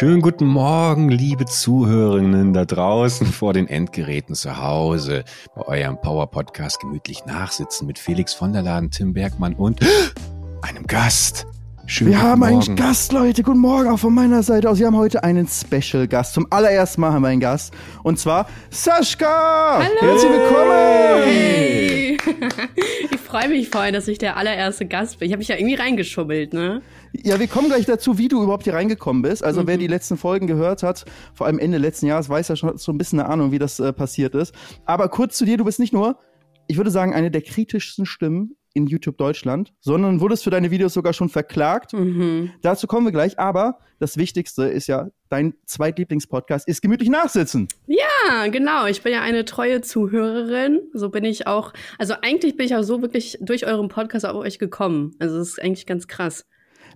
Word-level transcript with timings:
Schönen 0.00 0.22
guten 0.22 0.46
Morgen, 0.46 1.10
liebe 1.10 1.44
Zuhörerinnen 1.44 2.54
da 2.54 2.64
draußen 2.64 3.26
vor 3.26 3.52
den 3.52 3.68
Endgeräten 3.68 4.34
zu 4.34 4.56
Hause, 4.56 5.24
bei 5.54 5.84
eurem 5.84 6.00
Power 6.00 6.30
Podcast 6.30 6.80
gemütlich 6.80 7.26
nachsitzen 7.26 7.86
mit 7.86 7.98
Felix 7.98 8.32
von 8.32 8.54
der 8.54 8.62
Laden, 8.62 8.90
Tim 8.90 9.12
Bergmann 9.12 9.52
und 9.52 9.80
einem 10.62 10.86
Gast. 10.86 11.46
Schönen 11.84 12.12
wir 12.12 12.22
haben 12.22 12.40
Morgen. 12.40 12.62
einen 12.62 12.76
Gast, 12.76 13.12
Leute. 13.12 13.42
Guten 13.42 13.58
Morgen 13.58 13.90
auch 13.90 13.98
von 13.98 14.14
meiner 14.14 14.42
Seite 14.42 14.70
aus. 14.70 14.78
Wir 14.78 14.86
haben 14.86 14.96
heute 14.96 15.22
einen 15.22 15.46
Special 15.46 16.08
Gast. 16.08 16.32
Zum 16.32 16.46
allerersten 16.48 17.02
Mal 17.02 17.12
haben 17.12 17.22
wir 17.22 17.28
einen 17.28 17.40
Gast. 17.40 17.74
Und 18.02 18.18
zwar 18.18 18.48
Sascha. 18.70 19.80
Hallo. 19.82 20.12
Herzlich 20.12 20.32
willkommen. 20.32 21.24
Hey. 21.24 22.16
Ich 23.12 23.36
freue 23.36 23.48
mich 23.48 23.68
voll, 23.68 23.92
dass 23.92 24.08
ich 24.08 24.18
der 24.18 24.36
allererste 24.36 24.86
Gast 24.86 25.20
bin. 25.20 25.26
Ich 25.26 25.32
habe 25.32 25.38
mich 25.38 25.46
ja 25.46 25.56
irgendwie 25.56 25.76
reingeschubbelt, 25.76 26.52
ne? 26.52 26.82
Ja, 27.12 27.40
wir 27.40 27.48
kommen 27.48 27.68
gleich 27.68 27.86
dazu, 27.86 28.18
wie 28.18 28.28
du 28.28 28.42
überhaupt 28.42 28.64
hier 28.64 28.74
reingekommen 28.74 29.22
bist. 29.22 29.42
Also 29.42 29.62
mhm. 29.62 29.66
wer 29.66 29.78
die 29.78 29.86
letzten 29.86 30.16
Folgen 30.16 30.46
gehört 30.46 30.82
hat, 30.82 31.04
vor 31.34 31.46
allem 31.46 31.58
Ende 31.58 31.78
letzten 31.78 32.06
Jahres, 32.06 32.28
weiß 32.28 32.48
ja 32.48 32.56
schon 32.56 32.76
so 32.78 32.92
ein 32.92 32.98
bisschen 32.98 33.20
eine 33.20 33.28
Ahnung, 33.28 33.52
wie 33.52 33.58
das 33.58 33.80
äh, 33.80 33.92
passiert 33.92 34.34
ist. 34.34 34.54
Aber 34.84 35.08
kurz 35.08 35.36
zu 35.36 35.44
dir, 35.44 35.56
du 35.56 35.64
bist 35.64 35.80
nicht 35.80 35.92
nur, 35.92 36.18
ich 36.68 36.76
würde 36.76 36.90
sagen, 36.90 37.14
eine 37.14 37.30
der 37.30 37.42
kritischsten 37.42 38.06
Stimmen 38.06 38.56
in 38.72 38.86
YouTube 38.86 39.18
Deutschland, 39.18 39.72
sondern 39.80 40.20
wurdest 40.20 40.44
für 40.44 40.50
deine 40.50 40.70
Videos 40.70 40.94
sogar 40.94 41.12
schon 41.12 41.28
verklagt. 41.28 41.92
Mhm. 41.92 42.52
Dazu 42.62 42.86
kommen 42.86 43.06
wir 43.06 43.12
gleich. 43.12 43.38
Aber 43.38 43.78
das 43.98 44.16
Wichtigste 44.16 44.64
ist 44.64 44.86
ja, 44.86 45.08
dein 45.28 45.54
Zweitlieblingspodcast 45.66 46.68
ist 46.68 46.80
gemütlich 46.80 47.10
nachsitzen. 47.10 47.68
Ja, 47.86 48.46
genau. 48.46 48.86
Ich 48.86 49.02
bin 49.02 49.12
ja 49.12 49.22
eine 49.22 49.44
treue 49.44 49.80
Zuhörerin. 49.80 50.80
So 50.92 51.08
bin 51.08 51.24
ich 51.24 51.46
auch. 51.46 51.72
Also 51.98 52.14
eigentlich 52.22 52.56
bin 52.56 52.66
ich 52.66 52.76
auch 52.76 52.82
so 52.82 53.02
wirklich 53.02 53.38
durch 53.40 53.66
euren 53.66 53.88
Podcast 53.88 54.24
auf 54.24 54.36
euch 54.36 54.58
gekommen. 54.58 55.14
Also 55.18 55.38
das 55.38 55.48
ist 55.48 55.62
eigentlich 55.62 55.86
ganz 55.86 56.06
krass. 56.06 56.46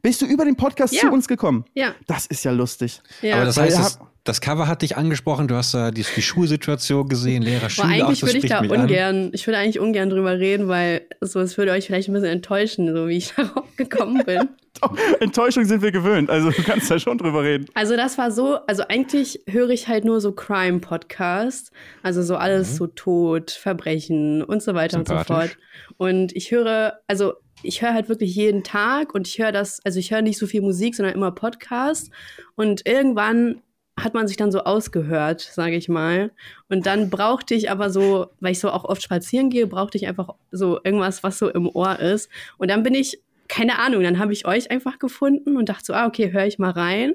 Bist 0.04 0.20
du 0.20 0.26
über 0.26 0.44
den 0.44 0.54
Podcast 0.54 0.92
ja. 0.92 1.00
zu 1.00 1.10
uns 1.10 1.26
gekommen? 1.28 1.64
Ja. 1.72 1.94
Das 2.06 2.26
ist 2.26 2.44
ja 2.44 2.52
lustig. 2.52 3.00
Ja. 3.22 3.36
Aber 3.36 3.46
das 3.46 3.56
heißt, 3.56 3.78
das, 3.78 3.98
das, 4.24 4.42
Cover 4.42 4.68
hat 4.68 4.82
dich 4.82 4.98
angesprochen, 4.98 5.48
du 5.48 5.54
hast 5.54 5.72
da 5.72 5.90
die, 5.90 6.04
die 6.14 6.20
Schulsituation 6.20 7.08
gesehen, 7.08 7.40
Lehrer, 7.40 7.70
Schüler. 7.70 7.86
Aber 7.86 8.08
eigentlich 8.08 8.22
würde 8.22 8.36
ich 8.36 8.44
da 8.44 8.60
ungern, 8.60 9.16
an. 9.16 9.30
ich 9.32 9.46
würde 9.46 9.56
eigentlich 9.56 9.80
ungern 9.80 10.10
drüber 10.10 10.38
reden, 10.38 10.68
weil 10.68 11.06
so, 11.22 11.40
es 11.40 11.56
würde 11.56 11.72
euch 11.72 11.86
vielleicht 11.86 12.10
ein 12.10 12.12
bisschen 12.12 12.28
enttäuschen, 12.28 12.94
so 12.94 13.08
wie 13.08 13.16
ich 13.16 13.32
darauf 13.36 13.64
gekommen 13.78 14.22
bin. 14.26 14.46
Enttäuschung 15.20 15.64
sind 15.64 15.80
wir 15.80 15.90
gewöhnt, 15.90 16.28
also 16.28 16.50
du 16.50 16.62
kannst 16.62 16.90
da 16.90 16.98
schon 16.98 17.16
drüber 17.16 17.42
reden. 17.42 17.64
Also 17.72 17.96
das 17.96 18.18
war 18.18 18.30
so, 18.30 18.58
also 18.66 18.82
eigentlich 18.86 19.40
höre 19.48 19.70
ich 19.70 19.88
halt 19.88 20.04
nur 20.04 20.20
so 20.20 20.32
Crime-Podcasts, 20.32 21.70
also 22.02 22.22
so 22.22 22.36
alles 22.36 22.72
mhm. 22.72 22.76
so 22.76 22.86
Tod, 22.88 23.52
Verbrechen 23.52 24.42
und 24.42 24.62
so 24.62 24.74
weiter 24.74 24.98
und 24.98 25.08
so 25.08 25.16
fort. 25.20 25.56
Und 25.96 26.36
ich 26.36 26.50
höre, 26.50 26.98
also 27.06 27.34
ich 27.64 27.82
höre 27.82 27.94
halt 27.94 28.08
wirklich 28.08 28.34
jeden 28.34 28.62
Tag 28.62 29.14
und 29.14 29.26
ich 29.26 29.38
höre 29.38 29.52
das, 29.52 29.80
also 29.84 29.98
ich 29.98 30.10
höre 30.10 30.22
nicht 30.22 30.38
so 30.38 30.46
viel 30.46 30.62
Musik, 30.62 30.94
sondern 30.94 31.14
immer 31.14 31.32
Podcast. 31.32 32.10
Und 32.54 32.86
irgendwann 32.86 33.62
hat 33.98 34.14
man 34.14 34.26
sich 34.26 34.36
dann 34.36 34.50
so 34.50 34.64
ausgehört, 34.64 35.40
sage 35.40 35.76
ich 35.76 35.88
mal. 35.88 36.32
Und 36.68 36.86
dann 36.86 37.10
brauchte 37.10 37.54
ich 37.54 37.70
aber 37.70 37.90
so, 37.90 38.26
weil 38.40 38.52
ich 38.52 38.58
so 38.58 38.70
auch 38.70 38.84
oft 38.84 39.02
spazieren 39.02 39.50
gehe, 39.50 39.66
brauchte 39.66 39.98
ich 39.98 40.06
einfach 40.06 40.34
so 40.50 40.80
irgendwas, 40.82 41.22
was 41.22 41.38
so 41.38 41.48
im 41.48 41.68
Ohr 41.68 41.98
ist. 42.00 42.28
Und 42.58 42.70
dann 42.70 42.82
bin 42.82 42.94
ich, 42.94 43.20
keine 43.48 43.78
Ahnung, 43.78 44.02
dann 44.02 44.18
habe 44.18 44.32
ich 44.32 44.46
euch 44.46 44.70
einfach 44.70 44.98
gefunden 44.98 45.56
und 45.56 45.68
dachte 45.68 45.84
so, 45.86 45.94
ah, 45.94 46.06
okay, 46.06 46.32
höre 46.32 46.46
ich 46.46 46.58
mal 46.58 46.70
rein. 46.70 47.14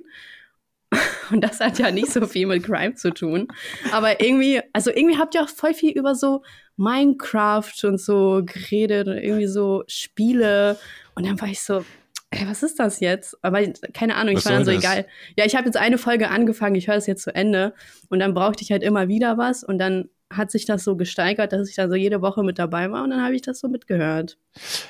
Und 1.31 1.41
das 1.41 1.59
hat 1.59 1.77
ja 1.77 1.91
nicht 1.91 2.11
so 2.11 2.25
viel 2.25 2.47
mit 2.47 2.63
Crime 2.63 2.95
zu 2.95 3.11
tun. 3.11 3.47
Aber 3.91 4.21
irgendwie, 4.21 4.61
also 4.73 4.89
irgendwie 4.89 5.19
habt 5.19 5.35
ihr 5.35 5.43
auch 5.43 5.49
voll 5.49 5.75
viel 5.75 5.91
über 5.91 6.15
so 6.15 6.41
Minecraft 6.79 7.83
und 7.83 7.99
so 7.99 8.41
geredet 8.45 9.07
und 9.07 9.17
irgendwie 9.17 9.47
so 9.47 9.83
Spiele. 9.87 10.77
Und 11.13 11.27
dann 11.27 11.39
war 11.39 11.49
ich 11.49 11.61
so, 11.61 11.83
ey, 12.31 12.47
was 12.47 12.63
ist 12.63 12.79
das 12.79 13.01
jetzt? 13.01 13.37
Aber 13.43 13.61
keine 13.93 14.15
Ahnung, 14.15 14.35
was 14.35 14.43
ich 14.43 14.49
war 14.49 14.57
dann 14.57 14.65
so 14.65 14.71
das? 14.71 14.83
egal. 14.83 15.05
Ja, 15.37 15.45
ich 15.45 15.55
habe 15.55 15.65
jetzt 15.65 15.77
eine 15.77 15.97
Folge 15.97 16.29
angefangen, 16.29 16.75
ich 16.75 16.87
höre 16.87 16.95
es 16.95 17.05
jetzt 17.05 17.23
zu 17.23 17.35
Ende. 17.35 17.73
Und 18.09 18.19
dann 18.19 18.33
brauchte 18.33 18.63
ich 18.63 18.71
halt 18.71 18.81
immer 18.81 19.07
wieder 19.07 19.37
was. 19.37 19.63
Und 19.63 19.77
dann 19.77 20.09
hat 20.31 20.51
sich 20.51 20.65
das 20.65 20.83
so 20.83 20.95
gesteigert, 20.95 21.53
dass 21.53 21.69
ich 21.69 21.75
da 21.75 21.87
so 21.87 21.95
jede 21.95 22.21
Woche 22.21 22.43
mit 22.43 22.59
dabei 22.59 22.91
war 22.91 23.03
und 23.03 23.09
dann 23.09 23.23
habe 23.23 23.35
ich 23.35 23.41
das 23.41 23.59
so 23.59 23.67
mitgehört. 23.67 24.37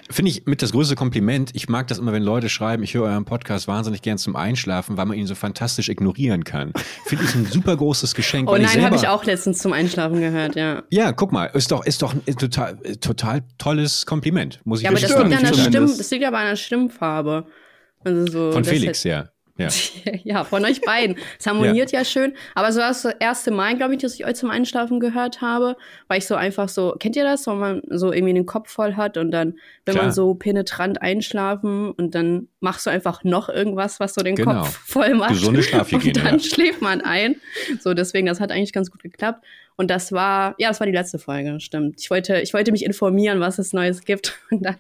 Finde 0.10 0.32
ich 0.32 0.46
mit 0.46 0.62
das 0.62 0.74
größte 0.74 0.96
Kompliment. 0.96 1.52
Ich 1.54 1.70
mag 1.70 1.88
das 1.88 1.98
immer, 1.98 2.12
wenn 2.12 2.24
Leute 2.24 2.50
schreiben, 2.50 2.84
ich 2.84 2.94
höre 2.94 3.04
euren 3.04 3.24
Podcast 3.24 3.68
wahnsinnig 3.68 4.02
gern 4.02 4.18
zum 4.18 4.36
Einschlafen, 4.36 4.98
weil 4.98 5.06
man 5.06 5.18
ihn 5.18 5.28
so 5.28 5.36
fantastisch 5.36 5.88
ignorieren 5.88 6.44
kann. 6.44 6.74
Finde 7.06 7.24
ich 7.24 7.36
ein 7.36 7.46
super 7.46 7.78
großes 7.78 8.16
Geschenk. 8.16 8.50
Oh 8.50 8.58
nein, 8.58 8.84
habe 8.84 8.98
ich 8.98 9.08
auch 9.08 9.24
letztens 9.24 9.60
zum 9.60 9.72
Einschlafen 9.72 10.20
gehört, 10.20 10.56
ja. 10.56 10.84
Ja, 10.90 11.14
guck 11.14 11.32
mal, 11.32 11.46
ist 11.46 11.72
doch, 11.72 11.86
ist 11.86 12.02
doch 12.02 12.14
ein 12.14 12.36
total, 12.36 12.78
total 13.00 13.44
tolles 13.58 14.06
Kompliment, 14.06 14.60
muss 14.66 14.80
ich 14.80 14.84
Ja, 14.84 14.90
aber 14.90 15.00
das 15.00 15.10
liegt, 15.10 15.22
an 15.22 15.30
der 15.30 15.54
Stimm, 15.54 15.98
das 15.98 16.12
liegt 16.12 16.26
aber 16.26 16.38
an 16.40 16.48
der 16.48 16.56
Stimmfarbe. 16.58 17.46
Also 18.04 18.28
so, 18.28 18.52
Von 18.52 18.66
Felix, 18.66 19.04
ja. 19.04 19.30
Ja. 19.60 19.68
ja, 20.24 20.44
von 20.44 20.64
euch 20.66 20.82
beiden. 20.82 21.18
Es 21.38 21.46
harmoniert 21.46 21.92
ja. 21.92 22.00
ja. 22.00 22.06
schön. 22.06 22.34
Aber 22.56 22.72
so 22.72 22.80
war 22.80 22.88
das 22.90 23.06
erste 23.20 23.52
Mal, 23.52 23.76
glaube 23.76 23.94
ich, 23.94 24.02
dass 24.02 24.16
ich 24.16 24.26
euch 24.26 24.36
zum 24.36 24.50
Einschlafen 24.50 25.00
gehört 25.00 25.42
habe, 25.42 25.76
weil 26.08 26.20
ich 26.20 26.28
so 26.28 26.36
einfach 26.36 26.70
so, 26.70 26.96
kennt 26.98 27.16
ihr 27.16 27.24
das, 27.24 27.46
wenn 27.46 27.58
man 27.58 27.82
so 27.90 28.12
irgendwie 28.12 28.34
den 28.34 28.46
Kopf 28.46 28.72
voll 28.72 28.96
hat 28.96 29.18
und 29.18 29.32
dann, 29.32 29.56
wenn 29.86 29.96
Klar. 29.96 30.06
man 30.06 30.14
so 30.14 30.34
penetrant 30.34 31.02
einschlafen 31.02 31.92
und 31.92 32.16
dann 32.16 32.48
machst 32.62 32.86
du 32.86 32.90
einfach 32.90 33.24
noch 33.24 33.50
irgendwas, 33.50 34.00
was 34.00 34.14
so 34.14 34.22
den 34.22 34.36
genau. 34.36 34.62
Kopf 34.62 34.78
voll 34.86 35.14
macht. 35.16 35.32
Gesunde 35.32 35.64
Schlafhygiene. 35.64 36.20
Und 36.20 36.26
dann 36.26 36.40
ja. 36.40 36.44
schläft 36.44 36.82
man 36.82 37.02
ein. 37.02 37.36
So, 37.80 37.94
deswegen, 37.94 38.28
das 38.28 38.40
hat 38.40 38.52
eigentlich 38.52 38.74
ganz 38.74 38.92
gut 38.92 39.04
geklappt. 39.04 39.44
Und 39.80 39.90
das 39.90 40.12
war, 40.12 40.56
ja, 40.58 40.68
das 40.68 40.82
war 40.82 40.88
die 40.88 40.94
letzte 40.94 41.20
Folge, 41.20 41.58
stimmt. 41.62 42.02
Ich 42.02 42.10
wollte, 42.10 42.42
ich 42.42 42.54
wollte 42.54 42.74
mich 42.74 42.84
informieren, 42.84 43.40
was 43.40 43.60
es 43.60 43.72
Neues 43.72 44.02
gibt. 44.02 44.38
Und 44.52 44.62
dann, 44.62 44.76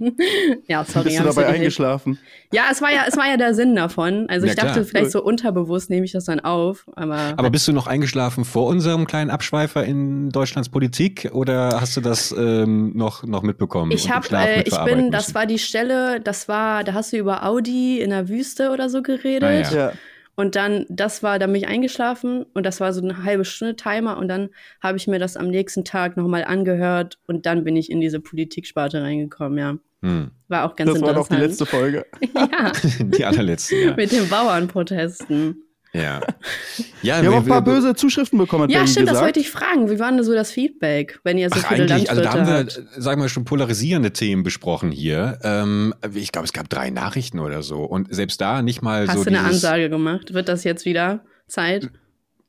ja, 0.68 0.84
sorry. 0.84 1.06
Bist 1.06 1.20
du 1.22 1.24
dabei 1.24 1.48
eingeschlafen? 1.48 2.20
Ja, 2.52 2.64
es 2.70 2.82
war 2.82 2.92
ja, 2.92 3.06
es 3.08 3.16
war 3.16 3.26
ja 3.26 3.38
der 3.38 3.54
Sinn 3.54 3.78
davon. 3.78 4.26
Also 4.28 4.46
ja, 4.46 4.52
ich 4.52 4.58
dachte, 4.58 4.74
klar. 4.74 4.84
vielleicht 4.84 5.12
so 5.12 5.24
unterbewusst 5.24 5.90
nehme 5.90 6.04
ich 6.04 6.12
das 6.12 6.26
dann 6.26 6.42
auf. 6.42 6.86
Aber, 6.98 7.34
aber 7.38 7.50
bist 7.50 7.66
du 7.66 7.72
noch 7.72 7.88
eingeschlafen 7.88 8.44
vor 8.44 8.68
unserem 8.68 9.08
kleinen 9.08 9.30
Abschweifer 9.30 9.86
in 9.86 10.32
Deutschlands 10.32 10.68
Politik 10.68 11.30
oder 11.32 11.80
hast 11.80 11.96
du 11.96 12.02
das 12.02 12.36
ähm, 12.38 12.92
noch, 12.94 13.24
noch 13.24 13.42
mitbekommen? 13.42 13.94
Ich 13.94 14.12
habe, 14.12 14.28
äh, 14.36 14.64
ich 14.64 14.78
bin, 14.84 15.12
das 15.12 15.34
war 15.34 15.46
die 15.46 15.60
Stelle, 15.60 16.20
das 16.20 16.50
war, 16.50 16.84
da 16.84 16.94
hast 16.94 17.14
du 17.14 17.18
über 17.18 17.46
Audi 17.46 18.02
in 18.02 18.10
der 18.10 18.28
Wüste 18.28 18.72
oder 18.72 18.90
so 18.90 19.02
geredet. 19.02 19.68
Ah, 19.72 19.74
ja. 19.74 19.92
Und 20.40 20.56
dann, 20.56 20.86
das 20.88 21.22
war, 21.22 21.38
da 21.38 21.48
bin 21.48 21.56
ich 21.56 21.68
eingeschlafen 21.68 22.46
und 22.54 22.66
das 22.66 22.80
war 22.80 22.94
so 22.94 23.02
eine 23.02 23.26
halbe 23.26 23.44
Stunde 23.44 23.76
Timer 23.76 24.18
und 24.18 24.30
dann 24.30 24.52
habe 24.82 24.98
ich 24.98 25.06
mir 25.06 25.20
das 25.20 25.36
am 25.36 25.50
nächsten 25.50 25.84
Tag 25.84 26.16
nochmal 26.16 26.46
angehört 26.46 27.20
und 27.28 27.46
dann 27.46 27.66
bin 27.66 27.76
ich 27.76 27.92
in 27.92 28.00
diese 28.00 28.22
Politiksparte 28.22 29.02
reingekommen, 29.02 29.58
ja. 29.60 29.78
Hm. 30.02 30.32
War 30.48 30.64
auch 30.64 30.78
ganz 30.78 30.92
das 30.92 31.00
interessant. 31.00 31.04
Das 31.04 31.06
war 31.06 31.14
doch 31.14 31.28
die 31.28 31.46
letzte 31.46 31.66
Folge. 31.66 32.06
ja. 32.34 32.72
die 33.02 33.26
allerletzte, 33.26 33.76
ja. 33.76 33.96
Mit 33.98 34.14
den 34.14 34.30
Bauernprotesten. 34.30 35.62
Ja. 35.94 36.22
ja 37.02 37.22
wir 37.22 37.30
haben 37.30 37.36
auch 37.36 37.44
ein 37.44 37.48
paar 37.48 37.64
böse 37.64 37.96
Zuschriften 37.96 38.38
bekommen. 38.38 38.70
Ja, 38.70 38.86
stimmt, 38.86 39.08
gesagt. 39.08 39.16
das 39.16 39.22
wollte 39.24 39.40
ich 39.40 39.50
fragen. 39.50 39.90
Wie 39.90 40.00
war 40.00 40.12
denn 40.12 40.24
so 40.24 40.34
das 40.34 40.52
Feedback, 40.52 41.20
wenn 41.24 41.38
ihr 41.38 41.50
so 41.50 41.60
Ach, 41.64 41.68
viele 41.68 41.84
eigentlich, 41.84 42.10
also 42.10 42.22
da 42.22 42.34
haben 42.34 42.48
wir, 42.48 42.68
sagen 42.98 43.22
wir 43.22 43.30
schon 43.30 43.46
polarisierende 43.46 44.12
Themen 44.12 44.44
besprochen 44.44 44.92
hier. 44.92 45.40
Ähm, 45.44 45.94
ich 46.14 46.32
glaube, 46.32 46.46
es 46.46 46.54
gab 46.54 46.70
drei 46.70 46.90
Nachrichten 46.90 47.40
oder 47.40 47.64
so 47.64 47.84
und 47.84 48.14
selbst 48.14 48.40
da 48.42 48.62
nicht 48.62 48.82
mal 48.82 49.08
Hast 49.08 49.14
so. 49.14 49.20
Hast 49.20 49.26
du 49.26 49.30
eine 49.30 49.42
Ansage 49.42 49.90
gemacht? 49.90 50.34
Wird 50.34 50.48
das 50.48 50.64
jetzt 50.64 50.86
wieder 50.86 51.22
Zeit? 51.48 51.90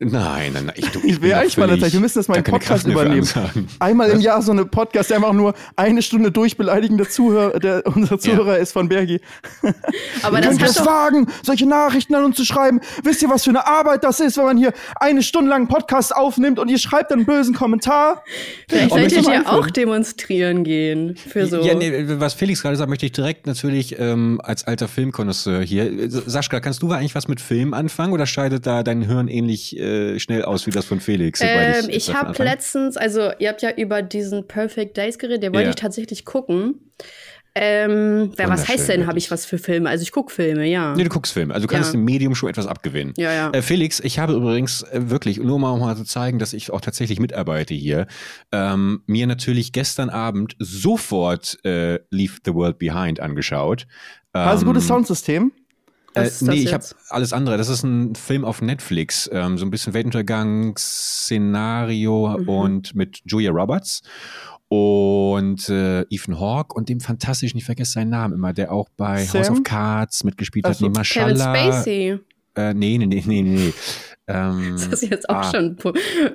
Nein, 0.02 0.54
nein, 0.54 0.64
nein. 0.64 0.74
Ich, 0.78 0.86
ich, 0.86 1.04
ich 1.04 1.20
will 1.20 1.34
eigentlich 1.34 1.58
mal 1.58 1.78
Zeit. 1.78 1.92
Wir 1.92 2.00
müssen 2.00 2.18
das 2.18 2.26
mal 2.26 2.38
im 2.38 2.44
Podcast 2.44 2.86
übernehmen. 2.86 3.28
Einmal 3.80 4.08
im 4.08 4.20
Jahr 4.22 4.40
so 4.40 4.50
eine 4.50 4.64
Podcast, 4.64 5.10
der 5.10 5.18
einfach 5.18 5.34
nur 5.34 5.54
eine 5.76 6.00
Stunde 6.00 6.32
durchbeleidigende 6.32 7.06
Zuhörer, 7.06 7.60
der, 7.60 7.82
unser 7.86 8.18
Zuhörer 8.18 8.56
ja. 8.56 8.62
ist 8.62 8.72
von 8.72 8.88
Bergi. 8.88 9.20
Aber 10.22 10.40
das 10.40 10.56
könnt 10.56 10.70
es 10.70 10.86
wagen, 10.86 11.26
solche 11.42 11.66
Nachrichten 11.66 12.14
an 12.14 12.24
uns 12.24 12.36
zu 12.36 12.46
schreiben. 12.46 12.80
Wisst 13.04 13.20
ihr, 13.20 13.28
was 13.28 13.44
für 13.44 13.50
eine 13.50 13.66
Arbeit 13.66 14.02
das 14.02 14.20
ist, 14.20 14.38
wenn 14.38 14.44
man 14.44 14.56
hier 14.56 14.72
eine 14.98 15.22
Stunde 15.22 15.50
lang 15.50 15.60
einen 15.60 15.68
Podcast 15.68 16.16
aufnimmt 16.16 16.58
und 16.58 16.70
ihr 16.70 16.78
schreibt 16.78 17.10
dann 17.10 17.18
einen 17.18 17.26
bösen 17.26 17.54
Kommentar? 17.54 18.24
Vielleicht 18.70 18.88
solltet 18.88 19.28
ihr 19.28 19.52
auch 19.52 19.68
demonstrieren 19.68 20.64
gehen 20.64 21.14
für 21.16 21.46
so. 21.46 21.60
Ja, 21.60 21.74
nee, 21.74 21.92
was 22.18 22.32
Felix 22.32 22.62
gerade 22.62 22.76
sagt, 22.76 22.88
möchte 22.88 23.04
ich 23.04 23.12
direkt 23.12 23.46
natürlich 23.46 23.98
ähm, 23.98 24.40
als 24.42 24.64
alter 24.64 24.88
Filmkonnoisseur 24.88 25.60
hier. 25.60 25.90
Sascha, 26.08 26.60
kannst 26.60 26.80
du 26.80 26.90
eigentlich 26.90 27.14
was 27.14 27.28
mit 27.28 27.42
Film 27.42 27.74
anfangen 27.74 28.14
oder 28.14 28.24
scheidet 28.24 28.64
da 28.64 28.82
dein 28.82 29.02
Hirn 29.02 29.28
ähnlich 29.28 29.78
äh, 29.78 29.89
äh, 29.90 30.18
schnell 30.20 30.44
aus 30.44 30.66
wie 30.66 30.70
das 30.70 30.84
von 30.84 31.00
Felix. 31.00 31.40
Ähm, 31.42 31.86
ich 31.88 32.08
ich 32.08 32.14
habe 32.14 32.42
letztens, 32.42 32.96
also 32.96 33.30
ihr 33.38 33.48
habt 33.48 33.62
ja 33.62 33.70
über 33.70 34.02
diesen 34.02 34.46
Perfect 34.46 34.96
Days 34.96 35.18
geredet, 35.18 35.42
der 35.42 35.52
wollte 35.52 35.64
ja. 35.64 35.70
ich 35.70 35.76
tatsächlich 35.76 36.24
gucken. 36.24 36.92
Ähm, 37.56 38.32
wer, 38.36 38.48
was 38.48 38.68
heißt 38.68 38.88
denn, 38.88 39.08
habe 39.08 39.18
ich 39.18 39.30
was 39.30 39.44
für 39.44 39.58
Filme? 39.58 39.88
Also 39.88 40.02
ich 40.02 40.12
gucke 40.12 40.32
Filme, 40.32 40.66
ja. 40.66 40.94
Nee, 40.94 41.02
du 41.02 41.08
guckst 41.08 41.32
Filme. 41.32 41.52
Also 41.52 41.66
du 41.66 41.72
kannst 41.72 41.92
ja. 41.92 41.98
dem 41.98 42.04
Medium 42.04 42.36
schon 42.36 42.48
etwas 42.48 42.66
abgewinnen. 42.66 43.12
Ja, 43.16 43.32
ja. 43.32 43.50
Äh, 43.50 43.62
Felix, 43.62 43.98
ich 43.98 44.20
habe 44.20 44.34
übrigens 44.34 44.82
äh, 44.82 45.10
wirklich, 45.10 45.38
nur 45.38 45.58
mal, 45.58 45.72
um 45.72 45.80
mal 45.80 45.96
zu 45.96 46.04
zeigen, 46.04 46.38
dass 46.38 46.52
ich 46.52 46.70
auch 46.70 46.80
tatsächlich 46.80 47.18
mitarbeite 47.18 47.74
hier, 47.74 48.06
ähm, 48.52 49.02
mir 49.06 49.26
natürlich 49.26 49.72
gestern 49.72 50.10
Abend 50.10 50.54
sofort 50.60 51.58
äh, 51.64 51.98
Leave 52.10 52.34
the 52.44 52.54
World 52.54 52.78
Behind 52.78 53.18
angeschaut. 53.18 53.88
Ähm, 54.32 54.42
also 54.42 54.64
gutes 54.64 54.86
Soundsystem? 54.86 55.50
Äh, 56.14 56.28
nee, 56.40 56.62
ich 56.62 56.74
habe 56.74 56.84
alles 57.08 57.32
andere. 57.32 57.56
Das 57.56 57.68
ist 57.68 57.84
ein 57.84 58.16
Film 58.16 58.44
auf 58.44 58.62
Netflix, 58.62 59.30
ähm, 59.32 59.58
so 59.58 59.64
ein 59.64 59.70
bisschen 59.70 59.94
Weltuntergangsszenario 59.94 62.38
mhm. 62.38 62.48
und 62.48 62.96
mit 62.96 63.20
Julia 63.24 63.52
Roberts 63.52 64.02
und 64.70 65.68
äh, 65.68 66.02
Ethan 66.10 66.38
Hawke 66.38 66.76
und 66.76 66.88
dem 66.88 67.00
fantastischen, 67.00 67.58
ich 67.58 67.64
vergesse 67.64 67.92
seinen 67.92 68.10
Namen 68.10 68.34
immer, 68.34 68.52
der 68.52 68.72
auch 68.72 68.88
bei 68.96 69.24
Sam? 69.24 69.40
House 69.40 69.50
of 69.50 69.62
Cards 69.64 70.22
mitgespielt 70.22 70.64
hat, 70.64 70.80
nee, 70.80 70.88
Mashallah. 70.88 71.52
Kevin 71.52 71.72
Spacey. 71.72 72.18
Äh, 72.54 72.74
nee, 72.74 72.96
nee, 72.98 73.06
nee, 73.06 73.22
nee, 73.26 73.42
nee. 73.42 73.74
Ähm, 74.32 74.74
ist 74.76 74.92
das 74.92 75.02
jetzt 75.02 75.28
auch 75.28 75.36
ah. 75.36 75.50
schon 75.50 75.76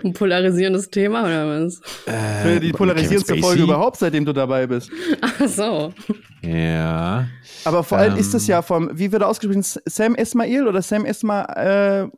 ein 0.03 0.13
polarisierendes 0.13 0.89
Thema 0.89 1.23
oder 1.23 1.47
was? 1.47 1.81
Äh, 2.05 2.59
die 2.59 2.71
polarisierendste 2.71 3.37
Folge 3.37 3.63
überhaupt, 3.63 3.97
seitdem 3.97 4.25
du 4.25 4.33
dabei 4.33 4.67
bist. 4.67 4.91
Ach 5.21 5.47
so. 5.47 5.93
Ja. 6.41 7.27
Aber 7.63 7.83
vor 7.83 7.97
allem 7.97 8.13
ähm, 8.13 8.19
ist 8.19 8.33
es 8.33 8.47
ja 8.47 8.61
vom, 8.61 8.89
wie 8.93 9.11
wird 9.11 9.21
er 9.21 9.27
ausgesprochen, 9.27 9.63
Sam 9.63 10.15
Esmail 10.15 10.67
oder 10.67 10.81
Sam 10.81 11.05
Esma? 11.05 11.43
Äh, 11.55 11.99
ja, 12.01 12.09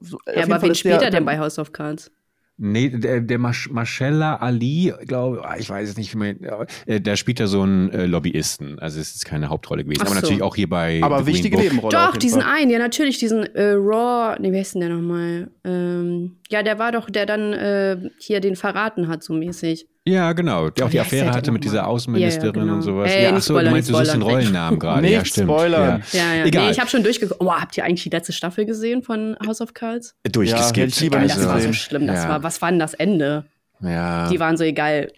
aber 0.43 0.61
wen 0.61 0.75
spielt 0.75 1.01
er 1.01 1.09
denn 1.09 1.25
bei 1.25 1.37
House 1.37 1.59
of 1.59 1.71
Cards? 1.71 2.11
Nee, 2.59 2.89
der, 2.89 3.21
der 3.21 3.37
Marcella 3.37 4.37
Ali, 4.37 4.91
glaube 5.05 5.47
ah, 5.47 5.57
ich, 5.59 5.69
weiß 5.69 5.89
es 5.89 5.97
nicht, 5.97 6.13
wie 6.15 6.17
man, 6.17 6.39
äh, 6.87 6.99
der 6.99 7.15
spielt 7.15 7.39
ja 7.39 7.45
so 7.45 7.61
einen 7.61 7.91
äh, 7.91 8.07
Lobbyisten. 8.07 8.79
Also 8.79 8.99
es 8.99 9.15
ist 9.15 9.25
keine 9.25 9.49
Hauptrolle 9.49 9.83
gewesen. 9.83 9.99
So. 9.99 10.05
Aber 10.07 10.15
natürlich 10.15 10.41
auch 10.41 10.55
hier 10.55 10.67
bei. 10.67 10.99
Aber 11.03 11.19
The 11.19 11.27
wichtige 11.27 11.55
Nebenrolle. 11.55 11.95
Doch, 11.95 12.17
diesen 12.17 12.41
Fall. 12.41 12.55
einen, 12.55 12.71
ja, 12.71 12.79
natürlich, 12.79 13.19
diesen 13.19 13.43
äh, 13.43 13.73
Raw, 13.73 14.37
nee, 14.39 14.51
wie 14.51 14.57
heißt 14.57 14.73
denn 14.73 14.81
der 14.81 14.89
nochmal? 14.89 15.51
Ähm, 15.63 16.37
ja, 16.49 16.63
der 16.63 16.79
war 16.79 16.91
doch, 16.91 17.11
der 17.11 17.27
dann 17.27 17.53
äh, 17.53 18.09
hier 18.17 18.39
den 18.39 18.55
verraten 18.55 19.07
hat, 19.07 19.21
so 19.21 19.33
mäßig. 19.33 19.87
Ja, 20.07 20.33
genau. 20.33 20.69
Der 20.69 20.85
auch 20.85 20.89
die 20.89 20.99
Affäre 20.99 21.31
hatte 21.31 21.51
mit 21.51 21.63
dieser 21.63 21.87
Außenministerin 21.87 22.53
ja, 22.53 22.59
ja, 22.59 22.63
genau. 22.63 22.75
und 22.75 22.81
sowas. 22.81 23.11
Ey, 23.11 23.23
ja, 23.23 23.35
achso, 23.35 23.59
du 23.59 23.69
meinst, 23.69 23.89
du 23.89 23.95
suchst 23.95 24.13
den 24.13 24.21
Rollennamen 24.21 24.79
gerade. 24.79 25.07
ja, 25.09 25.25
stimmt. 25.25 25.49
Spoiler. 25.49 26.01
Ja, 26.13 26.19
ja. 26.19 26.33
ja. 26.35 26.45
Egal. 26.45 26.65
Nee, 26.65 26.71
ich 26.71 26.79
habe 26.79 26.89
schon 26.89 27.03
durchgeguckt. 27.03 27.41
Oh, 27.41 27.51
habt 27.51 27.77
ihr 27.77 27.83
eigentlich 27.83 28.03
die 28.03 28.09
letzte 28.09 28.31
Staffel 28.31 28.65
gesehen 28.65 29.03
von 29.03 29.35
House 29.45 29.61
of 29.61 29.73
Cards? 29.73 30.15
Durchgeskippt. 30.23 31.01
Ja, 31.01 31.19
das 31.19 31.45
war 31.45 31.59
so 31.59 31.73
schlimm. 31.73 32.07
Das 32.07 32.27
war, 32.27 32.43
was 32.43 32.61
war 32.61 32.69
denn 32.69 32.79
das 32.79 32.93
Ende? 32.93 33.45
Ja. 33.81 34.29
Die 34.29 34.39
waren 34.39 34.57
so 34.57 34.63
egal 34.63 35.11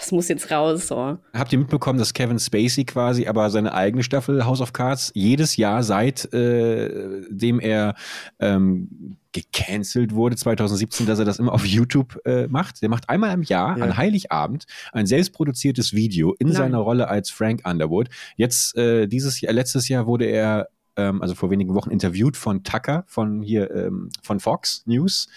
es 0.00 0.12
muss 0.12 0.28
jetzt 0.28 0.50
raus. 0.50 0.88
So. 0.88 1.18
Habt 1.32 1.52
ihr 1.52 1.58
mitbekommen, 1.58 1.98
dass 1.98 2.12
Kevin 2.12 2.38
Spacey 2.38 2.84
quasi 2.84 3.26
aber 3.26 3.48
seine 3.50 3.72
eigene 3.72 4.02
Staffel 4.02 4.44
House 4.44 4.60
of 4.60 4.72
Cards 4.72 5.10
jedes 5.14 5.56
Jahr 5.56 5.82
seit 5.82 6.32
äh, 6.32 7.22
dem 7.30 7.58
er 7.60 7.94
ähm, 8.38 9.16
gecancelt 9.32 10.14
wurde 10.14 10.36
2017, 10.36 11.06
dass 11.06 11.18
er 11.18 11.24
das 11.24 11.38
immer 11.38 11.52
auf 11.52 11.64
YouTube 11.64 12.18
äh, 12.26 12.46
macht. 12.48 12.82
Der 12.82 12.90
macht 12.90 13.08
einmal 13.08 13.32
im 13.32 13.42
Jahr 13.42 13.78
ja. 13.78 13.84
an 13.84 13.96
Heiligabend 13.96 14.66
ein 14.92 15.06
selbstproduziertes 15.06 15.94
Video 15.94 16.34
in 16.38 16.48
Nein. 16.48 16.56
seiner 16.56 16.78
Rolle 16.78 17.08
als 17.08 17.30
Frank 17.30 17.62
Underwood. 17.64 18.08
Jetzt 18.36 18.76
äh, 18.76 19.06
dieses 19.06 19.40
Jahr, 19.40 19.54
letztes 19.54 19.88
Jahr 19.88 20.06
wurde 20.06 20.26
er 20.26 20.68
ähm, 20.96 21.22
also 21.22 21.34
vor 21.34 21.50
wenigen 21.50 21.74
Wochen 21.74 21.90
interviewt 21.90 22.36
von 22.36 22.62
Tucker 22.62 23.04
von 23.06 23.40
hier 23.40 23.70
ähm, 23.70 24.10
von 24.22 24.38
Fox 24.38 24.82
News 24.84 25.28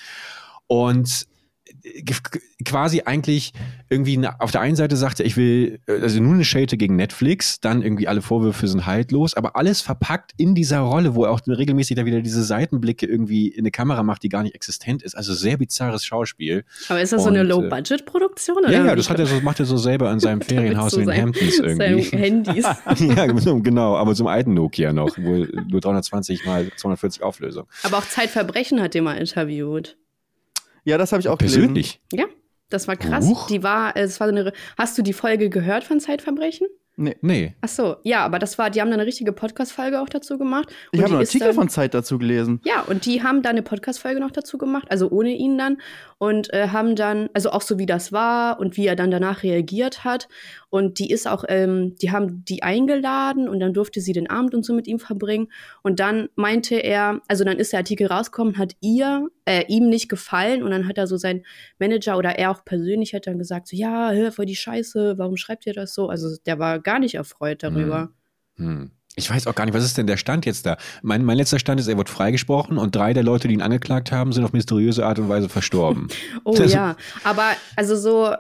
und 0.68 1.28
quasi 2.64 3.02
eigentlich 3.06 3.54
irgendwie 3.90 4.20
auf 4.40 4.52
der 4.52 4.62
einen 4.62 4.76
Seite 4.76 4.96
sagte, 4.98 5.24
ich 5.24 5.38
will, 5.38 5.80
also 5.88 6.20
nur 6.20 6.34
eine 6.34 6.46
Schelte 6.46 6.78
gegen 6.78 6.96
Netflix, 6.96 7.60
dann 7.60 7.82
irgendwie 7.82 8.08
alle 8.08 8.22
Vorwürfe 8.22 8.68
sind 8.68 8.86
haltlos, 8.86 9.36
aber 9.36 9.56
alles 9.56 9.82
verpackt 9.82 10.32
in 10.38 10.56
dieser 10.56 10.80
Rolle, 10.80 11.16
wo 11.16 11.26
er 11.26 11.32
auch 11.32 11.42
regelmäßig 11.46 11.96
da 11.96 12.06
wieder 12.06 12.22
diese 12.22 12.44
Seitenblicke 12.44 13.06
irgendwie 13.06 13.48
in 13.48 13.60
eine 13.60 13.72
Kamera 13.72 14.04
macht, 14.04 14.24
die 14.24 14.30
gar 14.30 14.44
nicht 14.44 14.56
existent 14.56 15.04
ist. 15.04 15.16
Also 15.16 15.34
sehr 15.34 15.58
bizarres 15.58 16.04
Schauspiel. 16.04 16.66
Aber 16.90 17.02
ist 17.02 17.14
das 17.14 17.20
Und, 17.20 17.26
so 17.26 17.30
eine 17.30 17.40
äh, 17.40 17.44
Low-Budget-Produktion? 17.44 18.64
Ja, 18.70 18.86
ja, 18.86 18.96
das 18.96 19.10
hat 19.10 19.20
er 19.20 19.28
so, 19.28 19.40
macht 19.42 19.60
er 19.60 19.66
so 19.66 19.78
selber 19.78 20.12
in 20.12 20.20
seinem 20.20 20.42
Ferienhaus 20.42 20.94
so 20.94 21.02
in 21.02 21.08
den 21.08 21.22
Hamptons 21.22 21.60
irgendwie. 21.64 22.18
Handys. 22.18 22.66
ja, 23.00 23.26
genau, 23.28 23.96
aber 23.96 24.16
zum 24.16 24.28
alten 24.28 24.54
Nokia 24.54 24.94
noch, 24.94 25.18
wo 25.18 25.46
nur 25.70 25.82
320 25.82 26.46
mal 26.46 26.72
240 26.76 27.22
Auflösung. 27.22 27.68
Aber 27.84 27.98
auch 27.98 28.06
Zeitverbrechen 28.06 28.82
hat 28.82 28.96
er 28.96 29.02
mal 29.04 29.16
interviewt. 29.16 29.98
Ja, 30.86 30.98
das 30.98 31.12
habe 31.12 31.20
ich 31.20 31.28
auch 31.28 31.38
Persönlich? 31.38 32.00
Gelesen. 32.10 32.30
Ja, 32.30 32.36
das 32.70 32.88
war 32.88 32.96
krass. 32.96 33.28
Huch. 33.28 33.48
Die 33.48 33.64
war, 33.64 33.98
es 33.98 34.20
war 34.20 34.28
eine. 34.28 34.54
Hast 34.78 34.98
du 34.98 35.02
die 35.02 35.14
Folge 35.14 35.50
gehört 35.50 35.84
von 35.84 36.00
Zeitverbrechen? 36.00 36.68
Nee. 36.98 37.18
nee. 37.22 37.54
Ach 37.60 37.68
so, 37.68 37.98
ja, 38.04 38.24
aber 38.24 38.40
das 38.40 38.58
war, 38.58 38.70
die 38.70 38.80
haben 38.80 38.88
da 38.90 38.94
eine 38.94 39.06
richtige 39.06 39.34
Podcast-Folge 39.34 40.00
auch 40.00 40.08
dazu 40.08 40.38
gemacht. 40.38 40.70
ich 40.94 41.02
habe 41.02 41.12
einen 41.12 41.20
Artikel 41.20 41.48
dann, 41.48 41.56
von 41.56 41.70
Zeit 41.70 41.94
dazu 41.94 42.18
gelesen. 42.18 42.62
Ja, 42.64 42.82
und 42.82 43.06
die 43.06 43.22
haben 43.22 43.42
da 43.42 43.50
eine 43.50 43.64
Podcast-Folge 43.64 44.22
noch 44.22 44.32
dazu 44.32 44.58
gemacht, 44.58 44.88
also 44.90 45.10
ohne 45.10 45.32
ihn 45.32 45.58
dann. 45.58 45.78
Und 46.20 46.54
äh, 46.54 46.70
haben 46.70 46.96
dann, 46.96 47.30
also 47.34 47.50
auch 47.50 47.62
so 47.62 47.78
wie 47.78 47.86
das 47.86 48.14
war 48.14 48.60
und 48.62 48.78
wie 48.78 48.88
er 48.88 48.96
dann 48.96 49.12
danach 49.12 49.44
reagiert 49.44 50.06
hat. 50.06 50.30
Und 50.70 51.00
die 51.00 51.12
ist 51.12 51.28
auch, 51.28 51.44
ähm, 51.50 51.96
die 52.02 52.12
haben 52.12 52.46
die 52.46 52.64
eingeladen 52.64 53.50
und 53.50 53.60
dann 53.60 53.74
durfte 53.74 54.00
sie 54.00 54.14
den 54.14 54.30
Abend 54.30 54.56
und 54.56 54.64
so 54.64 54.74
mit 54.74 54.88
ihm 54.88 55.00
verbringen. 55.00 55.50
Und 55.84 56.00
dann 56.00 56.30
meinte 56.36 56.76
er, 56.76 57.22
also 57.28 57.44
dann 57.44 57.58
ist 57.58 57.74
der 57.74 57.80
Artikel 57.80 58.08
rausgekommen, 58.08 58.58
hat 58.58 58.74
ihr, 58.80 59.28
äh, 59.46 59.64
ihm 59.68 59.90
nicht 59.90 60.10
gefallen. 60.10 60.64
Und 60.64 60.72
dann 60.72 60.88
hat 60.88 60.98
er 60.98 61.08
so 61.08 61.18
sein 61.18 61.46
Manager 61.80 62.18
oder 62.18 62.38
er 62.38 62.52
auch 62.52 62.66
persönlich 62.66 63.14
hat 63.14 63.28
dann 63.28 63.38
gesagt, 63.38 63.68
so, 63.68 63.78
ja, 63.78 64.12
hör 64.12 64.32
voll 64.32 64.46
die 64.46 64.56
Scheiße, 64.56 65.18
warum 65.18 65.38
schreibt 65.38 65.66
ihr 65.66 65.74
das 65.74 65.94
so? 65.94 66.10
Also 66.10 66.36
der 66.46 66.60
war 66.60 66.80
gar 66.80 67.00
nicht 67.00 67.16
erfreut 67.16 67.64
darüber. 67.64 68.10
Hm. 68.58 68.68
Hm. 68.68 68.92
Ich 69.18 69.30
weiß 69.30 69.48
auch 69.48 69.56
gar 69.56 69.66
nicht, 69.66 69.74
was 69.74 69.86
ist 69.86 69.98
denn 69.98 70.08
der 70.08 70.18
Stand 70.18 70.46
jetzt 70.46 70.66
da? 70.66 70.78
Mein, 71.02 71.24
mein 71.24 71.38
letzter 71.38 71.58
Stand 71.58 71.80
ist, 71.80 71.88
er 71.88 71.98
wird 71.98 72.10
freigesprochen 72.10 72.78
und 72.78 72.96
drei 72.96 73.14
der 73.14 73.24
Leute, 73.24 73.48
die 73.48 73.54
ihn 73.54 73.62
angeklagt 73.62 74.12
haben, 74.12 74.34
sind 74.34 74.44
auf 74.44 74.52
mysteriöse 74.52 75.06
Art 75.06 75.20
und 75.20 75.30
Weise 75.30 75.48
verstorben. 75.48 76.10
oh 76.44 76.54
das 76.54 76.74
ja, 76.74 76.98
aber 77.24 77.52
also 77.78 77.96
so, 77.96 78.36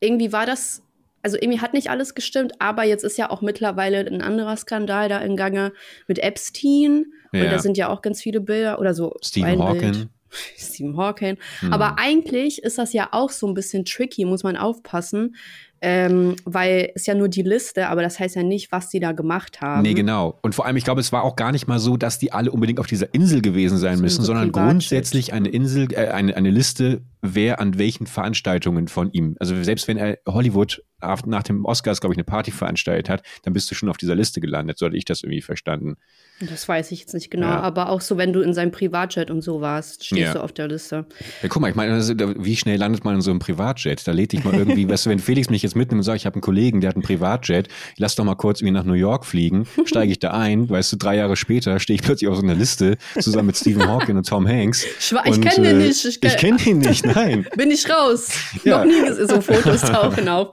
irgendwie 0.00 0.32
war 0.32 0.44
das, 0.44 0.82
also 1.22 1.36
irgendwie 1.40 1.60
hat 1.60 1.74
nicht 1.74 1.90
alles 1.90 2.16
gestimmt, 2.16 2.54
aber 2.58 2.82
jetzt 2.82 3.04
ist 3.04 3.18
ja 3.18 3.30
auch 3.30 3.40
mittlerweile 3.40 4.00
ein 4.00 4.20
anderer 4.20 4.56
Skandal 4.56 5.08
da 5.08 5.18
in 5.18 5.36
Gange 5.36 5.72
mit 6.08 6.18
Epstein 6.18 7.06
ja. 7.32 7.44
und 7.44 7.52
da 7.52 7.58
sind 7.60 7.76
ja 7.76 7.88
auch 7.88 8.02
ganz 8.02 8.20
viele 8.20 8.40
Bilder 8.40 8.80
oder 8.80 8.94
so. 8.94 9.14
Stephen 9.22 9.62
Hawking. 9.62 10.08
Stephen 10.56 10.96
Hawking. 10.96 11.36
Hm. 11.60 11.72
Aber 11.72 11.98
eigentlich 11.98 12.62
ist 12.62 12.78
das 12.78 12.92
ja 12.92 13.08
auch 13.12 13.30
so 13.30 13.46
ein 13.46 13.54
bisschen 13.54 13.84
tricky, 13.84 14.24
muss 14.24 14.42
man 14.42 14.56
aufpassen, 14.56 15.36
ähm, 15.82 16.36
weil 16.44 16.90
es 16.94 17.06
ja 17.06 17.14
nur 17.14 17.28
die 17.28 17.42
Liste, 17.42 17.88
aber 17.88 18.02
das 18.02 18.18
heißt 18.18 18.34
ja 18.34 18.42
nicht, 18.42 18.72
was 18.72 18.88
die 18.88 18.98
da 18.98 19.12
gemacht 19.12 19.60
haben. 19.60 19.82
Nee, 19.82 19.94
genau. 19.94 20.38
Und 20.42 20.54
vor 20.54 20.64
allem, 20.64 20.76
ich 20.76 20.84
glaube, 20.84 21.00
es 21.00 21.12
war 21.12 21.22
auch 21.22 21.36
gar 21.36 21.52
nicht 21.52 21.66
mal 21.66 21.78
so, 21.78 21.96
dass 21.96 22.18
die 22.18 22.32
alle 22.32 22.50
unbedingt 22.50 22.80
auf 22.80 22.86
dieser 22.86 23.12
Insel 23.12 23.42
gewesen 23.42 23.76
sein 23.76 24.00
müssen, 24.00 24.22
so 24.22 24.26
sondern 24.26 24.52
grundsätzlich 24.52 25.32
eine 25.32 25.48
Insel, 25.48 25.92
äh, 25.92 26.08
eine, 26.08 26.34
eine 26.34 26.50
Liste, 26.50 27.02
wer 27.20 27.60
an 27.60 27.78
welchen 27.78 28.06
Veranstaltungen 28.06 28.88
von 28.88 29.12
ihm. 29.12 29.36
Also 29.38 29.62
selbst 29.62 29.86
wenn 29.86 29.98
er 29.98 30.18
Hollywood 30.26 30.82
nach 31.00 31.42
dem 31.42 31.64
Oscars, 31.66 32.00
glaube 32.00 32.14
ich, 32.14 32.18
eine 32.18 32.24
Party 32.24 32.50
veranstaltet 32.50 33.10
hat, 33.10 33.22
dann 33.42 33.52
bist 33.52 33.70
du 33.70 33.74
schon 33.74 33.90
auf 33.90 33.98
dieser 33.98 34.14
Liste 34.14 34.40
gelandet, 34.40 34.78
so 34.78 34.86
hatte 34.86 34.96
ich 34.96 35.04
das 35.04 35.22
irgendwie 35.22 35.42
verstanden. 35.42 35.96
Das 36.40 36.68
weiß 36.68 36.92
ich 36.92 37.00
jetzt 37.00 37.14
nicht 37.14 37.30
genau, 37.30 37.46
ja. 37.46 37.60
aber 37.60 37.88
auch 37.88 38.02
so, 38.02 38.18
wenn 38.18 38.34
du 38.34 38.42
in 38.42 38.52
seinem 38.52 38.70
Privatjet 38.70 39.30
und 39.30 39.40
so 39.40 39.62
warst, 39.62 40.04
stehst 40.04 40.20
ja. 40.20 40.34
du 40.34 40.42
auf 40.42 40.52
der 40.52 40.68
Liste. 40.68 41.06
Ja, 41.42 41.48
guck 41.48 41.62
mal, 41.62 41.70
ich 41.70 41.74
meine, 41.74 41.94
also, 41.94 42.12
wie 42.14 42.56
schnell 42.56 42.78
landet 42.78 43.04
man 43.04 43.14
in 43.14 43.20
so 43.22 43.30
einem 43.30 43.40
Privatjet? 43.40 44.06
Da 44.06 44.12
lädt 44.12 44.32
dich 44.32 44.44
mal 44.44 44.52
irgendwie, 44.54 44.86
weißt 44.86 45.06
du, 45.06 45.10
wenn 45.10 45.18
Felix 45.18 45.48
mich 45.48 45.62
jetzt 45.62 45.76
mitnimmt 45.76 46.00
und 46.00 46.02
sagt, 46.02 46.18
ich 46.18 46.26
habe 46.26 46.34
einen 46.34 46.42
Kollegen, 46.42 46.82
der 46.82 46.88
hat 46.88 46.96
einen 46.96 47.02
Privatjet, 47.02 47.68
lass 47.96 48.16
doch 48.16 48.24
mal 48.24 48.34
kurz 48.34 48.60
irgendwie 48.60 48.72
nach 48.74 48.84
New 48.84 48.92
York 48.92 49.24
fliegen, 49.24 49.66
steige 49.86 50.12
ich 50.12 50.18
da 50.18 50.32
ein, 50.32 50.68
weißt 50.68 50.92
du, 50.92 50.96
drei 50.96 51.16
Jahre 51.16 51.36
später 51.36 51.80
stehe 51.80 51.94
ich 51.94 52.02
plötzlich 52.02 52.28
auf 52.28 52.36
so 52.36 52.42
einer 52.42 52.54
Liste 52.54 52.98
zusammen 53.18 53.46
mit 53.46 53.56
Stephen 53.56 53.88
Hawking 53.88 54.18
und 54.18 54.28
Tom 54.28 54.46
Hanks. 54.46 54.84
Schwa 55.00 55.22
ich 55.24 55.40
kenne 55.40 55.68
den 55.68 55.80
äh, 55.80 55.86
nicht. 55.86 56.04
Ich, 56.04 56.22
ich 56.22 56.36
kenne 56.36 56.58
ihn 56.66 56.78
nicht, 56.78 57.06
nein. 57.06 57.46
Bin 57.56 57.70
ich 57.70 57.88
raus. 57.88 58.28
Noch 58.64 58.84
nie 58.84 59.26
so 59.26 59.40
Fotos 59.40 59.80
tauchen 59.80 60.28
auf. 60.28 60.48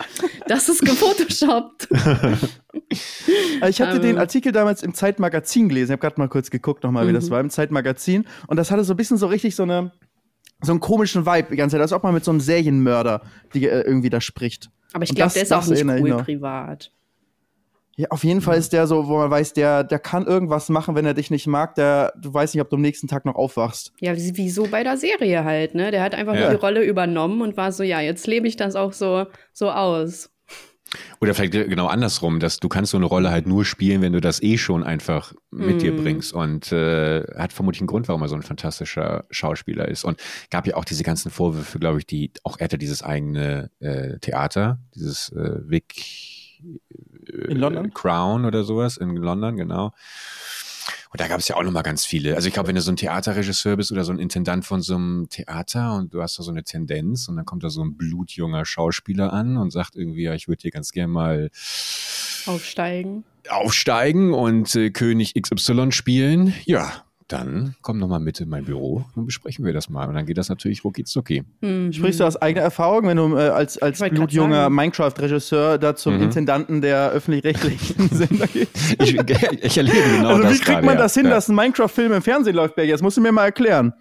Das 0.48 0.70
ist 0.70 0.80
gefotoshoppt. 0.86 1.90
Ich 2.90 3.82
hatte 3.82 4.00
den 4.00 4.16
ähm. 4.16 4.18
Artikel 4.18 4.52
damals 4.52 4.84
im 4.84 4.94
Zeitmagazin 4.94 5.70
gelesen. 5.70 5.92
Ich 5.92 5.92
habe 5.92 6.02
gerade 6.02 6.20
mal 6.20 6.30
kurz 6.30 6.50
geguckt, 6.50 6.84
nochmal, 6.84 7.06
mhm. 7.06 7.10
wie 7.10 7.14
das 7.14 7.26
mhm. 7.26 7.32
war 7.32 7.40
im 7.40 7.50
Zeitmagazin. 7.50 8.26
Und 8.48 8.58
das 8.58 8.72
hatte 8.72 8.84
so 8.84 8.94
ein 8.94 8.98
bisschen 8.98 9.18
so 9.18 9.28
richtig 9.28 9.56
so 9.56 9.64
eine 9.64 9.92
so 10.62 10.72
einen 10.72 10.80
komischen 10.80 11.26
Vibe 11.26 11.50
die 11.52 11.58
ganze 11.58 11.76
Zeit, 11.76 11.82
als 11.82 11.94
ob 11.94 12.04
man 12.04 12.14
mit 12.14 12.24
so 12.24 12.32
einem 12.32 12.40
Serienmörder 12.40 13.22
die, 13.54 13.68
äh, 13.68 13.82
irgendwie 13.82 14.10
da 14.10 14.22
spricht. 14.22 14.70
Aber 14.94 15.04
ich 15.04 15.14
glaube, 15.14 15.34
der 15.34 15.44
ist 15.44 15.52
auch 15.52 15.66
nicht 15.68 15.86
cool 15.86 16.18
privat. 16.24 16.92
Ja, 17.96 18.08
auf 18.10 18.24
jeden 18.24 18.42
Fall 18.42 18.58
ist 18.58 18.74
der 18.74 18.88
so, 18.88 19.08
wo 19.08 19.18
man 19.18 19.30
weiß, 19.30 19.54
der, 19.54 19.84
der 19.84 20.00
kann 20.00 20.26
irgendwas 20.26 20.70
machen, 20.70 20.96
wenn 20.96 21.06
er 21.06 21.14
dich 21.14 21.30
nicht 21.30 21.46
mag. 21.46 21.76
Der, 21.76 22.14
du 22.20 22.34
weißt 22.34 22.56
nicht, 22.56 22.62
ob 22.62 22.70
du 22.70 22.78
am 22.78 22.82
nächsten 22.82 23.08
Tag 23.08 23.24
noch 23.26 23.36
aufwachst. 23.36 23.94
Ja, 24.00 24.16
wie 24.18 24.50
so 24.50 24.68
bei 24.68 24.84
der 24.84 24.98
Serie 24.98 25.44
halt, 25.44 25.76
ne? 25.76 25.92
Der 25.92 26.02
hat 26.02 26.16
einfach 26.16 26.34
ja. 26.34 26.50
die 26.50 26.56
Rolle 26.56 26.84
übernommen 26.84 27.42
und 27.42 27.56
war 27.56 27.72
so, 27.72 27.84
ja, 27.84 28.02
jetzt 28.02 28.26
lebe 28.26 28.48
ich 28.48 28.56
das 28.56 28.76
auch 28.76 28.94
so, 28.94 29.28
so 29.52 29.70
aus. 29.70 30.33
Oder 31.22 31.34
vielleicht 31.34 31.54
genau 31.54 31.88
andersrum, 31.88 32.40
dass 32.40 32.60
du 32.60 32.70
kannst 32.70 32.92
so 32.92 32.98
eine 32.98 33.06
Rolle 33.06 33.32
halt 33.32 33.48
nur 33.48 33.66
spielen, 33.66 34.02
wenn 34.02 34.14
du 34.14 34.22
das 34.22 34.42
eh 34.42 34.58
schon 34.58 34.84
einfach 34.84 35.34
mit 35.52 35.78
mm. 35.78 35.80
dir 35.80 35.96
bringst. 35.96 36.34
Und 36.34 36.72
äh, 36.72 37.24
hat 37.38 37.54
vermutlich 37.54 37.82
einen 37.82 37.88
Grund, 37.88 38.08
warum 38.08 38.22
er 38.22 38.28
so 38.28 38.36
ein 38.36 38.44
fantastischer 38.44 39.26
Schauspieler 39.30 39.88
ist. 39.88 40.04
Und 40.04 40.20
gab 40.50 40.68
ja 40.68 40.76
auch 40.76 40.86
diese 40.86 41.04
ganzen 41.04 41.32
Vorwürfe, 41.32 41.80
glaube 41.80 42.00
ich, 42.00 42.06
die 42.06 42.32
auch 42.44 42.58
er 42.60 42.66
hatte 42.66 42.78
dieses 42.78 43.04
eigene 43.04 43.72
äh, 43.80 44.20
Theater, 44.20 44.80
dieses 44.96 45.30
äh, 45.30 45.60
Vic 45.66 45.96
äh, 46.64 47.52
in 47.52 47.58
London? 47.58 47.94
Crown 47.94 48.46
oder 48.46 48.64
sowas 48.64 48.98
in 48.98 49.16
London, 49.16 49.58
genau. 49.58 49.94
Und 51.14 51.22
da 51.22 51.28
gab 51.28 51.40
es 51.40 51.48
ja 51.48 51.56
auch 51.56 51.62
nochmal 51.62 51.84
ganz 51.84 52.06
viele. 52.06 52.36
Also 52.36 52.48
ich 52.48 52.56
glaube, 52.56 52.70
wenn 52.70 52.76
du 52.76 52.82
so 52.82 52.92
ein 52.92 52.96
Theaterregisseur 52.96 53.78
bist 53.78 53.92
oder 53.92 54.04
so 54.04 54.12
ein 54.12 54.18
Intendant 54.18 54.66
von 54.66 54.82
so 54.82 54.96
einem 54.96 55.28
Theater 55.30 55.96
und 55.96 56.12
du 56.12 56.24
hast 56.24 56.40
da 56.40 56.44
so 56.44 56.50
eine 56.50 56.64
Tendenz 56.64 57.28
und 57.28 57.36
dann 57.36 57.46
kommt 57.46 57.64
da 57.64 57.70
so 57.70 57.84
ein 57.84 57.96
blutjunger 57.96 58.66
Schauspieler 58.66 59.32
an 59.32 59.58
und 59.58 59.70
sagt 59.70 59.96
irgendwie, 59.96 60.24
ja, 60.24 60.34
ich 60.34 60.48
würde 60.48 60.64
hier 60.64 60.72
ganz 60.72 60.92
gerne 60.92 61.14
mal 61.14 61.52
aufsteigen. 62.48 63.26
Aufsteigen 63.48 64.34
und 64.34 64.76
äh, 64.76 64.90
König 64.90 65.36
XY 65.40 65.92
spielen. 65.92 66.56
Ja, 66.66 67.04
dann 67.28 67.76
komm 67.82 68.00
noch 68.00 68.08
mal 68.08 68.20
mit 68.20 68.40
in 68.40 68.50
mein 68.50 68.66
Büro 68.66 69.06
und 69.16 69.26
besprechen 69.26 69.66
wir 69.66 69.74
das 69.74 69.90
mal. 69.90 70.08
Und 70.08 70.16
dann 70.16 70.26
geht 70.26 70.38
das 70.38 70.50
natürlich 70.50 70.84
rucki 70.84 71.04
zucki. 71.04 71.44
Mhm. 71.62 71.94
Sprichst 71.94 72.20
du 72.20 72.26
aus 72.26 72.36
eigener 72.42 72.64
Erfahrung, 72.64 73.08
wenn 73.08 73.18
du 73.18 73.36
äh, 73.36 73.50
als, 73.50 73.78
als 73.78 74.00
blutjunger 74.00 74.70
Minecraft-Regisseur 74.70 75.78
da 75.78 75.96
zum 75.96 76.18
mhm. 76.18 76.24
Intendanten 76.24 76.82
der 76.82 77.12
öffentlich-rechtlichen 77.12 78.10
Sender 78.12 78.48
gehst? 78.48 78.96
Ich, 79.00 79.16
ich, 79.16 79.78
erlebe 79.78 79.98
genau 80.16 80.30
also, 80.30 80.44
das 80.44 80.54
wie 80.54 80.60
kriegt 80.60 80.84
man 80.84 80.98
das 80.98 81.14
hin, 81.14 81.26
ja. 81.26 81.32
dass 81.32 81.50
ein 81.50 81.56
Minecraft-Film 81.56 82.14
im 82.14 82.22
Fernsehen 82.22 82.56
läuft, 82.56 82.76
Berg? 82.76 82.88
Jetzt 82.88 83.02
musst 83.02 83.18
du 83.18 83.22
mir 83.22 83.32
mal 83.32 83.46
erklären. 83.46 83.94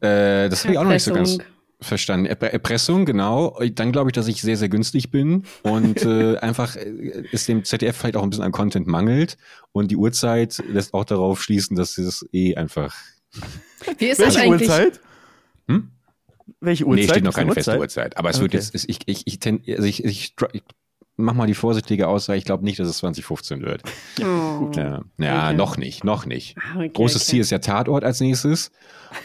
Äh, 0.00 0.48
das 0.48 0.64
habe 0.64 0.72
ich 0.72 0.78
auch 0.78 0.84
noch 0.84 0.90
nicht 0.90 1.04
so 1.04 1.14
ganz 1.14 1.38
verstanden. 1.82 2.26
Erpressung, 2.26 3.04
genau. 3.04 3.58
Dann 3.74 3.92
glaube 3.92 4.10
ich, 4.10 4.14
dass 4.14 4.28
ich 4.28 4.40
sehr, 4.40 4.56
sehr 4.56 4.68
günstig 4.68 5.10
bin 5.10 5.44
und 5.62 6.02
äh, 6.04 6.36
einfach 6.38 6.76
äh, 6.76 7.24
ist 7.30 7.48
dem 7.48 7.64
ZDF 7.64 7.96
vielleicht 7.96 8.16
auch 8.16 8.22
ein 8.22 8.30
bisschen 8.30 8.44
an 8.44 8.52
Content 8.52 8.86
mangelt 8.86 9.36
und 9.72 9.90
die 9.90 9.96
Uhrzeit 9.96 10.62
lässt 10.68 10.94
auch 10.94 11.04
darauf 11.04 11.42
schließen, 11.42 11.76
dass 11.76 11.98
es 11.98 12.26
eh 12.32 12.54
einfach. 12.56 12.94
Wie 13.98 14.06
ist 14.06 14.20
das 14.20 14.36
eigentlich? 14.36 14.68
Uhrzeit? 14.68 15.00
Hm? 15.68 15.90
Welche 16.60 16.84
Uhrzeit? 16.84 17.04
Nee, 17.04 17.10
steht 17.10 17.24
noch 17.24 17.34
keine 17.34 17.50
Uhrzeit? 17.50 17.64
feste 17.64 17.80
Uhrzeit. 17.80 18.16
Aber 18.16 18.30
es 18.30 18.36
okay. 18.36 18.52
wird 18.52 18.54
jetzt, 18.54 18.74
ich, 18.74 19.00
ich, 19.06 19.26
ich, 19.26 19.40
also 19.46 19.84
ich, 19.84 20.04
ich, 20.04 20.34
ich 20.52 20.62
mach 21.16 21.34
mal 21.34 21.46
die 21.46 21.54
vorsichtige 21.54 22.08
Aussage, 22.08 22.38
ich 22.38 22.44
glaube 22.44 22.64
nicht, 22.64 22.78
dass 22.78 22.88
es 22.88 22.98
2015 22.98 23.62
wird. 23.62 23.82
Oh. 24.22 24.70
Ja, 24.76 25.02
ja 25.18 25.46
okay. 25.48 25.56
noch 25.56 25.76
nicht, 25.76 26.04
noch 26.04 26.26
nicht. 26.26 26.56
Ah, 26.58 26.76
okay, 26.76 26.90
Großes 26.90 27.22
okay. 27.22 27.30
Ziel 27.30 27.40
ist 27.40 27.50
ja 27.50 27.58
Tatort 27.58 28.04
als 28.04 28.20
nächstes. 28.20 28.70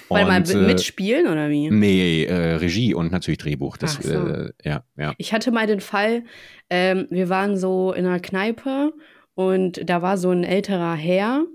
Weil 0.09 0.25
mal 0.25 0.49
äh, 0.49 0.55
mitspielen 0.55 1.27
oder 1.27 1.49
wie? 1.49 1.69
Nee, 1.69 2.23
äh, 2.23 2.55
Regie 2.55 2.93
und 2.93 3.11
natürlich 3.11 3.37
Drehbuch. 3.37 3.77
Das, 3.77 3.95
so. 3.95 4.11
äh, 4.11 4.51
ja, 4.63 4.83
ja. 4.97 5.13
Ich 5.17 5.33
hatte 5.33 5.51
mal 5.51 5.67
den 5.67 5.81
Fall, 5.81 6.23
ähm, 6.69 7.07
wir 7.09 7.29
waren 7.29 7.57
so 7.57 7.93
in 7.93 8.05
einer 8.05 8.19
Kneipe 8.19 8.93
und 9.35 9.87
da 9.87 10.01
war 10.01 10.17
so 10.17 10.31
ein 10.31 10.43
älterer 10.43 10.95
Herr 10.95 11.45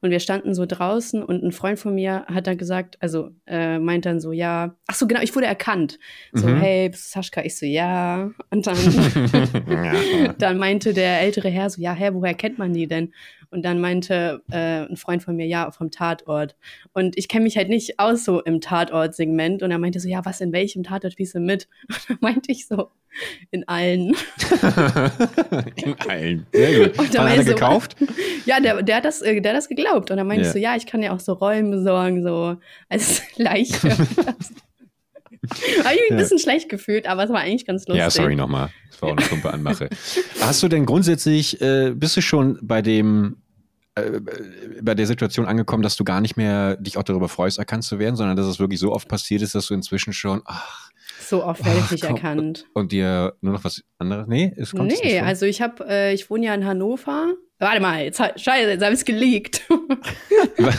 und 0.00 0.10
wir 0.10 0.20
standen 0.20 0.54
so 0.54 0.64
draußen 0.66 1.22
und 1.22 1.42
ein 1.42 1.52
Freund 1.52 1.78
von 1.78 1.94
mir 1.94 2.24
hat 2.26 2.46
dann 2.46 2.56
gesagt, 2.56 2.96
also 3.00 3.30
äh, 3.46 3.78
meint 3.78 4.06
dann 4.06 4.18
so, 4.18 4.32
ja, 4.32 4.76
ach 4.86 4.94
so, 4.94 5.06
genau, 5.06 5.20
ich 5.20 5.34
wurde 5.34 5.46
erkannt. 5.46 5.98
So, 6.32 6.46
mhm. 6.46 6.56
hey, 6.56 6.88
bist 6.88 7.06
du 7.06 7.10
Saschka? 7.18 7.42
Ich 7.42 7.58
so, 7.58 7.66
ja. 7.66 8.30
Und 8.50 8.66
dann, 8.66 8.76
dann 10.38 10.58
meinte 10.58 10.94
der 10.94 11.20
ältere 11.20 11.50
Herr 11.50 11.68
so, 11.68 11.82
ja, 11.82 11.92
hä, 11.92 12.10
woher 12.12 12.34
kennt 12.34 12.58
man 12.58 12.72
die 12.72 12.86
denn? 12.86 13.12
Und 13.50 13.64
dann 13.64 13.80
meinte 13.80 14.42
äh, 14.50 14.86
ein 14.86 14.96
Freund 14.96 15.22
von 15.22 15.36
mir, 15.36 15.46
ja, 15.46 15.70
vom 15.72 15.90
Tatort. 15.90 16.56
Und 16.92 17.18
ich 17.18 17.28
kenne 17.28 17.44
mich 17.44 17.56
halt 17.56 17.68
nicht 17.68 17.98
aus 17.98 18.24
so 18.24 18.40
im 18.40 18.60
Tatort-Segment. 18.60 19.62
Und 19.62 19.70
er 19.70 19.78
meinte 19.78 19.98
so, 19.98 20.08
ja, 20.08 20.24
was 20.24 20.40
in 20.40 20.52
welchem 20.52 20.84
Tatort 20.84 21.14
spielst 21.14 21.34
du 21.34 21.40
mit? 21.40 21.68
Und 21.88 22.08
dann 22.08 22.18
meinte 22.20 22.52
ich 22.52 22.66
so, 22.66 22.90
in 23.50 23.66
allen. 23.68 24.14
in 25.76 25.94
allen. 26.08 26.46
Sehr 26.52 26.88
gut. 26.88 26.98
Und 26.98 27.14
dann 27.14 27.28
hat 27.28 27.36
er 27.36 27.44
so, 27.44 27.52
gekauft? 27.52 27.96
Ja, 28.46 28.58
der, 28.58 28.82
der, 28.82 28.96
hat 28.96 29.04
das, 29.04 29.20
äh, 29.20 29.40
der 29.40 29.52
hat 29.52 29.58
das 29.58 29.68
geglaubt. 29.68 30.10
Und 30.10 30.16
dann 30.16 30.26
meinte 30.26 30.42
yeah. 30.42 30.48
ich 30.48 30.52
so, 30.54 30.58
ja, 30.58 30.76
ich 30.76 30.86
kann 30.86 31.02
ja 31.02 31.12
auch 31.12 31.20
so 31.20 31.34
Rollen 31.34 31.70
besorgen, 31.70 32.22
so 32.22 32.56
als 32.88 33.22
Leiche. 33.36 33.90
Habe 33.90 34.34
ich 35.42 35.84
mich 35.84 36.10
ein 36.10 36.16
bisschen 36.16 36.38
schlecht 36.38 36.68
gefühlt, 36.68 37.06
aber 37.06 37.24
es 37.24 37.30
war 37.30 37.40
eigentlich 37.40 37.66
ganz 37.66 37.86
lustig. 37.86 37.98
Ja, 37.98 38.10
sorry 38.10 38.36
nochmal. 38.36 38.70
Das 38.90 39.02
war 39.02 39.10
auch 39.10 39.16
eine 39.16 39.26
plumpe 39.26 39.52
Anmache. 39.52 39.88
Hast 40.40 40.62
du 40.62 40.68
denn 40.68 40.86
grundsätzlich, 40.86 41.60
äh, 41.60 41.92
bist 41.94 42.16
du 42.16 42.22
schon 42.22 42.58
bei 42.62 42.82
dem, 42.82 43.36
äh, 43.94 44.20
bei 44.82 44.94
der 44.94 45.06
Situation 45.06 45.46
angekommen, 45.46 45.82
dass 45.82 45.96
du 45.96 46.04
gar 46.04 46.20
nicht 46.20 46.36
mehr 46.36 46.76
dich 46.76 46.96
auch 46.96 47.02
darüber 47.02 47.28
freust, 47.28 47.58
erkannt 47.58 47.84
zu 47.84 47.98
werden, 47.98 48.16
sondern 48.16 48.36
dass 48.36 48.46
es 48.46 48.58
wirklich 48.58 48.80
so 48.80 48.92
oft 48.92 49.08
passiert 49.08 49.42
ist, 49.42 49.54
dass 49.54 49.66
du 49.66 49.74
inzwischen 49.74 50.12
schon, 50.12 50.42
ach, 50.44 50.89
so 51.30 51.44
oft 51.44 51.64
werde 51.64 51.78
ich 51.78 51.90
nicht 51.92 52.04
komm, 52.04 52.16
erkannt. 52.16 52.66
Und 52.74 52.92
dir 52.92 53.34
nur 53.40 53.54
noch 53.54 53.64
was 53.64 53.82
anderes? 53.98 54.26
Nee, 54.26 54.52
es 54.56 54.72
kommt 54.72 54.92
Nee, 55.02 55.20
also 55.20 55.46
ich 55.46 55.62
habe, 55.62 55.86
äh, 55.88 56.12
ich 56.12 56.28
wohne 56.28 56.46
ja 56.46 56.54
in 56.54 56.66
Hannover. 56.66 57.34
Warte 57.58 57.80
mal, 57.80 58.02
jetzt, 58.02 58.18
scheiße, 58.18 58.70
jetzt 58.70 58.82
habe 58.82 58.92
ich 58.92 58.98
es 59.00 59.04
geleakt. 59.04 59.62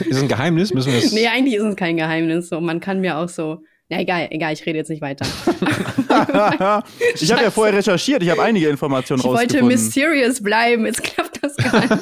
ist 0.10 0.22
ein 0.22 0.28
Geheimnis? 0.28 0.74
Müssen 0.74 0.92
wir 0.92 1.00
das? 1.02 1.12
Nee, 1.12 1.28
eigentlich 1.28 1.56
ist 1.56 1.64
es 1.64 1.76
kein 1.76 1.98
Geheimnis. 1.98 2.50
So, 2.50 2.60
man 2.60 2.80
kann 2.80 3.02
mir 3.02 3.18
auch 3.18 3.30
so 3.30 3.64
ja, 3.92 4.00
egal, 4.00 4.28
egal, 4.32 4.54
ich 4.54 4.66
rede 4.66 4.78
jetzt 4.78 4.88
nicht 4.88 5.02
weiter. 5.02 5.26
ich 7.20 7.30
habe 7.30 7.44
ja 7.44 7.52
vorher 7.52 7.76
recherchiert, 7.76 8.24
ich 8.24 8.30
habe 8.30 8.42
einige 8.42 8.70
Informationen 8.70 9.20
ich 9.20 9.26
rausgefunden. 9.26 9.58
Ich 9.58 9.62
wollte 9.64 9.76
mysterious 9.76 10.42
bleiben, 10.42 10.86
jetzt 10.86 11.04
klappt 11.04 11.44
das 11.44 11.58
gar 11.58 11.82
nicht. 11.82 11.94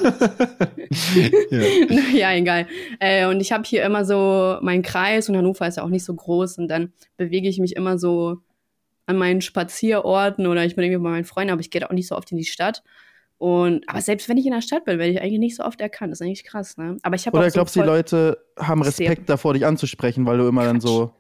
ja. 1.52 1.62
ja, 2.14 2.34
egal. 2.36 2.68
Äh, 3.00 3.26
und 3.26 3.40
ich 3.42 3.52
habe 3.52 3.64
hier 3.64 3.84
immer 3.84 4.06
so 4.06 4.60
meinen 4.62 4.84
Kreis 4.84 5.30
und 5.30 5.36
Hannover 5.36 5.68
ist 5.68 5.78
ja 5.78 5.84
auch 5.84 5.90
nicht 5.90 6.06
so 6.06 6.14
groß 6.14 6.60
und 6.60 6.68
dann 6.68 6.94
bewege 7.18 7.50
ich 7.50 7.58
mich 7.58 7.76
immer 7.76 7.98
so 7.98 8.38
an 9.08 9.18
meinen 9.18 9.42
Spazierorten 9.42 10.46
oder 10.46 10.64
ich 10.66 10.76
bin 10.76 10.84
irgendwie 10.84 11.04
bei 11.04 11.10
meinen 11.10 11.26
Freunden, 11.26 11.52
aber 11.52 11.62
ich 11.62 11.72
gehe 11.72 11.90
auch 11.90 11.94
nicht 11.94 12.08
so 12.08 12.16
oft 12.16 12.32
in 12.32 12.38
die 12.38 12.46
Stadt. 12.46 12.84
Und, 13.40 13.90
aber 13.90 14.02
selbst 14.02 14.30
wenn 14.30 14.38
ich 14.38 14.46
in 14.46 14.52
der 14.52 14.62
Stadt 14.62 14.86
bin, 14.86 15.00
werde 15.00 15.12
ich 15.12 15.22
eigentlich 15.22 15.40
nicht 15.40 15.56
so 15.56 15.64
oft 15.64 15.82
erkannt. 15.82 16.12
Das 16.12 16.22
ist 16.22 16.28
eigentlich 16.28 16.44
krass, 16.44 16.78
ne? 16.78 16.98
Aber 17.02 17.16
ich 17.16 17.26
habe 17.26 17.36
Oder 17.36 17.50
so 17.50 17.54
glaubst 17.56 17.76
du, 17.76 17.80
die 17.80 17.88
Leute 17.88 18.38
haben 18.60 18.84
Respekt 18.84 19.28
davor, 19.28 19.56
dich 19.56 19.66
anzusprechen, 19.66 20.28
weil 20.28 20.38
du 20.38 20.48
immer 20.48 20.62
Quatsch. 20.62 20.74
dann 20.74 20.82
so 20.82 21.14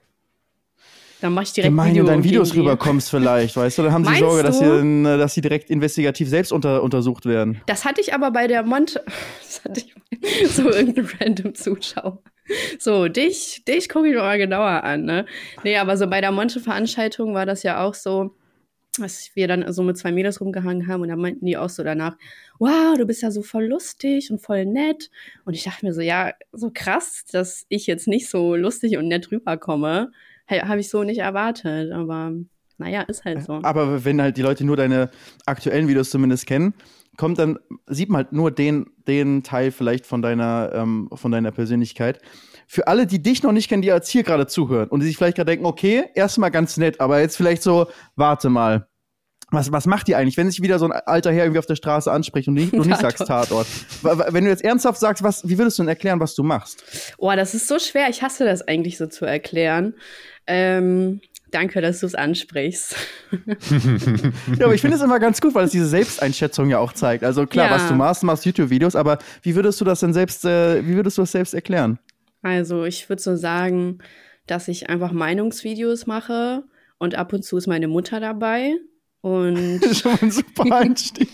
dann 1.21 1.33
mach 1.33 1.43
ich 1.43 1.53
direkt 1.53 1.71
Gemein 1.71 1.91
Video 1.91 2.03
in 2.03 2.07
deinen 2.07 2.23
Videos 2.23 2.55
rüberkommst 2.55 3.09
vielleicht, 3.09 3.57
weißt 3.57 3.77
du? 3.77 3.83
Dann 3.83 3.91
haben 3.91 4.03
sie 4.03 4.11
Meinst 4.11 4.21
Sorge, 4.21 4.43
dass 4.43 4.59
sie, 4.59 4.65
äh, 4.65 5.17
dass 5.17 5.33
sie 5.33 5.41
direkt 5.41 5.69
investigativ 5.69 6.29
selbst 6.29 6.51
unter, 6.51 6.81
untersucht 6.81 7.25
werden. 7.25 7.61
Das 7.65 7.85
hatte 7.85 8.01
ich 8.01 8.13
aber 8.13 8.31
bei 8.31 8.47
der 8.47 8.63
Mont... 8.63 8.99
Das 9.39 9.63
hatte 9.63 9.81
ich 9.81 10.49
so 10.51 10.69
irgendein 10.69 11.09
random 11.19 11.55
Zuschauer. 11.55 12.21
So, 12.77 13.07
dich, 13.07 13.63
dich 13.67 13.89
gucke 13.89 14.09
ich 14.09 14.15
mal 14.15 14.37
genauer 14.37 14.83
an, 14.83 15.03
ne? 15.03 15.25
Nee, 15.63 15.77
aber 15.77 15.97
so 15.97 16.07
bei 16.07 16.21
der 16.21 16.31
Monte-Veranstaltung 16.31 17.33
war 17.33 17.45
das 17.45 17.63
ja 17.63 17.83
auch 17.83 17.93
so, 17.93 18.35
dass 18.97 19.31
wir 19.35 19.47
dann 19.47 19.71
so 19.73 19.83
mit 19.83 19.97
zwei 19.97 20.11
Mädels 20.11 20.39
rumgehangen 20.39 20.87
haben 20.87 21.01
und 21.01 21.09
dann 21.09 21.19
meinten 21.19 21.45
die 21.45 21.57
auch 21.57 21.69
so 21.69 21.83
danach, 21.83 22.15
wow, 22.59 22.97
du 22.97 23.05
bist 23.05 23.21
ja 23.21 23.31
so 23.31 23.41
voll 23.41 23.65
lustig 23.65 24.31
und 24.31 24.39
voll 24.39 24.65
nett. 24.65 25.09
Und 25.45 25.53
ich 25.53 25.63
dachte 25.63 25.85
mir 25.85 25.93
so, 25.93 26.01
ja, 26.01 26.33
so 26.51 26.71
krass, 26.73 27.25
dass 27.31 27.65
ich 27.69 27.87
jetzt 27.87 28.07
nicht 28.07 28.29
so 28.29 28.55
lustig 28.55 28.97
und 28.97 29.07
nett 29.07 29.31
rüberkomme 29.31 30.11
habe 30.49 30.79
ich 30.79 30.89
so 30.89 31.03
nicht 31.03 31.19
erwartet, 31.19 31.91
aber 31.91 32.33
naja, 32.77 33.01
ist 33.01 33.25
halt 33.25 33.43
so. 33.43 33.59
Aber 33.63 34.05
wenn 34.05 34.21
halt 34.21 34.37
die 34.37 34.41
Leute 34.41 34.65
nur 34.65 34.77
deine 34.77 35.09
aktuellen 35.45 35.87
Videos 35.87 36.09
zumindest 36.09 36.47
kennen, 36.47 36.73
kommt 37.17 37.37
dann, 37.37 37.59
sieht 37.87 38.09
man 38.09 38.23
halt 38.23 38.31
nur 38.31 38.49
den, 38.49 38.87
den 39.05 39.43
Teil 39.43 39.71
vielleicht 39.71 40.05
von 40.05 40.21
deiner, 40.21 40.71
ähm, 40.73 41.09
von 41.13 41.31
deiner 41.31 41.51
Persönlichkeit. 41.51 42.21
Für 42.65 42.87
alle, 42.87 43.05
die 43.05 43.21
dich 43.21 43.43
noch 43.43 43.51
nicht 43.51 43.67
kennen, 43.67 43.81
die 43.81 43.89
jetzt 43.89 44.09
hier 44.09 44.23
gerade 44.23 44.47
zuhören 44.47 44.87
und 44.87 45.01
die 45.01 45.07
sich 45.07 45.17
vielleicht 45.17 45.35
gerade 45.35 45.51
denken, 45.51 45.65
okay, 45.65 46.05
erstmal 46.15 46.49
ganz 46.49 46.77
nett, 46.77 47.01
aber 47.01 47.19
jetzt 47.19 47.35
vielleicht 47.35 47.61
so, 47.61 47.87
warte 48.15 48.49
mal. 48.49 48.87
Was, 49.51 49.71
was 49.71 49.87
macht 49.87 50.07
die 50.07 50.15
eigentlich, 50.15 50.37
wenn 50.37 50.49
sich 50.49 50.61
wieder 50.61 50.77
so 50.77 50.85
ein 50.85 50.91
alter 50.91 51.31
Herr 51.31 51.43
irgendwie 51.45 51.57
auf 51.57 51.65
der 51.65 51.75
Straße 51.75 52.11
anspricht 52.11 52.47
und 52.47 52.53
nicht, 52.53 52.71
du 52.71 52.83
nicht 52.83 52.97
sagst 53.01 53.25
Tatort? 53.25 53.65
Wenn 54.03 54.43
du 54.43 54.51
jetzt 54.51 54.63
ernsthaft 54.63 54.99
sagst, 54.99 55.23
was, 55.23 55.49
wie 55.49 55.57
würdest 55.57 55.79
du 55.79 55.83
denn 55.83 55.89
erklären, 55.89 56.19
was 56.19 56.35
du 56.35 56.43
machst? 56.43 57.15
Oh, 57.17 57.31
das 57.35 57.55
ist 57.55 57.67
so 57.67 57.79
schwer. 57.79 58.09
Ich 58.09 58.21
hasse 58.21 58.45
das 58.45 58.67
eigentlich 58.67 58.99
so 58.99 59.07
zu 59.07 59.25
erklären. 59.25 59.95
Ähm, 60.51 61.21
danke, 61.51 61.79
dass 61.79 61.99
du 61.99 62.07
es 62.07 62.15
ansprichst. 62.15 62.95
ja, 63.31 64.65
aber 64.65 64.73
ich 64.73 64.81
finde 64.81 64.97
es 64.97 65.03
immer 65.03 65.19
ganz 65.19 65.39
gut, 65.39 65.53
weil 65.53 65.65
es 65.65 65.71
diese 65.71 65.85
Selbsteinschätzung 65.85 66.69
ja 66.69 66.79
auch 66.79 66.91
zeigt. 66.91 67.23
Also 67.23 67.45
klar, 67.45 67.67
ja. 67.67 67.75
was 67.75 67.87
du 67.87 67.93
machst, 67.93 68.23
du 68.23 68.25
machst 68.25 68.45
YouTube-Videos, 68.45 68.95
aber 68.95 69.19
wie 69.43 69.55
würdest 69.55 69.79
du 69.79 69.85
das 69.85 69.99
denn 69.99 70.11
selbst, 70.11 70.43
äh, 70.45 70.85
wie 70.85 70.95
würdest 70.95 71.19
du 71.19 71.21
das 71.21 71.31
selbst 71.31 71.53
erklären? 71.53 71.99
Also 72.41 72.83
ich 72.85 73.07
würde 73.09 73.21
so 73.21 73.35
sagen, 73.35 73.99
dass 74.47 74.67
ich 74.67 74.89
einfach 74.89 75.11
Meinungsvideos 75.11 76.07
mache 76.07 76.63
und 76.97 77.13
ab 77.13 77.31
und 77.31 77.43
zu 77.43 77.57
ist 77.57 77.67
meine 77.67 77.87
Mutter 77.87 78.19
dabei. 78.19 78.75
Und 79.21 79.81
das 79.81 79.91
ist 79.91 80.01
schon 80.01 80.17
ein 80.19 80.31
super 80.31 80.63
Einstieg. 80.75 81.29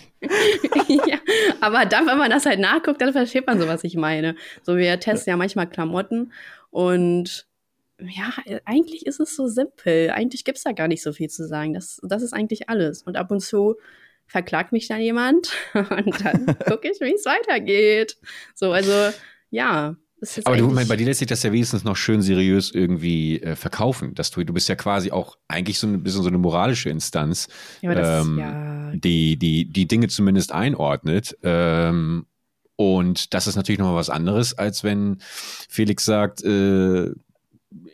ja, 0.88 1.20
aber 1.62 1.86
dann, 1.86 2.06
wenn 2.06 2.18
man 2.18 2.32
das 2.32 2.46
halt 2.46 2.60
nachguckt, 2.60 3.02
dann 3.02 3.14
versteht 3.14 3.48
man 3.48 3.62
so, 3.62 3.68
was 3.68 3.86
ich 3.86 3.96
meine. 3.96 4.36
So, 4.64 4.76
wir 4.76 5.00
testen 5.00 5.32
ja 5.32 5.38
manchmal 5.38 5.70
Klamotten 5.70 6.34
und 6.72 7.48
ja, 8.00 8.34
eigentlich 8.66 9.06
ist 9.06 9.20
es 9.20 9.36
so 9.36 9.48
simpel. 9.48 10.12
Eigentlich 10.12 10.44
gibt 10.44 10.58
es 10.58 10.64
da 10.64 10.72
gar 10.72 10.88
nicht 10.88 11.02
so 11.02 11.14
viel 11.14 11.30
zu 11.30 11.48
sagen. 11.48 11.74
Das, 11.74 12.00
das 12.04 12.22
ist 12.22 12.34
eigentlich 12.34 12.70
alles. 12.70 13.04
Und 13.04 13.16
ab 13.18 13.32
und 13.32 13.42
zu 13.42 13.76
verklagt 14.28 14.72
mich 14.72 14.88
dann 14.88 15.02
jemand 15.02 15.54
und 15.74 16.26
dann 16.26 16.46
gucke 16.68 16.90
ich, 16.90 17.00
wie 17.00 17.14
es 17.14 17.26
weitergeht. 17.26 18.18
So, 18.54 18.72
also 18.72 19.16
ja. 19.50 19.96
Aber 20.46 20.58
du, 20.58 20.70
mein, 20.70 20.88
bei 20.88 20.96
dir 20.96 21.06
lässt 21.06 21.20
sich 21.20 21.28
das 21.28 21.44
ja 21.44 21.52
wenigstens 21.52 21.84
noch 21.84 21.96
schön 21.96 22.22
seriös 22.22 22.72
irgendwie 22.72 23.42
äh, 23.42 23.56
verkaufen. 23.56 24.16
Dass 24.16 24.32
du, 24.32 24.44
du 24.44 24.54
bist 24.54 24.68
ja 24.68 24.76
quasi 24.76 25.12
auch 25.12 25.38
eigentlich 25.48 25.78
so 25.78 25.88
ein 25.88 26.02
bisschen 26.02 26.24
so 26.24 26.30
eine 26.30 26.38
moralische 26.38 26.90
Instanz, 26.90 27.48
ja, 27.82 27.94
das, 27.94 28.26
ähm, 28.26 28.40
ja. 28.40 28.92
die, 28.96 29.38
die 29.38 29.66
die 29.72 29.88
Dinge 29.88 30.08
zumindest 30.08 30.52
einordnet. 30.52 31.38
Ähm, 31.44 32.26
und 32.78 33.34
das 33.34 33.48
ist 33.48 33.56
natürlich 33.56 33.80
nochmal 33.80 33.96
was 33.96 34.10
anderes, 34.10 34.58
als 34.58 34.84
wenn 34.84 35.18
Felix 35.70 36.06
sagt, 36.06 36.44
äh, 36.44 37.12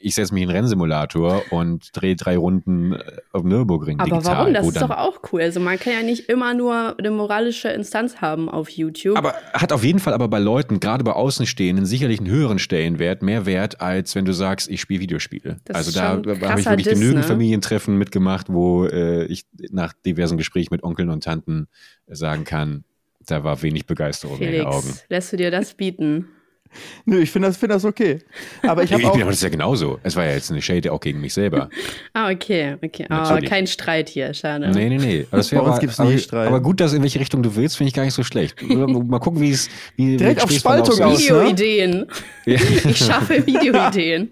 ich 0.01 0.15
setze 0.15 0.33
mich 0.33 0.43
in 0.43 0.49
einen 0.49 0.57
Rennsimulator 0.57 1.43
und 1.51 1.89
drehe 1.93 2.15
drei 2.15 2.37
Runden 2.37 2.93
äh, 2.93 2.99
auf 3.31 3.43
Nürburgring 3.43 3.99
Aber 3.99 4.09
digital. 4.09 4.37
warum? 4.37 4.53
Das 4.53 4.67
ist 4.67 4.81
doch 4.81 4.89
auch 4.89 5.19
cool. 5.31 5.41
Also 5.41 5.59
man 5.59 5.79
kann 5.79 5.93
ja 5.93 6.03
nicht 6.03 6.29
immer 6.29 6.53
nur 6.53 6.97
eine 6.97 7.11
moralische 7.11 7.69
Instanz 7.69 8.17
haben 8.17 8.49
auf 8.49 8.69
YouTube. 8.69 9.17
Aber 9.17 9.35
hat 9.53 9.71
auf 9.71 9.83
jeden 9.83 9.99
Fall 9.99 10.13
aber 10.13 10.27
bei 10.27 10.39
Leuten, 10.39 10.79
gerade 10.79 11.03
bei 11.03 11.13
Außenstehenden, 11.13 11.85
sicherlich 11.85 12.19
einen 12.19 12.29
höheren 12.29 12.59
Stellenwert, 12.59 13.21
mehr 13.21 13.45
Wert, 13.45 13.81
als 13.81 14.15
wenn 14.15 14.25
du 14.25 14.33
sagst, 14.33 14.69
ich 14.69 14.81
spiele 14.81 15.01
Videospiele. 15.01 15.57
Das 15.65 15.75
also 15.75 15.91
da, 15.91 16.17
da 16.17 16.49
habe 16.49 16.59
ich 16.59 16.65
wirklich 16.65 16.87
Diss, 16.87 16.99
genügend 16.99 17.21
ne? 17.21 17.23
Familientreffen 17.23 17.97
mitgemacht, 17.97 18.47
wo 18.49 18.85
äh, 18.85 19.25
ich 19.25 19.45
nach 19.69 19.93
diversen 20.05 20.37
Gesprächen 20.37 20.69
mit 20.71 20.83
Onkeln 20.83 21.09
und 21.09 21.23
Tanten 21.23 21.67
sagen 22.07 22.43
kann, 22.43 22.83
da 23.25 23.43
war 23.43 23.61
wenig 23.61 23.85
Begeisterung 23.85 24.37
Felix, 24.37 24.53
in 24.53 24.63
den 24.63 24.67
Augen. 24.67 24.93
Lässt 25.09 25.31
du 25.31 25.37
dir 25.37 25.51
das 25.51 25.73
bieten? 25.75 26.27
Nö, 27.05 27.19
ich 27.19 27.31
finde 27.31 27.47
das, 27.47 27.57
find 27.57 27.71
das 27.71 27.85
okay. 27.85 28.19
Aber 28.63 28.83
ich 28.83 28.93
habe 28.93 29.05
auch. 29.05 29.17
Ich 29.17 29.23
das 29.23 29.41
ja 29.41 29.49
genauso. 29.49 29.99
Es 30.03 30.15
war 30.15 30.25
ja 30.25 30.33
jetzt 30.33 30.51
eine 30.51 30.61
Shade 30.61 30.91
auch 30.91 30.99
gegen 30.99 31.21
mich 31.21 31.33
selber. 31.33 31.69
ah, 32.13 32.29
okay, 32.29 32.77
okay. 32.83 33.05
Aber 33.09 33.39
oh, 33.41 33.47
kein 33.47 33.67
Streit 33.67 34.09
hier, 34.09 34.33
schade. 34.33 34.71
Nee, 34.71 34.89
nee, 34.89 34.97
nee. 34.97 35.27
Aber 35.31 35.43
Bei 35.43 35.59
uns 35.59 35.79
gibt 35.79 35.93
es 35.93 35.99
nie 35.99 36.17
Streit. 36.17 36.47
Aber 36.47 36.61
gut, 36.61 36.79
dass 36.79 36.93
in 36.93 37.01
welche 37.01 37.19
Richtung 37.19 37.43
du 37.43 37.55
willst, 37.55 37.77
finde 37.77 37.89
ich 37.89 37.93
gar 37.93 38.03
nicht 38.03 38.13
so 38.13 38.23
schlecht. 38.23 38.61
Mal 38.67 39.19
gucken, 39.19 39.41
wie 39.41 39.51
es. 39.51 39.69
Wie, 39.95 40.17
Direkt 40.17 40.43
auf 40.43 40.51
Spaltung 40.51 40.99
aus. 41.01 41.19
Videoideen. 41.19 41.91
Ne? 41.91 42.07
Ich 42.45 42.97
schaffe 42.97 43.45
Videoideen. 43.45 44.31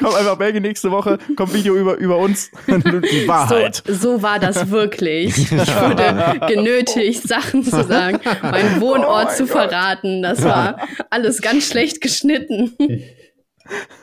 Komm 0.00 0.14
einfach, 0.14 0.36
Belgien, 0.36 0.62
nächste 0.62 0.90
Woche 0.90 1.18
kommt 1.36 1.52
Video 1.52 1.76
über, 1.76 1.96
über 1.96 2.16
uns. 2.16 2.50
Die 2.66 3.28
Wahrheit. 3.28 3.82
So, 3.86 3.94
so 3.94 4.22
war 4.22 4.38
das 4.38 4.70
wirklich. 4.70 5.36
Ich 5.38 5.50
wurde 5.52 6.40
genötigt, 6.48 7.28
Sachen 7.28 7.62
zu 7.62 7.84
sagen, 7.84 8.20
meinen 8.42 8.80
Wohnort 8.80 9.28
oh 9.32 9.36
zu 9.36 9.46
Gott. 9.46 9.70
verraten. 9.70 10.22
Das 10.22 10.42
war 10.42 10.78
alles 11.10 11.39
ganz 11.40 11.68
schlecht 11.68 12.00
geschnitten. 12.00 12.76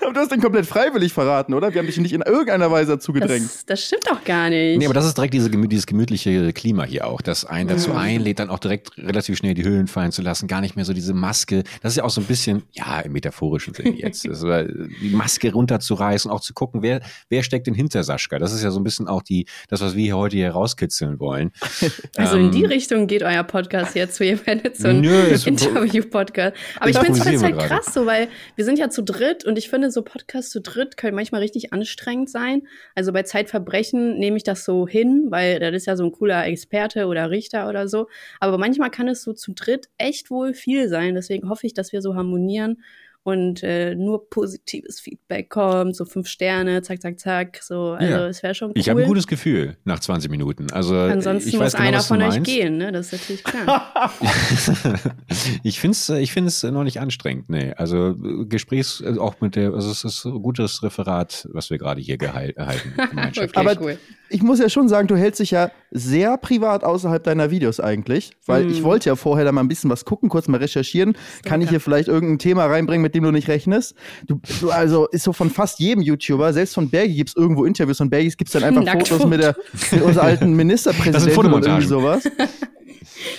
Aber 0.01 0.13
du 0.13 0.19
hast 0.19 0.31
den 0.31 0.41
komplett 0.41 0.65
freiwillig 0.65 1.13
verraten, 1.13 1.53
oder? 1.53 1.73
Wir 1.73 1.79
haben 1.79 1.87
dich 1.87 1.97
nicht 1.97 2.13
in 2.13 2.21
irgendeiner 2.21 2.71
Weise 2.71 2.93
dazu 2.93 3.13
gedrängt. 3.13 3.45
Das, 3.45 3.65
das 3.65 3.83
stimmt 3.83 4.07
doch 4.09 4.23
gar 4.23 4.49
nicht. 4.49 4.79
Nee, 4.79 4.85
aber 4.85 4.93
das 4.93 5.05
ist 5.05 5.17
direkt 5.17 5.33
diese, 5.33 5.49
dieses 5.49 5.85
gemütliche 5.85 6.53
Klima 6.53 6.85
hier 6.85 7.07
auch, 7.07 7.21
das 7.21 7.45
einen 7.45 7.69
dazu 7.69 7.91
mhm. 7.91 7.97
einlädt, 7.97 8.39
dann 8.39 8.49
auch 8.49 8.59
direkt 8.59 8.97
relativ 8.97 9.37
schnell 9.37 9.53
die 9.53 9.63
Hüllen 9.63 9.87
fallen 9.87 10.11
zu 10.11 10.21
lassen, 10.21 10.47
gar 10.47 10.61
nicht 10.61 10.75
mehr 10.75 10.85
so 10.85 10.93
diese 10.93 11.13
Maske. 11.13 11.63
Das 11.81 11.93
ist 11.93 11.97
ja 11.97 12.03
auch 12.03 12.09
so 12.09 12.21
ein 12.21 12.27
bisschen, 12.27 12.63
ja, 12.71 13.01
im 13.01 13.11
metaphorischen 13.11 13.73
Sinne 13.73 13.95
jetzt, 13.97 14.23
die 14.23 15.09
Maske 15.11 15.51
runterzureißen, 15.51 16.31
auch 16.31 16.41
zu 16.41 16.53
gucken, 16.53 16.81
wer, 16.81 17.01
wer 17.29 17.43
steckt 17.43 17.67
denn 17.67 17.73
hinter 17.73 18.03
Sascha. 18.03 18.39
Das 18.39 18.53
ist 18.53 18.63
ja 18.63 18.71
so 18.71 18.79
ein 18.79 18.83
bisschen 18.83 19.07
auch 19.07 19.21
die, 19.21 19.45
das, 19.67 19.81
was 19.81 19.95
wir 19.95 20.03
hier 20.03 20.17
heute 20.17 20.37
hier 20.37 20.51
rauskitzeln 20.51 21.19
wollen. 21.19 21.51
Also 22.15 22.37
ähm, 22.37 22.45
in 22.45 22.51
die 22.51 22.65
Richtung 22.65 23.07
geht 23.07 23.21
euer 23.21 23.43
Podcast 23.43 23.95
jetzt, 23.95 24.19
wo 24.19 24.23
ihr 24.23 24.43
werdet 24.45 24.77
so 24.77 24.87
ein 24.87 25.03
Interview-Podcast. 25.03 26.55
Aber 26.79 26.89
ich 26.89 26.97
finde 26.97 27.19
es 27.19 27.43
halt 27.43 27.57
krass 27.59 27.93
so, 27.93 28.05
weil 28.05 28.27
wir 28.55 28.65
sind 28.65 28.79
ja 28.79 28.89
zu 28.89 29.03
dritt 29.03 29.45
und 29.45 29.56
ich 29.57 29.69
finde, 29.69 29.91
so 29.91 30.01
Podcasts 30.03 30.51
zu 30.51 30.61
dritt 30.61 30.97
können 30.97 31.15
manchmal 31.15 31.41
richtig 31.41 31.73
anstrengend 31.73 32.29
sein. 32.29 32.67
Also 32.95 33.11
bei 33.11 33.23
Zeitverbrechen 33.23 34.17
nehme 34.17 34.37
ich 34.37 34.43
das 34.43 34.63
so 34.63 34.87
hin, 34.87 35.27
weil 35.29 35.59
das 35.59 35.73
ist 35.73 35.87
ja 35.87 35.95
so 35.95 36.05
ein 36.05 36.11
cooler 36.11 36.45
Experte 36.45 37.07
oder 37.07 37.29
Richter 37.29 37.67
oder 37.69 37.87
so. 37.87 38.07
Aber 38.39 38.57
manchmal 38.57 38.91
kann 38.91 39.07
es 39.07 39.23
so 39.23 39.33
zu 39.33 39.53
dritt 39.53 39.89
echt 39.97 40.29
wohl 40.29 40.53
viel 40.53 40.89
sein. 40.89 41.15
Deswegen 41.15 41.49
hoffe 41.49 41.67
ich, 41.67 41.73
dass 41.73 41.91
wir 41.91 42.01
so 42.01 42.15
harmonieren 42.15 42.81
und 43.27 43.61
äh, 43.61 43.93
nur 43.93 44.29
positives 44.29 45.01
Feedback 45.01 45.49
kommt, 45.49 45.97
so 45.97 46.05
fünf 46.05 46.29
Sterne, 46.29 46.81
zack, 46.81 47.01
zack, 47.01 47.19
zack. 47.19 47.59
So, 47.61 47.91
also 47.91 48.13
ja. 48.13 48.27
es 48.27 48.41
wäre 48.41 48.55
schon 48.55 48.69
cool. 48.69 48.77
Ich 48.77 48.87
habe 48.87 49.01
ein 49.01 49.07
gutes 49.07 49.27
Gefühl 49.27 49.75
nach 49.83 49.99
20 49.99 50.31
Minuten. 50.31 50.71
Also 50.71 50.95
ansonsten 50.95 51.49
ich 51.49 51.59
muss 51.59 51.73
genau, 51.73 51.83
einer 51.89 51.99
von 51.99 52.21
euch 52.21 52.41
gehen, 52.43 52.77
ne? 52.77 52.93
Das 52.93 53.07
ist 53.07 53.19
natürlich 53.19 53.43
klar. 53.43 54.13
ich 55.63 55.81
finde 55.81 55.91
es 55.91 56.07
ich 56.07 56.31
find's 56.31 56.63
noch 56.63 56.85
nicht 56.85 57.01
anstrengend, 57.01 57.49
nee. 57.49 57.73
Also 57.75 58.15
Gesprächs 58.47 59.01
äh, 59.01 59.17
auch 59.17 59.41
mit 59.41 59.57
der, 59.57 59.73
also 59.73 59.91
es 59.91 60.05
ist 60.05 60.23
ein 60.23 60.41
gutes 60.41 60.81
Referat, 60.81 61.49
was 61.51 61.69
wir 61.69 61.77
gerade 61.77 61.99
hier 61.99 62.17
gehalten 62.17 62.61
okay, 63.27 63.49
Aber 63.55 63.75
cool. 63.81 63.97
ich 64.29 64.41
muss 64.41 64.59
ja 64.59 64.69
schon 64.69 64.87
sagen, 64.87 65.09
du 65.09 65.17
hältst 65.17 65.41
dich 65.41 65.51
ja 65.51 65.69
sehr 65.91 66.37
privat 66.37 66.85
außerhalb 66.85 67.21
deiner 67.21 67.51
Videos 67.51 67.81
eigentlich, 67.81 68.31
weil 68.45 68.63
hm. 68.63 68.71
ich 68.71 68.83
wollte 68.83 69.09
ja 69.09 69.17
vorher 69.17 69.43
da 69.43 69.51
mal 69.51 69.59
ein 69.59 69.67
bisschen 69.67 69.89
was 69.89 70.05
gucken, 70.05 70.29
kurz 70.29 70.47
mal 70.47 70.59
recherchieren. 70.59 71.13
So 71.43 71.49
Kann 71.49 71.61
ich 71.61 71.69
hier 71.69 71.81
vielleicht 71.81 72.07
irgendein 72.07 72.39
Thema 72.39 72.67
reinbringen, 72.67 73.01
mit 73.01 73.16
dem 73.17 73.23
du 73.23 73.31
nicht 73.31 73.47
rechnest? 73.47 73.95
Du, 74.25 74.39
du 74.59 74.69
also 74.69 75.07
ist 75.07 75.23
so 75.23 75.33
von 75.33 75.49
fast 75.49 75.79
jedem 75.79 76.01
YouTuber, 76.01 76.53
selbst 76.53 76.73
von 76.73 76.89
Bergi 76.89 77.15
gibt 77.15 77.29
es 77.29 77.35
irgendwo 77.35 77.65
Interviews, 77.65 77.97
von 77.97 78.09
Bergis 78.09 78.37
gibt 78.37 78.49
es 78.49 78.53
dann 78.53 78.63
einfach 78.63 78.83
Nackt 78.83 79.07
Fotos 79.07 79.27
mit, 79.27 79.41
der, 79.41 79.55
mit 79.91 80.01
unserer 80.01 80.25
alten 80.25 80.53
Ministerpräsidentin 80.53 81.53
oder 81.53 81.67
irgendwie 81.67 81.87
sowas. 81.87 82.29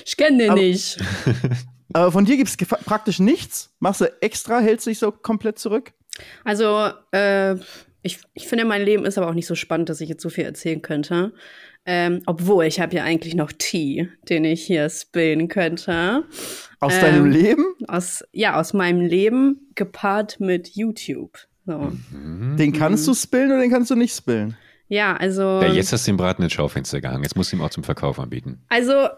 Ich 0.04 0.16
kenne 0.16 0.38
den 0.38 0.50
aber, 0.50 0.60
nicht. 0.60 0.98
Aber 1.94 2.12
von 2.12 2.24
dir 2.26 2.36
gibt 2.36 2.50
es 2.50 2.56
praktisch 2.84 3.18
nichts. 3.18 3.74
Machst 3.80 4.02
du 4.02 4.12
extra, 4.20 4.60
hältst 4.60 4.86
dich 4.86 4.98
so 4.98 5.10
komplett 5.10 5.58
zurück? 5.58 5.92
Also, 6.44 6.90
äh, 7.12 7.54
ich, 8.02 8.18
ich 8.34 8.46
finde, 8.46 8.64
mein 8.64 8.82
Leben 8.82 9.06
ist 9.06 9.18
aber 9.18 9.28
auch 9.28 9.34
nicht 9.34 9.46
so 9.46 9.54
spannend, 9.54 9.88
dass 9.88 10.00
ich 10.00 10.08
jetzt 10.08 10.22
so 10.22 10.28
viel 10.28 10.44
erzählen 10.44 10.82
könnte. 10.82 11.32
Ähm, 11.90 12.20
obwohl, 12.26 12.66
ich 12.66 12.80
habe 12.80 12.94
ja 12.96 13.04
eigentlich 13.04 13.34
noch 13.34 13.50
Tee, 13.50 14.10
den 14.28 14.44
ich 14.44 14.62
hier 14.62 14.90
spillen 14.90 15.48
könnte. 15.48 16.24
Aus 16.80 16.92
ähm, 16.96 17.00
deinem 17.00 17.30
Leben? 17.30 17.64
Aus, 17.86 18.22
ja, 18.30 18.60
aus 18.60 18.74
meinem 18.74 19.00
Leben, 19.00 19.72
gepaart 19.74 20.38
mit 20.38 20.76
YouTube. 20.76 21.38
So. 21.64 21.90
Mhm. 22.12 22.58
Den 22.58 22.74
kannst 22.74 23.08
du 23.08 23.14
spillen 23.14 23.50
oder 23.50 23.62
den 23.62 23.70
kannst 23.70 23.90
du 23.90 23.94
nicht 23.94 24.14
spillen? 24.14 24.54
Ja, 24.88 25.16
also. 25.16 25.40
Ja, 25.62 25.72
jetzt 25.72 25.90
hast 25.90 26.06
du 26.06 26.12
den 26.12 26.18
Braten 26.18 26.42
ins 26.42 26.52
Schaufenster 26.52 27.00
gehangen. 27.00 27.22
Jetzt 27.22 27.36
musst 27.36 27.52
du 27.52 27.56
ihm 27.56 27.62
auch 27.62 27.70
zum 27.70 27.84
Verkauf 27.84 28.18
anbieten. 28.18 28.60
Also, 28.68 29.08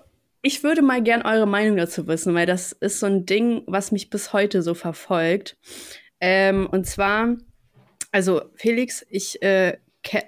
ich 0.40 0.62
würde 0.62 0.80
mal 0.80 1.02
gern 1.02 1.22
eure 1.22 1.48
Meinung 1.48 1.76
dazu 1.76 2.06
wissen, 2.06 2.34
weil 2.34 2.46
das 2.46 2.70
ist 2.70 3.00
so 3.00 3.06
ein 3.06 3.26
Ding, 3.26 3.64
was 3.66 3.90
mich 3.90 4.10
bis 4.10 4.32
heute 4.32 4.62
so 4.62 4.74
verfolgt. 4.74 5.56
Ähm, 6.20 6.68
und 6.70 6.86
zwar, 6.86 7.36
also 8.12 8.42
Felix, 8.54 9.04
ich 9.10 9.42
äh, 9.42 9.76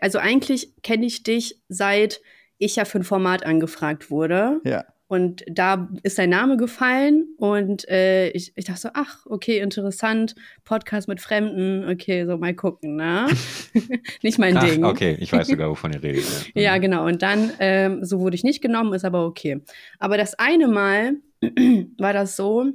also 0.01 0.19
eigentlich 0.19 0.75
kenne 0.83 1.07
ich 1.07 1.23
dich 1.23 1.61
seit 1.69 2.21
ich 2.59 2.77
ja 2.77 2.85
für 2.85 2.99
ein 2.99 3.05
Format 3.05 3.45
angefragt 3.45 4.11
wurde. 4.11 4.61
Ja. 4.65 4.85
Und 5.13 5.45
da 5.47 5.91
ist 6.05 6.19
dein 6.19 6.31
Name 6.31 6.57
gefallen 6.57 7.35
und 7.37 7.87
äh, 7.87 8.31
ich, 8.31 8.55
ich 8.57 8.65
dachte 8.65 8.81
so, 8.81 8.89
ach, 8.95 9.27
okay, 9.27 9.59
interessant, 9.59 10.35
Podcast 10.65 11.07
mit 11.07 11.21
Fremden, 11.21 11.87
okay, 11.87 12.25
so 12.25 12.39
mal 12.39 12.55
gucken, 12.55 12.97
ne? 12.97 13.27
nicht 14.23 14.39
mein 14.39 14.57
ach, 14.57 14.65
Ding. 14.65 14.87
Okay, 14.87 15.19
ich 15.21 15.31
weiß 15.31 15.49
sogar, 15.49 15.69
wovon 15.71 15.93
ihr 15.93 16.03
redet. 16.03 16.51
Ja, 16.55 16.63
ja 16.63 16.77
mhm. 16.79 16.81
genau. 16.81 17.05
Und 17.05 17.21
dann, 17.21 17.53
ähm, 17.59 18.03
so 18.03 18.21
wurde 18.21 18.37
ich 18.37 18.43
nicht 18.43 18.63
genommen, 18.63 18.95
ist 18.95 19.05
aber 19.05 19.27
okay. 19.27 19.61
Aber 19.99 20.17
das 20.17 20.33
eine 20.39 20.67
Mal 20.69 21.17
war 21.99 22.15
das 22.15 22.35
so, 22.35 22.73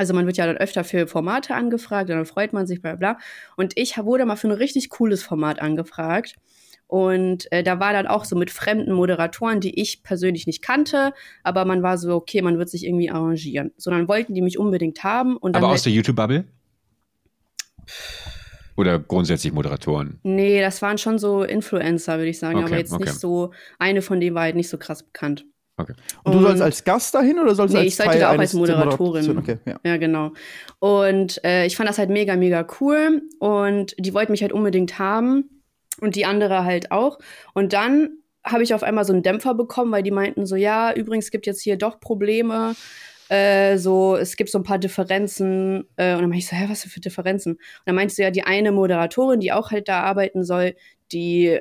also 0.00 0.14
man 0.14 0.24
wird 0.24 0.38
ja 0.38 0.46
dann 0.46 0.56
öfter 0.56 0.82
für 0.82 1.06
Formate 1.06 1.54
angefragt 1.54 2.08
und 2.08 2.16
dann 2.16 2.24
freut 2.24 2.54
man 2.54 2.66
sich, 2.66 2.80
bla 2.80 2.94
bla. 2.94 3.18
Und 3.58 3.76
ich 3.76 3.98
wurde 3.98 4.24
mal 4.24 4.36
für 4.36 4.48
ein 4.48 4.52
richtig 4.52 4.88
cooles 4.88 5.22
Format 5.22 5.60
angefragt. 5.60 6.36
Und 6.86 7.52
äh, 7.52 7.62
da 7.62 7.80
war 7.80 7.92
dann 7.92 8.06
auch 8.06 8.24
so 8.24 8.34
mit 8.34 8.50
fremden 8.50 8.94
Moderatoren, 8.94 9.60
die 9.60 9.78
ich 9.78 10.02
persönlich 10.02 10.46
nicht 10.46 10.62
kannte, 10.62 11.12
aber 11.42 11.66
man 11.66 11.82
war 11.82 11.98
so, 11.98 12.14
okay, 12.14 12.40
man 12.40 12.56
wird 12.56 12.70
sich 12.70 12.86
irgendwie 12.86 13.10
arrangieren. 13.10 13.72
So, 13.76 13.90
dann 13.90 14.08
wollten 14.08 14.32
die 14.32 14.40
mich 14.40 14.58
unbedingt 14.58 15.04
haben. 15.04 15.36
Und 15.36 15.54
aber 15.54 15.68
aus 15.68 15.82
der 15.82 15.92
YouTube-Bubble? 15.92 16.46
Oder 18.78 19.00
grundsätzlich 19.00 19.52
Moderatoren? 19.52 20.18
Nee, 20.22 20.62
das 20.62 20.80
waren 20.80 20.96
schon 20.96 21.18
so 21.18 21.42
Influencer, 21.42 22.16
würde 22.16 22.30
ich 22.30 22.38
sagen, 22.38 22.60
okay, 22.60 22.66
aber 22.68 22.78
jetzt 22.78 22.94
okay. 22.94 23.04
nicht 23.04 23.20
so, 23.20 23.52
eine 23.78 24.00
von 24.00 24.18
denen 24.18 24.34
war 24.34 24.44
halt 24.44 24.56
nicht 24.56 24.70
so 24.70 24.78
krass 24.78 25.02
bekannt. 25.02 25.44
Okay. 25.80 25.94
Und, 26.24 26.34
du 26.34 26.40
sollst 26.40 26.62
als 26.62 26.84
Gast 26.84 27.14
dahin 27.14 27.38
oder 27.38 27.54
sollst 27.54 27.74
du 27.74 27.78
nee, 27.78 27.84
als 27.84 27.92
ich 27.92 27.96
sollte 27.96 28.12
Teil 28.12 28.20
da 28.20 28.34
auch 28.34 28.38
als 28.38 28.52
Moderatorin. 28.52 29.38
Okay, 29.38 29.58
ja. 29.66 29.80
ja. 29.84 29.96
genau. 29.96 30.32
Und 30.78 31.42
äh, 31.44 31.66
ich 31.66 31.76
fand 31.76 31.88
das 31.88 31.98
halt 31.98 32.10
mega, 32.10 32.36
mega 32.36 32.66
cool. 32.80 33.22
Und 33.38 33.94
die 33.98 34.12
wollten 34.14 34.32
mich 34.32 34.42
halt 34.42 34.52
unbedingt 34.52 34.98
haben. 34.98 35.62
Und 36.00 36.16
die 36.16 36.24
andere 36.24 36.64
halt 36.64 36.92
auch. 36.92 37.18
Und 37.52 37.72
dann 37.72 38.10
habe 38.44 38.62
ich 38.62 38.72
auf 38.74 38.82
einmal 38.82 39.04
so 39.04 39.12
einen 39.12 39.22
Dämpfer 39.22 39.54
bekommen, 39.54 39.92
weil 39.92 40.02
die 40.02 40.10
meinten 40.10 40.46
so, 40.46 40.56
ja, 40.56 40.92
übrigens 40.94 41.30
gibt 41.30 41.46
jetzt 41.46 41.62
hier 41.62 41.76
doch 41.76 42.00
Probleme. 42.00 42.74
Äh, 43.28 43.78
so, 43.78 44.16
es 44.16 44.36
gibt 44.36 44.50
so 44.50 44.58
ein 44.58 44.64
paar 44.64 44.78
Differenzen. 44.78 45.84
Äh, 45.96 46.14
und 46.14 46.22
dann 46.22 46.30
meinte 46.30 46.38
ich 46.38 46.48
so, 46.48 46.56
hä, 46.56 46.66
was 46.68 46.84
für 46.84 47.00
Differenzen? 47.00 47.52
Und 47.52 47.60
dann 47.86 47.94
meinte 47.94 48.14
sie 48.14 48.22
ja, 48.22 48.30
die 48.30 48.44
eine 48.44 48.72
Moderatorin, 48.72 49.40
die 49.40 49.52
auch 49.52 49.70
halt 49.70 49.88
da 49.88 50.00
arbeiten 50.00 50.44
soll, 50.44 50.74
die, 51.12 51.60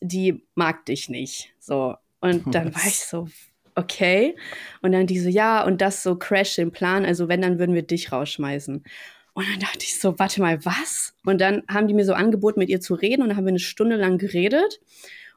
die 0.00 0.44
mag 0.54 0.86
dich 0.86 1.08
nicht. 1.08 1.52
So. 1.58 1.96
Und 2.20 2.54
dann 2.54 2.74
war 2.74 2.86
ich 2.86 3.00
so, 3.00 3.28
okay. 3.74 4.36
Und 4.82 4.92
dann 4.92 5.06
die 5.06 5.18
so, 5.18 5.28
ja, 5.28 5.64
und 5.64 5.80
das 5.80 6.02
so 6.02 6.16
crash 6.16 6.56
den 6.56 6.72
Plan. 6.72 7.04
Also 7.04 7.28
wenn, 7.28 7.42
dann 7.42 7.58
würden 7.58 7.74
wir 7.74 7.82
dich 7.82 8.12
rausschmeißen. 8.12 8.84
Und 9.32 9.46
dann 9.48 9.60
dachte 9.60 9.78
ich 9.80 9.98
so, 9.98 10.18
warte 10.18 10.40
mal, 10.40 10.64
was? 10.64 11.14
Und 11.24 11.40
dann 11.40 11.62
haben 11.68 11.88
die 11.88 11.94
mir 11.94 12.04
so 12.04 12.14
angeboten, 12.14 12.60
mit 12.60 12.68
ihr 12.68 12.80
zu 12.80 12.94
reden. 12.94 13.22
Und 13.22 13.28
dann 13.28 13.36
haben 13.36 13.46
wir 13.46 13.50
eine 13.50 13.58
Stunde 13.58 13.96
lang 13.96 14.18
geredet. 14.18 14.80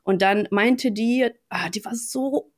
Und 0.03 0.21
dann 0.21 0.47
meinte 0.51 0.91
die, 0.91 1.29
ah, 1.49 1.69
die 1.69 1.85
war 1.85 1.95
so 1.95 2.51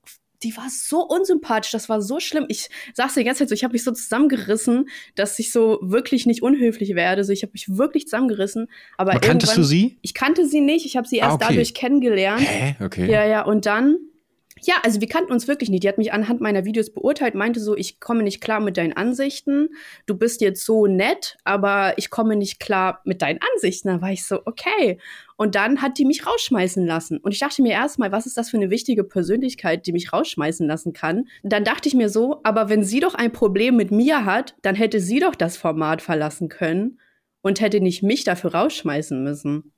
die 0.44 0.56
war 0.58 0.68
so 0.70 1.02
unsympathisch, 1.02 1.72
das 1.72 1.90
war 1.90 2.02
so 2.02 2.20
schlimm. 2.20 2.46
Ich 2.50 2.70
saß 2.94 3.14
die 3.16 3.24
ganze 3.24 3.40
Zeit 3.40 3.50
so, 3.50 3.56
ich 3.56 3.64
habe 3.64 3.74
mich 3.74 3.84
so 3.84 3.92
zusammengerissen, 3.92 4.90
dass 5.16 5.40
ich 5.40 5.52
so 5.52 5.80
wirklich 5.82 6.26
nicht 6.26 6.44
unhöflich 6.44 6.96
werde. 6.96 7.24
So, 7.24 7.32
ich 7.32 7.42
habe 7.42 7.54
mich 7.54 7.66
wirklich 7.70 8.06
zusammengerissen. 8.06 8.68
Aber, 8.98 9.12
aber 9.12 9.22
kanntest 9.22 9.58
du 9.58 9.64
sie? 9.64 9.98
Ich 10.02 10.14
kannte 10.14 10.46
sie 10.46 10.62
nicht. 10.62 10.86
Ich 10.86 10.98
habe 10.98 11.08
sie 11.08 11.18
erst 11.18 11.32
ah, 11.32 11.36
okay. 11.36 11.46
dadurch 11.50 11.74
kennengelernt. 11.74 12.42
Hä? 12.42 12.76
Okay. 12.84 13.10
Ja, 13.10 13.26
ja. 13.26 13.44
Und 13.44 13.66
dann 13.66 13.98
ja, 14.66 14.76
also 14.84 15.00
wir 15.00 15.08
kannten 15.08 15.32
uns 15.32 15.48
wirklich 15.48 15.70
nicht. 15.70 15.84
Die 15.84 15.88
hat 15.88 15.98
mich 15.98 16.12
anhand 16.12 16.42
meiner 16.42 16.66
Videos 16.66 16.92
beurteilt, 16.92 17.36
meinte 17.36 17.60
so, 17.60 17.76
ich 17.76 18.00
komme 18.00 18.24
nicht 18.24 18.42
klar 18.42 18.60
mit 18.60 18.78
deinen 18.78 18.94
Ansichten. 18.94 19.70
Du 20.06 20.18
bist 20.18 20.42
jetzt 20.42 20.66
so 20.66 20.88
nett, 20.88 21.38
aber 21.44 21.94
ich 21.98 22.10
komme 22.10 22.36
nicht 22.36 22.60
klar 22.60 23.02
mit 23.06 23.22
deinen 23.22 23.40
Ansichten. 23.54 23.90
Da 23.90 24.02
war 24.02 24.12
ich 24.12 24.26
so, 24.26 24.42
okay. 24.46 25.00
Und 25.38 25.56
dann 25.56 25.82
hat 25.82 25.98
die 25.98 26.06
mich 26.06 26.26
rausschmeißen 26.26 26.86
lassen. 26.86 27.18
Und 27.20 27.34
ich 27.34 27.40
dachte 27.40 27.62
mir 27.62 27.74
erstmal, 27.74 28.12
was 28.12 28.26
ist 28.26 28.38
das 28.38 28.50
für 28.50 28.58
eine 28.58 28.72
wichtige 28.72 29.04
Persönlichkeit, 29.04 29.86
die 29.86 29.92
mich 29.92 30.12
rausschmeißen 30.12 30.66
lassen 30.66 30.94
kann? 30.94 31.28
Dann 31.44 31.64
dachte 31.64 31.88
ich 31.88 31.94
mir 31.94 32.10
so, 32.10 32.40
aber 32.44 32.70
wenn 32.70 32.84
sie 32.84 33.02
doch 33.02 33.14
ein 33.14 33.32
Problem 33.32 33.76
mit 33.76 33.92
mir 33.92 34.26
hat, 34.26 34.56
dann 34.64 34.76
hätte 34.76 35.00
sie 35.00 35.20
doch 35.20 35.36
das 35.36 35.58
Format 35.58 36.02
verlassen 36.02 36.50
können 36.50 37.00
und 37.42 37.62
hätte 37.62 37.82
nicht 37.82 38.02
mich 38.02 38.24
dafür 38.24 38.56
rausschmeißen 38.56 39.24
müssen. 39.24 39.75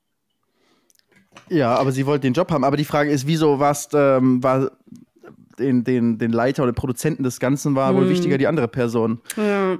Ja, 1.49 1.75
aber 1.75 1.91
sie 1.91 2.05
wollte 2.05 2.21
den 2.21 2.33
Job 2.33 2.51
haben. 2.51 2.63
Aber 2.63 2.77
die 2.77 2.85
Frage 2.85 3.11
ist, 3.11 3.27
wieso 3.27 3.59
warst, 3.59 3.93
ähm, 3.93 4.43
war 4.43 4.71
den, 5.59 5.83
den, 5.83 6.17
den 6.17 6.31
Leiter 6.31 6.63
oder 6.63 6.73
Produzenten 6.73 7.23
des 7.23 7.39
Ganzen 7.39 7.75
war 7.75 7.89
hm. 7.89 7.97
wohl 7.97 8.09
wichtiger 8.09 8.37
die 8.37 8.47
andere 8.47 8.67
Person? 8.67 9.21
Ja. 9.35 9.77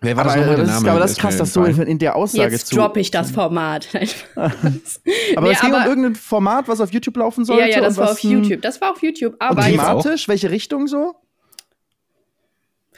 Wer 0.00 0.16
war 0.16 0.26
aber, 0.26 0.36
das, 0.36 0.56
das 0.56 0.68
Name? 0.68 0.90
aber 0.90 1.00
das 1.00 1.12
ist 1.12 1.18
krass, 1.18 1.38
dass 1.38 1.52
du 1.54 1.64
in 1.64 1.98
der 1.98 2.14
Aussage 2.14 2.52
Jetzt 2.52 2.66
zu. 2.66 2.74
Jetzt 2.74 2.82
droppe 2.82 3.00
ich 3.00 3.10
das 3.10 3.30
Format. 3.30 3.88
aber 4.34 4.52
nee, 4.60 5.52
es 5.52 5.60
ging 5.60 5.72
um 5.72 5.82
irgendein 5.82 6.14
Format, 6.14 6.68
was 6.68 6.80
auf 6.80 6.92
YouTube 6.92 7.16
laufen 7.16 7.44
sollte. 7.46 7.62
Ja, 7.62 7.68
ja, 7.68 7.80
das 7.80 7.96
war 7.96 8.10
auf 8.10 8.18
YouTube. 8.18 8.60
Das 8.60 8.80
war 8.82 8.92
auf 8.92 9.02
YouTube. 9.02 9.34
Aber 9.38 9.62
thematisch, 9.62 10.28
welche 10.28 10.50
Richtung 10.50 10.88
so? 10.88 11.14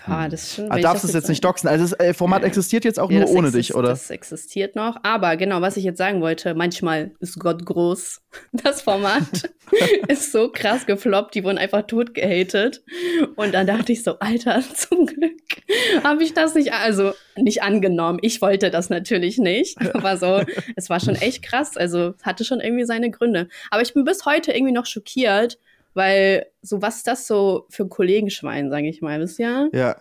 Ah, 0.08 0.28
das 0.28 0.54
schon, 0.54 0.70
ah, 0.70 0.78
darfst 0.78 1.02
du 1.02 1.08
es 1.08 1.14
jetzt 1.14 1.28
nicht 1.28 1.44
doxen? 1.44 1.68
Also 1.68 1.84
das 1.84 1.92
äh, 1.98 2.14
Format 2.14 2.44
existiert 2.44 2.84
jetzt 2.84 3.00
auch 3.00 3.10
ja, 3.10 3.20
nur 3.20 3.30
ohne 3.30 3.50
dich, 3.50 3.74
oder? 3.74 3.88
Das 3.88 4.10
existiert 4.10 4.76
noch. 4.76 4.96
Aber 5.02 5.36
genau, 5.36 5.60
was 5.60 5.76
ich 5.76 5.84
jetzt 5.84 5.98
sagen 5.98 6.20
wollte, 6.20 6.54
manchmal 6.54 7.12
ist 7.20 7.38
Gott 7.38 7.64
groß. 7.64 8.22
Das 8.52 8.82
Format 8.82 9.50
ist 10.08 10.30
so 10.30 10.50
krass 10.52 10.84
gefloppt, 10.84 11.34
die 11.34 11.42
wurden 11.42 11.56
einfach 11.56 11.86
tot 11.86 12.12
gehatet. 12.12 12.82
Und 13.34 13.54
dann 13.54 13.66
dachte 13.66 13.92
ich 13.92 14.02
so, 14.02 14.18
Alter, 14.18 14.62
zum 14.74 15.06
Glück 15.06 15.40
habe 16.04 16.22
ich 16.22 16.34
das 16.34 16.54
nicht, 16.54 16.74
also 16.74 17.12
nicht 17.36 17.62
angenommen. 17.62 18.18
Ich 18.20 18.42
wollte 18.42 18.70
das 18.70 18.90
natürlich 18.90 19.38
nicht. 19.38 19.78
Aber 19.94 20.18
so, 20.18 20.42
es 20.76 20.90
war 20.90 21.00
schon 21.00 21.14
echt 21.14 21.42
krass. 21.42 21.78
Also 21.78 22.12
hatte 22.22 22.44
schon 22.44 22.60
irgendwie 22.60 22.84
seine 22.84 23.10
Gründe. 23.10 23.48
Aber 23.70 23.80
ich 23.80 23.94
bin 23.94 24.04
bis 24.04 24.26
heute 24.26 24.52
irgendwie 24.52 24.74
noch 24.74 24.86
schockiert, 24.86 25.58
weil 25.96 26.46
so 26.62 26.82
was 26.82 26.98
ist 26.98 27.06
das 27.06 27.26
so 27.26 27.66
für 27.70 27.84
ein 27.84 27.88
Kollegenschwein, 27.88 28.70
sage 28.70 28.88
ich 28.88 29.00
mal, 29.00 29.18
wisst 29.18 29.38
ihr? 29.38 29.70
Ja. 29.72 29.96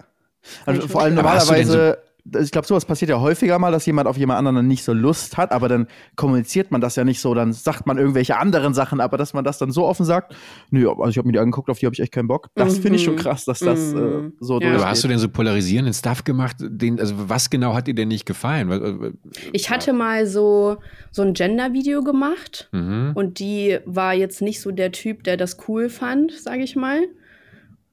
Also 0.65 0.87
vor 0.87 1.01
allem 1.01 1.15
normalerweise 1.15 1.97
ich 2.39 2.51
glaube, 2.51 2.65
sowas 2.65 2.85
passiert 2.85 3.09
ja 3.09 3.19
häufiger 3.19 3.59
mal, 3.59 3.71
dass 3.71 3.85
jemand 3.85 4.07
auf 4.07 4.17
jemand 4.17 4.39
anderen 4.39 4.67
nicht 4.67 4.83
so 4.83 4.93
Lust 4.93 5.37
hat, 5.37 5.51
aber 5.51 5.69
dann 5.69 5.87
kommuniziert 6.15 6.71
man 6.71 6.81
das 6.81 6.95
ja 6.95 7.03
nicht 7.03 7.19
so, 7.19 7.35
dann 7.35 7.53
sagt 7.53 7.85
man 7.85 7.97
irgendwelche 7.99 8.37
anderen 8.37 8.73
Sachen, 8.73 8.99
aber 8.99 9.17
dass 9.17 9.33
man 9.33 9.43
das 9.43 9.59
dann 9.59 9.71
so 9.71 9.85
offen 9.85 10.05
sagt, 10.05 10.35
nö, 10.71 10.89
also 10.89 11.09
ich 11.09 11.17
habe 11.17 11.27
mir 11.27 11.33
die 11.33 11.39
angeguckt, 11.39 11.69
auf 11.69 11.77
die 11.77 11.85
habe 11.85 11.93
ich 11.93 11.99
echt 11.99 12.11
keinen 12.11 12.27
Bock. 12.27 12.49
Das 12.55 12.77
mhm. 12.77 12.81
finde 12.81 12.95
ich 12.97 13.03
schon 13.03 13.15
krass, 13.15 13.45
dass 13.45 13.59
das 13.59 13.93
äh, 13.93 13.97
mhm. 13.97 14.27
äh, 14.27 14.31
so 14.39 14.59
ja. 14.59 14.73
Aber 14.73 14.87
hast 14.87 15.03
du 15.03 15.07
denn 15.07 15.19
so 15.19 15.29
polarisierenden 15.29 15.93
Stuff 15.93 16.23
gemacht? 16.23 16.57
Den, 16.59 16.99
also 16.99 17.13
was 17.29 17.49
genau 17.49 17.75
hat 17.75 17.85
dir 17.85 17.93
denn 17.95 18.07
nicht 18.07 18.25
gefallen? 18.25 18.71
Äh, 18.71 19.11
ich 19.53 19.69
hatte 19.69 19.93
mal 19.93 20.25
so, 20.25 20.77
so 21.11 21.21
ein 21.21 21.33
Gender-Video 21.33 22.01
gemacht 22.03 22.69
mhm. 22.71 23.11
und 23.13 23.37
die 23.37 23.77
war 23.85 24.15
jetzt 24.15 24.41
nicht 24.41 24.61
so 24.61 24.71
der 24.71 24.91
Typ, 24.91 25.23
der 25.23 25.37
das 25.37 25.57
cool 25.67 25.89
fand, 25.89 26.31
sage 26.31 26.63
ich 26.63 26.75
mal. 26.75 27.01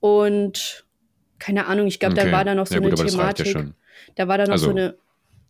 Und 0.01 0.87
keine 1.39 1.67
Ahnung, 1.67 1.87
ich 1.87 2.01
glaube, 2.01 2.15
okay. 2.15 2.31
da 2.31 2.33
war 2.33 2.45
da 2.45 2.55
noch 2.55 2.67
so 2.67 2.77
ja, 2.77 2.81
gut, 2.81 2.99
eine 2.99 3.09
Thematik. 3.09 3.75
Da 4.15 4.29
war 4.29 4.39
da 4.39 4.45
noch 4.45 4.53
also, 4.53 4.67
so 4.67 4.71
eine. 4.71 4.97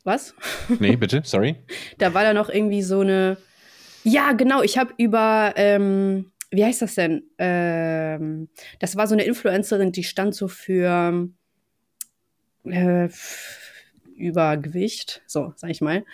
Was? 0.04 0.34
Nee, 0.80 0.96
bitte, 0.96 1.22
sorry. 1.24 1.56
da 1.98 2.12
war 2.14 2.24
da 2.24 2.34
noch 2.34 2.48
irgendwie 2.48 2.82
so 2.82 3.00
eine. 3.00 3.36
Ja, 4.04 4.32
genau, 4.32 4.62
ich 4.62 4.78
habe 4.78 4.92
über. 4.96 5.52
Ähm, 5.56 6.32
wie 6.50 6.64
heißt 6.64 6.82
das 6.82 6.96
denn? 6.96 7.24
Ähm, 7.38 8.48
das 8.78 8.96
war 8.96 9.06
so 9.06 9.14
eine 9.14 9.24
Influencerin, 9.24 9.90
die 9.90 10.04
stand 10.04 10.34
so 10.34 10.48
für 10.48 11.28
äh, 12.64 13.08
Übergewicht, 14.16 15.22
so 15.26 15.52
sag 15.56 15.70
ich 15.70 15.80
mal. 15.80 16.04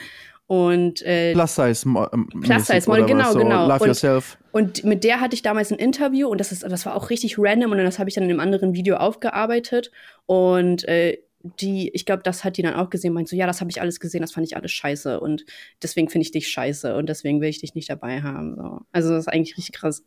Und 0.47 1.03
äh, 1.03 1.35
Plus 1.35 1.57
Size 1.57 1.87
ähm, 1.87 2.27
Plus 2.41 2.67
Size 2.67 2.89
Model, 2.89 3.05
genau, 3.05 3.33
so, 3.33 3.39
genau. 3.39 3.69
Love 3.69 3.81
und, 3.81 3.89
yourself. 3.89 4.39
Und 4.51 4.83
mit 4.83 5.05
der 5.05 5.21
hatte 5.21 5.35
ich 5.35 5.43
damals 5.43 5.71
ein 5.71 5.79
Interview 5.79 6.27
und 6.27 6.39
das 6.39 6.53
ist, 6.53 6.63
das 6.63 6.87
war 6.87 6.95
auch 6.95 7.11
richtig 7.11 7.37
random 7.39 7.73
und 7.73 7.79
das 7.79 7.99
habe 7.99 8.09
ich 8.09 8.15
dann 8.15 8.25
in 8.25 8.31
einem 8.31 8.41
anderen 8.41 8.73
Video 8.73 8.97
aufgearbeitet 8.97 9.91
und 10.25 10.89
äh, 10.89 11.19
die, 11.43 11.91
ich 11.95 12.05
glaube, 12.05 12.23
das 12.23 12.45
hat 12.45 12.57
die 12.57 12.63
dann 12.63 12.75
auch 12.75 12.91
gesehen, 12.91 13.13
meint 13.13 13.29
so, 13.29 13.37
ja, 13.37 13.47
das 13.47 13.61
habe 13.61 13.71
ich 13.71 13.81
alles 13.81 14.01
gesehen, 14.01 14.23
das 14.23 14.33
fand 14.33 14.47
ich 14.47 14.57
alles 14.57 14.73
scheiße 14.73 15.21
und 15.21 15.45
deswegen 15.83 16.09
finde 16.09 16.25
ich 16.25 16.33
dich 16.33 16.49
scheiße 16.49 16.97
und 16.97 17.09
deswegen 17.09 17.41
will 17.41 17.49
ich 17.49 17.61
dich 17.61 17.75
nicht 17.75 17.89
dabei 17.91 18.23
haben. 18.23 18.57
So. 18.57 18.81
Also 18.93 19.11
das 19.11 19.21
ist 19.21 19.29
eigentlich 19.29 19.57
richtig 19.57 19.73
krass. 19.75 20.03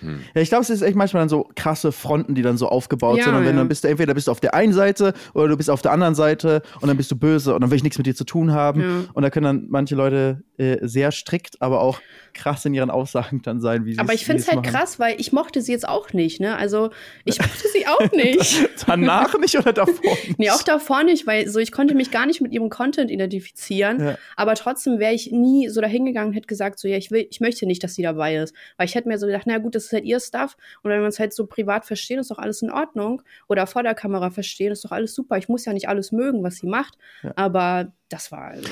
Hm. 0.00 0.20
Ja, 0.34 0.40
ich 0.40 0.48
glaube, 0.48 0.62
es 0.62 0.70
ist 0.70 0.82
echt 0.82 0.96
manchmal 0.96 1.22
dann 1.22 1.28
so 1.28 1.48
krasse 1.54 1.92
Fronten, 1.92 2.34
die 2.34 2.42
dann 2.42 2.56
so 2.56 2.68
aufgebaut 2.68 3.18
ja, 3.18 3.24
sind. 3.24 3.34
Und 3.34 3.40
wenn 3.40 3.54
ja. 3.54 3.60
dann 3.60 3.68
bist 3.68 3.84
du 3.84 3.88
entweder 3.88 4.14
bist 4.14 4.28
du 4.28 4.32
auf 4.32 4.40
der 4.40 4.54
einen 4.54 4.72
Seite 4.72 5.14
oder 5.34 5.48
du 5.48 5.56
bist 5.56 5.70
auf 5.70 5.82
der 5.82 5.92
anderen 5.92 6.14
Seite 6.14 6.62
und 6.80 6.88
dann 6.88 6.96
bist 6.96 7.10
du 7.10 7.16
böse 7.16 7.54
und 7.54 7.60
dann 7.60 7.70
will 7.70 7.76
ich 7.76 7.82
nichts 7.82 7.98
mit 7.98 8.06
dir 8.06 8.14
zu 8.14 8.24
tun 8.24 8.52
haben. 8.52 8.80
Ja. 8.80 9.04
Und 9.12 9.22
da 9.22 9.30
können 9.30 9.44
dann 9.44 9.66
manche 9.68 9.94
Leute 9.94 10.42
äh, 10.56 10.78
sehr 10.82 11.10
strikt, 11.10 11.60
aber 11.60 11.80
auch 11.80 12.00
krass 12.32 12.64
in 12.64 12.74
ihren 12.74 12.90
Aussagen 12.90 13.42
dann 13.42 13.60
sein, 13.60 13.84
wie 13.84 13.94
sie 13.94 13.98
Aber 13.98 14.12
ich 14.12 14.24
finde 14.24 14.42
es 14.42 14.48
halt 14.48 14.58
machen. 14.58 14.72
krass, 14.72 14.98
weil 14.98 15.20
ich 15.20 15.32
mochte 15.32 15.60
sie 15.62 15.72
jetzt 15.72 15.88
auch 15.88 16.12
nicht, 16.12 16.40
ne? 16.40 16.56
Also 16.56 16.90
ich 17.24 17.38
mochte 17.38 17.68
sie 17.72 17.86
auch 17.86 18.12
nicht. 18.12 18.68
Danach 18.86 19.38
nicht 19.38 19.56
oder 19.58 19.72
davor? 19.72 19.94
Nicht? 20.02 20.38
Nee, 20.38 20.50
auch 20.50 20.62
davor 20.62 21.04
nicht, 21.04 21.26
weil 21.26 21.48
so 21.48 21.58
ich 21.58 21.72
konnte 21.72 21.94
mich 21.94 22.10
gar 22.10 22.26
nicht 22.26 22.40
mit 22.40 22.52
ihrem 22.52 22.68
Content 22.68 23.10
identifizieren. 23.10 24.16
Aber 24.36 24.54
trotzdem 24.54 24.98
wäre 24.98 25.12
ich 25.12 25.30
nie 25.32 25.68
so 25.68 25.80
dahingegangen 25.80 26.30
und 26.30 26.34
hätte 26.34 26.46
gesagt, 26.46 26.78
so 26.78 26.88
ja, 26.88 26.96
ich 26.96 27.10
will, 27.10 27.26
ich 27.30 27.40
möchte 27.40 27.66
nicht, 27.66 27.82
dass 27.82 27.94
sie 27.94 28.02
dabei 28.02 28.36
ist. 28.36 28.54
Weil 28.76 28.86
ich 28.86 28.94
hätte 28.94 29.08
mir 29.08 29.18
so 29.18 29.26
gedacht, 29.26 29.44
na 29.46 29.58
gut, 29.58 29.74
das 29.74 29.83
ist 29.86 29.92
halt 29.92 30.04
ihr 30.04 30.20
Stuff. 30.20 30.56
Und 30.82 30.90
wenn 30.90 31.00
wir 31.00 31.06
uns 31.06 31.18
halt 31.18 31.32
so 31.32 31.46
privat 31.46 31.84
verstehen, 31.84 32.18
ist 32.18 32.30
doch 32.30 32.38
alles 32.38 32.62
in 32.62 32.70
Ordnung. 32.70 33.22
Oder 33.48 33.66
vor 33.66 33.82
der 33.82 33.94
Kamera 33.94 34.30
verstehen, 34.30 34.72
ist 34.72 34.84
doch 34.84 34.92
alles 34.92 35.14
super. 35.14 35.38
Ich 35.38 35.48
muss 35.48 35.64
ja 35.64 35.72
nicht 35.72 35.88
alles 35.88 36.12
mögen, 36.12 36.42
was 36.42 36.56
sie 36.56 36.66
macht. 36.66 36.96
Ja. 37.22 37.32
Aber 37.36 37.92
das 38.08 38.32
war 38.32 38.48
also. 38.48 38.68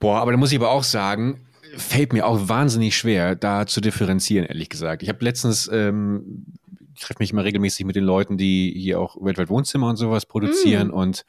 Boah, 0.00 0.20
aber 0.20 0.32
da 0.32 0.36
muss 0.36 0.52
ich 0.52 0.58
aber 0.58 0.70
auch 0.70 0.84
sagen, 0.84 1.46
fällt 1.76 2.12
mir 2.12 2.26
auch 2.26 2.48
wahnsinnig 2.48 2.96
schwer, 2.96 3.34
da 3.34 3.66
zu 3.66 3.80
differenzieren, 3.80 4.46
ehrlich 4.46 4.68
gesagt. 4.68 5.02
Ich 5.02 5.08
habe 5.08 5.24
letztens, 5.24 5.68
ähm, 5.72 6.46
ich 6.94 7.02
treffe 7.02 7.18
mich 7.18 7.32
immer 7.32 7.44
regelmäßig 7.44 7.86
mit 7.86 7.96
den 7.96 8.04
Leuten, 8.04 8.38
die 8.38 8.72
hier 8.76 9.00
auch 9.00 9.16
weltweit 9.20 9.48
Wohnzimmer 9.48 9.88
und 9.88 9.96
sowas 9.96 10.26
produzieren 10.26 10.88
mm. 10.88 10.94
und 10.94 11.24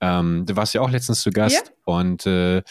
ähm, 0.00 0.46
du 0.46 0.56
warst 0.56 0.74
ja 0.74 0.80
auch 0.80 0.90
letztens 0.90 1.20
zu 1.20 1.30
Gast 1.30 1.66
ja. 1.66 1.94
und 1.94 2.26
äh, 2.26 2.62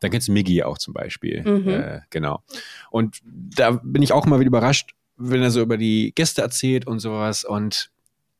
dann 0.00 0.10
kennst 0.10 0.28
du 0.28 0.32
Miggy 0.32 0.62
auch 0.62 0.78
zum 0.78 0.94
Beispiel. 0.94 1.42
Mhm. 1.42 1.68
Äh, 1.68 2.00
genau. 2.10 2.42
Und 2.90 3.18
da 3.24 3.80
bin 3.82 4.02
ich 4.02 4.12
auch 4.12 4.26
immer 4.26 4.38
wieder 4.38 4.48
überrascht, 4.48 4.92
wenn 5.18 5.42
er 5.42 5.50
so 5.50 5.60
über 5.60 5.76
die 5.76 6.12
Gäste 6.14 6.42
erzählt 6.42 6.86
und 6.86 7.00
sowas. 7.00 7.44
Und 7.44 7.90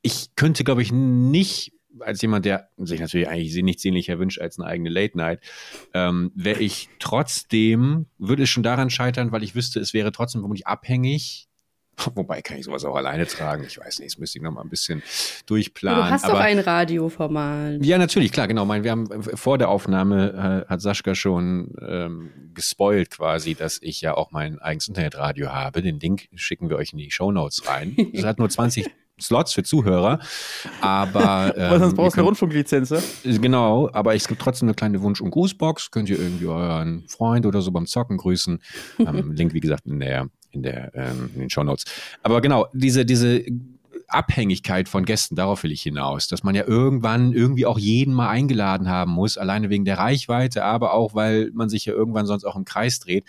ich 0.03 0.35
könnte, 0.37 0.64
glaube 0.64 0.83
ich, 0.83 0.93
nicht 0.93 1.73
als 2.01 2.23
jemand, 2.23 2.45
der 2.45 2.69
sich 2.77 3.01
natürlich 3.01 3.29
eigentlich 3.29 3.61
nichts 3.62 3.83
sehnlicher 3.83 4.19
wünscht 4.19 4.41
als 4.41 4.59
eine 4.59 4.69
eigene 4.69 4.88
Late 4.88 5.17
Night, 5.17 5.41
ähm, 5.95 6.31
wäre 6.35 6.61
ich 6.61 6.88
trotzdem, 7.01 8.07
würde 8.19 8.45
es 8.45 8.49
schon 8.49 8.62
daran 8.62 8.91
scheitern, 8.91 9.33
weil 9.33 9.43
ich 9.43 9.55
wüsste, 9.55 9.81
es 9.81 9.95
wäre 9.95 10.12
trotzdem 10.12 10.43
vermutlich 10.43 10.67
abhängig. 10.67 11.48
Wobei 12.15 12.43
kann 12.43 12.59
ich 12.59 12.65
sowas 12.65 12.85
auch 12.85 12.95
alleine 12.95 13.27
tragen. 13.27 13.65
Ich 13.67 13.79
weiß 13.79 13.99
nicht, 13.99 14.13
das 14.13 14.19
müsste 14.19 14.39
ich 14.39 14.43
noch 14.43 14.53
mal 14.53 14.63
ein 14.63 14.69
bisschen 14.69 15.03
durchplanen. 15.47 16.05
Du 16.05 16.11
hast 16.11 16.25
Aber, 16.25 16.35
doch 16.35 16.41
ein 16.41 16.59
Radioformat. 16.59 17.85
Ja, 17.85 17.99
natürlich, 17.99 18.33
klar, 18.33 18.49
genau. 18.49 18.65
Mein, 18.65 18.85
wir 18.85 18.91
haben 18.91 19.09
vor 19.23 19.59
der 19.59 19.69
Aufnahme 19.69 20.65
äh, 20.67 20.71
hat 20.71 20.81
Sascha 20.81 21.15
schon 21.15 21.75
ähm, 21.81 22.31
gespoilt 22.55 23.11
quasi, 23.11 23.55
dass 23.55 23.79
ich 23.83 24.01
ja 24.01 24.15
auch 24.15 24.31
mein 24.31 24.59
eigenes 24.59 24.89
Internetradio 24.89 25.49
habe. 25.53 25.83
Den 25.83 26.01
Link 26.01 26.29
schicken 26.35 26.69
wir 26.69 26.77
euch 26.77 26.93
in 26.93 26.99
die 26.99 27.11
Show 27.11 27.33
Notes 27.33 27.67
rein. 27.67 27.97
Das 28.19 28.25
hat 28.25 28.39
nur 28.39 28.49
20 28.49 28.87
Slots 29.21 29.53
für 29.53 29.63
Zuhörer. 29.63 30.21
Aber. 30.81 31.55
Ähm, 31.59 31.79
sonst 31.79 31.95
brauchst 31.95 32.17
du 32.17 32.21
eine 32.21 32.27
Rundfunklizenz, 32.27 32.91
ja? 32.91 33.01
Genau, 33.25 33.91
aber 33.93 34.15
es 34.15 34.29
gibt 34.29 34.41
trotzdem 34.41 34.69
eine 34.69 34.75
kleine 34.75 35.03
Wunsch- 35.03 35.21
und 35.21 35.31
Grußbox. 35.31 35.91
Könnt 35.91 36.09
ihr 36.09 36.19
irgendwie 36.19 36.47
euren 36.47 37.07
Freund 37.09 37.47
oder 37.47 37.63
so 37.63 37.73
beim 37.73 37.87
Zocken 37.87 38.17
grüßen. 38.17 38.61
ähm, 38.99 39.33
Link, 39.33 39.55
wie 39.55 39.61
gesagt, 39.61 39.87
in 39.87 40.01
der, 40.01 40.29
in 40.51 40.63
der, 40.63 40.93
ähm, 40.95 41.31
in 41.35 41.41
den 41.41 41.51
Show 41.51 41.63
Notes. 41.63 41.85
Aber 42.23 42.41
genau, 42.41 42.67
diese, 42.73 43.05
diese 43.05 43.45
Abhängigkeit 44.09 44.89
von 44.89 45.05
Gästen, 45.05 45.37
darauf 45.37 45.63
will 45.63 45.73
ich 45.73 45.83
hinaus, 45.83 46.29
dass 46.29 46.43
man 46.43 46.55
ja 46.55 46.65
irgendwann 46.67 47.35
irgendwie 47.35 47.67
auch 47.67 47.79
jeden 47.79 48.15
mal 48.15 48.29
eingeladen 48.29 48.89
haben 48.89 49.13
muss, 49.13 49.37
alleine 49.37 49.69
wegen 49.69 49.85
der 49.85 49.99
Reichweite, 49.99 50.65
aber 50.65 50.95
auch, 50.95 51.15
weil 51.15 51.51
man 51.53 51.69
sich 51.69 51.85
ja 51.85 51.93
irgendwann 51.93 52.27
sonst 52.27 52.45
auch 52.45 52.57
im 52.57 52.65
Kreis 52.65 53.01
dreht. 53.01 53.25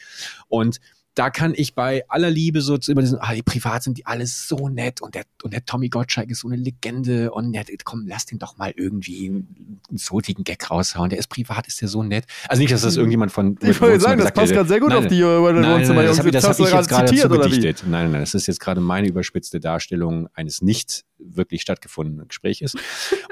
Und 0.47 0.79
da 1.19 1.29
kann 1.29 1.53
ich 1.53 1.75
bei 1.75 2.05
aller 2.07 2.29
Liebe 2.29 2.61
so 2.61 2.77
zu 2.77 2.93
über 2.93 3.01
diesen, 3.01 3.19
ah, 3.19 3.33
die 3.33 3.43
privat 3.43 3.83
sind 3.83 3.97
die 3.97 4.05
alles 4.05 4.47
so 4.47 4.69
nett 4.69 5.01
und 5.01 5.15
der, 5.15 5.23
und 5.43 5.51
der 5.51 5.65
Tommy 5.65 5.89
Gottschalk 5.89 6.29
ist 6.29 6.39
so 6.39 6.47
eine 6.47 6.55
Legende 6.55 7.31
und 7.31 7.51
der, 7.51 7.65
komm, 7.83 8.05
lass 8.07 8.25
den 8.25 8.39
doch 8.39 8.57
mal 8.57 8.71
irgendwie 8.73 9.27
einen 9.27 9.97
sotigen 9.97 10.45
Gag 10.45 10.71
raushauen. 10.71 11.09
Der 11.09 11.19
ist 11.19 11.27
privat, 11.27 11.67
ist 11.67 11.81
der 11.81 11.89
so 11.89 12.03
nett. 12.03 12.23
Also 12.47 12.61
nicht, 12.61 12.71
dass 12.71 12.83
das 12.83 12.95
irgendjemand 12.95 13.33
von. 13.33 13.57
Ich 13.61 13.81
wollte 13.81 13.99
sagen, 13.99 14.21
das 14.21 14.31
passt 14.31 14.53
gerade 14.53 14.69
sehr 14.69 14.79
gut 14.79 14.91
nein, 14.91 14.99
auf 14.99 15.07
die 15.07 15.19
über 15.19 15.51
nein, 15.51 15.61
nein, 15.61 15.93
nein, 15.93 16.05
das 16.05 16.19
habe 16.19 16.31
hab 16.31 16.57
ich 16.57 16.71
jetzt 16.71 16.87
gerade 16.87 17.09
zitiert. 17.09 17.83
Nein, 17.83 17.91
nein, 17.91 18.11
nein, 18.11 18.21
das 18.21 18.33
ist 18.33 18.47
jetzt 18.47 18.61
gerade 18.61 18.79
meine 18.79 19.09
überspitzte 19.09 19.59
Darstellung 19.59 20.29
eines 20.33 20.61
nicht 20.61 21.03
wirklich 21.19 21.61
stattgefundenen 21.61 22.27
Gespräches. 22.27 22.75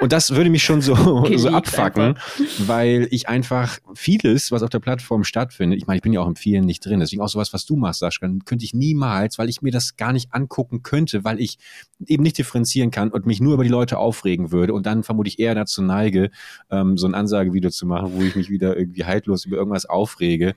Und 0.01 0.11
das 0.11 0.31
würde 0.31 0.49
mich 0.49 0.63
schon 0.63 0.81
so, 0.81 1.25
so 1.37 1.49
abfacken, 1.49 2.19
weil 2.59 3.07
ich 3.11 3.29
einfach 3.29 3.79
vieles, 3.95 4.51
was 4.51 4.61
auf 4.61 4.69
der 4.69 4.79
Plattform 4.79 5.23
stattfindet, 5.23 5.79
ich 5.79 5.87
meine, 5.87 5.97
ich 5.97 6.03
bin 6.03 6.11
ja 6.13 6.19
auch 6.19 6.27
im 6.27 6.35
vielen 6.35 6.65
nicht 6.65 6.85
drin, 6.85 6.99
deswegen 6.99 7.21
auch 7.21 7.29
sowas, 7.29 7.53
was 7.53 7.65
du 7.65 7.76
machst, 7.77 7.99
Sascha, 7.99 8.27
könnte 8.45 8.65
ich 8.65 8.73
niemals, 8.73 9.37
weil 9.37 9.49
ich 9.49 9.61
mir 9.61 9.71
das 9.71 9.95
gar 9.95 10.13
nicht 10.13 10.33
angucken 10.33 10.83
könnte, 10.83 11.23
weil 11.23 11.39
ich 11.39 11.57
eben 12.05 12.23
nicht 12.23 12.37
differenzieren 12.37 12.91
kann 12.91 13.09
und 13.09 13.25
mich 13.25 13.39
nur 13.39 13.53
über 13.53 13.63
die 13.63 13.69
Leute 13.69 13.97
aufregen 13.97 14.51
würde 14.51 14.73
und 14.73 14.85
dann 14.85 15.03
vermutlich 15.03 15.39
eher 15.39 15.55
dazu 15.55 15.81
neige, 15.81 16.29
ähm, 16.69 16.97
so 16.97 17.07
ein 17.07 17.15
Ansagevideo 17.15 17.69
zu 17.69 17.85
machen, 17.85 18.11
wo 18.13 18.21
ich 18.21 18.35
mich 18.35 18.49
wieder 18.49 18.77
irgendwie 18.77 19.05
haltlos 19.05 19.45
über 19.45 19.57
irgendwas 19.57 19.85
aufrege, 19.85 20.55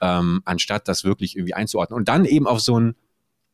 ähm, 0.00 0.42
anstatt 0.44 0.88
das 0.88 1.04
wirklich 1.04 1.36
irgendwie 1.36 1.54
einzuordnen. 1.54 1.96
Und 1.96 2.08
dann 2.08 2.24
eben 2.24 2.46
auf 2.46 2.60
so 2.60 2.78
ein 2.78 2.94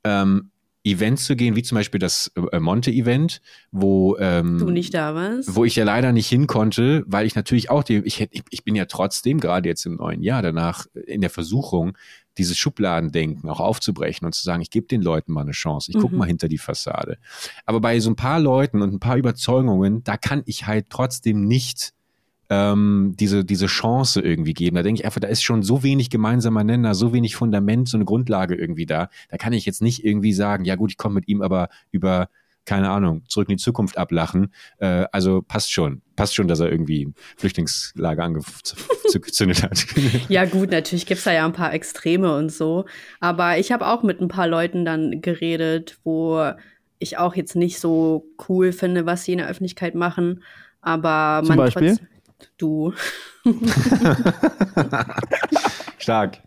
ähm, 0.05 0.51
Event 0.85 1.19
zu 1.19 1.37
gehen, 1.37 1.57
wie 1.57 1.63
zum 1.63 1.77
Beispiel 1.77 1.99
das 1.99 2.33
äh, 2.53 2.61
Monte-Event, 2.61 3.41
wo 3.71 4.17
ähm, 4.19 4.59
du 4.59 4.71
nicht 4.71 4.95
da 4.95 5.15
warst, 5.15 5.55
wo 5.55 5.65
ich 5.65 5.77
ja 5.77 5.85
leider 5.85 6.13
nicht 6.13 6.29
hin 6.29 6.47
konnte, 6.47 7.05
weil 7.07 7.27
ich 7.27 7.35
natürlich 7.35 7.71
auch 7.71 7.83
die, 7.83 7.97
ich, 7.99 8.27
ich 8.51 8.65
bin 8.65 8.75
ja 8.75 8.87
trotzdem 8.87 9.41
gerade 9.41 9.69
jetzt 9.69 9.85
im 9.87 9.97
neuen 9.97 10.23
Jahr 10.23 10.41
danach 10.41 10.87
in 10.95 11.21
der 11.21 11.31
Versuchung, 11.31 11.97
dieses 12.39 12.57
Schubladendenken 12.57 13.51
auch 13.51 13.61
aufzubrechen 13.61 14.25
und 14.27 14.35
zu 14.35 14.43
sagen, 14.43 14.63
ich 14.63 14.71
gebe 14.71 14.87
den 14.87 15.03
Leuten 15.03 15.33
mal 15.33 15.43
eine 15.43 15.53
Chance, 15.53 15.91
ich 15.91 15.97
mhm. 15.97 16.01
gucke 16.01 16.17
mal 16.17 16.27
hinter 16.27 16.49
die 16.49 16.59
Fassade. 16.59 17.19
Aber 17.67 17.81
bei 17.81 18.01
so 18.01 18.11
ein 18.11 18.17
paar 18.17 18.41
Leuten 18.41 18.81
und 18.81 18.95
ein 18.95 19.01
paar 19.01 19.17
Überzeugungen, 19.17 20.05
da 20.05 20.17
kann 20.17 20.43
ich 20.47 20.67
halt 20.67 20.87
trotzdem 20.89 21.45
nicht 21.47 21.93
ähm, 22.51 23.15
diese, 23.19 23.45
diese 23.45 23.67
Chance 23.67 24.21
irgendwie 24.21 24.55
geben. 24.55 24.77
Da 24.77 24.83
denke 24.83 25.01
ich 25.01 25.05
einfach, 25.05 25.21
da 25.21 25.29
ist 25.29 25.43
schon 25.43 25.63
so 25.63 25.83
wenig 25.83 26.09
gemeinsamer 26.11 26.65
Nenner, 26.65 26.95
so 26.95 27.13
wenig 27.13 27.37
Fundament, 27.37 27.89
so 27.89 27.97
eine 27.97 28.07
Grundlage 28.07 28.55
irgendwie 28.55 28.87
da. 28.87 29.11
Da 29.29 29.37
kann 29.37 29.53
ich 29.53 29.67
jetzt 29.67 29.83
nicht 29.83 30.05
irgendwie 30.05 30.33
sagen, 30.33 30.65
ja 30.65 30.77
gut, 30.77 30.93
ich 30.93 30.97
komme 30.97 31.17
mit 31.17 31.29
ihm 31.29 31.43
aber 31.43 31.69
über 31.91 32.29
keine 32.69 32.91
Ahnung, 32.91 33.23
zurück 33.29 33.49
in 33.49 33.57
die 33.57 33.63
Zukunft 33.63 33.97
ablachen. 33.97 34.53
Äh, 34.77 35.07
also 35.11 35.41
passt 35.41 35.73
schon. 35.73 36.03
Passt 36.17 36.35
schon, 36.35 36.49
dass 36.49 36.61
er 36.61 36.71
irgendwie 36.71 37.15
Flüchtlingslager 37.39 38.23
angezündet 38.23 39.63
hat. 39.63 39.87
ja, 40.29 40.45
gut, 40.45 40.71
natürlich 40.71 41.07
gibt 41.07 41.17
es 41.19 41.25
da 41.25 41.33
ja 41.33 41.47
ein 41.47 41.55
paar 41.55 41.73
Extreme 41.73 42.37
und 42.37 42.53
so. 42.53 42.85
Aber 43.21 43.57
ich 43.57 43.73
habe 43.73 43.87
auch 43.87 44.03
mit 44.03 44.21
ein 44.21 44.29
paar 44.29 44.47
Leuten 44.47 44.85
dann 44.85 45.23
geredet, 45.23 45.99
wo 46.05 46.51
ich 46.99 47.17
auch 47.17 47.35
jetzt 47.35 47.57
nicht 47.57 47.81
so 47.81 48.27
cool 48.51 48.73
finde, 48.73 49.07
was 49.07 49.25
sie 49.25 49.33
in 49.33 49.39
der 49.39 49.49
Öffentlichkeit 49.49 49.95
machen. 49.95 50.43
Aber 50.83 51.41
Zum 51.47 51.57
man 51.57 51.65
Beispiel? 51.65 51.97
du. 52.59 52.93
Stark. 55.97 56.43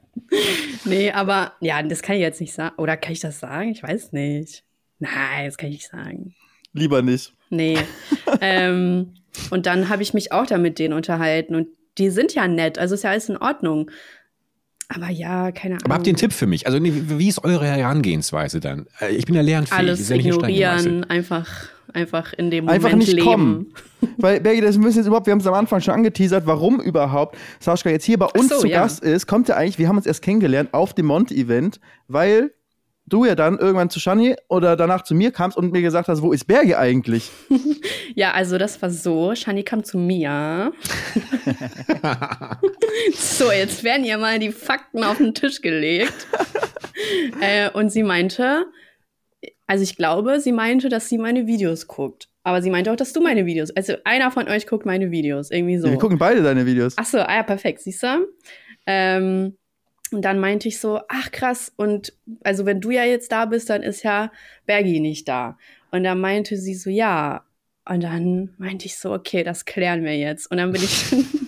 Nee, 0.86 1.12
aber 1.12 1.54
ja, 1.62 1.82
das 1.82 2.04
kann 2.04 2.16
ich 2.16 2.22
jetzt 2.22 2.42
nicht 2.42 2.54
sagen. 2.54 2.76
Oder 2.78 2.96
kann 2.96 3.14
ich 3.14 3.22
das 3.22 3.40
sagen? 3.40 3.72
Ich 3.72 3.82
weiß 3.82 4.12
nicht. 4.12 4.64
Nein, 5.02 5.46
das 5.46 5.58
kann 5.58 5.70
ich 5.70 5.76
nicht 5.76 5.90
sagen. 5.90 6.36
Lieber 6.74 7.02
nicht. 7.02 7.34
Nee. 7.50 7.78
ähm, 8.42 9.16
und 9.50 9.66
dann 9.66 9.90
habe 9.90 10.04
ich 10.04 10.14
mich 10.14 10.32
auch 10.32 10.46
da 10.46 10.58
mit 10.58 10.80
denen 10.80 10.94
unterhalten 10.94 11.56
und 11.56 11.68
die 11.98 12.10
sind 12.10 12.34
ja 12.34 12.48
nett, 12.48 12.80
also 12.80 12.96
ist 12.96 13.04
ja 13.04 13.10
alles 13.10 13.28
in 13.28 13.38
Ordnung. 13.38 13.92
Aber 14.88 15.10
ja, 15.10 15.52
keine 15.52 15.76
Ahnung. 15.76 15.86
Aber 15.86 15.96
habt 15.96 16.08
ihr 16.08 16.12
einen 16.12 16.18
Tipp 16.18 16.34
für 16.34 16.48
mich? 16.48 16.68
Also 16.68 16.80
wie 16.82 17.28
ist 17.28 17.44
eure 17.44 17.66
Herangehensweise 17.66 18.60
dann? 18.60 18.88
Äh, 19.00 19.16
ich 19.16 19.26
bin 19.26 19.36
ja 19.36 19.42
lernfähig. 19.42 19.78
Alles 19.78 20.10
ja 20.10 20.18
ignorieren, 20.18 21.06
einfach, 21.06 21.70
einfach 21.94 22.34
in 22.34 22.52
dem 22.52 22.68
Einfach 22.68 22.92
Moment 22.92 23.08
nicht 23.08 23.14
leben. 23.14 23.26
kommen. 23.26 23.74
Weil, 24.18 24.42
Bergi, 24.42 24.62
das 24.62 24.78
müssen 24.78 24.98
jetzt 24.98 25.08
überhaupt, 25.08 25.28
wir 25.28 25.32
haben 25.32 25.40
es 25.40 25.48
am 25.48 25.54
Anfang 25.54 25.82
schon 25.82 25.94
angeteasert, 25.94 26.46
warum 26.46 26.80
überhaupt 26.82 27.38
Sascha 27.60 27.90
jetzt 27.90 28.04
hier 28.04 28.20
bei 28.20 28.28
uns 28.28 28.50
so, 28.50 28.60
zu 28.60 28.68
ja. 28.68 28.82
Gast 28.82 29.02
ist, 29.04 29.28
kommt 29.28 29.48
ja 29.48 29.56
eigentlich, 29.56 29.80
wir 29.80 29.88
haben 29.88 29.98
uns 29.98 30.06
erst 30.06 30.22
kennengelernt 30.22 30.74
auf 30.74 30.94
dem 30.94 31.06
Monte-Event, 31.06 31.80
weil 32.08 32.52
du 33.12 33.26
ja 33.26 33.36
dann 33.36 33.60
irgendwann 33.60 33.90
zu 33.90 34.00
Shani 34.00 34.36
oder 34.48 34.76
danach 34.76 35.04
zu 35.04 35.14
mir 35.14 35.32
kamst 35.32 35.58
und 35.58 35.72
mir 35.72 35.82
gesagt 35.82 36.08
hast, 36.08 36.22
wo 36.22 36.32
ist 36.32 36.46
Berge 36.46 36.78
eigentlich? 36.78 37.30
Ja, 38.14 38.32
also 38.34 38.58
das 38.58 38.82
war 38.82 38.90
so. 38.90 39.34
Shani 39.36 39.64
kam 39.64 39.86
zu 39.86 39.98
mir. 39.98 40.74
so, 43.16 43.52
jetzt 43.54 43.86
werden 43.86 44.06
ihr 44.06 44.18
mal 44.18 44.38
die 44.38 44.52
Fakten 44.52 45.06
auf 45.06 45.18
den 45.18 45.34
Tisch 45.34 45.62
gelegt. 45.62 46.28
äh, 47.42 47.70
und 47.70 47.90
sie 47.90 48.04
meinte, 48.04 48.66
also 49.66 49.84
ich 49.84 49.96
glaube, 49.96 50.42
sie 50.42 50.52
meinte, 50.52 50.90
dass 50.90 51.08
sie 51.08 51.18
meine 51.18 51.48
Videos 51.48 51.88
guckt. 51.88 52.28
Aber 52.44 52.62
sie 52.62 52.70
meinte 52.70 52.92
auch, 52.92 52.98
dass 52.98 53.14
du 53.14 53.22
meine 53.22 53.46
Videos. 53.46 53.72
Also 53.72 53.94
einer 54.04 54.30
von 54.30 54.50
euch 54.50 54.68
guckt 54.68 54.86
meine 54.86 55.10
Videos. 55.10 55.50
Irgendwie 55.50 55.78
so. 55.78 55.90
Wir 55.90 55.98
gucken 55.98 56.18
beide 56.18 56.44
deine 56.44 56.66
Videos. 56.66 56.96
Ach 56.98 57.06
so, 57.06 57.20
ah 57.20 57.36
ja, 57.36 57.44
perfekt, 57.44 57.80
siehst 57.80 58.04
du? 58.04 58.28
Ähm, 58.86 59.58
und 60.12 60.24
dann 60.24 60.40
meinte 60.40 60.68
ich 60.68 60.80
so, 60.80 61.00
ach 61.08 61.32
krass, 61.32 61.72
und 61.76 62.14
also 62.44 62.66
wenn 62.66 62.82
du 62.82 62.92
ja 62.92 63.06
jetzt 63.06 63.32
da 63.32 63.46
bist, 63.46 63.70
dann 63.70 63.84
ist 63.84 64.04
ja 64.04 64.32
Bergi 64.66 65.00
nicht 65.00 65.28
da. 65.28 65.58
Und 65.92 66.04
dann 66.04 66.20
meinte 66.20 66.58
sie 66.58 66.76
so, 66.76 66.90
ja. 66.90 67.44
Und 67.86 68.04
dann 68.04 68.54
meinte 68.58 68.86
ich 68.86 68.98
so, 68.98 69.14
okay, 69.14 69.44
das 69.44 69.66
klären 69.66 70.04
wir 70.04 70.18
jetzt. 70.18 70.50
Und 70.52 70.58
dann 70.58 70.72
bin 70.72 70.84
ich, 70.84 71.06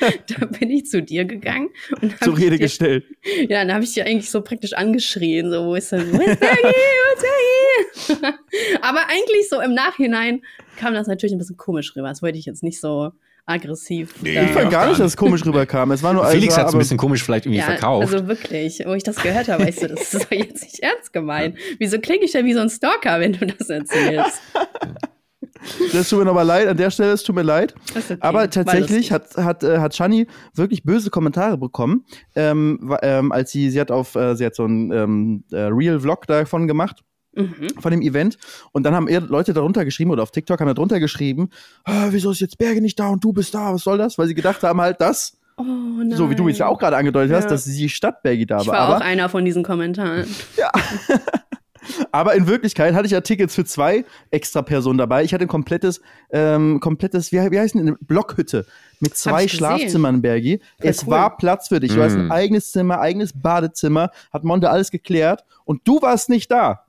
da 0.38 0.46
bin 0.46 0.70
ich 0.70 0.86
zu 0.86 1.02
dir 1.02 1.24
gegangen 1.24 1.70
und 2.00 2.22
Zur 2.22 2.36
Rede 2.36 2.52
dir, 2.52 2.58
gestellt. 2.58 3.04
Ja, 3.48 3.64
dann 3.64 3.74
habe 3.74 3.84
ich 3.84 3.94
dir 3.94 4.06
eigentlich 4.06 4.30
so 4.30 4.40
praktisch 4.40 4.72
angeschrien, 4.72 5.50
so, 5.50 5.66
wo 5.66 5.74
ist 5.74 5.92
denn, 5.92 6.12
wo 6.12 6.20
ist 6.20 6.40
Bergi, 6.40 6.62
wo 6.62 7.14
ist 7.14 8.18
Bergi? 8.18 8.36
Aber 8.82 9.00
eigentlich 9.08 9.48
so 9.48 9.60
im 9.60 9.74
Nachhinein 9.74 10.42
kam 10.78 10.94
das 10.94 11.06
natürlich 11.06 11.34
ein 11.34 11.38
bisschen 11.38 11.56
komisch 11.56 11.94
rüber. 11.96 12.08
Das 12.08 12.22
wollte 12.22 12.38
ich 12.38 12.46
jetzt 12.46 12.62
nicht 12.62 12.80
so 12.80 13.12
aggressiv. 13.46 14.14
Nee, 14.20 14.30
Ich 14.30 14.50
fand 14.50 14.64
Ja, 14.64 14.70
gar 14.70 14.88
nicht, 14.88 15.00
dass 15.00 15.06
es 15.12 15.16
komisch 15.16 15.44
rüberkam. 15.46 15.92
Es 15.92 16.02
war 16.02 16.12
nur 16.12 16.26
Felix 16.26 16.56
hat 16.58 16.68
es 16.68 16.74
ein 16.74 16.78
bisschen 16.78 16.98
komisch 16.98 17.22
vielleicht 17.22 17.46
irgendwie 17.46 17.62
verkauft. 17.62 18.12
Also 18.12 18.26
wirklich, 18.26 18.82
wo 18.84 18.92
ich 18.94 19.04
das 19.04 19.16
gehört 19.16 19.48
habe, 19.48 19.64
weißt 19.64 19.82
du, 19.82 19.88
das 19.88 20.12
ist 20.14 20.24
doch 20.24 20.30
jetzt 20.30 20.62
nicht 20.62 20.80
ernst 20.80 21.12
gemeint. 21.12 21.56
Wieso 21.78 21.98
klinge 22.00 22.24
ich 22.24 22.32
denn 22.32 22.44
wie 22.44 22.54
so 22.54 22.60
ein 22.60 22.68
Stalker, 22.68 23.20
wenn 23.20 23.32
du 23.32 23.46
das 23.46 23.70
erzählst? 23.70 24.40
Das 25.92 26.08
tut 26.08 26.20
mir 26.20 26.24
nochmal 26.24 26.46
leid, 26.46 26.68
an 26.68 26.76
der 26.76 26.90
Stelle, 26.90 27.12
es 27.12 27.22
tut 27.22 27.34
mir 27.34 27.42
leid. 27.42 27.74
Okay. 27.90 28.16
Aber 28.20 28.48
tatsächlich 28.50 29.10
hat, 29.10 29.36
hat, 29.36 29.64
äh, 29.64 29.78
hat 29.78 29.96
Shani 29.96 30.26
wirklich 30.54 30.84
böse 30.84 31.10
Kommentare 31.10 31.58
bekommen, 31.58 32.04
ähm, 32.34 32.94
ähm, 33.02 33.32
als 33.32 33.50
sie, 33.50 33.70
sie 33.70 33.80
hat 33.80 33.90
auf, 33.90 34.14
äh, 34.14 34.36
sie 34.36 34.46
hat 34.46 34.54
so 34.54 34.64
einen 34.64 34.92
ähm, 34.92 35.44
äh, 35.50 35.62
Real-Vlog 35.62 36.26
davon 36.26 36.68
gemacht, 36.68 37.02
Mhm. 37.36 37.68
von 37.80 37.90
dem 37.90 38.02
Event. 38.02 38.38
Und 38.72 38.82
dann 38.84 38.94
haben 38.94 39.08
eher 39.08 39.20
Leute 39.20 39.52
darunter 39.52 39.84
geschrieben 39.84 40.10
oder 40.10 40.22
auf 40.22 40.30
TikTok 40.30 40.58
haben 40.60 40.68
da 40.68 40.74
drunter 40.74 40.98
geschrieben, 41.00 41.50
ah, 41.84 42.06
wieso 42.10 42.30
ist 42.30 42.40
jetzt 42.40 42.58
Berge 42.58 42.80
nicht 42.80 42.98
da 42.98 43.08
und 43.08 43.22
du 43.22 43.32
bist 43.32 43.54
da, 43.54 43.72
was 43.74 43.82
soll 43.82 43.98
das? 43.98 44.18
Weil 44.18 44.26
sie 44.28 44.34
gedacht 44.34 44.62
haben 44.62 44.80
halt, 44.80 45.00
dass, 45.00 45.36
Oh 45.58 45.64
so 46.10 46.28
wie 46.28 46.34
du 46.34 46.48
jetzt 46.48 46.58
ja 46.58 46.66
auch 46.66 46.78
gerade 46.78 46.96
angedeutet 46.98 47.34
hast, 47.34 47.44
Ja. 47.44 47.50
dass 47.50 47.64
die 47.64 47.88
Stadt 47.88 48.22
Bergi 48.22 48.44
da 48.44 48.60
Ich 48.60 48.66
war. 48.66 48.74
war 48.74 48.80
Aber 48.88 48.96
auch 48.96 49.00
einer 49.00 49.28
von 49.30 49.44
diesen 49.44 49.62
Kommentaren. 49.62 50.26
Aber 52.10 52.34
in 52.34 52.46
Wirklichkeit 52.48 52.94
hatte 52.94 53.06
ich 53.06 53.12
ja 53.12 53.20
Tickets 53.20 53.54
für 53.54 53.64
zwei 53.64 54.04
extra 54.32 54.62
Personen 54.62 54.98
dabei. 54.98 55.22
Ich 55.22 55.32
hatte 55.32 55.44
ein 55.44 55.48
komplettes, 55.48 56.00
ähm, 56.30 56.80
komplettes, 56.80 57.30
wie, 57.30 57.36
wie 57.50 57.58
heißt 57.60 57.74
denn, 57.74 57.82
eine 57.82 57.96
Blockhütte 58.00 58.66
mit 58.98 59.16
zwei. 59.16 59.46
Schlafzimmern, 59.46 60.20
Bergi. 60.20 60.60
Es 60.78 61.04
cool. 61.04 61.10
war 61.12 61.36
Platz 61.36 61.68
für 61.68 61.78
dich. 61.78 61.94
Du 61.94 62.02
hast 62.02 62.14
ein 62.14 62.26
Mm. 62.26 62.32
eigenes 62.32 62.72
Zimmer, 62.72 62.98
eigenes 63.00 63.32
Badezimmer, 63.40 64.10
hat 64.32 64.42
Monte 64.42 64.68
alles 64.70 64.90
geklärt 64.90 65.44
und 65.64 65.86
du 65.86 66.02
warst 66.02 66.28
nicht 66.28 66.50
da. 66.50 66.85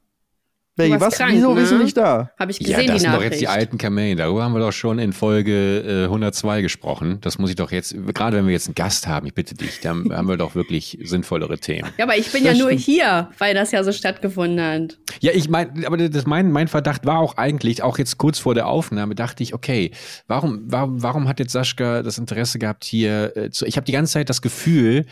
Warst 0.77 1.01
was? 1.01 1.15
krank, 1.15 1.33
wieso 1.33 1.53
ne? 1.53 1.61
bist 1.61 1.71
du 1.71 1.77
nicht 1.77 1.97
da? 1.97 2.31
Habe 2.37 2.51
ich 2.51 2.59
ja, 2.59 2.77
gesehen, 2.77 2.87
das 2.87 2.95
die 2.95 3.01
sind 3.01 3.13
doch 3.13 3.23
jetzt 3.23 3.41
die 3.41 3.47
alten 3.47 3.77
Kamellen. 3.77 4.17
Darüber 4.17 4.43
haben 4.43 4.53
wir 4.53 4.59
doch 4.59 4.71
schon 4.71 4.99
in 4.99 5.11
Folge 5.11 5.79
äh, 5.79 6.03
102 6.03 6.61
gesprochen. 6.61 7.17
Das 7.21 7.39
muss 7.39 7.49
ich 7.49 7.55
doch 7.55 7.71
jetzt, 7.71 7.95
gerade 8.13 8.37
wenn 8.37 8.45
wir 8.45 8.53
jetzt 8.53 8.67
einen 8.67 8.75
Gast 8.75 9.07
haben, 9.07 9.25
ich 9.27 9.33
bitte 9.33 9.55
dich, 9.55 9.79
dann 9.81 10.11
haben 10.15 10.27
wir 10.27 10.37
doch 10.37 10.55
wirklich 10.55 10.99
sinnvollere 11.03 11.57
Themen. 11.57 11.89
ja, 11.97 12.05
aber 12.05 12.17
ich 12.17 12.31
bin 12.31 12.43
Das 12.43 12.53
ja 12.53 12.59
nur 12.59 12.71
stimmt. 12.71 12.85
hier, 12.85 13.29
weil 13.37 13.53
das 13.53 13.71
ja 13.71 13.83
so 13.83 13.91
stattgefunden 13.91 14.61
hat. 14.61 14.97
Ja, 15.19 15.31
ich 15.33 15.49
mein, 15.49 15.85
aber 15.85 15.97
das, 15.97 16.25
mein, 16.25 16.51
mein 16.51 16.67
Verdacht 16.67 17.05
war 17.05 17.19
auch 17.19 17.37
eigentlich, 17.37 17.81
auch 17.81 17.97
jetzt 17.97 18.17
kurz 18.17 18.37
vor 18.37 18.53
der 18.53 18.67
Aufnahme, 18.67 19.15
dachte 19.15 19.41
ich, 19.43 19.53
okay, 19.53 19.91
warum, 20.27 20.61
warum, 20.67 21.01
warum 21.01 21.27
hat 21.27 21.39
jetzt 21.39 21.53
Sascha 21.53 22.03
das 22.03 22.17
Interesse 22.17 22.59
gehabt 22.59 22.83
hier 22.83 23.35
äh, 23.35 23.49
zu, 23.49 23.65
ich 23.65 23.77
habe 23.77 23.85
die 23.85 23.91
ganze 23.91 24.13
Zeit 24.13 24.29
das 24.29 24.41
Gefühl, 24.41 25.05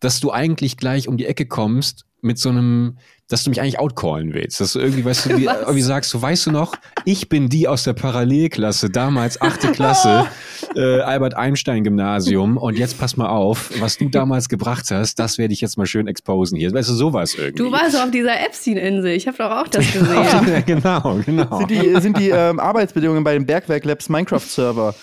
dass 0.00 0.20
du 0.20 0.32
eigentlich 0.32 0.76
gleich 0.76 1.08
um 1.08 1.16
die 1.16 1.26
Ecke 1.26 1.46
kommst 1.46 2.04
mit 2.20 2.38
so 2.38 2.48
einem, 2.48 2.98
dass 3.28 3.42
du 3.44 3.50
mich 3.50 3.60
eigentlich 3.60 3.78
outcallen 3.78 4.34
willst. 4.34 4.60
Dass 4.60 4.74
du 4.74 4.80
irgendwie, 4.80 5.04
weißt 5.04 5.26
du, 5.26 5.30
wie, 5.38 5.44
irgendwie 5.44 5.80
sagst, 5.82 6.12
du 6.12 6.20
weißt 6.20 6.46
du 6.46 6.50
noch, 6.50 6.74
ich 7.04 7.28
bin 7.28 7.48
die 7.48 7.66
aus 7.68 7.84
der 7.84 7.94
Parallelklasse, 7.94 8.90
damals 8.90 9.40
achte 9.40 9.72
Klasse, 9.72 10.26
äh, 10.76 11.00
Albert 11.00 11.34
Einstein 11.34 11.84
Gymnasium 11.84 12.56
und 12.56 12.78
jetzt 12.78 12.98
pass 12.98 13.16
mal 13.16 13.28
auf, 13.28 13.70
was 13.80 13.96
du 13.98 14.08
damals 14.08 14.48
gebracht 14.48 14.86
hast, 14.90 15.18
das 15.18 15.38
werde 15.38 15.52
ich 15.54 15.60
jetzt 15.60 15.78
mal 15.78 15.86
schön 15.86 16.06
exposen 16.06 16.58
hier. 16.58 16.72
Weißt 16.72 16.88
du, 16.90 16.94
sowas 16.94 17.34
irgendwie. 17.34 17.62
Du 17.64 17.72
warst 17.72 17.96
auf 17.96 18.10
dieser 18.10 18.40
Epstein-Insel. 18.44 19.12
Ich 19.12 19.26
habe 19.26 19.36
doch 19.38 19.50
auch 19.50 19.68
das 19.68 19.84
gesehen. 19.92 20.14
Ja, 20.14 20.60
genau, 20.60 21.20
genau. 21.24 21.58
Sind 21.58 21.70
die, 21.70 22.00
sind 22.00 22.18
die 22.18 22.28
ähm, 22.30 22.60
Arbeitsbedingungen 22.60 23.24
bei 23.24 23.32
den 23.34 23.46
Bergwerk 23.46 23.84
Labs 23.84 24.08
Minecraft-Server? 24.08 24.94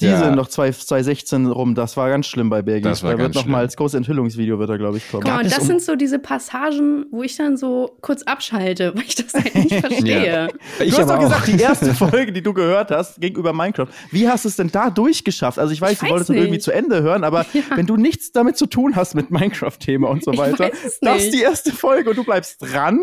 Die 0.00 0.06
Ja. 0.06 0.18
sind 0.18 0.34
noch 0.34 0.48
2016 0.48 1.46
rum. 1.46 1.74
Das 1.74 1.96
war 1.96 2.08
ganz 2.08 2.26
schlimm 2.26 2.50
bei 2.50 2.62
Bergi. 2.62 2.82
Das 2.82 3.02
war 3.02 3.12
da 3.12 3.18
wird 3.18 3.26
ganz 3.32 3.36
noch 3.36 3.42
mal 3.44 3.58
schlimm. 3.58 3.62
als 3.66 3.76
großes 3.76 3.94
Enthüllungsvideo 3.98 4.58
wird 4.58 4.70
er, 4.70 4.78
glaube 4.78 4.96
ich, 4.96 5.08
kommen. 5.10 5.22
Gab 5.24 5.42
und 5.42 5.46
das 5.50 5.60
um- 5.60 5.66
sind 5.66 5.82
so 5.82 5.94
diese 5.94 6.18
Passagen, 6.18 7.06
wo 7.12 7.22
ich 7.22 7.36
dann 7.36 7.51
so 7.56 7.96
kurz 8.00 8.22
abschalte, 8.22 8.92
weil 8.94 9.04
ich 9.06 9.14
das 9.14 9.34
halt 9.34 9.54
nicht 9.54 9.74
verstehe. 9.86 10.48
Du 10.78 10.84
Ich 10.84 10.92
hast 10.92 11.08
aber 11.10 11.14
doch 11.14 11.28
gesagt, 11.28 11.46
die 11.48 11.60
erste 11.60 11.94
Folge, 11.94 12.32
die 12.32 12.42
du 12.42 12.52
gehört 12.52 12.90
hast, 12.90 13.20
gegenüber 13.20 13.52
Minecraft. 13.52 13.88
Wie 14.10 14.28
hast 14.28 14.44
du 14.44 14.48
es 14.48 14.56
denn 14.56 14.70
da 14.70 14.90
durchgeschafft? 14.90 15.58
Also 15.58 15.72
ich 15.72 15.80
weiß, 15.80 15.92
Ich 15.92 15.98
du 15.98 16.04
weiß 16.04 16.10
wolltest 16.10 16.30
es 16.30 16.36
irgendwie 16.36 16.58
zu 16.58 16.72
Ende 16.72 17.02
hören, 17.02 17.24
aber 17.24 17.46
Ja. 17.52 17.62
wenn 17.74 17.86
du 17.86 17.96
nichts 17.96 18.32
damit 18.32 18.56
zu 18.56 18.66
tun 18.66 18.96
hast 18.96 19.14
mit 19.14 19.30
Minecraft-Thema 19.30 20.08
und 20.08 20.24
so 20.24 20.36
weiter, 20.36 20.70
das 21.00 21.22
ist 21.24 21.34
die 21.34 21.42
erste 21.42 21.72
Folge 21.72 22.10
und 22.10 22.16
du 22.16 22.24
bleibst 22.24 22.60
dran. 22.60 23.00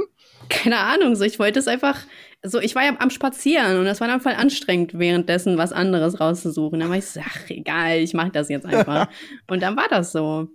Keine 0.50 0.78
Ahnung, 0.78 1.16
so 1.16 1.24
ich 1.24 1.38
wollte 1.38 1.60
es 1.60 1.68
einfach, 1.68 1.98
so 2.44 2.60
ich 2.60 2.74
war 2.74 2.84
ja 2.84 2.96
am 3.00 3.10
Spazieren 3.10 3.78
und 3.80 3.86
das 3.86 4.00
war 4.02 4.08
dann 4.08 4.22
voll 4.22 4.32
anstrengend, 4.34 4.98
währenddessen 4.98 5.58
was 5.58 5.72
anderes 5.74 6.20
rauszusuchen. 6.20 6.80
Dann 6.80 6.90
war 6.90 6.98
ich 6.98 7.06
so, 7.06 7.20
ach 7.24 7.50
egal, 7.50 7.98
ich 8.00 8.14
mache 8.14 8.32
das 8.32 8.50
jetzt 8.50 8.66
einfach. 8.66 9.08
und 9.48 9.62
dann 9.62 9.76
war 9.78 9.88
das 9.90 10.12
so. 10.12 10.48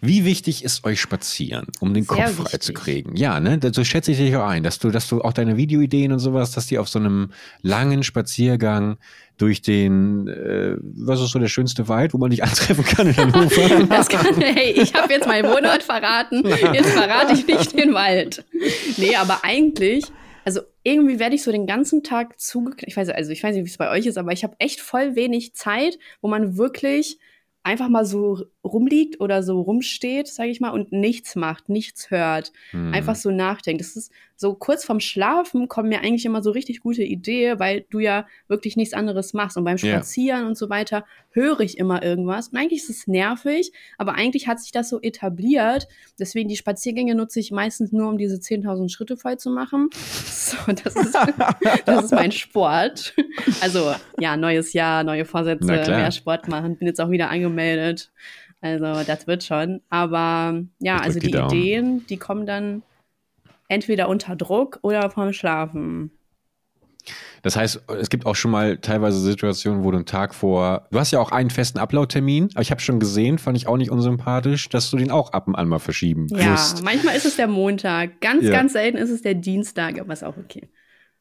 Wie 0.00 0.24
wichtig 0.24 0.64
ist 0.64 0.84
euch 0.84 1.00
Spazieren, 1.00 1.66
um 1.80 1.94
den 1.94 2.04
Sehr 2.04 2.16
Kopf 2.16 2.34
frei 2.34 2.44
wichtig. 2.44 2.62
zu 2.62 2.72
kriegen? 2.74 3.16
Ja, 3.16 3.40
ne? 3.40 3.58
So 3.72 3.84
schätze 3.84 4.12
ich 4.12 4.18
dich 4.18 4.36
auch 4.36 4.46
ein, 4.46 4.62
dass 4.62 4.78
du, 4.78 4.90
dass 4.90 5.08
du 5.08 5.22
auch 5.22 5.32
deine 5.32 5.56
Videoideen 5.56 6.12
und 6.12 6.18
sowas, 6.18 6.50
dass 6.52 6.66
die 6.66 6.78
auf 6.78 6.88
so 6.88 6.98
einem 6.98 7.30
langen 7.62 8.02
Spaziergang 8.02 8.98
durch 9.38 9.62
den, 9.62 10.28
äh, 10.28 10.76
was 10.80 11.20
ist 11.20 11.30
so 11.30 11.38
der 11.38 11.48
schönste 11.48 11.88
Wald, 11.88 12.14
wo 12.14 12.18
man 12.18 12.30
dich 12.30 12.42
antreffen 12.44 12.84
kann 12.84 13.08
in 13.08 13.16
Hannover? 13.16 13.86
Das 13.88 14.08
kann, 14.08 14.40
hey, 14.40 14.72
ich 14.72 14.94
habe 14.94 15.12
jetzt 15.12 15.26
meinen 15.26 15.48
Wohnort 15.50 15.82
verraten, 15.82 16.44
jetzt 16.72 16.90
verrate 16.90 17.32
ich 17.32 17.46
nicht 17.46 17.78
den 17.78 17.94
Wald. 17.94 18.44
Nee, 18.96 19.16
aber 19.16 19.40
eigentlich, 19.44 20.04
also 20.44 20.60
irgendwie 20.82 21.18
werde 21.18 21.34
ich 21.34 21.42
so 21.42 21.50
den 21.50 21.66
ganzen 21.66 22.02
Tag 22.02 22.38
zugeknallt. 22.38 22.88
Ich 22.88 22.96
weiß, 22.96 23.08
also 23.08 23.30
ich 23.32 23.42
weiß 23.42 23.54
nicht, 23.54 23.64
wie 23.64 23.70
es 23.70 23.78
bei 23.78 23.90
euch 23.90 24.06
ist, 24.06 24.18
aber 24.18 24.32
ich 24.32 24.44
habe 24.44 24.54
echt 24.58 24.80
voll 24.80 25.16
wenig 25.16 25.54
Zeit, 25.54 25.98
wo 26.20 26.28
man 26.28 26.56
wirklich 26.56 27.18
einfach 27.64 27.88
mal 27.88 28.04
so 28.06 28.44
rumliegt 28.62 29.20
oder 29.20 29.42
so 29.42 29.60
rumsteht, 29.60 30.28
sage 30.28 30.50
ich 30.50 30.60
mal, 30.60 30.70
und 30.70 30.92
nichts 30.92 31.34
macht, 31.36 31.68
nichts 31.68 32.10
hört, 32.10 32.52
Hm. 32.70 32.92
einfach 32.94 33.16
so 33.16 33.30
nachdenkt. 33.30 33.80
Das 33.80 33.96
ist 33.96 34.12
so 34.36 34.54
kurz 34.54 34.84
vorm 34.84 35.00
Schlafen 35.00 35.68
kommen 35.68 35.88
mir 35.88 36.00
eigentlich 36.00 36.24
immer 36.24 36.42
so 36.42 36.50
richtig 36.50 36.80
gute 36.80 37.02
Ideen, 37.02 37.58
weil 37.58 37.84
du 37.90 38.00
ja 38.00 38.26
wirklich 38.48 38.76
nichts 38.76 38.94
anderes 38.94 39.32
machst. 39.32 39.56
Und 39.56 39.64
beim 39.64 39.78
Spazieren 39.78 40.40
yeah. 40.40 40.48
und 40.48 40.58
so 40.58 40.68
weiter 40.70 41.04
höre 41.30 41.60
ich 41.60 41.78
immer 41.78 42.02
irgendwas. 42.02 42.48
Und 42.48 42.58
eigentlich 42.58 42.82
ist 42.82 42.90
es 42.90 43.06
nervig, 43.06 43.72
aber 43.96 44.14
eigentlich 44.14 44.48
hat 44.48 44.60
sich 44.60 44.72
das 44.72 44.88
so 44.88 45.00
etabliert. 45.00 45.86
Deswegen 46.18 46.48
die 46.48 46.56
Spaziergänge 46.56 47.14
nutze 47.14 47.40
ich 47.40 47.52
meistens 47.52 47.92
nur, 47.92 48.08
um 48.08 48.18
diese 48.18 48.36
10.000 48.36 48.90
Schritte 48.90 49.16
voll 49.16 49.38
zu 49.38 49.50
machen. 49.50 49.90
So, 50.44 50.56
das 50.72 50.94
ist, 50.94 51.16
das 51.86 52.04
ist 52.04 52.12
mein 52.12 52.30
Sport. 52.30 53.14
Also, 53.62 53.94
ja, 54.20 54.36
neues 54.36 54.74
Jahr, 54.74 55.02
neue 55.02 55.24
Vorsätze, 55.24 55.64
mehr 55.64 56.12
Sport 56.12 56.48
machen. 56.48 56.76
Bin 56.76 56.86
jetzt 56.86 57.00
auch 57.00 57.10
wieder 57.10 57.30
angemeldet. 57.30 58.12
Also, 58.60 59.02
das 59.06 59.26
wird 59.26 59.42
schon. 59.42 59.80
Aber 59.88 60.62
ja, 60.80 60.98
also 60.98 61.18
die, 61.18 61.30
die 61.30 61.38
Ideen, 61.38 62.06
die 62.08 62.18
kommen 62.18 62.44
dann 62.44 62.82
entweder 63.68 64.08
unter 64.08 64.36
Druck 64.36 64.78
oder 64.82 65.10
vom 65.10 65.32
Schlafen. 65.32 66.10
Das 67.42 67.56
heißt, 67.56 67.82
es 68.00 68.08
gibt 68.08 68.24
auch 68.24 68.34
schon 68.34 68.50
mal 68.50 68.78
teilweise 68.78 69.20
Situationen, 69.20 69.84
wo 69.84 69.90
du 69.90 69.98
einen 69.98 70.06
Tag 70.06 70.34
vor, 70.34 70.88
du 70.90 70.98
hast 70.98 71.10
ja 71.10 71.20
auch 71.20 71.30
einen 71.30 71.50
festen 71.50 71.78
Upload-Termin, 71.78 72.48
aber 72.54 72.62
ich 72.62 72.70
habe 72.70 72.80
schon 72.80 72.98
gesehen, 72.98 73.36
fand 73.36 73.56
ich 73.58 73.66
auch 73.66 73.76
nicht 73.76 73.90
unsympathisch, 73.90 74.70
dass 74.70 74.90
du 74.90 74.96
den 74.96 75.10
auch 75.10 75.32
ab 75.32 75.46
und 75.46 75.54
an 75.54 75.68
mal 75.68 75.78
verschieben 75.78 76.26
ja, 76.30 76.50
musst. 76.50 76.78
Ja, 76.78 76.84
manchmal 76.84 77.16
ist 77.16 77.26
es 77.26 77.36
der 77.36 77.48
Montag, 77.48 78.20
ganz, 78.22 78.44
ja. 78.44 78.50
ganz 78.50 78.72
selten 78.72 78.96
ist 78.96 79.10
es 79.10 79.20
der 79.20 79.34
Dienstag, 79.34 80.00
aber 80.00 80.12
ist 80.14 80.24
auch 80.24 80.38
okay. 80.38 80.70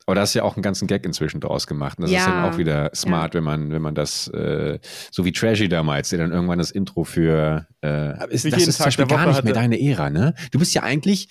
Aber 0.06 0.16
da 0.16 0.22
hast 0.22 0.36
du 0.36 0.40
ja 0.40 0.46
auch 0.46 0.58
einen 0.58 0.64
ganzen 0.64 0.88
Gag 0.88 1.06
inzwischen 1.06 1.40
draus 1.40 1.66
gemacht. 1.66 1.98
Und 1.98 2.04
das 2.04 2.12
ja, 2.12 2.20
ist 2.20 2.28
dann 2.28 2.44
auch 2.44 2.58
wieder 2.58 2.92
smart, 2.94 3.34
ja. 3.34 3.38
wenn 3.38 3.46
man, 3.46 3.72
wenn 3.72 3.82
man 3.82 3.96
das, 3.96 4.28
äh, 4.30 4.80
so 5.12 5.24
wie 5.24 5.32
Trashy 5.32 5.70
damals, 5.70 6.10
der 6.10 6.20
dann 6.20 6.32
irgendwann 6.32 6.60
das 6.60 6.72
Intro 6.72 7.06
für, 7.06 7.68
äh, 7.82 8.12
ist, 8.30 8.46
das 8.52 8.68
ist 8.68 8.78
zum 8.78 8.86
Beispiel 8.86 9.08
gar 9.08 9.28
nicht 9.28 9.44
mehr 9.46 9.54
deine 9.54 9.80
Ära, 9.82 10.10
ne? 10.10 10.34
Du 10.52 10.60
bist 10.60 10.74
ja 10.74 10.84
eigentlich 10.84 11.30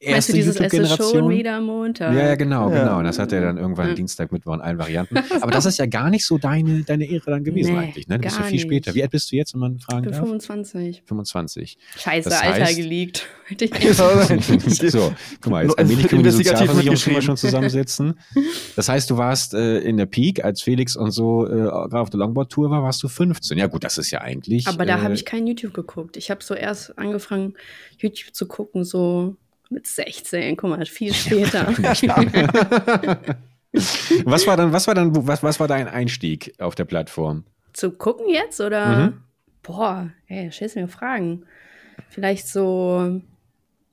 erste 0.00 0.36
YouTube-Generation. 0.36 1.10
schon 1.10 1.28
wieder 1.28 1.60
Montag. 1.60 2.14
Ja, 2.14 2.28
ja, 2.28 2.34
genau, 2.34 2.70
ja. 2.70 2.80
genau. 2.80 2.98
Und 2.98 3.04
das 3.04 3.18
hat 3.18 3.32
er 3.32 3.42
dann 3.42 3.58
irgendwann 3.58 3.88
ja. 3.88 3.94
Dienstag, 3.94 4.32
Mittwoch 4.32 4.54
in 4.54 4.60
allen 4.60 4.78
Varianten. 4.78 5.18
Aber 5.40 5.50
das 5.50 5.66
ist 5.66 5.78
ja 5.78 5.86
gar 5.86 6.10
nicht 6.10 6.24
so 6.24 6.38
deine, 6.38 6.82
deine 6.82 7.04
Ehre 7.04 7.30
dann 7.30 7.44
gewesen 7.44 7.74
nee, 7.74 7.78
eigentlich, 7.78 8.08
ne? 8.08 8.16
Du 8.16 8.22
bist 8.22 8.38
ja 8.38 8.44
viel 8.44 8.52
nicht. 8.52 8.62
später. 8.62 8.94
Wie 8.94 9.02
alt 9.02 9.10
bist 9.10 9.30
du 9.30 9.36
jetzt, 9.36 9.54
wenn 9.54 9.60
man 9.60 9.78
fragen 9.78 10.04
ich 10.04 10.04
bin 10.04 10.12
darf? 10.12 10.22
25. 10.22 11.02
25. 11.04 11.78
Scheiße, 11.96 12.28
das 12.30 12.40
Alter 12.40 12.64
heißt, 12.64 12.76
geleakt. 12.76 13.28
so, 14.90 15.12
guck 15.40 15.50
mal, 15.50 15.64
jetzt 15.64 15.78
allmählich 15.78 16.08
können 16.08 16.24
wir 16.24 16.30
die 16.30 16.44
Sozialversicherung 16.44 17.20
schon 17.20 17.36
zusammensetzen. 17.36 18.18
Das 18.76 18.88
heißt, 18.88 19.10
du 19.10 19.16
warst 19.16 19.54
äh, 19.54 19.80
in 19.80 19.96
der 19.96 20.06
Peak, 20.06 20.44
als 20.44 20.62
Felix 20.62 20.96
und 20.96 21.10
so 21.10 21.46
äh, 21.46 21.50
gerade 21.50 22.00
auf 22.00 22.10
der 22.10 22.18
Longboard-Tour 22.20 22.70
war, 22.70 22.82
warst 22.82 23.02
du 23.02 23.08
15. 23.08 23.58
Ja 23.58 23.66
gut, 23.66 23.84
das 23.84 23.98
ist 23.98 24.10
ja 24.10 24.20
eigentlich... 24.20 24.66
Aber 24.66 24.86
da 24.86 24.98
äh, 24.98 25.02
habe 25.02 25.14
ich 25.14 25.24
kein 25.24 25.46
YouTube 25.46 25.74
geguckt. 25.74 26.16
Ich 26.16 26.30
habe 26.30 26.42
so 26.42 26.54
erst 26.54 26.96
angefangen, 26.98 27.54
YouTube 27.98 28.34
zu 28.34 28.46
gucken, 28.46 28.84
so 28.84 29.36
mit 29.70 29.86
16, 29.86 30.56
guck 30.56 30.70
mal, 30.70 30.84
viel 30.86 31.14
später. 31.14 31.68
was 34.24 34.46
war 34.46 34.56
dann, 34.56 34.72
was 34.72 34.86
war 34.86 34.94
dann, 34.94 35.26
was, 35.26 35.42
was 35.42 35.60
war 35.60 35.68
dein 35.68 35.88
Einstieg 35.88 36.54
auf 36.58 36.74
der 36.74 36.84
Plattform? 36.84 37.44
Zu 37.72 37.92
gucken 37.92 38.28
jetzt 38.28 38.60
oder? 38.60 38.86
Mhm. 38.86 39.22
Boah, 39.62 40.10
ey, 40.26 40.50
stellst 40.50 40.76
mir 40.76 40.88
Fragen. 40.88 41.44
Vielleicht 42.08 42.48
so 42.48 43.20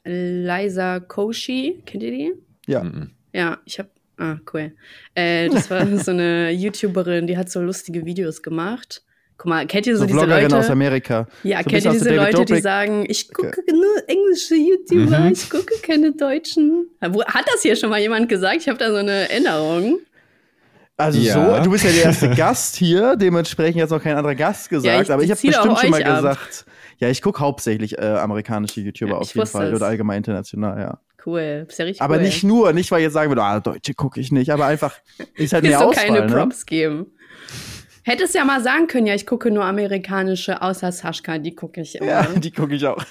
Liza 0.04 1.00
Koshi, 1.02 1.82
kennt 1.86 2.04
ihr 2.04 2.12
die? 2.12 2.34
Ja. 2.66 2.84
Mhm. 2.84 3.12
Ja, 3.34 3.60
ich 3.66 3.78
habe, 3.78 3.90
ah, 4.18 4.38
cool. 4.54 4.74
Äh, 5.14 5.50
das 5.50 5.70
war 5.70 5.86
so 5.98 6.12
eine 6.12 6.52
YouTuberin, 6.52 7.28
die 7.28 7.38
hat 7.38 7.50
so 7.50 7.62
lustige 7.62 8.06
Videos 8.06 8.42
gemacht. 8.42 9.04
Guck 9.38 9.46
mal, 9.48 9.68
kennt 9.68 9.86
ihr 9.86 9.96
so, 9.96 10.02
so 10.02 10.08
diese 10.08 10.26
Leute? 10.26 10.58
aus 10.58 10.70
Amerika. 10.70 11.28
Ja, 11.44 11.60
so 11.60 11.70
kennt 11.70 11.86
ihr 11.86 11.92
diese 11.92 12.16
Leute, 12.16 12.32
Dobrik? 12.32 12.56
die 12.56 12.62
sagen, 12.62 13.06
ich 13.08 13.32
gucke 13.32 13.50
okay. 13.50 13.72
nur 13.72 14.10
englische 14.10 14.56
YouTuber, 14.56 15.20
mhm. 15.20 15.32
ich 15.32 15.50
gucke 15.50 15.76
keine 15.84 16.12
deutschen. 16.14 16.88
Hat 17.02 17.46
das 17.54 17.62
hier 17.62 17.76
schon 17.76 17.92
mal 17.92 18.00
jemand 18.00 18.30
gesagt? 18.30 18.58
Ich 18.62 18.68
habe 18.68 18.80
da 18.80 18.90
so 18.90 18.98
eine 18.98 19.30
Erinnerung. 19.30 20.00
Also 21.00 21.20
ja. 21.20 21.58
so, 21.58 21.64
du 21.64 21.70
bist 21.70 21.84
ja 21.84 21.92
der 21.92 22.06
erste 22.06 22.30
Gast 22.36 22.76
hier, 22.76 23.16
dementsprechend 23.16 23.78
jetzt 23.78 23.92
noch 23.92 24.02
kein 24.02 24.18
anderer 24.18 24.34
Gast 24.34 24.70
gesagt, 24.70 24.96
ja, 24.96 25.02
ich, 25.02 25.12
aber 25.12 25.22
ich 25.22 25.30
habe 25.30 25.40
bestimmt 25.40 25.80
schon 25.80 25.92
mal 25.92 26.04
ab. 26.04 26.16
gesagt, 26.16 26.66
ja, 26.98 27.10
ich 27.10 27.22
gucke 27.22 27.40
hauptsächlich 27.40 28.00
äh, 28.00 28.02
amerikanische 28.02 28.82
YouTuber 28.82 29.12
ja, 29.12 29.18
auf 29.18 29.36
jeden 29.36 29.46
Fall 29.46 29.68
es. 29.68 29.76
oder 29.76 29.86
allgemein 29.86 30.18
international, 30.18 30.80
ja. 30.80 31.00
Cool, 31.24 31.66
bist 31.68 31.78
ja 31.78 31.86
richtig 31.86 32.02
Aber 32.02 32.16
cool. 32.16 32.24
nicht 32.24 32.44
nur, 32.44 32.74
nicht 32.74 32.90
weil 32.90 33.02
ich 33.02 33.04
jetzt 33.04 33.14
sagen 33.14 33.30
würde, 33.30 33.44
ah, 33.44 33.60
Deutsche 33.60 33.94
gucke 33.94 34.20
ich 34.20 34.32
nicht, 34.32 34.50
aber 34.50 34.66
einfach 34.66 34.96
ist 35.36 35.54
halt 35.54 35.64
mehr 35.66 35.78
so 35.78 35.86
Auswahl, 35.86 36.06
keine 36.06 36.26
ne? 36.26 36.34
Props 36.34 36.66
geben. 36.66 37.12
Hättest 38.08 38.36
ja 38.36 38.46
mal 38.46 38.64
sagen 38.64 38.88
können, 38.88 39.06
ja, 39.06 39.16
ich 39.16 39.26
gucke 39.26 39.52
nur 39.52 39.66
amerikanische, 39.66 40.62
außer 40.62 40.94
Sascha, 40.94 41.40
die 41.40 41.54
gucke 41.54 41.82
ich 41.82 41.96
immer. 41.96 42.08
Ja, 42.08 42.24
die 42.38 42.52
gucke 42.52 42.74
ich 42.74 42.88
auch. 42.88 43.04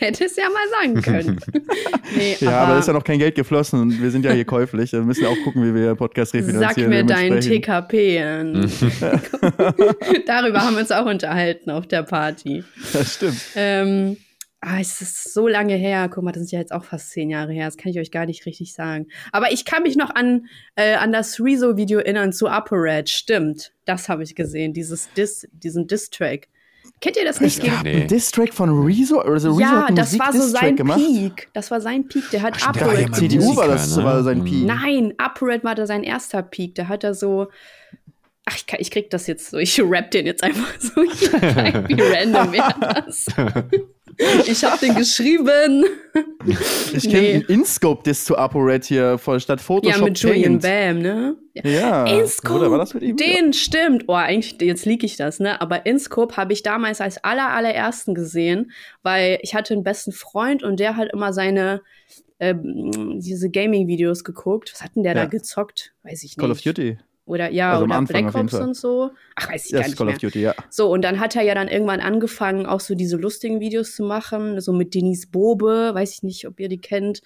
Hättest 0.00 0.36
ja 0.36 0.46
mal 0.48 0.68
sagen 0.80 1.00
können. 1.00 1.38
nee, 2.16 2.36
ja, 2.40 2.50
aber, 2.50 2.72
aber 2.72 2.80
ist 2.80 2.88
ja 2.88 2.92
noch 2.92 3.04
kein 3.04 3.20
Geld 3.20 3.36
geflossen 3.36 3.80
und 3.80 4.02
wir 4.02 4.10
sind 4.10 4.24
ja 4.24 4.32
hier 4.32 4.44
käuflich. 4.44 4.90
Wir 4.90 5.02
müssen 5.02 5.22
ja 5.22 5.28
auch 5.28 5.36
gucken, 5.44 5.62
wie 5.62 5.72
wir 5.72 5.94
Podcast 5.94 6.34
refinanzieren. 6.34 6.74
Sag 6.74 6.88
mir 6.88 7.04
deinen 7.04 7.40
TKP. 7.40 8.18
Darüber 10.26 10.60
haben 10.60 10.74
wir 10.74 10.80
uns 10.80 10.90
auch 10.90 11.06
unterhalten 11.06 11.70
auf 11.70 11.86
der 11.86 12.02
Party. 12.02 12.64
Das 12.92 13.14
stimmt. 13.14 13.40
Ähm, 13.54 14.16
Ah, 14.64 14.78
es 14.78 15.00
ist 15.00 15.34
so 15.34 15.48
lange 15.48 15.74
her. 15.74 16.08
Guck 16.08 16.22
mal, 16.22 16.30
das 16.30 16.42
sind 16.42 16.52
ja 16.52 16.60
jetzt 16.60 16.72
auch 16.72 16.84
fast 16.84 17.10
zehn 17.10 17.30
Jahre 17.30 17.52
her. 17.52 17.64
Das 17.66 17.76
kann 17.76 17.90
ich 17.90 17.98
euch 17.98 18.12
gar 18.12 18.26
nicht 18.26 18.46
richtig 18.46 18.72
sagen. 18.72 19.08
Aber 19.32 19.50
ich 19.50 19.64
kann 19.64 19.82
mich 19.82 19.96
noch 19.96 20.14
an, 20.14 20.46
äh, 20.76 20.94
an 20.94 21.10
das 21.10 21.40
Rezo-Video 21.40 21.98
erinnern 21.98 22.32
zu 22.32 22.46
ApoRed. 22.46 23.08
Stimmt. 23.08 23.72
Das 23.86 24.08
habe 24.08 24.22
ich 24.22 24.36
gesehen. 24.36 24.72
Dieses 24.72 25.12
Dis, 25.14 25.48
diesen 25.50 25.88
Diss-Track. 25.88 26.46
Kennt 27.00 27.16
ihr 27.16 27.24
das 27.24 27.40
nicht? 27.40 27.58
Es 27.58 27.64
gab 27.68 27.82
nee. 27.82 28.06
Diss-Track 28.06 28.54
von 28.54 28.70
Rezo? 28.86 29.18
Also 29.18 29.50
Rezo 29.50 29.60
ja, 29.60 29.88
das 29.90 30.16
war 30.16 30.32
so 30.32 30.46
sein 30.46 30.76
gemacht? 30.76 31.00
Peak. 31.00 31.48
Das 31.54 31.72
war 31.72 31.80
sein 31.80 32.06
Peak. 32.06 32.30
Der 32.30 32.42
hat 32.42 32.64
ApoRed. 32.64 33.16
CDU 33.16 33.56
war 33.56 33.66
das 33.66 33.96
ne? 33.96 34.04
war 34.04 34.22
sein 34.22 34.44
Peak. 34.44 34.64
Nein, 34.64 35.12
ApoRed 35.18 35.64
war 35.64 35.74
da 35.74 35.88
sein 35.88 36.04
erster 36.04 36.40
Peak. 36.44 36.76
Da 36.76 36.86
hat 36.86 37.02
er 37.02 37.14
so 37.14 37.48
Ach, 38.44 38.56
ich, 38.56 38.66
kann, 38.66 38.80
ich 38.80 38.90
krieg 38.90 39.08
das 39.10 39.26
jetzt 39.26 39.50
so. 39.50 39.58
Ich 39.58 39.80
rap 39.80 40.10
den 40.10 40.26
jetzt 40.26 40.42
einfach 40.42 40.74
so. 40.78 40.96
Wie 41.02 42.00
random 42.00 42.52
wäre 42.52 42.74
das? 43.06 43.26
Ich 44.46 44.64
habe 44.64 44.78
den 44.78 44.94
geschrieben. 44.94 45.84
Ich 46.92 47.08
kenne 47.08 47.20
nee. 47.20 47.44
InScope 47.48 48.02
das 48.04 48.24
zu 48.24 48.36
ApoRed 48.36 48.84
hier 48.84 49.18
vor 49.18 49.40
statt 49.40 49.60
Photoshop. 49.60 49.98
Ja, 49.98 50.04
mit 50.04 50.18
Julian 50.18 50.58
Bam, 50.58 51.00
ne? 51.00 51.36
Ja. 51.54 52.06
InScope. 52.06 52.60
Oder 52.60 52.70
war 52.70 52.78
das 52.78 52.94
mit 52.94 53.02
ihm? 53.02 53.16
Den 53.16 53.52
stimmt. 53.52 54.04
Oh, 54.08 54.14
eigentlich, 54.14 54.60
jetzt 54.60 54.84
liege 54.84 55.06
ich 55.06 55.16
das, 55.16 55.40
ne? 55.40 55.60
Aber 55.60 55.86
InScope 55.86 56.36
habe 56.36 56.52
ich 56.52 56.62
damals 56.62 57.00
als 57.00 57.22
aller, 57.24 57.50
allerersten 57.50 58.14
gesehen, 58.14 58.72
weil 59.02 59.38
ich 59.42 59.54
hatte 59.54 59.74
einen 59.74 59.84
besten 59.84 60.12
Freund 60.12 60.62
und 60.62 60.78
der 60.80 60.96
hat 60.96 61.10
immer 61.12 61.32
seine 61.32 61.82
ähm, 62.40 63.20
diese 63.20 63.50
Gaming-Videos 63.50 64.24
geguckt. 64.24 64.72
Was 64.72 64.82
hat 64.82 64.96
denn 64.96 65.04
der 65.04 65.14
ja. 65.14 65.22
da 65.22 65.26
gezockt? 65.26 65.94
Weiß 66.02 66.22
ich 66.24 66.30
nicht. 66.30 66.38
Call 66.38 66.50
of 66.50 66.60
Duty. 66.60 66.98
Oder 67.24 67.50
ja, 67.50 67.74
also 67.74 67.84
oder 67.84 68.02
Black 68.02 68.34
Ops 68.34 68.54
und 68.54 68.74
so. 68.74 69.12
Ach, 69.36 69.48
weiß 69.48 69.66
ich 69.66 69.70
yes, 69.70 69.80
gar 69.80 69.86
nicht 69.86 69.96
Call 69.98 70.06
mehr. 70.06 70.16
Of 70.16 70.20
Duty, 70.20 70.42
ja. 70.42 70.54
So, 70.70 70.90
und 70.90 71.02
dann 71.02 71.20
hat 71.20 71.36
er 71.36 71.42
ja 71.42 71.54
dann 71.54 71.68
irgendwann 71.68 72.00
angefangen, 72.00 72.66
auch 72.66 72.80
so 72.80 72.94
diese 72.94 73.16
lustigen 73.16 73.60
Videos 73.60 73.94
zu 73.94 74.02
machen, 74.02 74.60
so 74.60 74.72
mit 74.72 74.94
Denise 74.94 75.28
Bobe, 75.28 75.90
weiß 75.94 76.12
ich 76.14 76.22
nicht, 76.22 76.48
ob 76.48 76.58
ihr 76.58 76.68
die 76.68 76.80
kennt. 76.80 77.22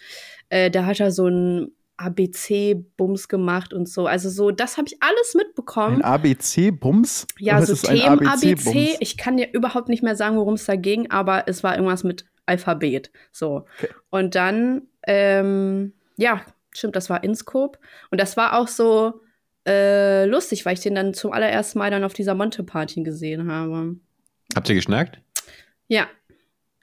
Äh, 0.50 0.70
da 0.70 0.85
hat 0.85 1.00
er 1.00 1.11
so 1.11 1.26
ein 1.28 1.72
ABC-Bums 1.96 3.28
gemacht 3.28 3.72
und 3.72 3.88
so. 3.88 4.06
Also 4.06 4.28
so, 4.28 4.50
das 4.50 4.76
habe 4.76 4.88
ich 4.88 5.02
alles 5.02 5.35
mitbekommen. 5.35 6.02
Ein 6.02 6.02
ABC-Bums? 6.02 7.26
Ja, 7.38 7.64
so 7.64 7.74
Themen 7.74 8.26
ABC. 8.26 8.52
ABC. 8.52 8.96
Ich 9.00 9.16
kann 9.16 9.38
dir 9.38 9.48
überhaupt 9.52 9.88
nicht 9.88 10.02
mehr 10.02 10.16
sagen, 10.16 10.37
worum 10.37 10.54
es 10.54 10.66
da 10.66 10.76
ging, 10.76 11.11
aber 11.11 11.48
es 11.48 11.64
war 11.64 11.74
irgendwas 11.74 12.04
mit 12.04 12.26
Alphabet. 12.44 13.11
So. 13.32 13.64
Okay. 13.78 13.92
Und 14.11 14.35
dann, 14.35 14.82
ähm, 15.06 15.94
ja, 16.16 16.42
stimmt, 16.70 16.96
das 16.96 17.09
war 17.09 17.24
InScope. 17.24 17.78
Und 18.11 18.20
das 18.20 18.37
war 18.37 18.59
auch 18.59 18.68
so, 18.68 19.20
äh, 19.66 20.24
lustig, 20.26 20.64
weil 20.64 20.74
ich 20.74 20.81
den 20.81 20.94
dann 20.94 21.14
zum 21.14 21.33
allerersten 21.33 21.79
Mal 21.79 21.90
dann 21.90 22.05
auf 22.05 22.14
dieser 22.14 22.35
Monte-Party 22.35 23.02
gesehen 23.02 23.50
habe. 23.50 23.96
Habt 24.55 24.68
ihr 24.68 24.74
geschnackt? 24.74 25.20
Ja. 25.88 26.07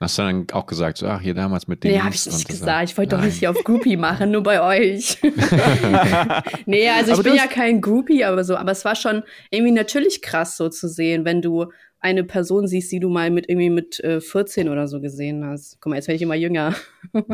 Hast 0.00 0.18
du 0.18 0.22
dann 0.22 0.46
auch 0.52 0.66
gesagt, 0.66 0.98
so, 0.98 1.06
ach, 1.06 1.20
hier 1.20 1.34
damals 1.34 1.66
mit 1.66 1.82
dem. 1.82 1.92
Nee, 1.92 2.00
hab 2.00 2.12
ich 2.12 2.26
nicht 2.26 2.48
gesagt. 2.48 2.90
Ich 2.90 2.98
wollte 2.98 3.16
doch 3.16 3.24
nicht 3.24 3.38
hier 3.38 3.50
auf 3.50 3.64
Groupie 3.64 3.96
machen, 3.98 4.32
nur 4.32 4.42
bei 4.42 4.60
euch. 4.60 5.18
nee, 6.66 6.88
also 6.90 7.12
ich 7.12 7.14
aber 7.14 7.22
bin 7.22 7.36
ja 7.36 7.46
kein 7.46 7.80
Groupie, 7.80 8.24
aber 8.24 8.44
so, 8.44 8.56
aber 8.56 8.72
es 8.72 8.84
war 8.84 8.96
schon 8.96 9.22
irgendwie 9.50 9.72
natürlich 9.72 10.20
krass, 10.20 10.56
so 10.56 10.68
zu 10.68 10.88
sehen, 10.88 11.24
wenn 11.24 11.40
du 11.40 11.66
eine 12.04 12.22
Person 12.22 12.68
siehst, 12.68 12.92
die 12.92 13.00
du 13.00 13.08
mal 13.08 13.30
mit 13.30 13.48
irgendwie 13.48 13.70
mit 13.70 13.98
äh, 14.00 14.20
14 14.20 14.68
oder 14.68 14.86
so 14.88 15.00
gesehen 15.00 15.42
hast. 15.46 15.78
Guck 15.80 15.88
mal, 15.88 15.96
jetzt 15.96 16.06
werde 16.06 16.16
ich 16.16 16.22
immer 16.22 16.34
jünger. 16.34 16.74
du 17.12 17.24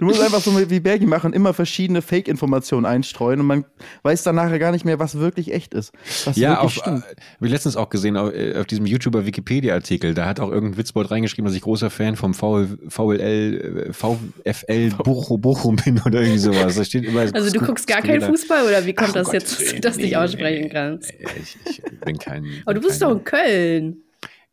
musst 0.00 0.20
einfach 0.20 0.40
so 0.40 0.70
wie 0.70 0.80
Bergi 0.80 1.06
machen, 1.06 1.32
immer 1.32 1.54
verschiedene 1.54 2.02
Fake-Informationen 2.02 2.84
einstreuen 2.84 3.40
und 3.40 3.46
man 3.46 3.64
weiß 4.02 4.22
dann 4.24 4.34
nachher 4.34 4.58
gar 4.58 4.70
nicht 4.70 4.84
mehr, 4.84 4.98
was 4.98 5.18
wirklich 5.18 5.54
echt 5.54 5.72
ist. 5.72 5.92
Was 6.26 6.36
ja, 6.36 6.60
auf, 6.60 6.76
äh, 6.76 6.80
habe 6.90 7.04
ich 7.40 7.50
letztens 7.50 7.78
auch 7.78 7.88
gesehen 7.88 8.18
auf, 8.18 8.34
äh, 8.34 8.54
auf 8.58 8.66
diesem 8.66 8.84
YouTuber-Wikipedia-Artikel. 8.84 10.12
Da 10.12 10.26
hat 10.26 10.38
auch 10.38 10.50
irgendein 10.50 10.76
Witzbold 10.76 11.10
reingeschrieben, 11.10 11.46
dass 11.46 11.54
ich 11.54 11.62
großer 11.62 11.88
Fan 11.88 12.16
vom 12.16 12.34
VL, 12.34 12.76
VLL, 12.88 13.92
VfL 13.94 14.90
Bochum, 15.02 15.40
Bochum 15.40 15.76
bin 15.76 16.02
oder 16.04 16.20
irgendwie 16.20 16.38
sowas. 16.38 16.76
Da 16.76 16.84
steht 16.84 17.04
immer, 17.04 17.20
also 17.32 17.50
du 17.50 17.64
guckst 17.64 17.86
gar 17.86 18.02
keinen 18.02 18.20
Fußball 18.20 18.66
oder 18.66 18.84
wie 18.84 18.92
kommt 18.92 19.10
Ach, 19.10 19.14
das 19.14 19.26
Gott, 19.28 19.34
jetzt, 19.34 19.58
dass 19.60 19.72
du 19.72 19.80
das 19.80 19.96
nee, 19.96 20.02
nicht 20.02 20.16
aussprechen 20.18 20.68
kannst? 20.68 21.10
Ich, 21.42 21.56
ich 21.64 21.82
bin 22.04 22.18
kein 22.18 22.44
Aber 22.74 22.80
du 22.80 22.88
bist 22.88 23.02
doch 23.02 23.12
in 23.12 23.24
Köln. 23.24 24.02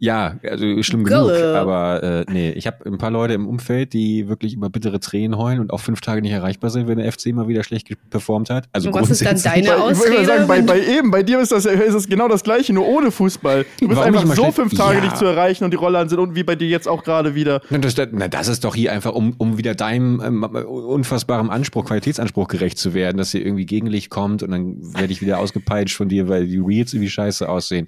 Ja, 0.03 0.37
also 0.43 0.81
schlimm 0.81 1.03
genug, 1.03 1.29
aber 1.29 2.01
äh, 2.01 2.25
nee, 2.31 2.49
ich 2.53 2.65
habe 2.65 2.77
ein 2.87 2.97
paar 2.97 3.11
Leute 3.11 3.35
im 3.35 3.47
Umfeld, 3.47 3.93
die 3.93 4.27
wirklich 4.27 4.55
über 4.55 4.67
bittere 4.71 4.99
Tränen 4.99 5.37
heulen 5.37 5.59
und 5.59 5.71
auch 5.71 5.79
fünf 5.79 6.01
Tage 6.01 6.23
nicht 6.23 6.31
erreichbar 6.31 6.71
sind, 6.71 6.87
wenn 6.87 6.97
der 6.97 7.11
FC 7.11 7.27
mal 7.27 7.47
wieder 7.47 7.63
schlecht 7.63 7.87
performt 8.09 8.49
hat. 8.49 8.67
Also 8.73 8.89
und 8.89 8.95
was 8.95 9.11
ist 9.11 9.23
dann 9.23 9.39
deine 9.39 9.75
Ausrede? 9.75 10.09
Ich 10.09 10.17
würde 10.21 10.25
sagen, 10.25 10.47
bei, 10.47 10.61
bei 10.63 10.83
eben, 10.83 11.11
bei 11.11 11.21
dir 11.21 11.39
ist 11.39 11.51
das, 11.51 11.65
ist 11.65 11.93
das 11.93 12.07
genau 12.07 12.27
das 12.27 12.41
Gleiche, 12.41 12.73
nur 12.73 12.87
ohne 12.87 13.11
Fußball. 13.11 13.63
Du 13.79 13.87
bist 13.89 13.99
Warum 13.99 14.15
einfach 14.15 14.35
so 14.35 14.51
fünf 14.51 14.73
Tage 14.73 14.97
ja. 14.97 15.03
nicht 15.03 15.17
zu 15.17 15.25
erreichen 15.25 15.65
und 15.65 15.69
die 15.69 15.77
Rolle 15.77 15.99
an 15.99 16.09
sind 16.09 16.17
und 16.17 16.33
wie 16.33 16.41
bei 16.43 16.55
dir 16.55 16.67
jetzt 16.67 16.87
auch 16.87 17.03
gerade 17.03 17.35
wieder. 17.35 17.61
Na 17.69 17.77
das, 17.77 17.93
na, 18.11 18.27
das 18.27 18.47
ist 18.47 18.63
doch 18.63 18.73
hier 18.73 18.93
einfach, 18.93 19.13
um, 19.13 19.35
um 19.37 19.59
wieder 19.59 19.75
deinem 19.75 20.19
ähm, 20.25 20.43
unfassbaren 20.43 21.51
Anspruch, 21.51 21.85
Qualitätsanspruch 21.85 22.47
gerecht 22.47 22.79
zu 22.79 22.95
werden, 22.95 23.19
dass 23.19 23.29
hier 23.29 23.45
irgendwie 23.45 23.67
Gegenlicht 23.67 24.09
kommt 24.09 24.41
und 24.41 24.49
dann 24.49 24.77
werde 24.95 25.13
ich 25.13 25.21
wieder 25.21 25.37
ausgepeitscht 25.37 25.95
von 25.95 26.09
dir, 26.09 26.27
weil 26.27 26.47
die 26.47 26.57
Reels 26.57 26.91
irgendwie 26.91 27.11
scheiße 27.11 27.47
aussehen. 27.47 27.85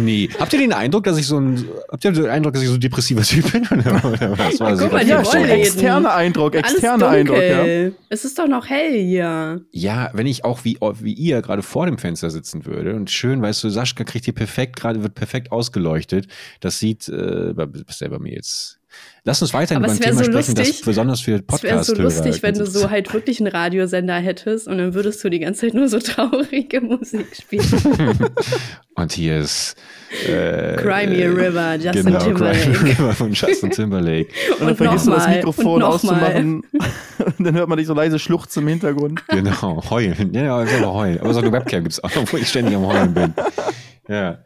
nee. 0.00 0.28
Habt 0.40 0.52
ihr 0.52 0.58
den 0.58 0.72
Eindruck, 0.72 1.04
dass 1.04 1.18
ich 1.18 1.26
so 1.28 1.35
ein, 1.38 1.64
habt 1.90 2.04
ihr 2.04 2.12
den 2.12 2.26
Eindruck, 2.26 2.54
dass 2.54 2.62
ich 2.62 2.68
so 2.68 2.74
ein 2.74 2.80
depressiver 2.80 3.22
Typ 3.22 3.52
bin? 3.52 3.62
Oder, 3.66 4.38
was 4.38 4.60
war? 4.60 4.76
Guck 4.76 4.92
mal, 4.92 5.06
ja, 5.06 5.20
externer 5.20 6.14
Eindruck, 6.14 6.54
externer 6.54 7.08
Eindruck, 7.08 7.42
ja. 7.42 7.90
Es 8.08 8.24
ist 8.24 8.38
doch 8.38 8.48
noch 8.48 8.68
hell 8.68 8.92
hier. 8.92 9.62
Ja, 9.72 10.10
wenn 10.12 10.26
ich 10.26 10.44
auch 10.44 10.64
wie, 10.64 10.78
wie 11.00 11.12
ihr 11.12 11.42
gerade 11.42 11.62
vor 11.62 11.86
dem 11.86 11.98
Fenster 11.98 12.30
sitzen 12.30 12.66
würde 12.66 12.94
und 12.94 13.10
schön, 13.10 13.42
weißt 13.42 13.64
du, 13.64 13.70
Sascha 13.70 14.04
kriegt 14.04 14.24
hier 14.24 14.34
perfekt, 14.34 14.76
gerade 14.76 15.02
wird 15.02 15.14
perfekt 15.14 15.52
ausgeleuchtet. 15.52 16.26
Das 16.60 16.78
sieht, 16.78 17.08
äh, 17.08 17.56
was 17.56 17.98
der 17.98 18.08
bei 18.08 18.18
mir 18.18 18.34
jetzt 18.34 18.78
Lass 19.26 19.42
uns 19.42 19.52
weiter 19.52 19.74
über 19.74 19.90
ein 19.90 19.98
Thema 19.98 20.12
so 20.12 20.22
sprechen, 20.22 20.54
lustig, 20.54 20.76
das 20.76 20.80
besonders 20.82 21.20
für 21.20 21.42
Podcast 21.42 21.64
Es 21.64 21.64
wäre 21.64 21.84
so 21.84 21.94
lustig, 22.00 22.44
wenn 22.44 22.54
du 22.54 22.64
so 22.64 22.90
halt 22.90 23.12
wirklich 23.12 23.40
einen 23.40 23.48
Radiosender 23.48 24.14
hättest 24.14 24.68
und 24.68 24.78
dann 24.78 24.94
würdest 24.94 25.24
du 25.24 25.28
die 25.28 25.40
ganze 25.40 25.62
Zeit 25.62 25.74
nur 25.74 25.88
so 25.88 25.98
traurige 26.00 26.80
Musik 26.80 27.26
spielen. 27.34 27.66
und 28.94 29.12
hier 29.12 29.38
ist 29.38 29.74
äh, 30.28 30.76
Crimey 30.76 31.24
River, 31.24 31.74
Justin 31.74 32.04
genau, 32.04 32.20
Timberlake. 32.20 32.70
Crimey 32.70 32.90
River 32.92 33.12
von 33.14 33.32
Justin 33.32 33.70
Timberlake. 33.70 34.28
und, 34.52 34.60
und 34.60 34.66
dann 34.68 34.76
vergisst 34.76 35.06
du 35.08 35.10
das 35.10 35.28
Mikrofon 35.28 35.82
auszumachen 35.82 36.62
und 37.36 37.44
dann 37.44 37.54
hört 37.56 37.68
man 37.68 37.78
dich 37.78 37.88
so 37.88 37.94
leise 37.94 38.20
schluchzen 38.20 38.62
im 38.62 38.68
Hintergrund. 38.68 39.26
Genau, 39.26 39.82
heulen. 39.90 40.34
Ja, 40.34 40.58
einfach 40.58 40.92
heulen. 40.92 41.18
Aber 41.18 41.34
so 41.34 41.40
eine 41.40 41.50
Webcam 41.50 41.82
gibt 41.82 41.94
es 41.94 42.04
auch, 42.04 42.12
wo 42.26 42.36
ich 42.36 42.48
ständig 42.48 42.76
am 42.76 42.86
Heulen 42.86 43.12
bin. 43.12 43.34
Ja. 44.06 44.38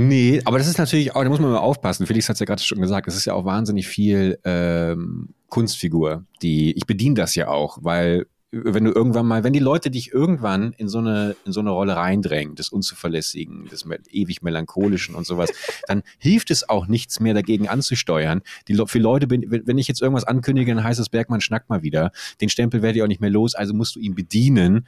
Nee, 0.00 0.40
aber 0.44 0.58
das 0.58 0.68
ist 0.68 0.78
natürlich 0.78 1.16
auch, 1.16 1.24
da 1.24 1.28
muss 1.28 1.40
man 1.40 1.50
mal 1.50 1.58
aufpassen. 1.58 2.06
Felix 2.06 2.28
hat 2.28 2.34
es 2.34 2.40
ja 2.40 2.46
gerade 2.46 2.62
schon 2.62 2.80
gesagt, 2.80 3.08
es 3.08 3.16
ist 3.16 3.24
ja 3.24 3.34
auch 3.34 3.44
wahnsinnig 3.44 3.88
viel 3.88 4.38
ähm, 4.44 5.30
Kunstfigur, 5.48 6.24
die, 6.40 6.70
ich 6.76 6.86
bediene 6.86 7.16
das 7.16 7.34
ja 7.34 7.48
auch, 7.48 7.78
weil 7.80 8.26
wenn 8.52 8.84
du 8.84 8.92
irgendwann 8.92 9.26
mal, 9.26 9.42
wenn 9.42 9.52
die 9.52 9.58
Leute 9.58 9.90
dich 9.90 10.12
irgendwann 10.12 10.72
in 10.74 10.88
so 10.88 10.98
eine, 10.98 11.34
in 11.44 11.50
so 11.50 11.58
eine 11.58 11.70
Rolle 11.70 11.96
reindrängen, 11.96 12.54
des 12.54 12.68
Unzuverlässigen, 12.68 13.66
des 13.66 13.86
ewig 14.10 14.40
Melancholischen 14.40 15.16
und 15.16 15.26
sowas, 15.26 15.50
dann 15.88 16.04
hilft 16.18 16.52
es 16.52 16.68
auch 16.68 16.86
nichts 16.86 17.18
mehr 17.18 17.34
dagegen 17.34 17.68
anzusteuern. 17.68 18.42
Die, 18.68 18.80
für 18.86 19.00
Leute, 19.00 19.28
wenn 19.28 19.78
ich 19.78 19.88
jetzt 19.88 20.00
irgendwas 20.00 20.24
ankündige, 20.24 20.72
dann 20.76 20.84
heißt 20.84 21.00
es 21.00 21.08
Bergmann 21.08 21.40
schnackt 21.40 21.68
mal 21.70 21.82
wieder. 21.82 22.12
Den 22.40 22.48
Stempel 22.48 22.82
werde 22.82 22.98
ich 22.98 23.02
auch 23.02 23.08
nicht 23.08 23.20
mehr 23.20 23.30
los, 23.30 23.56
also 23.56 23.74
musst 23.74 23.96
du 23.96 24.00
ihn 24.00 24.14
bedienen 24.14 24.86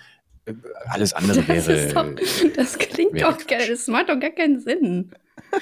alles 0.88 1.12
andere 1.12 1.46
wäre. 1.46 1.86
Das, 1.86 1.94
doch, 1.94 2.52
das 2.56 2.78
klingt 3.10 3.22
doch 3.22 3.46
geil. 3.46 3.66
Das 3.68 3.86
macht 3.88 4.08
doch 4.08 4.18
gar 4.18 4.30
keinen 4.30 4.60
Sinn. 4.60 5.12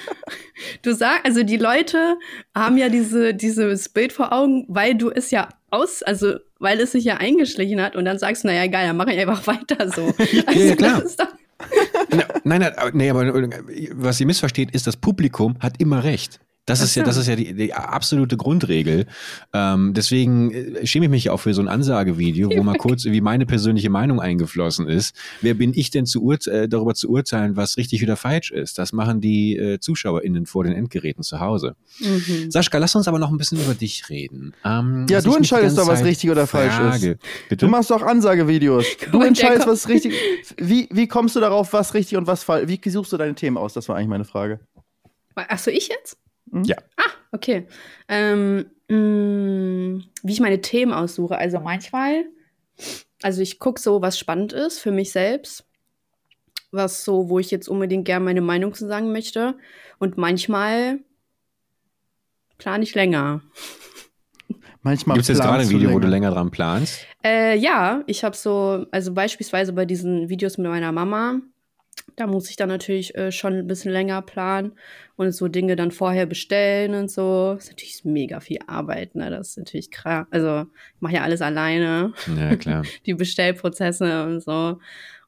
Du 0.81 0.93
sagst, 0.93 1.25
also 1.25 1.43
die 1.43 1.57
Leute 1.57 2.17
haben 2.53 2.77
ja 2.77 2.89
diese, 2.89 3.33
dieses 3.33 3.89
Bild 3.89 4.13
vor 4.13 4.31
Augen, 4.31 4.65
weil 4.67 4.95
du 4.95 5.09
es 5.09 5.31
ja 5.31 5.49
aus, 5.71 6.03
also 6.03 6.35
weil 6.59 6.79
es 6.79 6.91
sich 6.91 7.05
ja 7.05 7.17
eingeschlichen 7.17 7.81
hat 7.81 7.95
und 7.95 8.05
dann 8.05 8.19
sagst 8.19 8.43
du, 8.43 8.47
naja, 8.47 8.67
geil, 8.67 8.87
dann 8.87 8.97
mache 8.97 9.13
ich 9.13 9.19
einfach 9.19 9.45
weiter 9.47 9.89
so. 9.89 10.13
also, 10.45 10.59
ja, 10.59 10.75
klar. 10.75 11.03
Nein, 12.43 12.61
nein, 12.61 12.73
nee, 12.93 13.09
aber 13.09 13.33
was 13.91 14.17
sie 14.17 14.25
missversteht, 14.25 14.71
ist, 14.71 14.87
das 14.87 14.95
Publikum 14.95 15.57
hat 15.59 15.79
immer 15.79 16.03
recht. 16.05 16.39
Das 16.65 16.81
ist 16.81 16.93
ja, 16.95 17.03
das 17.03 17.17
ist 17.17 17.27
ja 17.27 17.35
die, 17.35 17.53
die 17.53 17.73
absolute 17.73 18.37
Grundregel. 18.37 19.07
Ähm, 19.53 19.93
deswegen 19.95 20.51
äh, 20.51 20.85
schäme 20.85 21.05
ich 21.05 21.11
mich 21.11 21.29
auch 21.31 21.39
für 21.39 21.53
so 21.53 21.61
ein 21.61 21.67
Ansagevideo, 21.67 22.51
wo 22.55 22.61
mal 22.61 22.77
kurz 22.77 23.05
wie 23.05 23.21
meine 23.21 23.47
persönliche 23.47 23.89
Meinung 23.89 24.19
eingeflossen 24.21 24.87
ist. 24.87 25.15
Wer 25.41 25.55
bin 25.55 25.73
ich 25.73 25.89
denn 25.89 26.05
zu 26.05 26.31
äh, 26.31 26.67
darüber 26.69 26.93
zu 26.93 27.09
urteilen, 27.09 27.55
was 27.55 27.77
richtig 27.77 28.03
oder 28.03 28.15
falsch 28.15 28.51
ist? 28.51 28.77
Das 28.77 28.93
machen 28.93 29.19
die 29.19 29.57
äh, 29.57 29.79
ZuschauerInnen 29.79 30.45
vor 30.45 30.63
den 30.63 30.73
Endgeräten 30.73 31.23
zu 31.23 31.39
Hause. 31.39 31.75
Mhm. 31.99 32.51
Sascha, 32.51 32.77
lass 32.77 32.95
uns 32.95 33.07
aber 33.07 33.17
noch 33.17 33.31
ein 33.31 33.37
bisschen 33.37 33.59
über 33.59 33.73
dich 33.73 34.07
reden. 34.09 34.53
Ähm, 34.63 35.07
ja, 35.09 35.21
du 35.21 35.35
entscheidest 35.35 35.77
doch, 35.77 35.87
was 35.87 36.03
richtig 36.03 36.29
oder 36.29 36.45
falsch 36.45 36.73
Frage. 36.73 37.11
ist. 37.11 37.19
Bitte? 37.49 37.65
Du 37.65 37.71
machst 37.71 37.89
doch 37.89 38.03
Ansagevideos. 38.03 38.85
Du 39.11 39.21
entscheidest, 39.21 39.67
was 39.67 39.87
richtig. 39.89 40.13
Wie, 40.57 40.87
wie 40.91 41.07
kommst 41.07 41.35
du 41.35 41.39
darauf, 41.39 41.73
was 41.73 41.95
richtig 41.95 42.17
und 42.17 42.27
was 42.27 42.43
falsch? 42.43 42.67
Wie 42.67 42.89
suchst 42.89 43.11
du 43.11 43.17
deine 43.17 43.33
Themen 43.33 43.57
aus? 43.57 43.73
Das 43.73 43.89
war 43.89 43.95
eigentlich 43.95 44.09
meine 44.09 44.25
Frage. 44.25 44.59
Achso, 45.35 45.71
ich 45.71 45.87
jetzt? 45.87 46.17
Mhm. 46.51 46.63
Ja. 46.63 46.77
Ah, 46.97 47.11
okay. 47.31 47.67
Ähm, 48.07 48.65
mh, 48.89 48.97
mm, 48.97 50.03
wie 50.23 50.33
ich 50.33 50.39
meine 50.39 50.61
Themen 50.61 50.93
aussuche. 50.93 51.37
Also 51.37 51.59
manchmal, 51.59 52.25
also 53.21 53.41
ich 53.41 53.59
gucke 53.59 53.79
so, 53.79 54.01
was 54.01 54.17
spannend 54.17 54.53
ist 54.53 54.79
für 54.79 54.91
mich 54.91 55.11
selbst. 55.11 55.65
Was 56.71 57.03
so, 57.03 57.29
wo 57.29 57.39
ich 57.39 57.49
jetzt 57.49 57.67
unbedingt 57.67 58.05
gerne 58.05 58.23
meine 58.23 58.41
Meinung 58.41 58.73
zu 58.73 58.87
sagen 58.87 59.11
möchte. 59.11 59.55
Und 59.97 60.17
manchmal 60.17 60.99
plane 62.57 62.83
ich 62.83 62.93
länger. 62.93 63.41
Manchmal 64.81 65.15
Gibt 65.15 65.23
es 65.23 65.27
jetzt 65.29 65.41
gerade 65.41 65.63
ein 65.63 65.69
Video, 65.69 65.89
länger. 65.89 65.93
wo 65.93 65.99
du 65.99 66.07
länger 66.07 66.31
dran 66.31 66.51
planst? 66.51 67.05
Äh, 67.23 67.57
ja, 67.57 68.03
ich 68.07 68.23
habe 68.23 68.35
so, 68.35 68.85
also 68.91 69.13
beispielsweise 69.13 69.73
bei 69.73 69.85
diesen 69.85 70.29
Videos 70.29 70.57
mit 70.57 70.67
meiner 70.67 70.91
Mama, 70.91 71.41
da 72.19 72.27
muss 72.27 72.49
ich 72.49 72.57
dann 72.57 72.67
natürlich 72.67 73.15
äh, 73.15 73.31
schon 73.31 73.53
ein 73.53 73.67
bisschen 73.67 73.91
länger 73.91 74.21
planen 74.21 74.73
und 75.15 75.31
so 75.31 75.47
Dinge 75.47 75.75
dann 75.75 75.91
vorher 75.91 76.25
bestellen 76.25 76.93
und 76.93 77.09
so. 77.09 77.53
Das 77.53 77.65
ist 77.65 77.69
natürlich 77.71 78.03
mega 78.03 78.41
viel 78.41 78.59
Arbeit, 78.67 79.15
ne? 79.15 79.29
Das 79.29 79.49
ist 79.49 79.57
natürlich 79.57 79.89
krass. 79.89 80.27
Also 80.29 80.65
ich 80.95 81.01
mache 81.01 81.13
ja 81.13 81.23
alles 81.23 81.41
alleine. 81.41 82.13
Ja, 82.37 82.55
klar. 82.57 82.83
Die 83.05 83.13
Bestellprozesse 83.13 84.25
und 84.25 84.41
so. 84.41 84.79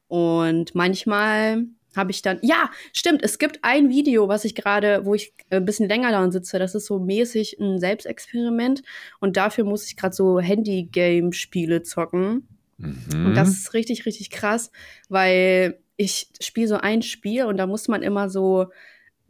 Und 0.08 0.74
manchmal 0.74 1.64
habe 1.96 2.10
ich 2.10 2.20
dann, 2.20 2.38
ja, 2.42 2.70
stimmt, 2.94 3.22
es 3.22 3.38
gibt 3.38 3.60
ein 3.62 3.88
Video, 3.88 4.28
was 4.28 4.44
ich 4.44 4.54
gerade, 4.54 5.06
wo 5.06 5.14
ich 5.14 5.32
ein 5.50 5.64
bisschen 5.64 5.88
länger 5.88 6.10
daran 6.10 6.32
sitze. 6.32 6.58
Das 6.58 6.74
ist 6.74 6.86
so 6.86 6.98
mäßig 6.98 7.58
ein 7.58 7.78
Selbstexperiment. 7.78 8.82
Und 9.20 9.38
dafür 9.38 9.64
muss 9.64 9.86
ich 9.86 9.96
gerade 9.96 10.14
so 10.14 10.40
Handy-Game-Spiele 10.40 11.82
zocken. 11.82 12.48
Mhm. 12.76 13.26
Und 13.26 13.34
das 13.34 13.48
ist 13.48 13.72
richtig, 13.72 14.04
richtig 14.04 14.30
krass, 14.30 14.70
weil 15.08 15.78
ich 16.02 16.28
spiele 16.40 16.68
so 16.68 16.76
ein 16.76 17.02
Spiel 17.02 17.44
und 17.44 17.56
da 17.56 17.66
muss 17.66 17.88
man 17.88 18.02
immer 18.02 18.28
so 18.28 18.66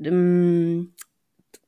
ähm, 0.01 0.93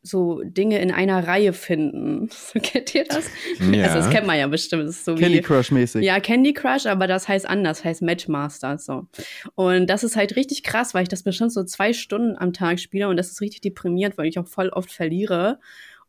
so 0.07 0.43
Dinge 0.45 0.81
in 0.81 0.91
einer 0.91 1.27
Reihe 1.27 1.55
finden. 1.55 2.29
kennt 2.63 2.95
ihr 2.95 3.05
das? 3.05 3.25
Ja. 3.73 3.85
Also 3.85 3.97
das 3.97 4.11
kennt 4.11 4.27
man 4.27 4.39
ja 4.39 4.47
bestimmt. 4.47 4.93
So 4.93 5.15
Candy 5.15 5.41
Crush 5.41 5.71
mäßig. 5.71 6.05
Ja, 6.05 6.21
Candy 6.21 6.53
Crush, 6.53 6.87
aber 6.87 7.07
das 7.07 7.27
heißt 7.27 7.49
anders, 7.49 7.85
heißt 7.85 8.03
Matchmaster 8.03 8.77
so. 8.77 9.07
Und 9.55 9.89
das 9.89 10.05
ist 10.05 10.17
halt 10.17 10.37
richtig 10.37 10.63
krass, 10.63 10.93
weil 10.93 11.05
ich 11.05 11.09
das 11.09 11.23
bestimmt 11.23 11.53
so 11.53 11.65
zwei 11.65 11.95
Stunden 11.95 12.37
am 12.37 12.53
Tag 12.53 12.81
spiele 12.81 13.09
und 13.09 13.17
das 13.17 13.31
ist 13.31 13.41
richtig 13.41 13.63
deprimierend, 13.63 14.19
weil 14.19 14.27
ich 14.27 14.39
auch 14.39 14.47
voll 14.47 14.69
oft 14.69 14.93
verliere. 14.93 15.59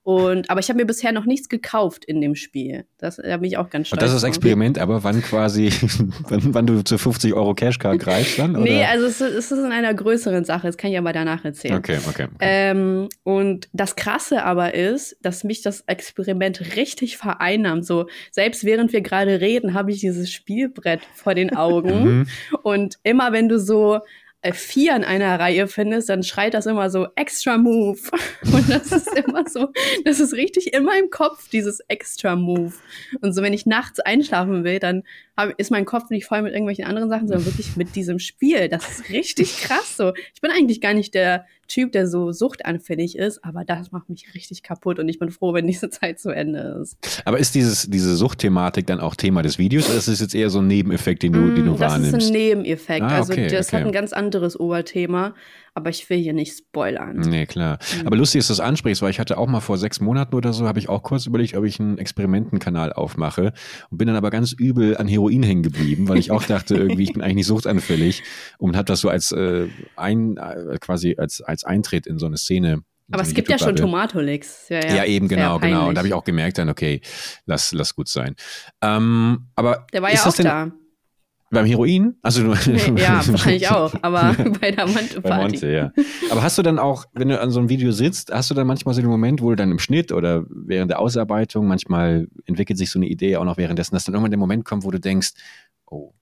Und, 0.06 0.52
aber 0.52 0.60
ich 0.60 0.70
habe 0.70 0.78
mir 0.78 0.86
bisher 0.86 1.12
noch 1.12 1.26
nichts 1.26 1.50
gekauft 1.50 2.06
in 2.06 2.22
dem 2.22 2.36
Spiel. 2.36 2.86
Das, 3.00 3.16
da 3.16 3.38
bin 3.38 3.46
ich 3.46 3.58
auch 3.58 3.72
ganz 3.72 3.88
stolz. 3.88 4.00
Und 4.00 4.06
das 4.06 4.14
ist 4.14 4.22
das 4.22 4.30
Experiment, 4.30 4.78
aber 4.78 5.04
wann 5.04 5.20
quasi, 5.24 5.72
wann, 6.30 6.54
wann 6.54 6.68
du 6.68 6.84
zu 6.84 7.00
50 7.00 7.34
Euro 7.34 7.56
Cashcard 7.56 7.98
greifst 8.02 8.38
dann? 8.38 8.56
Oder? 8.56 8.66
Nee, 8.66 8.84
also 8.86 9.08
es, 9.08 9.20
es, 9.20 9.52
ist 9.52 9.58
in 9.58 9.72
einer 9.72 9.96
größeren 9.96 10.46
Sache. 10.46 10.68
Das 10.68 10.78
kann 10.78 10.92
ich 10.92 10.98
aber 11.00 11.12
danach 11.12 11.44
erzählen. 11.44 11.78
Okay, 11.78 11.98
okay. 12.08 12.28
okay. 12.32 12.38
Ähm, 12.40 13.10
und 13.24 13.68
das 13.74 13.96
Krasse 13.96 14.44
aber 14.44 14.76
ist, 14.76 15.18
dass 15.24 15.44
mich 15.44 15.64
das 15.64 15.82
Experiment 15.88 16.76
richtig 16.76 17.18
vereinnahmt. 17.18 17.84
So, 17.84 18.06
selbst 18.30 18.64
während 18.64 18.94
wir 18.94 19.02
gerade 19.02 19.42
reden, 19.42 19.74
habe 19.74 19.90
ich 19.90 20.02
dieses 20.02 20.32
Spielbrett 20.32 21.02
vor 21.16 21.34
den 21.34 21.56
Augen. 21.56 22.04
Mhm. 22.04 22.28
und 22.62 23.00
immer 23.02 23.32
wenn 23.32 23.50
du 23.50 23.60
so 23.60 24.02
vier 24.54 24.96
in 24.96 25.04
einer 25.04 25.40
Reihe 25.40 25.68
findest, 25.68 26.10
dann 26.10 26.24
schreit 26.24 26.54
das 26.54 26.66
immer 26.66 26.90
so 26.90 27.08
Extra 27.16 27.58
Move. 27.58 28.00
Und 28.44 28.70
das 28.70 28.92
ist 28.92 29.14
immer 29.14 29.48
so, 29.48 29.70
das 30.04 30.20
ist 30.20 30.34
richtig 30.34 30.74
immer 30.74 30.98
im 30.98 31.10
Kopf, 31.10 31.50
dieses 31.50 31.80
Extra 31.88 32.36
Move. 32.36 32.74
Und 33.22 33.34
so, 33.34 33.42
wenn 33.42 33.54
ich 33.54 33.66
nachts 33.66 34.00
einschlafen 34.00 34.64
will, 34.64 34.80
dann 34.80 35.04
ist 35.58 35.72
mein 35.72 35.86
Kopf 35.86 36.10
nicht 36.10 36.26
voll 36.26 36.42
mit 36.42 36.54
irgendwelchen 36.54 36.86
anderen 36.86 37.10
Sachen, 37.10 37.28
sondern 37.28 37.46
wirklich 37.46 37.76
mit 37.76 37.96
diesem 37.96 38.20
Spiel. 38.20 38.70
Das 38.70 38.90
ist 38.90 39.10
richtig 39.10 39.58
krass 39.58 39.98
so. 39.98 40.14
Ich 40.34 40.42
bin 40.42 40.52
eigentlich 40.52 40.82
gar 40.82 40.94
nicht 40.94 41.14
der 41.14 41.46
Typ, 41.68 41.92
der 41.92 42.08
so 42.08 42.32
suchtanfällig 42.32 43.18
ist, 43.18 43.44
aber 43.44 43.66
das 43.66 43.92
macht 43.92 44.10
mich 44.10 44.34
richtig 44.36 44.62
kaputt 44.62 45.00
und 45.00 45.10
ich 45.10 45.18
bin 45.18 45.32
froh, 45.32 45.54
wenn 45.54 45.66
diese 45.66 45.90
Zeit 45.90 46.20
zu 46.20 46.30
Ende 46.30 46.80
ist. 46.82 47.22
Aber 47.26 47.40
ist 47.40 47.56
dieses, 47.56 47.90
diese 47.90 48.16
Suchtthematik 48.16 48.86
dann 48.86 49.00
auch 49.00 49.16
Thema 49.16 49.42
des 49.42 49.58
Videos 49.58 49.88
oder 49.88 49.98
ist 49.98 50.08
es 50.08 50.20
jetzt 50.20 50.36
eher 50.36 50.50
so 50.50 50.60
ein 50.60 50.68
Nebeneffekt, 50.68 51.24
den 51.24 51.34
du, 51.34 51.40
mm, 51.40 51.56
den 51.56 51.66
du 51.66 51.72
das 51.72 51.80
wahrnimmst? 51.80 52.14
Das 52.14 52.24
ist 52.24 52.30
ein 52.30 52.34
Nebeneffekt. 52.34 53.02
Ah, 53.02 53.18
also 53.18 53.34
okay, 53.34 53.44
also 53.46 53.56
das 53.56 53.68
okay. 53.70 53.78
hat 53.78 53.86
ein 53.86 53.92
ganz 53.92 54.14
anderes 54.14 54.60
Oberthema 54.60 55.34
aber 55.76 55.90
ich 55.90 56.10
will 56.10 56.18
hier 56.18 56.34
nicht 56.34 56.58
spoilern. 56.58 57.20
Nee, 57.20 57.46
klar. 57.46 57.80
Mhm. 58.00 58.08
Aber 58.08 58.16
lustig, 58.16 58.40
dass 58.40 58.48
du 58.48 58.52
das 58.54 58.60
ansprichst, 58.62 59.02
weil 59.02 59.10
ich 59.10 59.20
hatte 59.20 59.38
auch 59.38 59.48
mal 59.48 59.60
vor 59.60 59.78
sechs 59.78 60.00
Monaten 60.00 60.34
oder 60.34 60.54
so, 60.54 60.68
habe 60.68 60.80
ich 60.80 60.88
auch 60.88 61.04
kurz 61.04 61.26
überlegt, 61.26 61.56
ob 61.56 61.66
ich 61.66 61.82
einen 61.82 61.98
Experimentenkanal 61.98 62.94
aufmache 62.94 63.52
und 63.92 63.98
bin 63.98 64.08
dann 64.08 64.16
aber 64.16 64.32
ganz 64.32 64.54
übel 64.54 64.96
an 64.96 65.08
Heroin 65.08 65.44
hängen 65.44 65.64
geblieben, 65.64 66.08
weil 66.08 66.18
ich 66.18 66.32
auch 66.32 66.44
dachte, 66.48 66.76
irgendwie, 66.76 67.04
ich 67.04 67.14
bin 67.14 67.22
eigentlich 67.22 67.36
nicht 67.36 67.48
suchtanfällig 67.48 68.24
und 68.58 68.78
habe 68.78 68.86
das 68.86 69.02
so 69.02 69.10
als 69.10 69.34
äh, 69.34 69.68
ein, 69.98 70.38
äh, 70.38 70.78
quasi 70.80 71.18
als, 71.18 71.42
als 71.42 71.66
Eintritt 71.66 72.08
in 72.08 72.20
so 72.20 72.26
eine 72.26 72.38
Szene 72.38 72.82
Aber 73.12 73.24
es 73.24 73.34
gibt 73.34 73.50
ja 73.50 73.60
schon 73.60 73.76
Tomatolix. 73.76 74.70
Ja, 74.70 74.80
ja, 74.80 74.96
ja, 74.96 75.04
eben, 75.04 75.28
genau, 75.28 75.60
genau. 75.60 75.90
Und 75.90 75.96
da 75.96 76.00
habe 76.00 76.08
ich 76.08 76.14
auch 76.14 76.24
gemerkt 76.24 76.58
dann, 76.58 76.70
okay, 76.70 77.02
lass, 77.46 77.74
lass 77.74 77.96
gut 77.96 78.08
sein. 78.08 78.36
Ähm, 78.82 79.50
aber 79.56 79.86
Der 79.92 80.02
war 80.02 80.14
ja 80.14 80.26
auch 80.26 80.34
da. 80.34 80.72
Beim 81.52 81.66
Heroin? 81.66 82.16
Also 82.22 82.42
nee, 82.42 83.02
ja, 83.02 83.26
wahrscheinlich 83.28 83.70
auch, 83.70 83.94
aber 84.02 84.34
bei 84.62 84.72
der 84.72 84.88
Monte 84.88 85.22
Bei 85.22 85.38
Monte, 85.38 85.72
ja. 85.72 85.92
Aber 86.32 86.42
hast 86.42 86.58
du 86.58 86.64
dann 86.64 86.80
auch, 86.80 87.06
wenn 87.14 87.30
du 87.30 87.40
an 87.40 87.52
so 87.52 87.60
einem 87.60 87.70
Video 87.70 87.92
sitzt, 87.92 88.32
hast 88.32 88.50
du 88.50 88.56
dann 88.56 88.68
manchmal 88.68 88.96
so 88.96 89.02
den 89.02 89.10
Moment, 89.10 89.42
wo 89.42 89.52
du 89.52 89.56
dann 89.56 89.72
im 89.72 89.80
Schnitt 89.80 90.12
oder 90.12 90.44
während 90.50 90.92
der 90.92 91.00
Ausarbeitung, 91.00 91.68
manchmal 91.68 92.28
entwickelt 92.46 92.78
sich 92.78 92.90
so 92.90 93.00
eine 93.00 93.08
Idee 93.08 93.38
auch 93.38 93.46
noch 93.46 93.58
währenddessen, 93.58 93.96
dass 93.96 94.06
dann 94.06 94.16
irgendwann 94.16 94.32
der 94.32 94.40
Moment 94.40 94.66
kommt, 94.66 94.84
wo 94.84 94.92
du 94.92 95.00
denkst, 95.00 95.34
oh, 95.86 96.14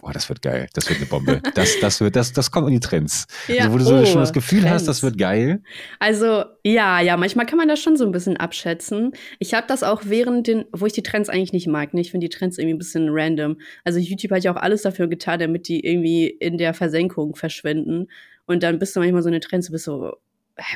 boah, 0.00 0.12
das 0.12 0.28
wird 0.28 0.42
geil, 0.42 0.68
das 0.74 0.88
wird 0.88 0.98
eine 0.98 1.06
Bombe. 1.06 1.40
Das, 1.54 1.78
das 1.80 2.00
wird, 2.00 2.16
das, 2.16 2.32
das 2.32 2.50
kommt 2.50 2.68
in 2.68 2.74
die 2.74 2.80
Trends. 2.80 3.26
Ja, 3.48 3.64
also, 3.64 3.72
wo 3.72 3.78
du 3.78 3.84
so 3.84 3.96
oh, 3.96 4.06
schon 4.06 4.20
das 4.20 4.32
Gefühl 4.32 4.60
Trends. 4.60 4.74
hast, 4.74 4.88
das 4.88 5.02
wird 5.02 5.18
geil. 5.18 5.62
Also, 5.98 6.44
ja, 6.64 7.00
ja, 7.00 7.16
manchmal 7.16 7.46
kann 7.46 7.58
man 7.58 7.68
das 7.68 7.80
schon 7.80 7.96
so 7.96 8.04
ein 8.04 8.12
bisschen 8.12 8.36
abschätzen. 8.36 9.12
Ich 9.38 9.54
habe 9.54 9.66
das 9.66 9.82
auch 9.82 10.02
während 10.04 10.46
den, 10.46 10.64
wo 10.72 10.86
ich 10.86 10.92
die 10.92 11.02
Trends 11.02 11.28
eigentlich 11.28 11.52
nicht 11.52 11.66
mag. 11.66 11.92
Ne? 11.92 12.00
Ich 12.00 12.10
finde 12.10 12.28
die 12.28 12.34
Trends 12.34 12.56
irgendwie 12.58 12.74
ein 12.74 12.78
bisschen 12.78 13.08
random. 13.10 13.56
Also 13.84 13.98
YouTube 13.98 14.32
hat 14.32 14.44
ja 14.44 14.52
auch 14.52 14.60
alles 14.60 14.82
dafür 14.82 15.08
getan, 15.08 15.40
damit 15.40 15.68
die 15.68 15.84
irgendwie 15.84 16.28
in 16.28 16.56
der 16.56 16.72
Versenkung 16.72 17.34
verschwinden. 17.34 18.08
Und 18.46 18.62
dann 18.62 18.78
bist 18.78 18.96
du 18.96 19.00
manchmal 19.00 19.22
so 19.22 19.28
eine 19.28 19.40
Trends, 19.40 19.66
du 19.66 19.72
bist 19.72 19.84
so, 19.84 20.16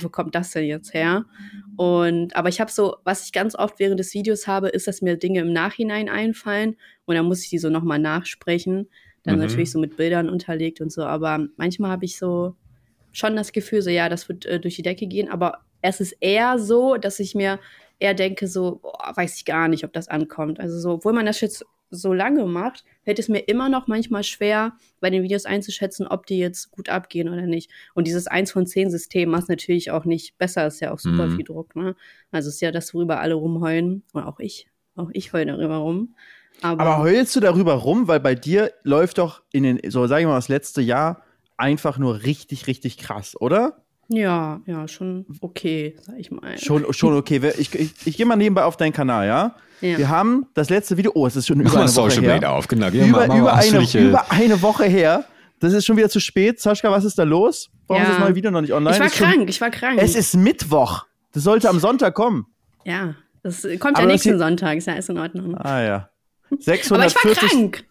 wo 0.01 0.09
kommt 0.09 0.35
das 0.35 0.51
denn 0.51 0.65
jetzt 0.65 0.95
her? 0.95 1.25
Und 1.77 2.37
aber 2.37 2.49
ich 2.49 2.61
habe 2.61 2.71
so, 2.71 2.97
was 3.05 3.27
ich 3.27 3.33
ganz 3.33 3.55
oft 3.55 3.79
während 3.79 4.01
des 4.01 4.15
Videos 4.15 4.47
habe, 4.47 4.69
ist, 4.69 4.87
dass 4.87 5.03
mir 5.03 5.17
Dinge 5.17 5.41
im 5.41 5.53
Nachhinein 5.53 6.09
einfallen 6.09 6.77
und 7.05 7.15
dann 7.15 7.27
muss 7.27 7.43
ich 7.43 7.51
die 7.51 7.59
so 7.59 7.71
nochmal 7.71 7.99
nachsprechen. 7.99 8.89
Dann 9.25 9.37
mhm. 9.37 9.43
natürlich 9.43 9.73
so 9.73 9.79
mit 9.79 9.97
Bildern 9.97 10.29
unterlegt 10.29 10.81
und 10.81 10.93
so. 10.93 11.03
Aber 11.03 11.47
manchmal 11.57 11.91
habe 11.91 12.05
ich 12.05 12.19
so 12.19 12.55
schon 13.13 13.37
das 13.37 13.53
Gefühl, 13.53 13.83
so 13.83 13.91
ja, 13.91 14.09
das 14.09 14.29
wird 14.29 14.47
äh, 14.47 14.61
durch 14.61 14.77
die 14.77 14.83
Decke 14.83 15.07
gehen. 15.07 15.29
Aber 15.29 15.61
es 15.83 16.01
ist 16.01 16.17
eher 16.21 16.59
so, 16.59 16.97
dass 16.97 17.21
ich 17.21 17.35
mir 17.35 17.59
eher 17.99 18.15
denke, 18.15 18.49
so, 18.49 18.81
boah, 18.83 19.13
weiß 19.15 19.37
ich 19.37 19.45
gar 19.45 19.69
nicht, 19.69 19.85
ob 19.85 19.93
das 19.93 20.09
ankommt. 20.09 20.61
Also 20.61 20.79
so, 20.79 20.91
obwohl 20.93 21.13
man 21.13 21.27
das 21.27 21.41
jetzt 21.41 21.65
so 21.91 22.13
lange 22.13 22.45
macht, 22.45 22.85
fällt 23.05 23.19
es 23.19 23.29
mir 23.29 23.41
immer 23.41 23.69
noch 23.69 23.87
manchmal 23.87 24.25
schwer, 24.25 24.73
bei 25.01 25.11
den 25.11 25.23
Videos 25.23 25.45
einzuschätzen, 25.45 26.07
ob 26.07 26.27
die 26.27 26.39
jetzt 26.39 26.71
gut 26.71 26.89
abgehen 26.89 27.29
oder 27.29 27.43
nicht. 27.43 27.71
Und 27.95 28.07
dieses 28.07 28.27
1 28.27 28.51
von 28.53 28.67
10 28.67 28.91
System 28.91 29.31
macht 29.31 29.49
natürlich 29.49 29.91
auch 29.91 30.05
nicht 30.05 30.37
besser, 30.39 30.67
ist 30.67 30.81
ja 30.81 30.93
auch 30.93 30.99
super 30.99 31.27
mhm. 31.27 31.37
viel 31.37 31.45
Druck, 31.45 31.77
ne? 31.77 31.95
Also 32.31 32.49
ist 32.49 32.61
ja 32.61 32.73
das, 32.73 32.95
worüber 32.95 33.21
alle 33.21 33.35
rumheulen. 33.35 34.03
Und 34.13 34.25
auch 34.25 34.41
ich. 34.41 34.69
Auch 34.97 35.11
ich 35.13 35.33
heule 35.33 35.53
darüber 35.53 35.77
rum. 35.77 36.15
Aber, 36.63 36.83
Aber 36.83 36.99
heulst 36.99 37.35
du 37.37 37.41
darüber 37.41 37.75
rum, 37.75 38.09
weil 38.09 38.21
bei 38.21 38.35
dir 38.35 38.73
läuft 38.83 39.19
doch 39.19 39.43
in 39.53 39.65
den, 39.65 39.81
so 39.91 40.07
sagen 40.07 40.25
wir 40.25 40.31
mal, 40.31 40.37
das 40.37 40.49
letzte 40.49 40.81
Jahr 40.81 41.23
einfach 41.57 41.99
nur 41.99 42.23
richtig, 42.23 42.67
richtig 42.67 42.99
krass, 42.99 43.35
oder? 43.39 43.85
Ja, 44.09 44.61
ja, 44.67 44.87
schon 44.87 45.25
okay, 45.41 45.97
sag 46.03 46.19
ich 46.19 46.31
mal. 46.31 46.59
Schon, 46.59 46.93
schon 46.93 47.17
okay. 47.17 47.41
Ich, 47.59 47.75
ich, 47.75 47.95
ich 48.05 48.17
gehe 48.17 48.27
mal 48.27 48.37
nebenbei 48.37 48.65
auf 48.65 48.77
deinen 48.77 48.93
Kanal, 48.93 49.27
ja? 49.27 49.57
ja? 49.81 49.99
Wir 49.99 50.09
haben 50.09 50.47
das 50.55 50.69
letzte 50.69 50.97
Video, 50.97 51.13
oh, 51.15 51.27
es 51.27 51.37
ist 51.37 51.47
schon 51.47 51.61
über 51.61 51.81
eine 51.81 51.95
Woche 51.95 52.21
her. 52.21 52.53
Auf, 52.53 52.69
genau. 52.69 52.89
Über, 52.89 53.27
mal, 53.27 53.39
über, 53.39 53.55
eine, 53.55 54.01
über 54.01 54.31
eine 54.31 54.63
Woche 54.63 54.85
her. 54.85 55.25
Das 55.61 55.73
ist 55.73 55.87
schon 55.87 55.97
wieder 55.97 56.11
zu 56.11 56.21
spät. 56.21 56.61
Saschka, 56.61 56.91
was 56.91 57.05
ist 57.05 57.19
da 57.19 57.23
los? 57.23 57.71
Warum 57.87 58.03
ja. 58.03 58.09
ist 58.09 58.19
das 58.19 58.25
neue 58.25 58.35
Video 58.35 58.51
noch 58.51 58.61
nicht 58.61 58.73
online? 58.73 58.97
Ich 58.97 59.01
war 59.01 59.09
krank, 59.09 59.35
schon, 59.35 59.49
ich 59.49 59.61
war 59.61 59.71
krank. 59.71 59.99
Es 60.01 60.15
ist 60.15 60.37
Mittwoch. 60.37 61.07
Das 61.33 61.43
sollte 61.43 61.71
am 61.71 61.79
Sonntag 61.79 62.15
kommen. 62.15 62.47
Ja, 62.85 63.15
das 63.43 63.63
kommt 63.63 63.97
Aber 63.97 64.03
ja 64.03 64.07
nächsten 64.07 64.39
Sonntag, 64.39 64.77
ist 64.77 64.87
ja 64.87 64.95
alles 64.95 65.09
in 65.09 65.19
Ordnung. 65.19 65.57
Ah 65.57 65.83
ja. 65.83 66.11
640. 66.51 66.93
Aber 66.93 67.07
ich 67.07 67.15
war 67.41 67.49
krank. 67.49 67.85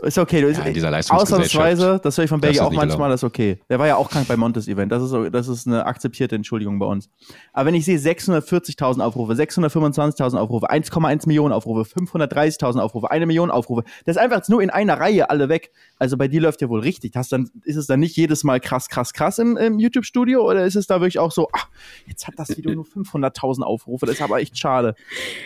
Ist 0.00 0.18
okay. 0.18 0.40
Du, 0.40 0.50
ja, 0.50 0.70
dieser 0.70 0.90
Ausnahmsweise, 1.10 2.00
das 2.02 2.16
höre 2.16 2.24
ich 2.24 2.30
von 2.30 2.40
Belgi 2.40 2.60
auch 2.60 2.72
manchmal, 2.72 3.10
das 3.10 3.20
ist 3.20 3.24
okay. 3.24 3.60
Der 3.68 3.78
war 3.78 3.86
ja 3.86 3.96
auch 3.96 4.10
krank 4.10 4.28
beim 4.28 4.40
Montes 4.40 4.68
Event. 4.68 4.92
Das 4.92 5.02
ist, 5.02 5.14
das 5.32 5.48
ist 5.48 5.66
eine 5.66 5.86
akzeptierte 5.86 6.34
Entschuldigung 6.34 6.78
bei 6.78 6.86
uns. 6.86 7.08
Aber 7.52 7.66
wenn 7.66 7.74
ich 7.74 7.84
sehe 7.84 7.98
640.000 7.98 9.00
Aufrufe, 9.00 9.32
625.000 9.32 10.36
Aufrufe, 10.36 10.70
1,1 10.70 11.26
Millionen 11.26 11.52
Aufrufe, 11.52 11.82
530.000 11.98 12.80
Aufrufe, 12.80 13.10
eine 13.10 13.26
Million 13.26 13.50
Aufrufe, 13.50 13.84
das 14.04 14.16
ist 14.16 14.22
einfach 14.22 14.46
nur 14.48 14.62
in 14.62 14.70
einer 14.70 14.98
Reihe 14.98 15.30
alle 15.30 15.48
weg. 15.48 15.70
Also 15.98 16.16
bei 16.16 16.28
dir 16.28 16.40
läuft 16.40 16.60
ja 16.60 16.68
wohl 16.68 16.80
richtig. 16.80 17.16
Hast 17.16 17.32
dann, 17.32 17.50
ist 17.64 17.76
es 17.76 17.86
dann 17.86 18.00
nicht 18.00 18.16
jedes 18.16 18.44
Mal 18.44 18.60
krass, 18.60 18.88
krass, 18.88 19.12
krass 19.12 19.38
im, 19.38 19.56
im 19.56 19.78
YouTube-Studio 19.78 20.48
oder 20.48 20.64
ist 20.64 20.76
es 20.76 20.86
da 20.86 21.00
wirklich 21.00 21.18
auch 21.18 21.32
so, 21.32 21.48
ach, 21.52 21.68
jetzt 22.06 22.26
hat 22.26 22.34
das 22.36 22.56
Video 22.56 22.72
nur 22.74 22.84
500.000 22.84 23.62
Aufrufe, 23.62 24.06
das 24.06 24.16
ist 24.16 24.22
aber 24.22 24.40
echt 24.40 24.58
schade. 24.58 24.94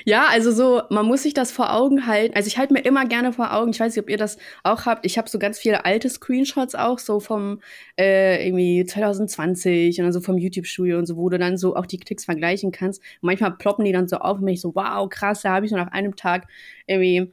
Ja, 0.05 0.27
also 0.31 0.51
so, 0.53 0.83
man 0.91 1.07
muss 1.07 1.23
sich 1.23 1.35
das 1.35 1.53
vor 1.53 1.73
Augen 1.73 2.07
halten. 2.07 2.35
Also 2.35 2.47
ich 2.49 2.59
halte 2.59 2.73
mir 2.73 2.81
immer 2.81 3.07
gerne 3.07 3.33
vor 3.33 3.55
Augen, 3.55 3.71
ich 3.71 3.81
weiß 3.81 3.95
nicht, 3.95 4.03
ob 4.03 4.11
ihr 4.11 4.17
das 4.17 4.39
auch 4.63 4.87
habt. 4.87 5.05
Ich 5.07 5.19
habe 5.19 5.29
so 5.29 5.39
ganz 5.39 5.59
viele 5.59 5.85
alte 5.85 6.09
Screenshots 6.09 6.75
auch, 6.75 6.99
so 6.99 7.21
vom 7.21 7.61
äh, 7.99 8.47
irgendwie 8.47 8.85
2020 8.85 9.99
und 9.99 10.05
dann 10.05 10.13
so 10.13 10.21
vom 10.21 10.39
YouTube-Studio 10.39 10.99
und 10.99 11.07
so, 11.07 11.17
wo 11.17 11.29
du 11.29 11.39
dann 11.39 11.57
so 11.57 11.77
auch 11.77 11.87
die 11.87 11.99
Klicks 11.99 12.25
vergleichen 12.25 12.73
kannst. 12.73 13.01
Und 13.21 13.27
manchmal 13.27 13.57
ploppen 13.57 13.85
die 13.85 13.93
dann 13.93 14.09
so 14.09 14.19
auf 14.19 14.39
und 14.39 14.45
bin 14.45 14.55
ich 14.55 14.61
so, 14.61 14.75
wow, 14.75 15.09
krass, 15.09 15.43
da 15.43 15.55
habe 15.55 15.67
ich 15.67 15.73
nur 15.73 15.81
nach 15.81 15.93
einem 15.93 16.17
Tag 16.17 16.47
irgendwie, 16.87 17.33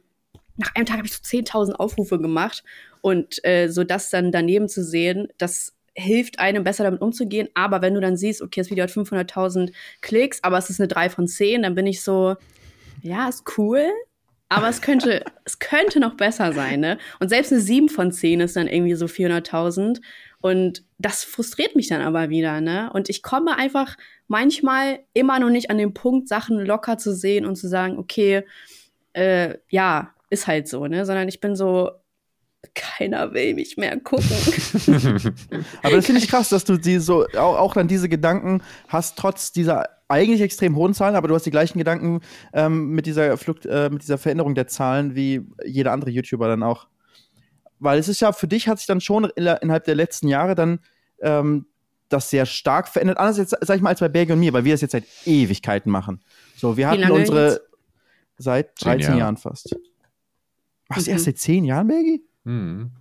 nach 0.56 0.74
einem 0.74 0.86
Tag 0.86 0.98
habe 0.98 1.06
ich 1.06 1.14
so 1.14 1.22
10.000 1.22 1.74
Aufrufe 1.74 2.18
gemacht. 2.20 2.64
Und 3.00 3.44
äh, 3.44 3.68
so 3.68 3.84
das 3.84 4.10
dann 4.10 4.32
daneben 4.32 4.68
zu 4.68 4.82
sehen, 4.82 5.28
das 5.38 5.76
hilft 5.96 6.38
einem 6.38 6.64
besser 6.64 6.84
damit 6.84 7.00
umzugehen. 7.00 7.48
Aber 7.54 7.82
wenn 7.82 7.94
du 7.94 8.00
dann 8.00 8.16
siehst, 8.16 8.42
okay, 8.42 8.60
das 8.60 8.70
Video 8.70 8.84
hat 8.84 8.90
500.000 8.90 9.72
Klicks, 10.02 10.42
aber 10.42 10.58
es 10.58 10.70
ist 10.70 10.80
eine 10.80 10.88
3 10.88 11.10
von 11.10 11.26
10, 11.26 11.62
dann 11.62 11.74
bin 11.74 11.86
ich 11.86 12.02
so, 12.02 12.36
ja, 13.02 13.28
ist 13.28 13.44
cool, 13.56 13.90
aber 14.48 14.68
es 14.68 14.80
könnte, 14.80 15.24
es 15.44 15.58
könnte 15.58 16.00
noch 16.00 16.16
besser 16.16 16.52
sein, 16.52 16.80
ne? 16.80 16.98
Und 17.20 17.28
selbst 17.28 17.52
eine 17.52 17.60
7 17.60 17.88
von 17.88 18.12
10 18.12 18.40
ist 18.40 18.56
dann 18.56 18.68
irgendwie 18.68 18.94
so 18.94 19.06
400.000. 19.06 20.00
Und 20.40 20.84
das 20.98 21.24
frustriert 21.24 21.74
mich 21.74 21.88
dann 21.88 22.02
aber 22.02 22.28
wieder, 22.28 22.60
ne? 22.60 22.90
Und 22.92 23.08
ich 23.08 23.22
komme 23.22 23.56
einfach 23.56 23.96
manchmal 24.28 25.00
immer 25.12 25.38
noch 25.38 25.50
nicht 25.50 25.70
an 25.70 25.78
den 25.78 25.94
Punkt, 25.94 26.28
Sachen 26.28 26.58
locker 26.58 26.98
zu 26.98 27.14
sehen 27.14 27.46
und 27.46 27.56
zu 27.56 27.68
sagen, 27.68 27.98
okay, 27.98 28.44
äh, 29.12 29.54
ja, 29.68 30.14
ist 30.30 30.46
halt 30.46 30.68
so, 30.68 30.86
ne? 30.86 31.04
Sondern 31.06 31.28
ich 31.28 31.40
bin 31.40 31.56
so, 31.56 31.90
keiner 32.74 33.32
will 33.32 33.54
mich 33.54 33.76
mehr 33.76 33.98
gucken. 33.98 34.26
aber 35.82 35.96
das 35.96 36.06
finde 36.06 36.20
ich 36.20 36.28
krass, 36.28 36.48
dass 36.48 36.64
du 36.64 36.76
die 36.76 36.98
so 36.98 37.26
auch, 37.34 37.58
auch 37.58 37.74
dann 37.74 37.88
diese 37.88 38.08
Gedanken 38.08 38.62
hast, 38.88 39.16
trotz 39.18 39.52
dieser 39.52 39.95
eigentlich 40.08 40.40
extrem 40.40 40.76
hohen 40.76 40.94
Zahlen, 40.94 41.16
aber 41.16 41.28
du 41.28 41.34
hast 41.34 41.46
die 41.46 41.50
gleichen 41.50 41.78
Gedanken 41.78 42.20
ähm, 42.52 42.90
mit, 42.90 43.06
dieser 43.06 43.36
Flucht, 43.36 43.66
äh, 43.66 43.90
mit 43.90 44.02
dieser 44.02 44.18
Veränderung 44.18 44.54
der 44.54 44.66
Zahlen 44.66 45.14
wie 45.14 45.46
jeder 45.64 45.92
andere 45.92 46.10
YouTuber 46.10 46.48
dann 46.48 46.62
auch. 46.62 46.88
Weil 47.78 47.98
es 47.98 48.08
ist 48.08 48.20
ja, 48.20 48.32
für 48.32 48.48
dich 48.48 48.68
hat 48.68 48.78
sich 48.78 48.86
dann 48.86 49.00
schon 49.00 49.24
innerhalb 49.24 49.84
der 49.84 49.94
letzten 49.94 50.28
Jahre 50.28 50.54
dann 50.54 50.80
ähm, 51.20 51.66
das 52.08 52.30
sehr 52.30 52.46
stark 52.46 52.88
verändert. 52.88 53.18
Anders 53.18 53.36
jetzt, 53.36 53.56
sag 53.60 53.76
ich 53.76 53.82
mal, 53.82 53.90
als 53.90 54.00
bei 54.00 54.08
Berge 54.08 54.32
und 54.32 54.40
mir, 54.40 54.52
weil 54.52 54.64
wir 54.64 54.74
das 54.74 54.80
jetzt 54.80 54.92
seit 54.92 55.04
Ewigkeiten 55.24 55.90
machen. 55.90 56.20
So, 56.56 56.76
wir 56.76 56.88
hatten 56.88 57.10
unsere 57.10 57.50
jetzt? 57.50 57.60
seit 58.38 58.82
13 58.82 59.00
Jahre. 59.00 59.18
Jahren 59.18 59.36
fast. 59.36 59.76
Was, 60.88 61.06
mhm. 61.06 61.12
erst 61.12 61.24
seit 61.24 61.38
10 61.38 61.64
Jahren, 61.64 61.88
Bergi? 61.88 62.24
Mhm. 62.44 62.92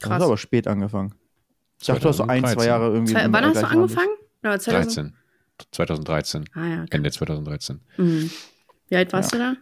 Krass. 0.00 0.08
Du 0.08 0.14
hast 0.14 0.22
aber 0.22 0.36
spät 0.38 0.66
angefangen. 0.66 1.14
Ich 1.80 1.86
dachte, 1.86 2.00
du 2.00 2.08
hast 2.08 2.16
so 2.16 2.24
ein, 2.24 2.44
zwei 2.44 2.66
Jahre 2.66 2.92
irgendwie. 2.92 3.12
Zwei, 3.12 3.32
wann 3.32 3.44
hast 3.44 3.62
du 3.62 3.66
angefangen? 3.66 4.10
13. 4.42 4.72
2013. 4.72 5.16
Ah, 6.54 6.66
ja, 6.66 6.82
okay. 6.82 6.88
Ende 6.90 7.10
2013. 7.10 7.80
Mhm. 7.96 8.30
Wie 8.88 8.96
alt 8.96 9.12
warst 9.12 9.32
ja. 9.32 9.38
du 9.38 9.44
da? 9.44 9.60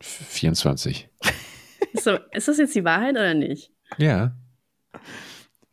24. 0.00 1.08
So, 1.96 2.18
ist 2.32 2.48
das 2.48 2.58
jetzt 2.58 2.74
die 2.74 2.84
Wahrheit 2.84 3.12
oder 3.12 3.34
nicht? 3.34 3.70
Ja. 3.98 4.36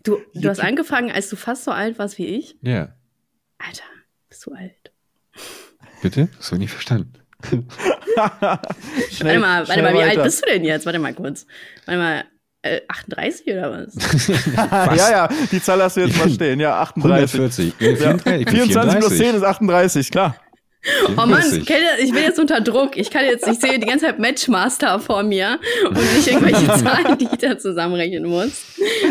Du, 0.04 0.22
du 0.36 0.50
hast 0.50 0.60
angefangen, 0.60 1.12
als 1.12 1.30
du 1.30 1.36
fast 1.36 1.64
so 1.64 1.72
alt 1.72 1.98
warst 1.98 2.20
wie 2.20 2.28
ich? 2.28 2.56
Ja. 2.62 2.96
Alter, 3.58 3.84
bist 4.30 4.46
du 4.46 4.52
alt. 4.52 4.92
Bitte? 6.02 6.30
Das 6.38 6.48
habe 6.48 6.58
ich 6.58 6.62
nicht 6.62 6.72
verstanden. 6.72 7.14
schnell, 7.44 7.66
warte 8.16 9.40
mal, 9.40 9.68
warte 9.68 9.82
mal, 9.82 9.94
wie 9.94 9.98
weiter. 9.98 10.22
alt 10.22 10.24
bist 10.24 10.44
du 10.44 10.50
denn 10.52 10.64
jetzt? 10.64 10.86
Warte 10.86 11.00
mal 11.00 11.14
kurz. 11.14 11.48
Warte 11.86 12.00
mal, 12.00 12.26
38 12.64 13.48
äh, 13.48 13.52
oder 13.54 13.72
was? 13.72 13.96
was? 13.96 14.98
ja, 14.98 15.12
ja, 15.12 15.30
die 15.52 15.62
Zahl 15.62 15.82
hast 15.82 15.98
du 15.98 16.02
jetzt 16.02 16.18
mal 16.18 16.30
stehen. 16.30 16.60
Ja, 16.60 16.82
38. 16.82 17.34
140. 17.36 17.74
Ja. 17.80 18.18
34, 18.18 18.50
24 18.50 19.00
plus 19.00 19.18
10 19.18 19.36
ist 19.36 19.44
38, 19.44 20.12
klar. 20.12 20.36
Oh 21.10 21.28
Mann, 21.28 21.44
ich 21.54 22.12
bin 22.12 22.24
jetzt 22.24 22.40
unter 22.40 22.60
Druck. 22.60 22.98
Ich 22.98 23.12
kann 23.12 23.24
jetzt, 23.26 23.48
ich 23.48 23.60
sehe 23.60 23.78
die 23.78 23.86
ganze 23.86 24.08
Zeit 24.08 24.18
Matchmaster 24.18 25.00
vor 25.00 25.22
mir 25.22 25.60
und 25.88 26.16
nicht 26.16 26.28
irgendwelche 26.28 26.66
Zahlen, 26.84 27.20
die 27.20 27.26
ich 27.26 27.38
da 27.38 27.58
zusammenrechnen 27.58 28.26
muss. 28.26 28.64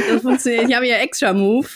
Das 0.08 0.22
funktioniert. 0.22 0.68
Ich 0.68 0.74
habe 0.74 0.88
ja 0.88 0.96
extra 0.96 1.32
Move. 1.32 1.68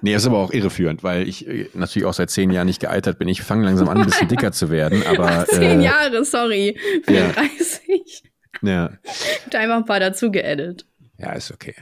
Nee, 0.00 0.14
ist 0.14 0.26
aber 0.26 0.38
auch 0.38 0.52
irreführend, 0.52 1.02
weil 1.02 1.28
ich 1.28 1.46
äh, 1.46 1.68
natürlich 1.74 2.06
auch 2.06 2.14
seit 2.14 2.30
zehn 2.30 2.50
Jahren 2.50 2.66
nicht 2.66 2.80
gealtert 2.80 3.18
bin. 3.18 3.28
Ich 3.28 3.42
fange 3.42 3.66
langsam 3.66 3.88
an, 3.88 3.98
ein 3.98 4.06
bisschen 4.06 4.28
dicker 4.28 4.52
zu 4.52 4.70
werden, 4.70 5.02
aber. 5.06 5.26
Ach, 5.26 5.44
zehn 5.48 5.80
äh, 5.80 5.84
Jahre, 5.84 6.24
sorry. 6.24 6.78
34. 7.04 8.22
Ja. 8.24 8.30
Ich 8.62 8.68
habe 8.68 9.58
einfach 9.58 9.76
ein 9.76 9.84
paar 9.84 10.00
dazu 10.00 10.30
geedit. 10.30 10.86
Ja, 11.18 11.32
ist 11.32 11.52
okay. 11.52 11.74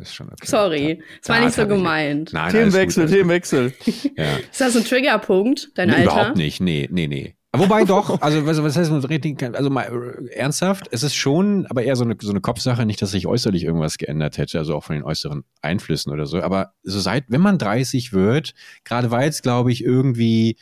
Ist 0.00 0.14
schon 0.14 0.28
okay. 0.28 0.46
Sorry, 0.46 1.02
es 1.20 1.28
war 1.28 1.40
nicht 1.40 1.54
so 1.54 1.66
gemeint. 1.66 2.32
Nein, 2.32 2.50
Themenwechsel, 2.50 3.06
gut, 3.06 3.14
Themenwechsel. 3.14 3.74
ja. 4.16 4.36
Ist 4.50 4.60
das 4.60 4.76
ein 4.76 4.84
Triggerpunkt, 4.84 5.70
dein 5.74 5.88
nee, 5.88 5.96
Alter? 5.96 6.04
Überhaupt 6.04 6.36
nicht, 6.36 6.60
nee, 6.60 6.88
nee, 6.90 7.06
nee. 7.06 7.36
Wobei 7.54 7.84
doch, 7.84 8.22
also 8.22 8.46
was, 8.46 8.62
was 8.62 8.76
heißt 8.76 8.90
Rating? 8.90 9.38
Also 9.54 9.68
mal 9.68 9.84
äh, 9.84 10.34
ernsthaft, 10.34 10.88
es 10.90 11.02
ist 11.02 11.14
schon, 11.14 11.66
aber 11.66 11.82
eher 11.82 11.96
so 11.96 12.04
eine, 12.04 12.16
so 12.18 12.30
eine 12.30 12.40
Kopfsache, 12.40 12.86
nicht, 12.86 13.02
dass 13.02 13.10
sich 13.10 13.26
äußerlich 13.26 13.64
irgendwas 13.64 13.98
geändert 13.98 14.38
hätte, 14.38 14.58
also 14.58 14.74
auch 14.74 14.84
von 14.84 14.96
den 14.96 15.04
äußeren 15.04 15.44
Einflüssen 15.60 16.10
oder 16.10 16.24
so. 16.24 16.40
Aber 16.40 16.72
so 16.82 16.98
seit, 16.98 17.24
wenn 17.28 17.42
man 17.42 17.58
30 17.58 18.14
wird, 18.14 18.54
gerade 18.84 19.10
weil 19.10 19.28
es, 19.28 19.42
glaube 19.42 19.70
ich, 19.70 19.84
irgendwie 19.84 20.56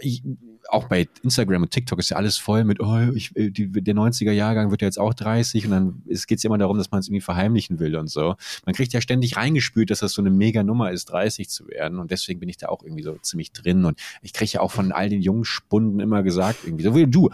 ich, 0.00 0.22
auch 0.68 0.84
bei 0.84 1.08
Instagram 1.22 1.62
und 1.62 1.70
TikTok 1.70 1.98
ist 1.98 2.10
ja 2.10 2.16
alles 2.16 2.36
voll 2.36 2.64
mit, 2.64 2.80
oh, 2.80 3.10
ich, 3.14 3.34
äh, 3.36 3.50
die, 3.50 3.70
der 3.70 3.94
90er 3.94 4.32
Jahrgang 4.32 4.70
wird 4.70 4.82
ja 4.82 4.88
jetzt 4.88 4.98
auch 4.98 5.14
30 5.14 5.64
und 5.64 5.70
dann 5.70 6.02
geht 6.06 6.38
es 6.38 6.44
immer 6.44 6.58
darum, 6.58 6.76
dass 6.76 6.90
man 6.90 7.00
es 7.00 7.08
irgendwie 7.08 7.22
verheimlichen 7.22 7.78
will 7.78 7.96
und 7.96 8.08
so. 8.08 8.36
Man 8.66 8.74
kriegt 8.74 8.92
ja 8.92 9.00
ständig 9.00 9.36
reingespült, 9.36 9.90
dass 9.90 10.00
das 10.00 10.12
so 10.12 10.22
eine 10.22 10.30
mega 10.30 10.62
Nummer 10.62 10.90
ist, 10.92 11.06
30 11.06 11.48
zu 11.48 11.66
werden 11.68 11.98
und 11.98 12.10
deswegen 12.10 12.40
bin 12.40 12.48
ich 12.48 12.58
da 12.58 12.68
auch 12.68 12.82
irgendwie 12.82 13.02
so 13.02 13.16
ziemlich 13.22 13.52
drin 13.52 13.84
und 13.84 13.98
ich 14.22 14.32
kriege 14.32 14.52
ja 14.52 14.60
auch 14.60 14.70
von 14.70 14.92
all 14.92 15.08
den 15.08 15.22
jungen 15.22 15.44
Spunden 15.44 16.00
immer 16.00 16.22
gesagt, 16.22 16.58
irgendwie 16.64 16.84
so 16.84 16.94
wie 16.94 17.06
du, 17.06 17.30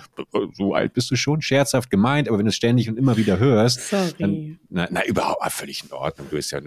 so 0.53 0.75
alt 0.75 0.93
bist 0.93 1.11
du 1.11 1.17
schon, 1.17 1.43
scherzhaft 1.43 1.91
gemeint, 1.91 2.29
aber 2.29 2.39
wenn 2.39 2.47
du 2.47 2.51
es 2.51 2.57
ständig 2.57 2.89
und 2.89 2.97
immer 2.97 3.17
wieder 3.17 3.39
hörst, 3.39 3.91
Sorry. 3.91 4.13
dann, 4.19 4.59
na, 4.71 4.89
na, 4.91 5.05
überhaupt 5.05 5.43
ah, 5.43 5.51
völlig 5.51 5.85
in 5.85 5.93
Ordnung. 5.93 6.29
Du 6.31 6.37
bist 6.37 6.53
ja, 6.53 6.61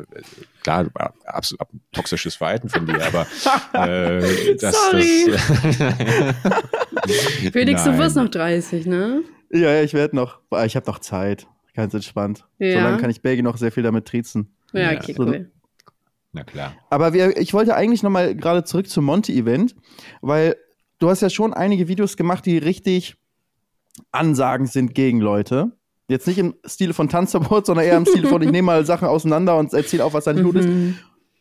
klar, 0.63 0.83
du 0.83 0.91
absolut 1.25 1.61
toxisches 1.93 2.35
Verhalten 2.35 2.69
von 2.69 2.85
dir, 2.85 3.05
aber 3.05 3.25
äh, 3.73 4.55
das, 4.55 4.75
Sorry. 4.75 5.31
das 5.31 6.56
Felix, 7.53 7.83
du 7.83 7.97
wirst 7.97 8.15
noch 8.15 8.29
30, 8.29 8.85
ne? 8.85 9.23
Ja, 9.51 9.71
ja, 9.71 9.83
ich 9.83 9.93
werde 9.93 10.15
noch. 10.15 10.39
Ich 10.65 10.75
habe 10.75 10.85
noch 10.87 10.99
Zeit. 10.99 11.47
Ganz 11.73 11.93
entspannt. 11.93 12.45
Ja. 12.57 12.79
Solange 12.79 12.97
kann 12.97 13.09
ich 13.09 13.21
Belgien 13.21 13.45
noch 13.45 13.57
sehr 13.57 13.71
viel 13.71 13.83
damit 13.83 14.05
triezen. 14.05 14.55
Ja, 14.73 14.91
okay, 14.93 15.13
so, 15.13 15.23
cool. 15.23 15.51
Na 16.31 16.43
klar. 16.43 16.73
Aber 16.89 17.13
wir, 17.13 17.37
ich 17.37 17.53
wollte 17.53 17.75
eigentlich 17.75 18.03
noch 18.03 18.09
mal 18.09 18.35
gerade 18.35 18.63
zurück 18.63 18.89
zum 18.89 19.05
Monty-Event, 19.05 19.75
weil 20.21 20.55
du 20.99 21.09
hast 21.09 21.21
ja 21.21 21.29
schon 21.29 21.53
einige 21.53 21.87
Videos 21.87 22.17
gemacht, 22.17 22.45
die 22.45 22.57
richtig 22.57 23.15
Ansagen 24.11 24.65
sind 24.65 24.93
gegen 24.93 25.19
Leute. 25.19 25.71
Jetzt 26.09 26.27
nicht 26.27 26.37
im 26.37 26.55
Stile 26.65 26.93
von 26.93 27.09
Tanzverbot, 27.09 27.65
sondern 27.65 27.85
eher 27.85 27.97
im 27.97 28.05
Stile 28.05 28.27
von, 28.27 28.41
ich 28.41 28.51
nehme 28.51 28.65
mal 28.65 28.85
Sachen 28.85 29.07
auseinander 29.07 29.57
und 29.57 29.73
erzähle 29.73 30.05
auch, 30.05 30.13
was 30.13 30.23
da 30.23 30.33
nicht 30.33 30.43
gut 30.43 30.55
ist. 30.55 30.69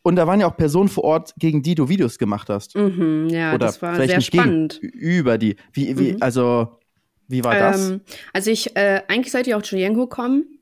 Und 0.07 0.15
da 0.15 0.29
waren 0.29 0.39
ja 0.39 0.47
auch 0.47 0.57
Personen 0.57 0.89
vor 0.89 1.03
Ort, 1.03 1.35
gegen 1.37 1.65
die 1.65 1.75
du 1.75 1.89
Videos 1.89 2.17
gemacht 2.17 2.49
hast. 2.49 2.77
Mhm, 2.77 3.27
ja, 3.29 3.53
Oder 3.53 3.67
das 3.67 3.83
war 3.83 3.97
sehr 3.97 4.21
spannend. 4.21 4.79
Gegen, 4.81 4.97
über 4.97 5.37
die. 5.37 5.57
Wie, 5.73 5.99
wie, 5.99 6.13
mhm. 6.13 6.19
also, 6.23 6.79
wie 7.27 7.43
war 7.43 7.57
das? 7.57 7.91
Ähm, 7.91 8.01
also 8.33 8.53
ich, 8.53 8.77
äh, 8.77 9.03
eigentlich 9.09 9.33
sollte 9.33 9.51
ja 9.51 9.57
auch 9.57 9.65
Julienko 9.65 10.07
kommen. 10.07 10.61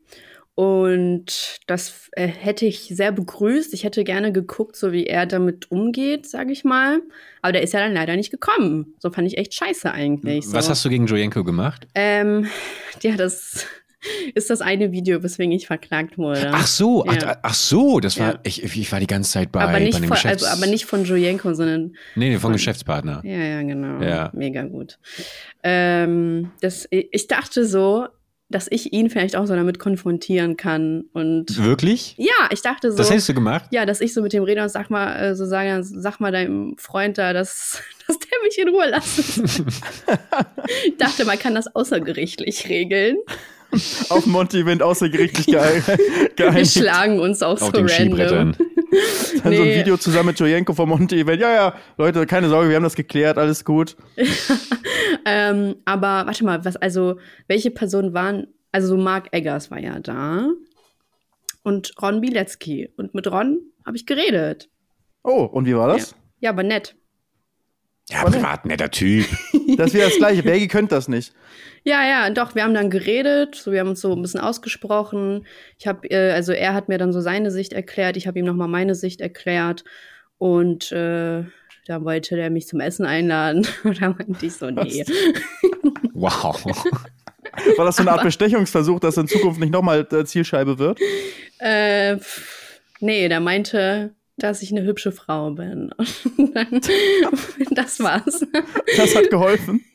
Und 0.54 1.58
das 1.66 2.08
äh, 2.12 2.26
hätte 2.26 2.64
ich 2.64 2.88
sehr 2.88 3.12
begrüßt. 3.12 3.74
Ich 3.74 3.84
hätte 3.84 4.02
gerne 4.02 4.32
geguckt, 4.32 4.76
so 4.76 4.92
wie 4.92 5.04
er 5.04 5.26
damit 5.26 5.70
umgeht, 5.70 6.26
sage 6.26 6.50
ich 6.50 6.64
mal. 6.64 7.02
Aber 7.42 7.52
der 7.52 7.60
ist 7.60 7.74
ja 7.74 7.80
dann 7.80 7.92
leider 7.92 8.16
nicht 8.16 8.30
gekommen. 8.30 8.94
So 8.98 9.10
fand 9.10 9.28
ich 9.28 9.36
echt 9.36 9.52
scheiße 9.52 9.92
eigentlich. 9.92 10.46
Was 10.52 10.64
so. 10.64 10.70
hast 10.70 10.84
du 10.86 10.88
gegen 10.88 11.04
Jojenko 11.04 11.44
gemacht? 11.44 11.86
Ähm, 11.94 12.46
ja, 13.02 13.14
das 13.18 13.66
ist 14.34 14.50
das 14.50 14.60
eine 14.60 14.92
Video, 14.92 15.22
weswegen 15.22 15.52
ich 15.52 15.66
verklagt 15.66 16.18
wurde. 16.18 16.50
Ach 16.52 16.66
so, 16.66 17.04
ja. 17.04 17.12
ach, 17.24 17.36
ach, 17.42 17.54
so, 17.54 18.00
das 18.00 18.18
war, 18.18 18.34
ja. 18.34 18.40
ich, 18.42 18.62
ich 18.62 18.92
war 18.92 19.00
die 19.00 19.06
ganze 19.06 19.32
Zeit 19.32 19.52
bei, 19.52 19.60
aber 19.60 19.80
nicht 19.80 19.92
bei 19.92 20.00
dem 20.00 20.08
von, 20.08 20.14
Geschäfts 20.16 20.44
also, 20.44 20.56
aber 20.56 20.70
nicht 20.70 20.84
von 20.84 21.04
Jojenko, 21.04 21.54
sondern. 21.54 21.96
Nee, 22.14 22.28
nee 22.28 22.32
von, 22.34 22.40
von 22.42 22.52
Geschäftspartner. 22.52 23.22
Ja, 23.24 23.38
ja, 23.38 23.62
genau. 23.62 24.02
Ja. 24.02 24.30
Mega 24.34 24.62
gut. 24.62 24.98
Ähm, 25.62 26.50
das, 26.60 26.86
ich 26.90 27.26
dachte 27.26 27.66
so, 27.66 28.08
dass 28.50 28.68
ich 28.70 28.92
ihn 28.92 29.10
vielleicht 29.10 29.36
auch 29.36 29.46
so 29.46 29.54
damit 29.54 29.78
konfrontieren 29.78 30.56
kann 30.56 31.04
und 31.12 31.64
wirklich 31.64 32.14
ja 32.18 32.48
ich 32.50 32.60
dachte 32.60 32.92
so 32.92 32.98
das 32.98 33.10
hättest 33.10 33.28
du 33.30 33.34
gemacht 33.34 33.66
ja 33.72 33.86
dass 33.86 34.00
ich 34.00 34.12
so 34.12 34.20
mit 34.20 34.32
dem 34.32 34.44
rede 34.44 34.62
und 34.62 34.68
sag 34.68 34.90
mal 34.90 35.16
äh, 35.16 35.34
so 35.34 35.46
sage 35.46 35.82
sag 35.82 36.20
mal 36.20 36.30
deinem 36.30 36.76
Freund 36.78 37.16
da 37.16 37.32
dass 37.32 37.82
dass 38.06 38.18
der 38.18 38.38
mich 38.44 38.58
in 38.58 38.68
Ruhe 38.68 38.90
lässt 38.90 39.28
ich 40.86 40.96
dachte 40.98 41.24
man 41.24 41.38
kann 41.38 41.54
das 41.54 41.74
außergerichtlich 41.74 42.68
regeln 42.68 43.16
auf 44.08 44.26
Monty-Event 44.26 44.82
außergerichtlich 44.82 45.46
geeinigt. 45.46 45.86
Wir 46.36 46.64
schlagen 46.66 47.20
uns 47.20 47.42
auch 47.42 47.60
auf 47.60 47.72
so 47.74 47.80
random. 47.80 48.54
Dann 49.42 49.50
nee. 49.50 49.56
so 49.56 49.62
ein 49.62 49.74
Video 49.74 49.96
zusammen 49.96 50.28
mit 50.28 50.40
Jojenko 50.40 50.72
vom 50.72 50.88
Monty-Event. 50.88 51.40
Ja, 51.40 51.52
ja, 51.52 51.74
Leute, 51.98 52.26
keine 52.26 52.48
Sorge, 52.48 52.68
wir 52.68 52.76
haben 52.76 52.84
das 52.84 52.94
geklärt, 52.94 53.38
alles 53.38 53.64
gut. 53.64 53.96
ähm, 55.24 55.76
aber 55.84 56.26
warte 56.26 56.44
mal, 56.44 56.64
was, 56.64 56.76
also, 56.76 57.18
welche 57.48 57.70
Personen 57.70 58.14
waren, 58.14 58.46
also 58.72 58.88
so 58.88 58.96
Mark 58.96 59.28
Eggers 59.32 59.70
war 59.70 59.80
ja 59.80 59.98
da 59.98 60.48
und 61.64 61.92
Ron 62.00 62.20
Bilecki. 62.20 62.90
Und 62.96 63.14
mit 63.14 63.26
Ron 63.26 63.60
habe 63.84 63.96
ich 63.96 64.06
geredet. 64.06 64.70
Oh, 65.24 65.44
und 65.44 65.66
wie 65.66 65.74
war 65.74 65.88
das? 65.88 66.10
Ja, 66.10 66.16
ja 66.40 66.50
aber 66.50 66.62
nett. 66.62 66.94
Ja, 68.10 68.24
privat 68.24 68.64
netter 68.66 68.90
Typ. 68.90 69.26
Das 69.76 69.92
wäre 69.92 70.08
das 70.08 70.18
Gleiche. 70.18 70.42
Bergi 70.42 70.68
könnte 70.68 70.94
das 70.94 71.08
nicht. 71.08 71.32
Ja, 71.84 72.06
ja, 72.06 72.30
doch, 72.30 72.54
wir 72.54 72.62
haben 72.62 72.74
dann 72.74 72.90
geredet, 72.90 73.56
so 73.56 73.72
wir 73.72 73.80
haben 73.80 73.88
uns 73.88 74.00
so 74.00 74.12
ein 74.12 74.22
bisschen 74.22 74.40
ausgesprochen. 74.40 75.46
Ich 75.78 75.86
habe 75.86 76.08
äh, 76.10 76.32
also 76.32 76.52
er 76.52 76.74
hat 76.74 76.88
mir 76.88 76.96
dann 76.96 77.12
so 77.12 77.20
seine 77.20 77.50
Sicht 77.50 77.72
erklärt, 77.72 78.16
ich 78.16 78.26
habe 78.26 78.38
ihm 78.38 78.44
nochmal 78.44 78.68
meine 78.68 78.94
Sicht 78.94 79.20
erklärt 79.20 79.84
und 80.38 80.92
äh, 80.92 81.44
da 81.86 82.04
wollte 82.04 82.36
der 82.36 82.50
mich 82.50 82.66
zum 82.68 82.80
Essen 82.80 83.04
einladen 83.04 83.66
und 83.84 84.00
da 84.00 84.10
meinte 84.10 84.46
ich 84.46 84.54
so 84.54 84.70
nee. 84.70 85.04
wow. 86.14 86.64
War 87.76 87.84
das 87.84 87.96
so 87.96 88.02
eine 88.02 88.12
Art 88.12 88.22
Bestechungsversuch, 88.22 89.00
dass 89.00 89.16
in 89.16 89.28
Zukunft 89.28 89.60
nicht 89.60 89.72
nochmal 89.72 90.06
äh, 90.10 90.24
Zielscheibe 90.24 90.78
wird? 90.78 90.98
Äh, 91.58 92.16
nee, 93.00 93.28
der 93.28 93.40
meinte, 93.40 94.14
dass 94.36 94.62
ich 94.62 94.72
eine 94.72 94.82
hübsche 94.82 95.12
Frau 95.12 95.50
bin. 95.52 95.90
Dann, 96.36 96.80
das 97.70 98.00
war's. 98.00 98.44
Das 98.96 99.14
hat 99.16 99.30
geholfen. 99.30 99.84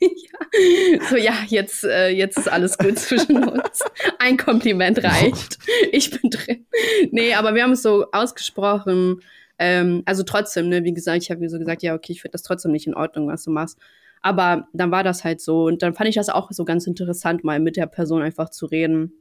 Ja. 0.52 1.04
So, 1.08 1.16
ja, 1.16 1.34
jetzt, 1.46 1.84
äh, 1.84 2.08
jetzt 2.08 2.36
ist 2.36 2.50
alles 2.50 2.76
gut 2.76 2.98
zwischen 2.98 3.44
uns. 3.44 3.82
Ein 4.18 4.36
Kompliment 4.36 5.02
reicht. 5.04 5.58
Ich 5.92 6.10
bin 6.10 6.30
drin. 6.30 6.66
Nee, 7.12 7.34
aber 7.34 7.54
wir 7.54 7.62
haben 7.62 7.72
es 7.72 7.82
so 7.82 8.06
ausgesprochen. 8.10 9.20
Ähm, 9.58 10.02
also 10.06 10.24
trotzdem, 10.24 10.68
ne, 10.68 10.82
wie 10.82 10.92
gesagt, 10.92 11.22
ich 11.22 11.30
habe 11.30 11.40
mir 11.40 11.50
so 11.50 11.58
gesagt, 11.58 11.82
ja, 11.82 11.94
okay, 11.94 12.12
ich 12.12 12.22
finde 12.22 12.32
das 12.32 12.42
trotzdem 12.42 12.72
nicht 12.72 12.88
in 12.88 12.94
Ordnung, 12.94 13.28
was 13.28 13.44
du 13.44 13.52
machst. 13.52 13.78
Aber 14.22 14.66
dann 14.72 14.90
war 14.90 15.04
das 15.04 15.22
halt 15.22 15.40
so. 15.40 15.66
Und 15.66 15.82
dann 15.82 15.94
fand 15.94 16.08
ich 16.08 16.16
das 16.16 16.30
auch 16.30 16.50
so 16.50 16.64
ganz 16.64 16.86
interessant, 16.86 17.44
mal 17.44 17.60
mit 17.60 17.76
der 17.76 17.86
Person 17.86 18.22
einfach 18.22 18.50
zu 18.50 18.66
reden. 18.66 19.12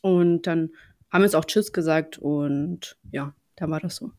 Und 0.00 0.48
dann 0.48 0.70
haben 1.12 1.22
wir 1.22 1.26
uns 1.26 1.34
auch 1.34 1.44
Tschüss 1.44 1.72
gesagt 1.72 2.18
und 2.18 2.96
ja, 3.12 3.34
dann 3.54 3.70
war 3.70 3.80
das 3.80 3.96
so. 3.96 4.10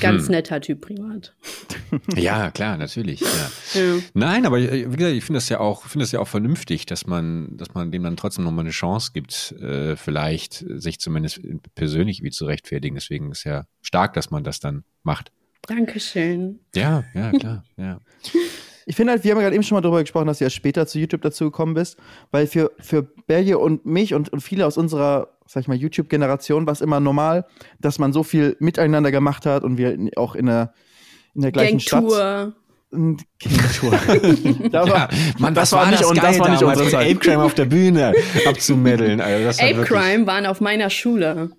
Ganz 0.00 0.24
hm. 0.24 0.32
netter 0.32 0.60
Typ 0.60 0.80
privat. 0.80 1.34
Ja, 2.16 2.50
klar, 2.50 2.78
natürlich. 2.78 3.20
Ja. 3.20 3.28
Ja. 3.74 3.98
Nein, 4.14 4.46
aber 4.46 4.58
äh, 4.58 4.90
wie 4.92 4.96
gesagt, 4.96 5.16
ich 5.16 5.24
finde 5.24 5.38
das 5.38 5.48
ja 5.48 5.60
auch, 5.60 5.84
finde 5.84 6.04
das 6.04 6.12
ja 6.12 6.20
auch 6.20 6.28
vernünftig, 6.28 6.84
dass 6.86 7.06
man, 7.06 7.56
dass 7.56 7.74
man 7.74 7.90
dem 7.90 8.02
dann 8.02 8.16
trotzdem 8.16 8.44
nochmal 8.44 8.64
eine 8.64 8.70
Chance 8.70 9.12
gibt, 9.14 9.52
äh, 9.60 9.96
vielleicht 9.96 10.64
sich 10.68 11.00
zumindest 11.00 11.40
persönlich 11.74 12.22
wie 12.22 12.30
zu 12.30 12.44
rechtfertigen. 12.46 12.94
Deswegen 12.94 13.30
ist 13.30 13.44
ja 13.44 13.66
stark, 13.80 14.14
dass 14.14 14.30
man 14.30 14.44
das 14.44 14.60
dann 14.60 14.84
macht. 15.02 15.32
Dankeschön. 15.62 16.60
Ja, 16.74 17.04
ja, 17.14 17.30
klar, 17.32 17.64
ja. 17.76 17.98
Ich 18.84 18.96
finde 18.96 19.12
halt, 19.12 19.22
wir 19.22 19.30
haben 19.30 19.38
gerade 19.40 19.54
eben 19.54 19.62
schon 19.62 19.76
mal 19.76 19.80
darüber 19.80 20.00
gesprochen, 20.00 20.26
dass 20.26 20.38
du 20.38 20.44
ja 20.44 20.50
später 20.50 20.86
zu 20.88 20.98
YouTube 20.98 21.22
dazu 21.22 21.44
gekommen 21.44 21.74
bist, 21.74 21.98
weil 22.30 22.48
für, 22.48 22.72
für 22.80 23.02
Belgier 23.02 23.60
und 23.60 23.86
mich 23.86 24.12
und, 24.12 24.28
und 24.30 24.40
viele 24.40 24.66
aus 24.66 24.76
unserer, 24.76 25.38
sag 25.52 25.60
ich 25.60 25.68
mal, 25.68 25.76
YouTube-Generation 25.76 26.66
war 26.66 26.72
es 26.72 26.80
immer 26.80 26.98
normal, 26.98 27.44
dass 27.78 27.98
man 27.98 28.14
so 28.14 28.22
viel 28.22 28.56
miteinander 28.58 29.10
gemacht 29.10 29.44
hat 29.44 29.64
und 29.64 29.76
wir 29.76 29.98
auch 30.16 30.34
in 30.34 30.46
der, 30.46 30.72
in 31.34 31.42
der 31.42 31.52
gleichen 31.52 31.78
Gangtour. 31.78 32.54
Stadt. 32.90 33.26
Gangtour. 33.38 34.70
da 34.70 34.88
war, 34.88 34.88
ja, 34.88 35.08
Mann, 35.38 35.54
das, 35.54 35.70
das 35.70 35.78
war 35.78 35.90
nicht, 35.90 36.00
das, 36.00 36.08
das 36.10 36.38
war 36.38 36.48
nicht 36.48 36.62
unsere 36.62 36.88
Zeit. 36.88 37.10
Ape 37.10 37.18
Crime 37.18 37.42
auf 37.42 37.54
der 37.54 37.66
Bühne 37.66 38.14
abzumeddeln. 38.46 39.20
Also 39.20 39.62
Ape 39.62 39.82
Crime 39.84 40.26
waren 40.26 40.46
auf 40.46 40.62
meiner 40.62 40.88
Schule. 40.88 41.50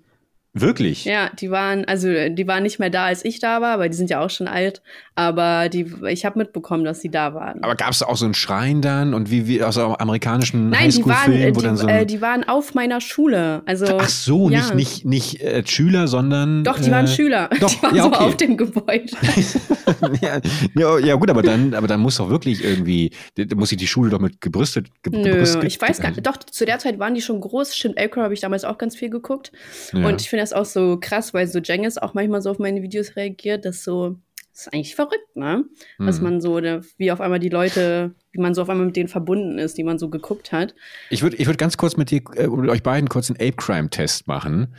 Wirklich? 0.55 1.05
Ja, 1.05 1.31
die 1.39 1.49
waren, 1.49 1.83
also 1.85 2.07
die 2.29 2.47
waren 2.47 2.61
nicht 2.61 2.77
mehr 2.77 2.91
da, 2.91 3.05
als 3.05 3.25
ich 3.25 3.39
da 3.39 3.59
war, 3.59 3.79
weil 3.79 3.89
die 3.89 3.95
sind 3.95 4.11
ja 4.11 4.19
auch 4.19 4.29
schon 4.29 4.47
alt. 4.47 4.83
Aber 5.15 5.67
die, 5.67 5.91
ich 6.09 6.25
habe 6.25 6.37
mitbekommen, 6.37 6.83
dass 6.83 7.01
sie 7.01 7.09
da 7.09 7.33
waren. 7.33 7.63
Aber 7.63 7.75
gab 7.75 7.89
es 7.89 8.03
auch 8.03 8.17
so 8.17 8.25
einen 8.25 8.35
Schrein 8.35 8.81
dann 8.81 9.15
und 9.15 9.31
wie, 9.31 9.47
wie 9.47 9.63
aus 9.63 9.79
einem 9.79 9.93
amerikanischen 9.93 10.71
wo 10.71 10.75
die, 10.75 11.51
dann 11.51 11.77
so 11.77 11.87
äh, 11.87 12.05
die 12.05 12.21
waren 12.21 12.43
auf 12.43 12.75
meiner 12.75 13.01
Schule. 13.01 13.63
Also, 13.65 13.97
Ach 13.99 14.09
so, 14.09 14.51
ja. 14.51 14.59
nicht, 14.59 15.05
nicht, 15.05 15.05
nicht 15.05 15.41
äh, 15.41 15.65
Schüler, 15.65 16.07
sondern. 16.07 16.63
Doch, 16.63 16.79
die 16.79 16.89
äh, 16.89 16.91
waren 16.91 17.07
Schüler. 17.07 17.49
Doch, 17.59 17.69
die 17.73 17.81
waren 17.81 17.95
ja, 17.95 18.05
okay. 18.05 18.15
so 18.19 18.25
auf 18.25 18.37
dem 18.37 18.57
Gebäude. 18.57 19.11
ja, 20.21 20.39
ja, 20.75 20.99
ja, 20.99 21.15
gut, 21.15 21.31
aber 21.31 21.41
dann, 21.41 21.73
aber 21.73 21.87
dann 21.87 21.99
muss 21.99 22.17
doch 22.17 22.29
wirklich 22.29 22.63
irgendwie, 22.63 23.11
muss 23.55 23.69
sich 23.69 23.79
die 23.79 23.87
Schule 23.87 24.11
doch 24.11 24.19
mit 24.19 24.39
gebrüstet. 24.39 24.87
Ge 25.01 25.17
Nö, 25.17 25.31
gebrüstet, 25.31 25.63
ich 25.63 25.81
weiß 25.81 25.99
gar 25.99 26.09
nicht. 26.09 26.25
Doch, 26.25 26.37
zu 26.37 26.65
der 26.65 26.77
Zeit 26.77 26.99
waren 26.99 27.15
die 27.15 27.21
schon 27.21 27.41
groß. 27.41 27.75
Stimmt, 27.75 27.97
Elcro 27.97 28.21
habe 28.21 28.35
ich 28.35 28.41
damals 28.41 28.65
auch 28.65 28.77
ganz 28.77 28.95
viel 28.95 29.09
geguckt. 29.09 29.51
Und 29.93 30.21
ich 30.21 30.29
finde 30.29 30.42
das 30.43 30.53
auch 30.53 30.65
so 30.65 30.97
krass, 30.99 31.33
weil 31.33 31.47
so 31.47 31.59
Jengis 31.59 31.97
auch 31.97 32.13
manchmal 32.13 32.41
so 32.41 32.51
auf 32.51 32.59
meine 32.59 32.81
Videos 32.81 33.15
reagiert, 33.15 33.65
dass 33.65 33.83
so, 33.83 34.17
das 34.51 34.67
ist 34.67 34.73
eigentlich 34.73 34.95
verrückt, 34.95 35.35
ne? 35.35 35.65
Mhm. 35.97 36.05
Dass 36.05 36.21
man 36.21 36.41
so, 36.41 36.61
wie 36.97 37.11
auf 37.11 37.21
einmal 37.21 37.39
die 37.39 37.49
Leute, 37.49 38.13
wie 38.31 38.41
man 38.41 38.53
so 38.53 38.61
auf 38.61 38.69
einmal 38.69 38.85
mit 38.85 38.95
denen 38.95 39.09
verbunden 39.09 39.57
ist, 39.57 39.77
die 39.77 39.83
man 39.83 39.97
so 39.97 40.09
geguckt 40.09 40.51
hat. 40.51 40.75
Ich 41.09 41.23
würde 41.23 41.37
ich 41.37 41.47
würd 41.47 41.57
ganz 41.57 41.77
kurz 41.77 41.97
mit 41.97 42.11
dir, 42.11 42.21
äh, 42.35 42.47
mit 42.47 42.69
euch 42.69 42.83
beiden 42.83 43.09
kurz 43.09 43.29
einen 43.29 43.37
Ape-Crime-Test 43.37 44.27
machen. 44.27 44.75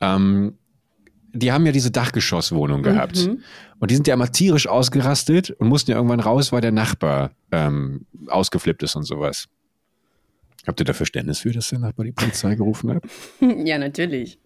Ähm, 0.00 0.58
die 1.32 1.52
haben 1.52 1.66
ja 1.66 1.72
diese 1.72 1.90
Dachgeschosswohnung 1.90 2.82
gehabt. 2.82 3.26
Mhm. 3.26 3.42
Und 3.78 3.90
die 3.90 3.94
sind 3.94 4.06
ja 4.06 4.14
immer 4.14 4.30
tierisch 4.30 4.68
ausgerastet 4.68 5.50
und 5.50 5.68
mussten 5.68 5.90
ja 5.90 5.96
irgendwann 5.96 6.20
raus, 6.20 6.52
weil 6.52 6.62
der 6.62 6.72
Nachbar 6.72 7.32
ähm, 7.52 8.06
ausgeflippt 8.28 8.82
ist 8.82 8.96
und 8.96 9.02
sowas. 9.02 9.48
Habt 10.66 10.80
ihr 10.80 10.84
da 10.84 10.94
Verständnis 10.94 11.40
für, 11.40 11.52
dass 11.52 11.68
der 11.68 11.78
Nachbar 11.78 12.04
die 12.04 12.12
Polizei 12.12 12.54
gerufen 12.54 12.94
hat? 12.94 13.04
ja, 13.40 13.78
natürlich. 13.78 14.38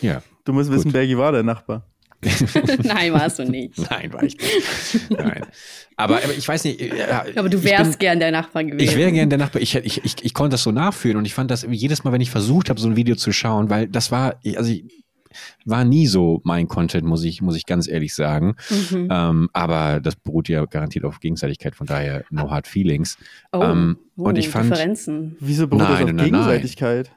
Ja. 0.00 0.22
Du 0.44 0.52
musst 0.52 0.70
wissen, 0.70 0.92
Bergi 0.92 1.18
war 1.18 1.32
der 1.32 1.42
Nachbar. 1.42 1.84
Nein, 2.82 3.12
warst 3.12 3.38
du 3.38 3.44
nicht. 3.44 3.78
Nein, 3.90 4.12
war 4.12 4.22
ich 4.22 4.36
nicht. 4.36 5.10
Nein. 5.10 5.42
Aber, 5.96 6.16
aber 6.16 6.32
ich 6.36 6.46
weiß 6.46 6.64
nicht. 6.64 6.80
Äh, 6.80 7.06
aber 7.36 7.48
du 7.48 7.62
wärst 7.62 7.92
bin, 7.92 7.98
gern 7.98 8.20
der 8.20 8.30
Nachbar 8.30 8.64
gewesen. 8.64 8.88
Ich 8.88 8.96
wäre 8.96 9.12
gern 9.12 9.28
der 9.28 9.38
Nachbar. 9.38 9.60
Ich, 9.60 9.74
ich, 9.74 10.04
ich, 10.04 10.24
ich 10.24 10.34
konnte 10.34 10.54
das 10.54 10.62
so 10.62 10.72
nachfühlen 10.72 11.16
und 11.16 11.24
ich 11.24 11.34
fand 11.34 11.50
das 11.50 11.66
jedes 11.68 12.04
Mal, 12.04 12.12
wenn 12.12 12.20
ich 12.20 12.30
versucht 12.30 12.70
habe, 12.70 12.80
so 12.80 12.88
ein 12.88 12.96
Video 12.96 13.16
zu 13.16 13.32
schauen, 13.32 13.70
weil 13.70 13.88
das 13.88 14.10
war, 14.10 14.40
also 14.56 14.70
ich, 14.70 14.84
war 15.64 15.84
nie 15.84 16.06
so 16.06 16.40
mein 16.44 16.68
Content, 16.68 17.04
muss 17.04 17.24
ich, 17.24 17.42
muss 17.42 17.56
ich 17.56 17.66
ganz 17.66 17.88
ehrlich 17.88 18.14
sagen. 18.14 18.56
Mhm. 18.70 19.08
Ähm, 19.10 19.50
aber 19.52 20.00
das 20.00 20.16
beruht 20.16 20.48
ja 20.48 20.64
garantiert 20.64 21.04
auf 21.04 21.20
Gegenseitigkeit, 21.20 21.74
von 21.74 21.86
daher 21.86 22.24
no 22.30 22.50
hard 22.50 22.66
feelings. 22.66 23.18
Oh, 23.52 23.62
ähm, 23.62 23.98
oh 24.16 24.24
und 24.24 24.38
ich 24.38 24.48
fand. 24.48 24.70
Differenzen. 24.70 25.36
Wieso 25.40 25.68
beruht 25.68 25.82
nein, 25.82 25.92
das 25.92 26.00
auf 26.02 26.12
nein, 26.12 26.24
Gegenseitigkeit? 26.24 27.08
Nein. 27.08 27.16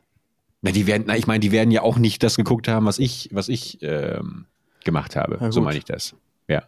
Na, 0.61 0.71
die 0.71 0.87
werden, 0.87 1.05
na, 1.07 1.15
ich 1.15 1.27
meine, 1.27 1.39
die 1.39 1.51
werden 1.51 1.71
ja 1.71 1.81
auch 1.81 1.97
nicht 1.97 2.21
das 2.23 2.35
geguckt 2.35 2.67
haben, 2.67 2.85
was 2.85 2.99
ich, 2.99 3.29
was 3.31 3.47
ich 3.47 3.79
ähm, 3.81 4.45
gemacht 4.83 5.15
habe. 5.15 5.51
So 5.51 5.61
meine 5.61 5.77
ich 5.77 5.85
das. 5.85 6.15
Ja. 6.47 6.63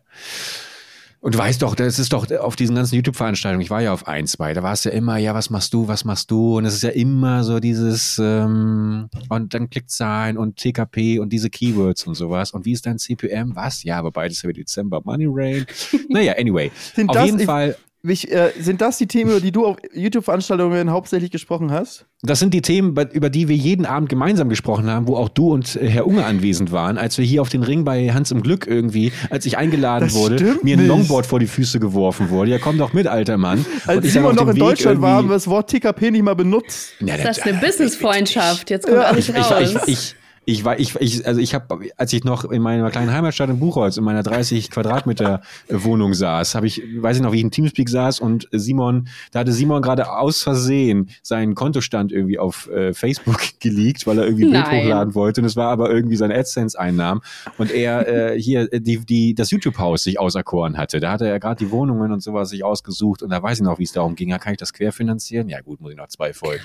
Und 1.22 1.36
du 1.36 1.38
weißt 1.38 1.62
doch, 1.62 1.76
das 1.76 2.00
ist 2.00 2.14
doch 2.14 2.32
auf 2.32 2.56
diesen 2.56 2.76
ganzen 2.76 2.96
YouTube-Veranstaltungen, 2.96 3.62
ich 3.62 3.70
war 3.70 3.82
ja 3.82 3.94
auf 3.94 4.08
ein, 4.08 4.26
zwei, 4.26 4.56
da 4.56 4.64
war 4.64 4.74
es 4.74 4.86
ja 4.86 4.92
immer, 4.92 5.18
ja, 5.18 5.36
was 5.36 5.52
machst 5.52 5.72
du, 5.72 5.88
was 5.88 6.04
machst 6.04 6.32
du? 6.32 6.58
Und 6.58 6.66
es 6.66 6.74
ist 6.74 6.82
ja 6.82 6.90
immer 6.90 7.44
so 7.44 7.60
dieses, 7.60 8.18
ähm, 8.18 9.08
und 9.30 9.54
dann 9.54 9.70
Klickzahlen 9.70 10.36
und 10.36 10.58
TKP 10.58 11.20
und 11.20 11.32
diese 11.32 11.52
Keywords 11.52 12.08
und 12.08 12.16
sowas. 12.16 12.52
Und 12.52 12.66
wie 12.66 12.72
ist 12.72 12.88
dein 12.88 12.98
CPM? 12.98 13.56
Was? 13.56 13.84
Ja, 13.84 14.00
aber 14.00 14.12
beides 14.12 14.42
ja 14.42 14.50
wieder 14.50 14.62
Dezember. 14.62 15.02
Money 15.04 15.28
Rain. 15.30 15.68
naja, 16.10 16.34
anyway. 16.40 16.72
Auf 17.06 17.24
jeden 17.24 17.40
Fall. 17.42 17.78
Ich, 18.04 18.32
äh, 18.32 18.52
sind 18.60 18.82
das 18.82 18.98
die 18.98 19.06
Themen, 19.06 19.30
über 19.30 19.40
die 19.40 19.52
du 19.52 19.66
auf 19.66 19.78
YouTube-Veranstaltungen 19.94 20.90
hauptsächlich 20.90 21.30
gesprochen 21.30 21.72
hast? 21.72 22.06
Das 22.24 22.40
sind 22.40 22.52
die 22.52 22.64
Themen, 22.64 22.96
über 23.12 23.30
die 23.30 23.48
wir 23.48 23.56
jeden 23.56 23.86
Abend 23.86 24.10
gemeinsam 24.10 24.50
gesprochen 24.50 24.90
haben, 24.90 25.08
wo 25.08 25.16
auch 25.16 25.30
du 25.30 25.54
und 25.54 25.76
äh, 25.76 25.88
Herr 25.88 26.08
Unge 26.08 26.26
anwesend 26.26 26.72
waren, 26.72 26.98
als 26.98 27.20
wir 27.20 27.26
hier 27.26 27.44
auf 27.44 27.50
den 27.50 27.62
Ring 27.62 27.84
bei 27.84 28.12
Hans 28.12 28.32
im 28.32 28.42
Glück 28.42 28.66
irgendwie, 28.66 29.12
als 29.30 29.46
ich 29.46 29.58
eingeladen 29.58 30.06
das 30.06 30.16
wurde, 30.16 30.58
mir 30.64 30.78
ein 30.78 30.88
Longboard 30.88 31.28
vor 31.28 31.40
die 31.40 31.46
Füße 31.46 31.80
geworfen 31.80 32.32
wurde. 32.32 32.50
Ja, 32.50 32.58
komm 32.58 32.80
doch 32.80 32.94
mit, 32.94 33.06
alter 33.06 33.38
Mann. 33.38 33.64
Als 33.86 34.12
Simon 34.12 34.36
noch 34.36 34.48
in 34.48 34.56
Weg 34.56 34.60
Deutschland 34.60 35.02
war, 35.02 35.18
haben 35.18 35.30
wir 35.30 35.36
das 35.36 35.48
Wort 35.48 35.70
TKP 35.70 36.10
nicht 36.10 36.24
mal 36.24 36.36
benutzt. 36.36 36.94
Ja, 37.02 37.18
das, 37.18 37.26
das 37.26 37.38
ist 37.38 37.48
eine 37.48 37.60
Business-Freundschaft. 37.60 38.72
Jetzt 38.72 38.88
kommt 38.88 38.98
ja. 38.98 39.04
alles 39.04 39.34
raus. 39.34 39.62
Ich, 39.62 39.76
ich, 39.76 39.88
ich, 39.88 40.16
ich 40.46 40.66
war, 40.66 40.80
ich, 40.80 40.96
ich, 40.96 41.26
also 41.28 41.40
ich 41.40 41.54
habe, 41.54 41.92
als 41.98 42.14
ich 42.14 42.24
noch 42.24 42.46
in 42.46 42.62
meiner 42.62 42.90
kleinen 42.90 43.12
Heimatstadt 43.12 43.50
in 43.50 43.60
Buchholz 43.60 43.98
in 43.98 44.04
meiner 44.04 44.24
30 44.24 44.72
Quadratmeter 44.72 45.42
Wohnung 45.70 46.16
saß, 46.16 46.56
habe 46.56 46.66
ich, 46.66 46.82
weiß 46.98 47.18
ich 47.18 47.24
noch, 47.24 47.32
wie 47.32 47.38
ich 47.38 47.44
in 47.44 47.52
Teamspeak 47.52 47.90
saß 47.90 48.20
und 48.20 48.48
Simon, 48.52 49.08
da 49.32 49.40
hatte 49.40 49.52
Simon 49.52 49.84
gerade 49.84 50.12
aus 50.12 50.42
Versehen 50.42 51.10
seinen 51.22 51.54
Kontostand 51.54 52.12
irgendwie 52.12 52.40
auf 52.40 52.68
äh, 52.70 52.94
Facebook 52.94 53.40
geleakt, 53.60 54.08
weil 54.08 54.18
er 54.18 54.26
irgendwie 54.26 54.46
ein 54.46 54.52
Bild 54.52 54.66
hochladen 54.66 55.14
wollte 55.14 55.42
und 55.42 55.46
es 55.46 55.56
war 55.56 55.70
aber 55.70 55.92
irgendwie 55.92 56.16
seine 56.16 56.36
AdSense-Einnahmen 56.36 57.22
und 57.60 57.72
er 57.72 58.34
äh, 58.34 58.42
hier 58.42 58.68
die, 58.68 59.06
die, 59.06 59.36
das 59.36 59.52
YouTube-Haus 59.52 60.04
sich 60.04 60.20
auserkoren 60.20 60.78
hatte. 60.78 61.00
Da 61.00 61.12
hatte 61.12 61.28
er 61.28 61.40
gerade 61.40 61.64
die 61.64 61.70
Wohnungen 61.70 62.12
und 62.12 62.22
sowas 62.22 62.50
sich 62.50 62.64
ausgesucht 62.64 63.22
und 63.22 63.30
da 63.30 63.44
weiß 63.44 63.60
ich 63.60 63.64
noch, 63.64 63.78
wie 63.78 63.84
es 63.84 63.92
darum 63.92 64.16
ging, 64.16 64.30
ja, 64.30 64.40
kann 64.40 64.54
ich 64.54 64.60
das 64.60 64.74
querfinanzieren? 64.74 65.50
Ja 65.50 65.62
gut, 65.62 65.82
muss 65.82 65.92
ich 65.92 65.98
noch 65.98 66.08
zwei 66.08 66.34
Folgen 66.34 66.64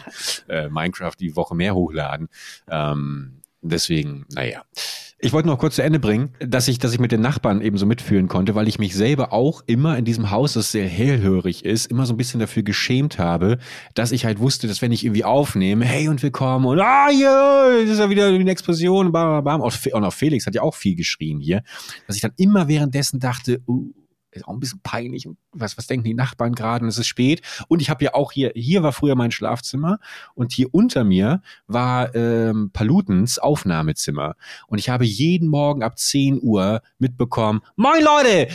äh, 0.49 0.69
Minecraft 0.71 1.15
die 1.21 1.37
Woche 1.37 1.55
mehr 1.55 1.75
hochladen. 1.75 2.29
Ähm, 2.71 3.43
Deswegen, 3.69 4.27
naja. 4.33 4.63
Ich 5.19 5.33
wollte 5.33 5.49
noch 5.49 5.59
kurz 5.59 5.77
zu 5.77 5.83
Ende 5.83 5.99
bringen, 5.99 6.35
dass 6.41 6.69
ich, 6.69 6.79
dass 6.79 6.93
ich 6.93 7.01
mit 7.01 7.11
den 7.11 7.23
Nachbarn 7.23 7.63
eben 7.63 7.79
so 7.79 7.87
mitfühlen 7.87 8.29
konnte, 8.29 8.55
weil 8.55 8.69
ich 8.69 8.79
mich 8.79 8.95
selber 8.95 9.33
auch 9.33 9.63
immer 9.67 9.97
in 9.97 10.05
diesem 10.05 10.31
Haus, 10.31 10.53
das 10.53 10.73
sehr 10.73 10.87
hellhörig 10.87 11.65
ist, 11.65 11.91
immer 11.91 12.05
so 12.05 12.13
ein 12.13 12.19
bisschen 12.19 12.39
dafür 12.39 12.63
geschämt 12.63 13.19
habe, 13.19 13.57
dass 13.95 14.13
ich 14.13 14.27
halt 14.27 14.41
wusste, 14.41 14.69
dass 14.69 14.83
wenn 14.83 14.93
ich 14.93 15.07
irgendwie 15.07 15.25
aufnehme, 15.25 15.87
hey 15.87 16.09
und 16.09 16.23
willkommen 16.23 16.67
und 16.67 16.81
ah 16.81 17.09
das 17.09 17.91
ist 17.91 17.99
ja 17.99 18.11
wieder 18.11 18.27
eine 18.27 18.51
Explosion, 18.51 19.11
bam, 19.11 19.43
bam, 19.43 19.45
bam. 19.45 19.61
Und 19.63 20.05
auch 20.05 20.13
Felix 20.13 20.47
hat 20.47 20.55
ja 20.55 20.61
auch 20.61 20.75
viel 20.75 20.95
geschrien 20.95 21.41
hier, 21.41 21.63
dass 22.07 22.17
ich 22.17 22.23
dann 22.23 22.33
immer 22.37 22.69
währenddessen 22.69 23.19
dachte, 23.19 23.63
uh, 23.67 23.91
ist 24.37 24.47
auch 24.47 24.53
ein 24.53 24.61
bisschen 24.61 24.81
peinlich. 24.83 25.29
Was, 25.53 25.77
was 25.79 25.87
denken 25.87 26.05
die 26.05 26.15
Nachbarn 26.15 26.55
gerade? 26.55 26.85
Und 26.85 26.89
es 26.89 26.99
ist 26.99 27.07
spät. 27.07 27.43
Und 27.69 27.81
ich 27.83 27.91
habe 27.91 28.05
ja 28.05 28.15
auch 28.15 28.33
hier, 28.33 28.53
hier 28.55 28.83
war 28.83 28.93
früher 28.93 29.15
mein 29.15 29.31
Schlafzimmer 29.31 29.99
und 30.35 30.53
hier 30.53 30.73
unter 30.73 31.05
mir 31.05 31.43
war 31.67 32.15
ähm, 32.15 32.71
Palutens 32.73 33.39
Aufnahmezimmer. 33.39 34.37
Und 34.67 34.79
ich 34.79 34.89
habe 34.89 35.05
jeden 35.05 35.49
Morgen 35.49 35.83
ab 35.83 35.99
10 35.99 36.41
Uhr 36.43 36.83
mitbekommen, 36.99 37.61
Moin 37.77 38.03
Leute! 38.03 38.49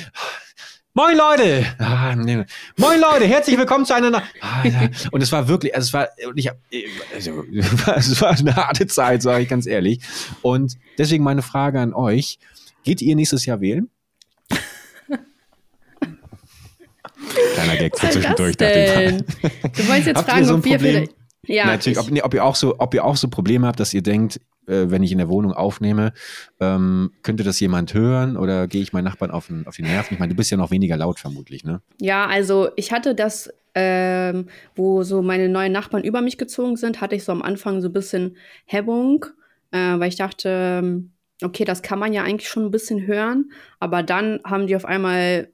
Moin 0.93 1.15
Leute! 1.15 1.65
Ah, 1.79 2.15
nee. 2.17 2.43
Moin 2.75 2.99
Leute, 2.99 3.25
herzlich 3.25 3.57
willkommen 3.57 3.85
zu 3.85 3.95
einer 3.95 4.09
Na 4.09 4.23
ah. 4.41 4.63
Und 5.11 5.21
es 5.21 5.31
war 5.31 5.47
wirklich, 5.47 5.73
also 5.73 5.87
es 5.87 5.93
war, 5.93 6.09
ich 6.35 6.49
hab, 6.49 6.57
also, 7.15 7.45
es 7.95 8.21
war 8.21 8.31
eine 8.31 8.53
harte 8.53 8.87
Zeit, 8.87 9.21
sage 9.21 9.43
ich 9.43 9.49
ganz 9.49 9.67
ehrlich. 9.67 9.99
Und 10.41 10.77
deswegen 10.97 11.23
meine 11.23 11.43
Frage 11.43 11.79
an 11.79 11.93
euch: 11.93 12.39
Geht 12.83 13.01
ihr 13.01 13.15
nächstes 13.15 13.45
Jahr 13.45 13.61
wählen? 13.61 13.89
Kleiner 17.53 17.77
Gag 17.77 17.97
für 17.97 18.09
zwischendurch. 18.09 18.57
Du 18.57 18.67
wolltest 18.67 20.07
jetzt 20.07 20.21
fragen, 20.21 20.45
so 20.45 20.55
ob 20.55 20.65
wir 20.65 20.79
vielleicht. 20.79 21.15
Ja, 21.47 21.65
Natürlich, 21.65 21.99
ob, 21.99 22.11
nee, 22.11 22.21
ob, 22.21 22.33
ihr 22.33 22.45
auch 22.45 22.55
so, 22.55 22.75
ob 22.77 22.93
ihr 22.93 23.03
auch 23.03 23.15
so 23.15 23.27
Probleme 23.27 23.65
habt, 23.65 23.79
dass 23.79 23.93
ihr 23.93 24.03
denkt, 24.03 24.39
äh, 24.67 24.85
wenn 24.89 25.01
ich 25.01 25.11
in 25.11 25.17
der 25.17 25.29
Wohnung 25.29 25.53
aufnehme, 25.53 26.13
ähm, 26.59 27.11
könnte 27.23 27.43
das 27.43 27.59
jemand 27.59 27.93
hören 27.93 28.37
oder 28.37 28.67
gehe 28.67 28.81
ich 28.81 28.93
meinen 28.93 29.05
Nachbarn 29.05 29.31
auf, 29.31 29.49
auf 29.65 29.75
die 29.75 29.81
Nerven? 29.81 30.13
Ich 30.13 30.19
meine, 30.19 30.31
du 30.31 30.35
bist 30.35 30.51
ja 30.51 30.57
noch 30.57 30.71
weniger 30.71 30.97
laut 30.97 31.19
vermutlich, 31.19 31.63
ne? 31.63 31.81
Ja, 31.99 32.27
also 32.27 32.69
ich 32.75 32.91
hatte 32.91 33.15
das, 33.15 33.51
ähm, 33.73 34.47
wo 34.75 35.03
so 35.03 35.21
meine 35.23 35.49
neuen 35.49 35.71
Nachbarn 35.71 36.03
über 36.03 36.21
mich 36.21 36.37
gezogen 36.37 36.77
sind, 36.77 37.01
hatte 37.01 37.15
ich 37.15 37.23
so 37.23 37.31
am 37.31 37.41
Anfang 37.41 37.81
so 37.81 37.89
ein 37.89 37.93
bisschen 37.93 38.37
Hemmung, 38.65 39.25
äh, 39.71 39.77
weil 39.77 40.09
ich 40.09 40.17
dachte, 40.17 40.49
ähm, 40.83 41.11
okay, 41.41 41.65
das 41.65 41.81
kann 41.81 41.97
man 41.97 42.13
ja 42.13 42.23
eigentlich 42.23 42.49
schon 42.49 42.65
ein 42.65 42.71
bisschen 42.71 43.07
hören, 43.07 43.51
aber 43.79 44.03
dann 44.03 44.41
haben 44.45 44.67
die 44.67 44.75
auf 44.75 44.85
einmal 44.85 45.49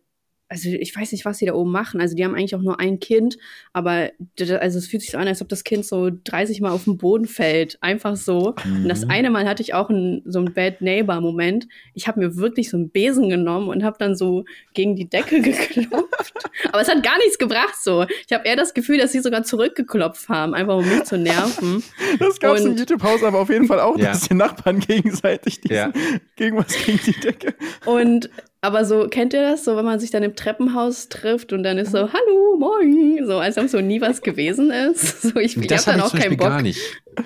also 0.49 0.69
ich 0.69 0.95
weiß 0.95 1.11
nicht, 1.11 1.25
was 1.25 1.39
sie 1.39 1.45
da 1.45 1.53
oben 1.53 1.71
machen. 1.71 1.99
Also 1.99 2.15
die 2.15 2.23
haben 2.23 2.33
eigentlich 2.33 2.55
auch 2.55 2.61
nur 2.61 2.79
ein 2.79 2.99
Kind, 2.99 3.37
aber 3.73 4.11
also 4.39 4.77
es 4.77 4.87
fühlt 4.87 5.01
sich 5.01 5.11
so 5.11 5.17
an, 5.17 5.27
als 5.27 5.41
ob 5.41 5.49
das 5.49 5.63
Kind 5.63 5.85
so 5.85 6.09
30 6.09 6.61
Mal 6.61 6.71
auf 6.71 6.85
den 6.85 6.97
Boden 6.97 7.25
fällt. 7.25 7.77
Einfach 7.81 8.15
so. 8.15 8.55
Mhm. 8.63 8.83
Und 8.83 8.89
das 8.89 9.05
mhm. 9.05 9.11
eine 9.11 9.29
Mal 9.29 9.47
hatte 9.47 9.61
ich 9.61 9.73
auch 9.73 9.89
ein, 9.89 10.21
so 10.25 10.39
einen 10.39 10.53
Bad 10.53 10.81
Neighbor-Moment. 10.81 11.67
Ich 11.93 12.07
habe 12.07 12.19
mir 12.19 12.37
wirklich 12.37 12.69
so 12.69 12.77
einen 12.77 12.89
Besen 12.89 13.29
genommen 13.29 13.67
und 13.67 13.83
habe 13.83 13.97
dann 13.99 14.15
so 14.15 14.45
gegen 14.73 14.95
die 14.95 15.09
Decke 15.09 15.41
geklopft. 15.41 16.33
aber 16.71 16.81
es 16.81 16.87
hat 16.87 17.03
gar 17.03 17.17
nichts 17.17 17.37
gebracht 17.37 17.75
so. 17.81 18.05
Ich 18.27 18.33
habe 18.33 18.47
eher 18.47 18.55
das 18.55 18.73
Gefühl, 18.73 18.97
dass 18.97 19.11
sie 19.11 19.19
sogar 19.19 19.43
zurückgeklopft 19.43 20.29
haben, 20.29 20.53
einfach 20.53 20.77
um 20.77 20.87
mich 20.87 21.03
zu 21.03 21.17
nerven. 21.17 21.83
Das 22.19 22.39
gab 22.39 22.55
es 22.55 22.65
im 22.65 22.75
YouTube-Haus 22.77 23.23
aber 23.23 23.39
auf 23.39 23.49
jeden 23.49 23.67
Fall 23.67 23.79
auch, 23.79 23.97
ja. 23.97 24.05
dass 24.09 24.27
die 24.27 24.33
Nachbarn 24.33 24.79
gegenseitig 24.87 25.61
diesen, 25.61 25.75
ja. 25.75 25.91
gegen 26.35 26.57
was 26.57 26.73
gegen 26.85 26.99
die 27.05 27.11
Decke. 27.11 27.53
Und 27.85 28.29
aber 28.68 28.84
so, 28.84 29.07
kennt 29.07 29.34
ihr 29.34 29.41
das? 29.41 29.63
So, 29.63 29.78
wenn 29.78 29.86
man 29.86 29.99
sich 29.99 30.11
dann 30.11 30.24
im 30.24 30.36
Treppenhaus 30.36 31.07
trifft 31.07 31.53
und 31.53 31.63
dann 31.63 31.78
ist 31.78 31.91
so, 31.91 31.99
hallo, 31.99 32.57
moin. 32.59 33.26
So, 33.26 33.38
als 33.39 33.57
ob 33.57 33.70
so 33.70 33.80
nie 33.80 34.01
was 34.01 34.22
gewesen 34.22 34.72
ist. 34.72 35.22
So, 35.28 35.39
ich, 35.39 35.57
ich 35.57 35.72
habe 35.72 35.84
dann 35.86 36.01
auch 36.01 36.13
keinen 36.13 36.38
Bock. 36.38 36.47
Gar 36.47 36.61
nicht. 36.61 36.80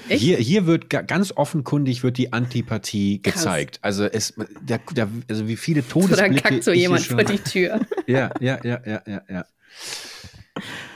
Hier, 0.08 0.38
hier 0.38 0.66
wird 0.66 0.90
ganz 0.90 1.34
offenkundig 1.36 2.04
wird 2.04 2.18
die 2.18 2.32
Antipathie 2.32 3.22
Krass. 3.22 3.34
gezeigt. 3.34 3.80
Also 3.82 4.06
es, 4.06 4.34
der, 4.62 4.80
der, 4.92 5.08
also 5.30 5.48
wie 5.48 5.56
viele 5.56 5.88
Todesblicke. 5.88 6.16
So, 6.16 6.22
dann 6.22 6.36
kackt 6.36 6.64
so 6.64 6.72
jemand 6.72 7.06
vor 7.06 7.24
die 7.24 7.38
Tür. 7.38 7.82
Ja, 8.08 8.32
ja, 8.40 8.60
ja, 8.64 8.80
ja, 8.86 9.02
ja, 9.06 9.22
ja. 9.30 9.46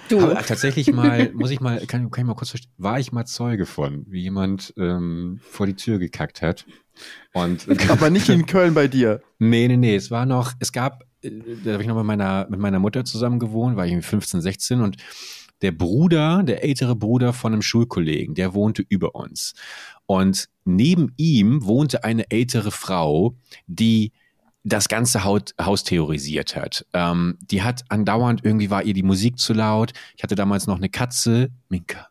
Du. 0.10 0.20
Aber 0.20 0.36
tatsächlich 0.42 0.92
mal, 0.92 1.32
muss 1.34 1.52
ich 1.52 1.60
mal, 1.60 1.80
kann, 1.86 2.12
kann 2.12 2.24
ich 2.24 2.28
mal 2.28 2.36
kurz 2.36 2.52
verstehen, 2.52 2.72
war 2.78 3.00
ich 3.00 3.12
mal 3.12 3.26
Zeuge 3.26 3.66
von, 3.66 4.06
wie 4.08 4.22
jemand 4.22 4.74
ähm, 4.78 5.40
vor 5.42 5.66
die 5.66 5.76
Tür 5.76 6.00
gekackt 6.00 6.42
hat. 6.42 6.66
Und, 7.34 7.68
Aber 7.90 8.10
nicht 8.10 8.30
in 8.30 8.46
Köln 8.46 8.74
bei 8.74 8.88
dir. 8.88 9.22
Nee, 9.40 9.68
nee, 9.68 9.78
nee. 9.78 9.96
Es 9.96 10.12
war 10.12 10.26
noch, 10.26 10.54
es 10.60 10.72
gab, 10.72 11.04
äh, 11.22 11.32
da 11.64 11.74
habe 11.74 11.84
ich 11.84 11.88
noch 11.88 11.98
mit 11.98 12.06
meiner, 12.06 12.48
mit 12.50 12.60
meiner 12.60 12.80
Mutter 12.80 13.04
zusammen 13.06 13.40
gewohnt, 13.40 13.76
war 13.76 13.86
ich 13.86 14.06
15, 14.06 14.42
16 14.42 14.82
und 14.82 14.98
der 15.62 15.72
Bruder, 15.72 16.44
der 16.44 16.64
ältere 16.64 16.96
Bruder 16.96 17.34
von 17.34 17.54
einem 17.54 17.62
Schulkollegen, 17.62 18.36
der 18.36 18.54
wohnte 18.54 18.84
über 18.88 19.16
uns. 19.16 19.54
Und 20.06 20.50
neben 20.66 21.14
ihm 21.18 21.66
wohnte 21.66 22.04
eine 22.04 22.30
ältere 22.30 22.72
Frau, 22.72 23.38
die 23.66 24.12
das 24.66 24.88
ganze 24.88 25.24
Haus 25.24 25.84
theorisiert 25.84 26.56
hat. 26.56 26.86
Ähm, 26.94 27.38
die 27.40 27.62
hat 27.62 27.86
andauernd, 27.90 28.44
irgendwie 28.44 28.72
war 28.72 28.84
ihr 28.84 28.96
die 28.96 29.04
Musik 29.04 29.38
zu 29.38 29.54
laut. 29.54 29.94
Ich 30.18 30.24
hatte 30.24 30.34
damals 30.34 30.66
noch 30.66 30.78
eine 30.78 30.90
Katze, 30.90 31.52
Minka, 31.76 32.08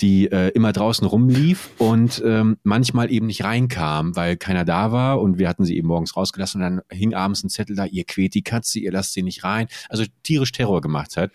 die 0.00 0.30
äh, 0.30 0.50
immer 0.50 0.72
draußen 0.72 1.04
rumlief 1.04 1.70
und 1.78 2.22
ähm, 2.24 2.56
manchmal 2.62 3.10
eben 3.10 3.26
nicht 3.26 3.42
reinkam, 3.42 4.14
weil 4.14 4.36
keiner 4.36 4.64
da 4.64 4.92
war 4.92 5.20
und 5.20 5.38
wir 5.38 5.48
hatten 5.48 5.64
sie 5.64 5.76
eben 5.76 5.88
morgens 5.88 6.16
rausgelassen 6.16 6.62
und 6.62 6.70
dann 6.70 6.82
hing 6.96 7.14
abends 7.14 7.42
ein 7.42 7.48
Zettel 7.48 7.74
da, 7.74 7.84
ihr 7.84 8.04
quält 8.04 8.34
die 8.34 8.42
Katze, 8.42 8.78
ihr 8.78 8.92
lasst 8.92 9.14
sie 9.14 9.22
nicht 9.22 9.42
rein. 9.42 9.66
Also 9.88 10.04
tierisch 10.22 10.52
Terror 10.52 10.80
gemacht 10.80 11.16
hat. 11.16 11.32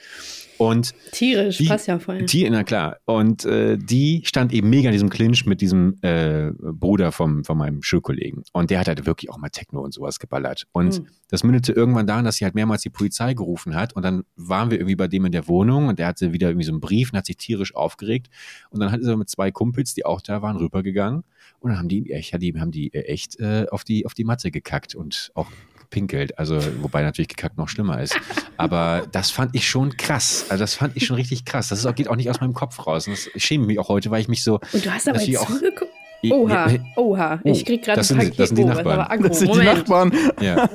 Und 0.57 0.93
Tierisch, 1.11 1.57
die, 1.57 1.65
passt 1.65 1.87
ja 1.87 1.99
voll. 1.99 2.23
Die, 2.23 2.49
na 2.49 2.63
klar. 2.63 2.97
Und 3.05 3.43
äh, 3.43 3.77
die 3.77 4.21
stand 4.25 4.53
eben 4.53 4.69
mega 4.69 4.89
in 4.89 4.93
diesem 4.93 5.09
Clinch 5.09 5.45
mit 5.45 5.61
diesem 5.61 5.97
äh, 6.01 6.51
Bruder 6.57 7.11
vom, 7.11 7.43
von 7.43 7.57
meinem 7.57 7.81
Schulkollegen. 7.81 8.43
Und 8.53 8.69
der 8.69 8.79
hat 8.79 8.87
halt 8.87 9.05
wirklich 9.05 9.29
auch 9.29 9.37
mal 9.37 9.49
Techno 9.49 9.81
und 9.81 9.93
sowas 9.93 10.19
geballert. 10.19 10.65
Und 10.71 10.99
mhm. 10.99 11.07
das 11.27 11.43
mündete 11.43 11.73
irgendwann 11.73 12.07
daran, 12.07 12.23
dass 12.23 12.37
sie 12.37 12.45
halt 12.45 12.55
mehrmals 12.55 12.81
die 12.81 12.89
Polizei 12.89 13.33
gerufen 13.33 13.75
hat. 13.75 13.93
Und 13.93 14.03
dann 14.03 14.23
waren 14.35 14.71
wir 14.71 14.77
irgendwie 14.77 14.95
bei 14.95 15.07
dem 15.07 15.25
in 15.25 15.31
der 15.31 15.47
Wohnung 15.47 15.87
und 15.87 15.99
der 15.99 16.07
hatte 16.07 16.33
wieder 16.33 16.49
irgendwie 16.49 16.65
so 16.65 16.71
einen 16.71 16.81
Brief 16.81 17.11
und 17.11 17.17
hat 17.17 17.25
sich 17.25 17.37
tierisch 17.37 17.72
aufgeregt. 17.75 18.29
Und 18.69 18.79
dann 18.79 18.91
hat 18.91 19.01
er 19.01 19.17
mit 19.17 19.29
zwei 19.29 19.51
Kumpels, 19.51 19.93
die 19.93 20.05
auch 20.05 20.21
da 20.21 20.41
waren, 20.41 20.57
rübergegangen. 20.57 21.23
Und 21.59 21.69
dann 21.69 21.79
haben 21.79 21.89
die 21.89 22.11
echt, 22.11 22.33
haben 22.33 22.71
die 22.71 22.93
echt 22.93 23.39
äh, 23.39 23.67
auf, 23.71 23.83
die, 23.83 24.05
auf 24.05 24.13
die 24.13 24.23
Matte 24.23 24.51
gekackt 24.51 24.95
und 24.95 25.31
auch 25.33 25.47
gepinkelt. 25.79 26.37
Also, 26.39 26.59
wobei 26.81 27.03
natürlich 27.03 27.29
gekackt 27.29 27.57
noch 27.57 27.69
schlimmer 27.69 28.01
ist. 28.01 28.17
Aber 28.57 29.07
das 29.11 29.31
fand 29.31 29.55
ich 29.55 29.67
schon 29.67 29.95
krass. 29.95 30.45
Also, 30.49 30.63
das 30.63 30.75
fand 30.75 30.97
ich 30.97 31.05
schon 31.05 31.15
richtig 31.15 31.45
krass. 31.45 31.69
Das 31.69 31.79
ist 31.79 31.85
auch, 31.85 31.95
geht 31.95 32.07
auch 32.07 32.15
nicht 32.15 32.29
aus 32.29 32.41
meinem 32.41 32.53
Kopf 32.53 32.85
raus. 32.85 33.07
Und 33.07 33.13
das 33.13 33.29
schäme 33.41 33.65
mich 33.65 33.79
auch 33.79 33.89
heute, 33.89 34.11
weil 34.11 34.21
ich 34.21 34.27
mich 34.27 34.43
so. 34.43 34.59
Und 34.71 34.85
du 34.85 34.91
hast 34.91 35.07
aber 35.07 35.21
jetzt 35.21 35.47
zugeguckt? 35.47 35.91
Oha, 36.31 36.69
oha. 36.95 37.41
Ich 37.43 37.65
krieg 37.65 37.83
gerade 37.83 37.99
ein 37.99 38.17
Paket. 38.17 38.39
Das 38.39 38.49
sind 38.49 38.57
die 38.57 38.63
Nachbarn. 38.63 39.21
Das, 39.21 39.29
das 39.29 39.39
sind 39.39 39.55
die 39.55 39.59
Nachbarn. 39.59 40.11
Ja. 40.39 40.69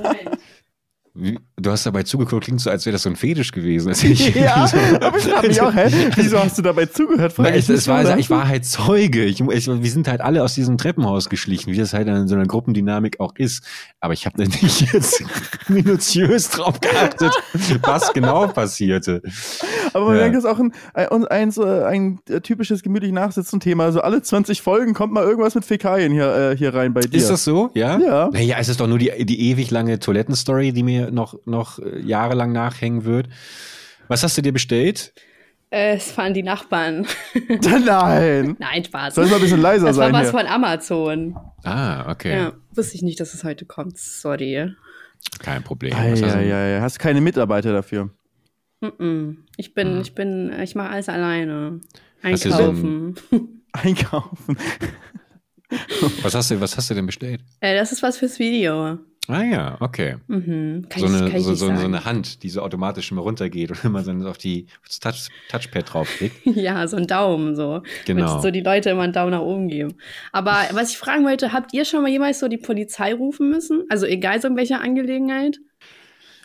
Du 1.57 1.73
hast 1.73 1.85
dabei 1.85 2.05
zugeguckt, 2.05 2.45
klingt 2.45 2.61
so, 2.61 2.71
als 2.71 2.87
wäre 2.87 2.93
das 2.93 3.03
so 3.03 3.11
ein 3.11 3.17
Fetisch 3.17 3.51
gewesen. 3.51 3.91
Ich, 3.91 4.35
ja, 4.35 4.69
aber 5.01 5.19
ich 5.19 5.25
frage 5.25 5.49
mich 5.49 5.61
auch, 5.61 5.75
hä? 5.75 5.91
Wieso 6.17 6.39
hast 6.39 6.57
du 6.59 6.63
dabei 6.63 6.87
zugehört? 6.87 7.35
Na, 7.39 7.55
ich, 7.55 7.69
es 7.69 7.89
war, 7.89 8.17
ich 8.17 8.31
war 8.31 8.47
halt 8.47 8.65
Zeuge. 8.65 9.25
Ich, 9.25 9.41
ich, 9.41 9.67
wir 9.67 9.91
sind 9.91 10.07
halt 10.07 10.21
alle 10.21 10.45
aus 10.45 10.55
diesem 10.55 10.79
Treppenhaus 10.79 11.29
geschlichen, 11.29 11.73
wie 11.73 11.77
das 11.77 11.93
halt 11.93 12.07
in 12.07 12.29
so 12.29 12.37
einer 12.37 12.47
Gruppendynamik 12.47 13.19
auch 13.19 13.35
ist. 13.37 13.65
Aber 13.99 14.13
ich 14.13 14.27
habe 14.27 14.37
da 14.37 14.45
nicht 14.45 14.93
jetzt 14.93 15.25
minutiös 15.69 16.51
drauf 16.51 16.81
geachtet, 16.81 17.33
was 17.83 18.13
genau 18.13 18.47
passierte. 18.47 19.21
Aber 19.93 20.07
man 20.07 20.15
ja. 20.15 20.23
merkt, 20.23 20.37
das 20.37 20.45
ist 20.45 20.51
auch 20.51 20.61
ein, 20.61 20.73
ein, 20.95 21.27
ein, 21.27 21.53
ein, 21.59 22.21
ein 22.29 22.43
typisches 22.45 22.83
gemütlich 22.85 23.11
Nachsitzen-Thema. 23.11 23.85
Also 23.85 24.03
alle 24.03 24.23
20 24.23 24.63
Folgen 24.63 24.95
kommt 24.95 25.13
mal 25.13 25.25
irgendwas 25.25 25.57
mit 25.57 25.65
Fäkalien 25.65 26.13
hier, 26.13 26.53
äh, 26.53 26.57
hier 26.57 26.73
rein 26.73 26.95
bei 26.95 27.01
dir. 27.01 27.17
Ist 27.17 27.31
das 27.31 27.43
so? 27.43 27.71
Ja? 27.75 27.99
Ja. 27.99 28.31
Naja, 28.33 28.57
es 28.61 28.69
ist 28.69 28.79
doch 28.79 28.87
nur 28.87 28.99
die, 28.99 29.25
die 29.25 29.51
ewig 29.51 29.73
lange 29.73 29.99
Toilettenstory, 29.99 30.73
die 30.73 30.85
mir 30.85 31.08
noch, 31.11 31.39
noch 31.47 31.79
äh, 31.79 32.01
jahrelang 32.01 32.53
nachhängen 32.53 33.05
wird. 33.05 33.29
Was 34.09 34.23
hast 34.23 34.37
du 34.39 34.43
dir 34.43 34.53
bestellt? 34.53 35.13
Äh, 35.71 35.97
es 35.97 36.17
waren 36.17 36.33
die 36.35 36.43
Nachbarn. 36.43 37.07
Nein. 37.85 38.57
Nein, 38.59 38.85
Spaß. 38.85 39.15
Soll 39.15 39.27
mal 39.27 39.37
ein 39.37 39.41
bisschen 39.43 39.61
leiser 39.61 39.89
das 39.89 39.97
sein. 39.97 40.13
Das 40.13 40.15
war 40.15 40.21
was 40.21 40.31
hier. 40.31 40.41
von 40.41 40.65
Amazon. 40.65 41.37
Ah, 41.65 42.11
okay. 42.11 42.33
Ja, 42.33 42.53
wusste 42.73 42.97
ich 42.97 43.03
nicht, 43.03 43.21
dass 43.21 43.35
es 43.35 43.45
heute 43.45 43.67
kommt. 43.67 43.99
Sorry. 43.99 44.73
Kein 45.41 45.63
Problem. 45.63 45.93
Ja, 45.93 46.41
ja, 46.41 46.67
ja. 46.67 46.81
Hast 46.81 46.99
keine 46.99 47.21
Mitarbeiter 47.21 47.73
dafür? 47.73 48.11
Mm 48.81 48.87
-mm. 48.87 49.37
Ich 49.57 49.75
bin, 49.75 49.95
hm. 49.95 50.01
ich 50.01 50.15
bin, 50.15 50.53
ich 50.61 50.75
mache 50.75 50.91
alles 50.91 51.09
alleine. 51.09 51.81
Einkaufen. 52.23 53.17
Einkaufen. 53.73 54.57
was 56.23 56.35
hast 56.35 56.51
du, 56.51 56.61
was 56.61 56.77
hast 56.77 56.91
du 56.91 56.95
denn 56.95 57.07
bestellt? 57.07 57.43
Äh, 57.61 57.77
das 57.77 57.93
ist 57.93 58.03
was 58.03 58.19
fürs 58.19 58.39
Video. 58.39 58.99
Ah 59.31 59.43
ja, 59.43 59.77
okay. 59.81 60.17
Mhm. 60.27 60.87
so, 60.97 61.05
ich, 61.05 61.15
eine, 61.15 61.41
so, 61.41 61.55
so, 61.55 61.77
so, 61.77 61.85
eine 61.85 62.07
Hand, 62.07 62.43
die 62.43 62.49
so 62.49 62.63
automatisch 62.63 63.13
immer 63.13 63.21
runtergeht 63.21 63.71
und 63.71 63.85
immer 63.85 64.03
dann 64.03 64.27
auf 64.27 64.39
die 64.39 64.67
aufs 64.83 65.01
Touch, 65.01 65.29
Touchpad 65.51 65.93
draufklickt. 65.93 66.35
ja, 66.47 66.87
so 66.89 66.97
ein 66.97 67.07
Daumen 67.07 67.55
so. 67.55 67.83
Genau. 68.07 68.27
Damit 68.27 68.43
so 68.43 68.51
die 68.51 68.63
Leute 68.63 68.89
immer 68.89 69.03
einen 69.03 69.13
Daumen 69.13 69.33
nach 69.33 69.43
oben 69.43 69.69
geben. 69.69 69.95
Aber 70.33 70.57
was 70.73 70.93
ich 70.93 70.99
fragen 70.99 71.27
wollte, 71.27 71.53
habt 71.53 71.75
ihr 71.75 71.85
schon 71.85 72.01
mal 72.01 72.11
jemals 72.11 72.39
so 72.39 72.49
die 72.49 72.57
Polizei 72.57 73.13
rufen 73.13 73.51
müssen? 73.51 73.85
Also 73.91 74.07
egal 74.07 74.41
so 74.41 74.49
in 74.49 74.57
welcher 74.57 74.81
Angelegenheit? 74.81 75.59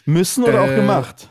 Müssen 0.04 0.44
oder 0.44 0.56
äh, 0.66 0.70
auch 0.70 0.76
gemacht? 0.76 1.30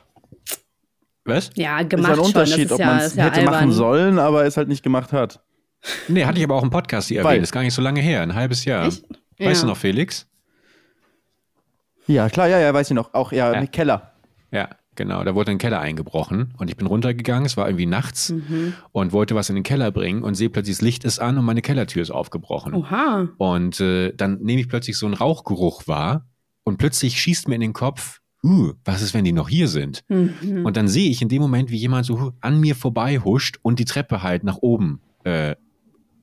Was? 1.25 1.51
Ja, 1.55 1.83
gemacht 1.83 2.13
ist 2.13 2.19
ein 2.19 2.25
Unterschied, 2.25 2.69
schon. 2.69 2.81
ob 2.81 2.87
man 2.87 2.99
es 2.99 3.15
ja 3.15 3.25
hätte 3.25 3.41
albern. 3.41 3.55
machen 3.55 3.73
sollen, 3.73 4.19
aber 4.19 4.47
es 4.47 4.57
halt 4.57 4.69
nicht 4.69 4.83
gemacht 4.83 5.13
hat. 5.13 5.41
Nee, 6.09 6.25
hatte 6.25 6.39
ich 6.39 6.45
aber 6.45 6.55
auch 6.55 6.63
im 6.63 6.71
Podcast 6.71 7.11
die 7.11 7.17
erwähnt. 7.17 7.43
Ist 7.43 7.53
gar 7.53 7.63
nicht 7.63 7.75
so 7.75 7.83
lange 7.83 8.01
her, 8.01 8.23
ein 8.23 8.35
halbes 8.35 8.65
Jahr. 8.65 8.87
Echt? 8.87 9.05
Weißt 9.39 9.61
ja. 9.63 9.67
du 9.67 9.67
noch, 9.67 9.77
Felix? 9.77 10.27
Ja, 12.07 12.29
klar, 12.29 12.49
ja, 12.49 12.59
ja, 12.59 12.73
weiß 12.75 12.91
ich 12.91 12.95
noch. 12.95 13.15
Auch, 13.15 13.33
ja, 13.33 13.53
ja. 13.53 13.61
mit 13.61 13.73
Keller. 13.73 14.13
Ja, 14.51 14.69
genau. 14.95 15.25
Da 15.25 15.35
wurde 15.35 15.51
ein 15.51 15.59
Keller 15.59 15.81
eingebrochen 15.81 16.55
und 16.59 16.69
ich 16.69 16.77
bin 16.77 16.87
runtergegangen. 16.87 17.47
Es 17.47 17.57
war 17.57 17.67
irgendwie 17.69 17.87
nachts 17.87 18.31
mhm. 18.31 18.75
und 18.93 19.13
wollte 19.13 19.35
was 19.35 19.49
in 19.49 19.55
den 19.55 19.65
Keller 19.65 19.91
bringen 19.91 20.23
und 20.23 20.35
sehe 20.35 20.51
plötzlich, 20.51 20.77
das 20.77 20.83
Licht 20.83 21.05
ist 21.05 21.19
an 21.19 21.39
und 21.39 21.45
meine 21.45 21.63
Kellertür 21.63 22.03
ist 22.03 22.11
aufgebrochen. 22.11 22.75
Oha. 22.75 23.29
Und 23.39 23.81
äh, 23.81 24.13
dann 24.15 24.41
nehme 24.43 24.61
ich 24.61 24.69
plötzlich 24.69 24.97
so 24.97 25.07
einen 25.07 25.15
Rauchgeruch 25.15 25.87
wahr 25.87 26.27
und 26.65 26.79
plötzlich 26.79 27.21
schießt 27.21 27.49
mir 27.49 27.57
in 27.57 27.61
den 27.61 27.73
Kopf, 27.73 28.21
uh, 28.45 28.73
was 28.85 29.03
ist, 29.03 29.15
wenn 29.15 29.25
die 29.25 29.33
noch 29.33 29.49
hier 29.49 29.69
sind? 29.69 30.05
Mhm. 30.09 30.67
Und 30.67 30.77
dann 30.77 30.89
sehe 30.89 31.11
ich 31.11 31.23
in 31.23 31.29
dem 31.29 31.43
Moment, 31.43 31.71
wie 31.71 31.77
jemand 31.77 32.07
so 32.07 32.33
an 32.41 32.61
mir 32.61 32.75
vorbei 32.75 33.19
huscht 33.19 33.59
und 33.63 33.79
die 33.79 33.85
Treppe 33.85 34.23
halt 34.23 34.45
nach 34.45 34.59
oben 34.61 35.01
äh, 35.25 35.55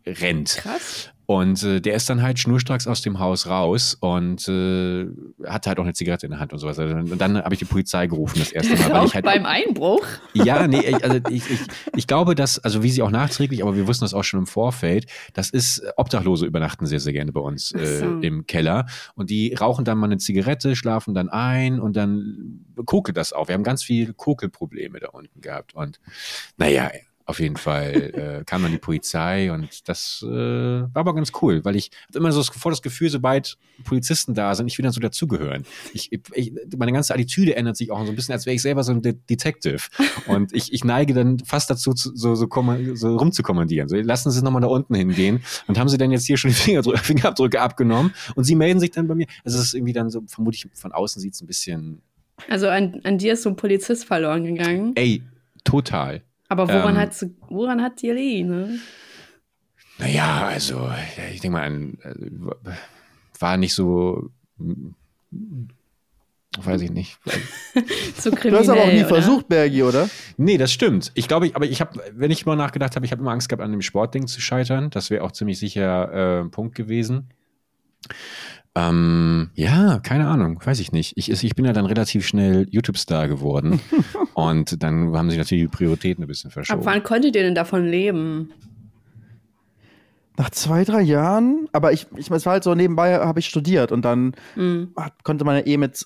rennt. 0.06 0.58
Krass. 0.58 1.12
Und 1.30 1.62
äh, 1.62 1.80
der 1.80 1.94
ist 1.94 2.10
dann 2.10 2.24
halt 2.24 2.40
schnurstracks 2.40 2.88
aus 2.88 3.04
dem 3.04 3.20
Haus 3.20 3.46
raus 3.46 3.96
und 4.00 4.48
äh, 4.48 5.06
hat 5.46 5.68
halt 5.68 5.78
auch 5.78 5.84
eine 5.84 5.94
Zigarette 5.94 6.26
in 6.26 6.32
der 6.32 6.40
Hand 6.40 6.54
und 6.54 6.58
sowas. 6.58 6.80
Also, 6.80 6.96
und 6.96 7.20
dann 7.20 7.38
habe 7.38 7.54
ich 7.54 7.60
die 7.60 7.66
Polizei 7.66 8.08
gerufen 8.08 8.40
das 8.40 8.52
erste 8.52 8.76
Mal. 8.76 8.92
Weil 8.94 9.06
ich 9.06 9.14
halt, 9.14 9.26
beim 9.26 9.46
Einbruch? 9.46 10.04
Ja, 10.34 10.66
nee, 10.68 10.92
also 10.92 11.20
ich, 11.30 11.48
ich, 11.48 11.60
ich 11.96 12.08
glaube, 12.08 12.34
dass, 12.34 12.58
also 12.58 12.82
wie 12.82 12.90
sie 12.90 13.04
auch 13.04 13.12
nachträglich, 13.12 13.62
aber 13.62 13.76
wir 13.76 13.86
wussten 13.86 14.06
das 14.06 14.16
auch 14.16 14.24
schon 14.24 14.40
im 14.40 14.48
Vorfeld, 14.48 15.06
das 15.34 15.52
ist, 15.52 15.84
Obdachlose 15.98 16.48
übernachten 16.48 16.88
sehr, 16.88 17.00
sehr 17.00 17.14
gerne 17.14 17.32
bei 17.32 17.42
uns 17.42 17.74
äh, 17.74 18.00
so. 18.00 18.06
im 18.22 18.48
Keller. 18.48 18.88
Und 19.14 19.30
die 19.30 19.54
rauchen 19.54 19.86
dann 19.86 20.00
mal 20.00 20.08
eine 20.08 20.18
Zigarette, 20.18 20.76
schlafen 20.76 21.14
dann 21.14 21.30
ein 21.30 21.80
und 21.80 21.96
dann 21.96 22.66
kokelt 22.88 23.18
das 23.18 23.34
auch. 23.34 23.50
Wir 23.50 23.54
haben 23.54 23.64
ganz 23.64 23.84
viel 23.84 24.14
Kokelprobleme 24.14 25.00
da 25.00 25.10
unten 25.10 25.42
gehabt. 25.42 25.76
Und 25.76 26.00
naja, 26.58 26.90
auf 27.30 27.40
jeden 27.40 27.58
Fall 27.58 28.40
äh, 28.42 28.44
kam 28.44 28.64
dann 28.64 28.72
die 28.72 28.80
Polizei 28.80 29.52
und 29.52 29.88
das 29.88 30.26
äh, 30.28 30.28
war 30.28 30.90
aber 30.96 31.14
ganz 31.14 31.32
cool, 31.42 31.64
weil 31.64 31.76
ich 31.76 31.92
hatte 32.08 32.18
immer 32.18 32.32
so 32.32 32.42
vor 32.42 32.72
das 32.72 32.82
Gefühl, 32.82 33.10
sobald 33.10 33.56
Polizisten 33.86 34.34
da 34.34 34.56
sind, 34.56 34.66
ich 34.66 34.78
will 34.80 34.84
dann 34.84 34.92
so 34.92 35.00
dazugehören. 35.00 35.64
Ich, 35.94 36.12
ich, 36.12 36.54
meine 36.76 36.92
ganze 36.92 37.14
Attitüde 37.14 37.56
ändert 37.56 37.78
sich 37.78 37.92
auch 37.92 38.04
so 38.04 38.10
ein 38.12 38.16
bisschen, 38.16 38.34
als 38.34 38.48
wäre 38.48 38.56
ich 38.56 38.64
selber 38.64 38.84
so 38.84 38.94
ein 38.94 39.04
De 39.04 39.14
Detective. 39.30 39.80
Und 40.26 40.54
ich, 40.54 40.74
ich 40.74 40.84
neige 40.84 41.14
dann 41.14 41.38
fast 41.40 41.70
dazu, 41.70 41.94
zu, 41.94 42.16
so, 42.16 42.34
so, 42.34 42.48
so 42.96 43.16
rumzukommandieren. 43.16 43.90
So, 43.90 43.96
lassen 43.98 44.32
Sie 44.32 44.42
nochmal 44.42 44.64
da 44.64 44.68
unten 44.68 44.96
hingehen. 44.96 45.44
Und 45.68 45.78
haben 45.78 45.88
Sie 45.88 46.00
denn 46.00 46.12
jetzt 46.12 46.26
hier 46.26 46.38
schon 46.38 46.50
die 46.50 46.56
Fingerdrücke, 46.56 46.98
Fingerabdrücke 47.04 47.62
abgenommen? 47.62 48.12
Und 48.34 48.46
Sie 48.46 48.56
melden 48.56 48.80
sich 48.80 48.90
dann 48.90 49.08
bei 49.08 49.14
mir. 49.14 49.28
Also 49.44 49.60
es 49.60 49.66
ist 49.66 49.74
irgendwie 49.76 49.94
dann 49.94 50.10
so, 50.10 50.24
vermutlich 50.26 50.68
von 50.74 50.92
außen 50.92 51.22
sieht 51.22 51.36
es 51.36 51.42
ein 51.42 51.48
bisschen. 51.48 52.02
Also 52.50 52.70
an, 52.70 53.02
an 53.04 53.20
dir 53.20 53.34
ist 53.34 53.44
so 53.44 53.50
ein 53.50 53.56
Polizist 53.56 54.06
verloren 54.06 54.46
gegangen. 54.46 54.94
Ey, 54.96 55.22
total. 55.64 56.24
Aber 56.50 56.68
woran, 56.68 56.96
ähm, 56.96 57.02
hat, 57.02 57.26
woran 57.48 57.82
hat 57.82 58.02
die 58.02 58.10
liegen? 58.10 58.50
Ne? 58.50 58.80
Naja, 60.00 60.48
also, 60.48 60.90
ich 61.32 61.42
denke 61.42 61.58
mal, 61.58 61.94
also, 62.04 62.56
war 63.40 63.58
nicht 63.58 63.74
so. 63.74 64.30
Weiß 66.58 66.82
ich 66.82 66.90
nicht. 66.90 67.20
so 68.18 68.32
du 68.32 68.52
hast 68.58 68.70
aber 68.70 68.82
auch 68.82 68.88
nie 68.88 69.00
oder? 69.00 69.08
versucht, 69.08 69.48
Bergi, 69.48 69.84
oder? 69.84 70.10
Nee, 70.38 70.58
das 70.58 70.72
stimmt. 70.72 71.12
Ich 71.14 71.28
glaube, 71.28 71.48
ich, 71.48 71.56
aber 71.56 71.66
ich 71.66 71.80
habe, 71.80 72.02
wenn 72.14 72.32
ich 72.32 72.46
mal 72.46 72.56
nachgedacht 72.56 72.96
habe, 72.96 73.06
ich 73.06 73.12
habe 73.12 73.22
immer 73.22 73.32
Angst 73.32 73.48
gehabt, 73.50 73.62
an 73.62 73.72
dem 73.72 73.84
Sportding 73.84 74.26
zu 74.26 74.42
scheitern. 74.42 74.90
Das 74.90 75.12
wäre 75.12 75.24
auch 75.24 75.32
ziemlich 75.32 75.60
sicher 75.60 76.12
äh, 76.12 76.42
ein 76.42 76.50
Punkt 76.50 76.76
gewesen. 76.76 77.30
Ähm, 78.76 79.50
ja, 79.56 80.00
keine 80.00 80.28
Ahnung, 80.28 80.62
weiß 80.64 80.80
ich 80.80 80.92
nicht. 80.92 81.18
Ich, 81.18 81.32
ich 81.32 81.56
bin 81.56 81.66
ja 81.66 81.74
dann 81.74 81.86
relativ 81.86 82.26
schnell 82.26 82.68
YouTube-Star 82.70 83.28
geworden 83.28 83.80
und 84.36 84.82
dann 84.84 85.16
haben 85.18 85.30
sich 85.30 85.40
natürlich 85.40 85.64
die 85.64 85.76
Prioritäten 85.76 86.24
ein 86.24 86.28
bisschen 86.28 86.52
verschoben. 86.52 86.80
Ab 86.80 86.86
wann 86.86 87.04
konntet 87.04 87.36
ihr 87.36 87.44
denn 87.44 87.56
davon 87.56 87.86
leben? 87.86 88.52
Nach 90.38 90.52
zwei, 90.52 90.86
drei 90.86 91.02
Jahren, 91.02 91.68
aber 91.74 91.92
ich, 91.92 92.08
ich 92.16 92.30
es 92.32 92.46
war 92.46 92.54
halt 92.54 92.64
so, 92.64 92.74
nebenbei 92.74 93.20
habe 93.20 93.40
ich 93.40 93.48
studiert 93.48 93.92
und 93.92 94.06
dann 94.06 94.34
mhm. 94.56 94.94
konnte 95.24 95.44
man 95.44 95.58
ja 95.58 95.66
eh 95.66 95.76
mit, 95.76 96.06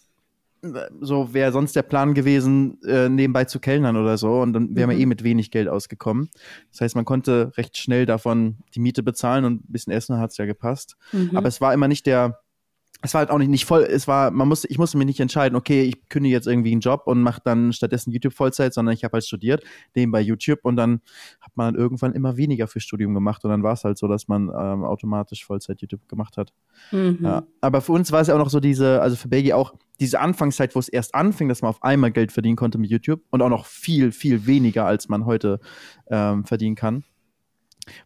so 1.01 1.33
wäre 1.33 1.51
sonst 1.51 1.75
der 1.75 1.83
Plan 1.83 2.15
gewesen, 2.15 2.81
äh, 2.83 3.09
nebenbei 3.09 3.43
zu 3.45 3.59
kellnern 3.59 3.97
oder 3.97 4.17
so 4.17 4.41
und 4.41 4.53
dann 4.53 4.75
wäre 4.75 4.87
mhm. 4.87 4.93
man 4.93 5.01
eh 5.01 5.05
mit 5.05 5.23
wenig 5.23 5.51
Geld 5.51 5.67
ausgekommen. 5.67 6.29
Das 6.71 6.81
heißt, 6.81 6.95
man 6.95 7.05
konnte 7.05 7.51
recht 7.57 7.77
schnell 7.77 8.07
davon 8.07 8.57
die 8.73 8.79
Miete 8.79 9.03
bezahlen 9.03 9.45
und 9.45 9.65
ein 9.65 9.71
bisschen 9.71 9.93
Essen 9.93 10.17
hat 10.17 10.31
es 10.31 10.37
ja 10.37 10.45
gepasst. 10.45 10.95
Mhm. 11.11 11.31
Aber 11.35 11.49
es 11.49 11.61
war 11.61 11.73
immer 11.73 11.87
nicht 11.87 12.07
der, 12.07 12.39
es 13.03 13.13
war 13.13 13.19
halt 13.19 13.31
auch 13.31 13.37
nicht, 13.37 13.49
nicht 13.49 13.65
voll, 13.65 13.83
es 13.83 14.07
war, 14.07 14.31
man 14.31 14.47
musste, 14.47 14.67
ich 14.69 14.77
musste 14.77 14.97
mir 14.97 15.03
nicht 15.03 15.19
entscheiden, 15.19 15.57
okay, 15.57 15.83
ich 15.83 16.07
kündige 16.07 16.33
jetzt 16.33 16.47
irgendwie 16.47 16.71
einen 16.71 16.79
Job 16.79 17.03
und 17.05 17.21
mache 17.21 17.41
dann 17.43 17.73
stattdessen 17.73 18.11
YouTube 18.11 18.33
Vollzeit, 18.33 18.73
sondern 18.73 18.93
ich 18.93 19.03
habe 19.03 19.13
halt 19.13 19.25
studiert, 19.25 19.61
nebenbei 19.93 20.21
YouTube 20.21 20.59
und 20.63 20.77
dann 20.77 21.01
hat 21.41 21.51
man 21.55 21.73
dann 21.73 21.81
irgendwann 21.81 22.13
immer 22.13 22.37
weniger 22.37 22.65
für 22.67 22.79
Studium 22.79 23.13
gemacht 23.13 23.43
und 23.43 23.51
dann 23.51 23.61
war 23.61 23.73
es 23.73 23.83
halt 23.83 23.97
so, 23.97 24.07
dass 24.07 24.29
man 24.29 24.43
ähm, 24.43 24.85
automatisch 24.85 25.45
Vollzeit 25.45 25.81
YouTube 25.81 26.07
gemacht 26.07 26.37
hat. 26.37 26.53
Mhm. 26.91 27.19
Ja. 27.21 27.43
Aber 27.59 27.81
für 27.81 27.91
uns 27.91 28.11
war 28.13 28.21
es 28.21 28.29
ja 28.29 28.35
auch 28.35 28.39
noch 28.39 28.49
so 28.49 28.61
diese, 28.61 29.01
also 29.01 29.17
für 29.17 29.27
Belgi 29.27 29.51
auch, 29.51 29.73
diese 29.99 30.21
Anfangszeit, 30.21 30.73
wo 30.73 30.79
es 30.79 30.87
erst 30.87 31.13
anfing, 31.13 31.49
dass 31.49 31.61
man 31.61 31.69
auf 31.69 31.83
einmal 31.83 32.11
Geld 32.11 32.31
verdienen 32.31 32.55
konnte 32.55 32.77
mit 32.77 32.89
YouTube 32.89 33.21
und 33.31 33.41
auch 33.41 33.49
noch 33.49 33.65
viel, 33.65 34.13
viel 34.13 34.47
weniger, 34.47 34.85
als 34.85 35.09
man 35.09 35.25
heute 35.25 35.59
ähm, 36.09 36.45
verdienen 36.45 36.75
kann. 36.75 37.03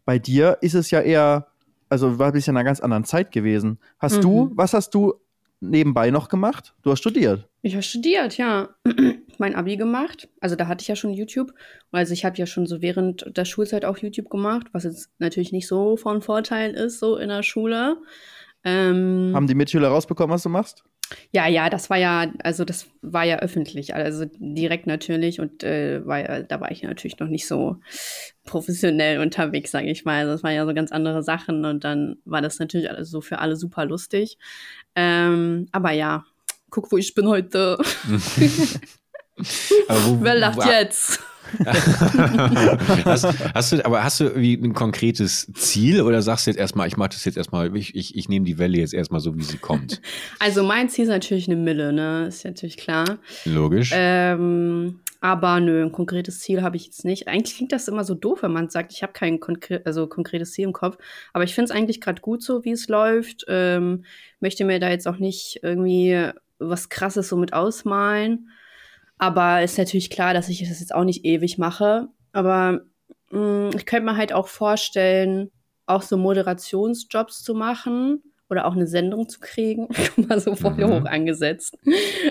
Bei 0.04 0.18
dir 0.18 0.58
ist 0.60 0.74
es 0.74 0.90
ja 0.90 1.00
eher, 1.00 1.46
also 1.88 2.18
war 2.18 2.32
bist 2.32 2.46
ja 2.46 2.52
in 2.52 2.56
einer 2.56 2.64
ganz 2.64 2.80
anderen 2.80 3.04
Zeit 3.04 3.32
gewesen. 3.32 3.78
Hast 3.98 4.18
mhm. 4.18 4.22
du, 4.22 4.52
was 4.54 4.74
hast 4.74 4.90
du 4.94 5.14
nebenbei 5.60 6.10
noch 6.10 6.28
gemacht? 6.28 6.74
Du 6.82 6.90
hast 6.90 7.00
studiert. 7.00 7.48
Ich 7.62 7.74
habe 7.74 7.82
studiert, 7.82 8.36
ja. 8.36 8.68
mein 9.38 9.54
Abi 9.54 9.76
gemacht. 9.76 10.28
Also 10.40 10.56
da 10.56 10.66
hatte 10.66 10.82
ich 10.82 10.88
ja 10.88 10.96
schon 10.96 11.12
YouTube. 11.12 11.52
Also 11.92 12.12
ich 12.12 12.24
habe 12.24 12.36
ja 12.36 12.46
schon 12.46 12.66
so 12.66 12.82
während 12.82 13.36
der 13.36 13.44
Schulzeit 13.44 13.84
auch 13.84 13.98
YouTube 13.98 14.30
gemacht, 14.30 14.66
was 14.72 14.84
jetzt 14.84 15.10
natürlich 15.18 15.52
nicht 15.52 15.68
so 15.68 15.96
von 15.96 16.22
Vorteil 16.22 16.72
ist, 16.72 16.98
so 16.98 17.16
in 17.16 17.28
der 17.28 17.42
Schule. 17.42 17.96
Ähm, 18.64 19.32
Haben 19.34 19.46
die 19.46 19.54
Mitschüler 19.54 19.88
rausbekommen, 19.88 20.34
was 20.34 20.42
du 20.42 20.48
machst? 20.48 20.84
Ja, 21.32 21.46
ja, 21.46 21.70
das 21.70 21.90
war 21.90 21.96
ja, 21.96 22.32
also 22.42 22.64
das 22.64 22.86
war 23.02 23.24
ja 23.24 23.38
öffentlich, 23.38 23.94
also 23.94 24.26
direkt 24.38 24.86
natürlich 24.86 25.40
und 25.40 25.62
äh, 25.62 26.06
war, 26.06 26.42
da 26.42 26.60
war 26.60 26.70
ich 26.70 26.82
natürlich 26.82 27.18
noch 27.18 27.28
nicht 27.28 27.46
so 27.46 27.76
professionell 28.44 29.20
unterwegs, 29.20 29.70
sage 29.70 29.90
ich 29.90 30.04
mal. 30.04 30.20
Also 30.20 30.32
das 30.32 30.42
waren 30.42 30.54
ja 30.54 30.66
so 30.66 30.74
ganz 30.74 30.92
andere 30.92 31.22
Sachen 31.22 31.64
und 31.64 31.84
dann 31.84 32.16
war 32.24 32.42
das 32.42 32.58
natürlich 32.58 32.90
alles 32.90 33.10
so 33.10 33.20
für 33.20 33.38
alle 33.38 33.56
super 33.56 33.84
lustig. 33.84 34.38
Ähm, 34.94 35.68
aber 35.72 35.92
ja, 35.92 36.24
guck, 36.70 36.90
wo 36.92 36.98
ich 36.98 37.14
bin 37.14 37.28
heute. 37.28 37.78
Wer 39.86 40.34
lacht 40.34 40.58
wo, 40.58 40.62
jetzt? 40.62 41.20
hast, 43.04 43.24
hast, 43.54 43.72
du, 43.72 43.84
aber 43.84 44.04
hast 44.04 44.20
du 44.20 44.24
irgendwie 44.24 44.54
ein 44.54 44.74
konkretes 44.74 45.50
Ziel 45.54 46.02
oder 46.02 46.22
sagst 46.22 46.46
du 46.46 46.50
jetzt 46.50 46.58
erstmal, 46.58 46.88
ich 46.88 46.96
mache 46.96 47.10
das 47.10 47.24
jetzt 47.24 47.36
erstmal, 47.36 47.74
ich, 47.76 47.94
ich, 47.94 48.16
ich 48.16 48.28
nehme 48.28 48.44
die 48.44 48.58
Welle 48.58 48.78
jetzt 48.78 48.94
erstmal 48.94 49.20
so, 49.20 49.36
wie 49.36 49.42
sie 49.42 49.58
kommt? 49.58 50.00
Also 50.40 50.62
mein 50.62 50.88
Ziel 50.88 51.04
ist 51.04 51.10
natürlich 51.10 51.48
eine 51.48 51.56
Mille, 51.56 51.92
ne? 51.92 52.26
Ist 52.28 52.44
natürlich 52.44 52.76
klar. 52.76 53.18
Logisch. 53.44 53.90
Ähm, 53.92 55.00
aber 55.20 55.58
nö, 55.60 55.82
ein 55.82 55.92
konkretes 55.92 56.40
Ziel 56.40 56.62
habe 56.62 56.76
ich 56.76 56.86
jetzt 56.86 57.04
nicht. 57.04 57.26
Eigentlich 57.26 57.56
klingt 57.56 57.72
das 57.72 57.88
immer 57.88 58.04
so 58.04 58.14
doof, 58.14 58.42
wenn 58.42 58.52
man 58.52 58.70
sagt, 58.70 58.92
ich 58.92 59.02
habe 59.02 59.12
kein 59.12 59.40
konkre 59.40 59.82
also 59.84 60.06
konkretes 60.06 60.52
Ziel 60.52 60.64
im 60.64 60.72
Kopf. 60.72 60.96
Aber 61.32 61.44
ich 61.44 61.54
finde 61.54 61.72
es 61.72 61.76
eigentlich 61.76 62.00
gerade 62.00 62.22
gut 62.22 62.42
so, 62.42 62.64
wie 62.64 62.70
es 62.70 62.88
läuft. 62.88 63.44
Ähm, 63.48 64.04
möchte 64.40 64.64
mir 64.64 64.78
da 64.78 64.90
jetzt 64.90 65.08
auch 65.08 65.18
nicht 65.18 65.60
irgendwie 65.62 66.30
was 66.58 66.88
Krasses 66.88 67.28
so 67.28 67.36
mit 67.36 67.52
ausmalen. 67.52 68.48
Aber 69.18 69.62
ist 69.62 69.78
natürlich 69.78 70.10
klar, 70.10 70.32
dass 70.32 70.48
ich 70.48 70.66
das 70.68 70.80
jetzt 70.80 70.94
auch 70.94 71.04
nicht 71.04 71.24
ewig 71.24 71.58
mache. 71.58 72.08
Aber 72.32 72.80
mh, 73.30 73.38
mm, 73.40 73.70
ich 73.76 73.86
könnte 73.86 74.06
mir 74.06 74.16
halt 74.16 74.32
auch 74.32 74.48
vorstellen, 74.48 75.50
auch 75.86 76.02
so 76.02 76.16
Moderationsjobs 76.16 77.42
zu 77.42 77.54
machen 77.54 78.22
oder 78.50 78.66
auch 78.66 78.72
eine 78.72 78.86
Sendung 78.86 79.28
zu 79.28 79.40
kriegen. 79.40 79.88
Mal 80.16 80.40
so 80.40 80.54
voll 80.54 80.74
mhm. 80.74 80.88
hoch 80.88 81.04
angesetzt. 81.04 81.76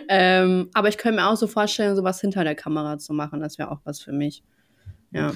ähm, 0.07 0.69
aber 0.73 0.89
ich 0.89 0.97
könnte 0.97 1.21
mir 1.21 1.27
auch 1.27 1.35
so 1.35 1.47
vorstellen, 1.47 1.95
sowas 1.95 2.21
hinter 2.21 2.43
der 2.43 2.55
Kamera 2.55 2.97
zu 2.97 3.13
machen. 3.13 3.39
Das 3.39 3.57
wäre 3.57 3.71
auch 3.71 3.81
was 3.83 3.99
für 3.99 4.11
mich. 4.13 4.43
Ja. 5.11 5.31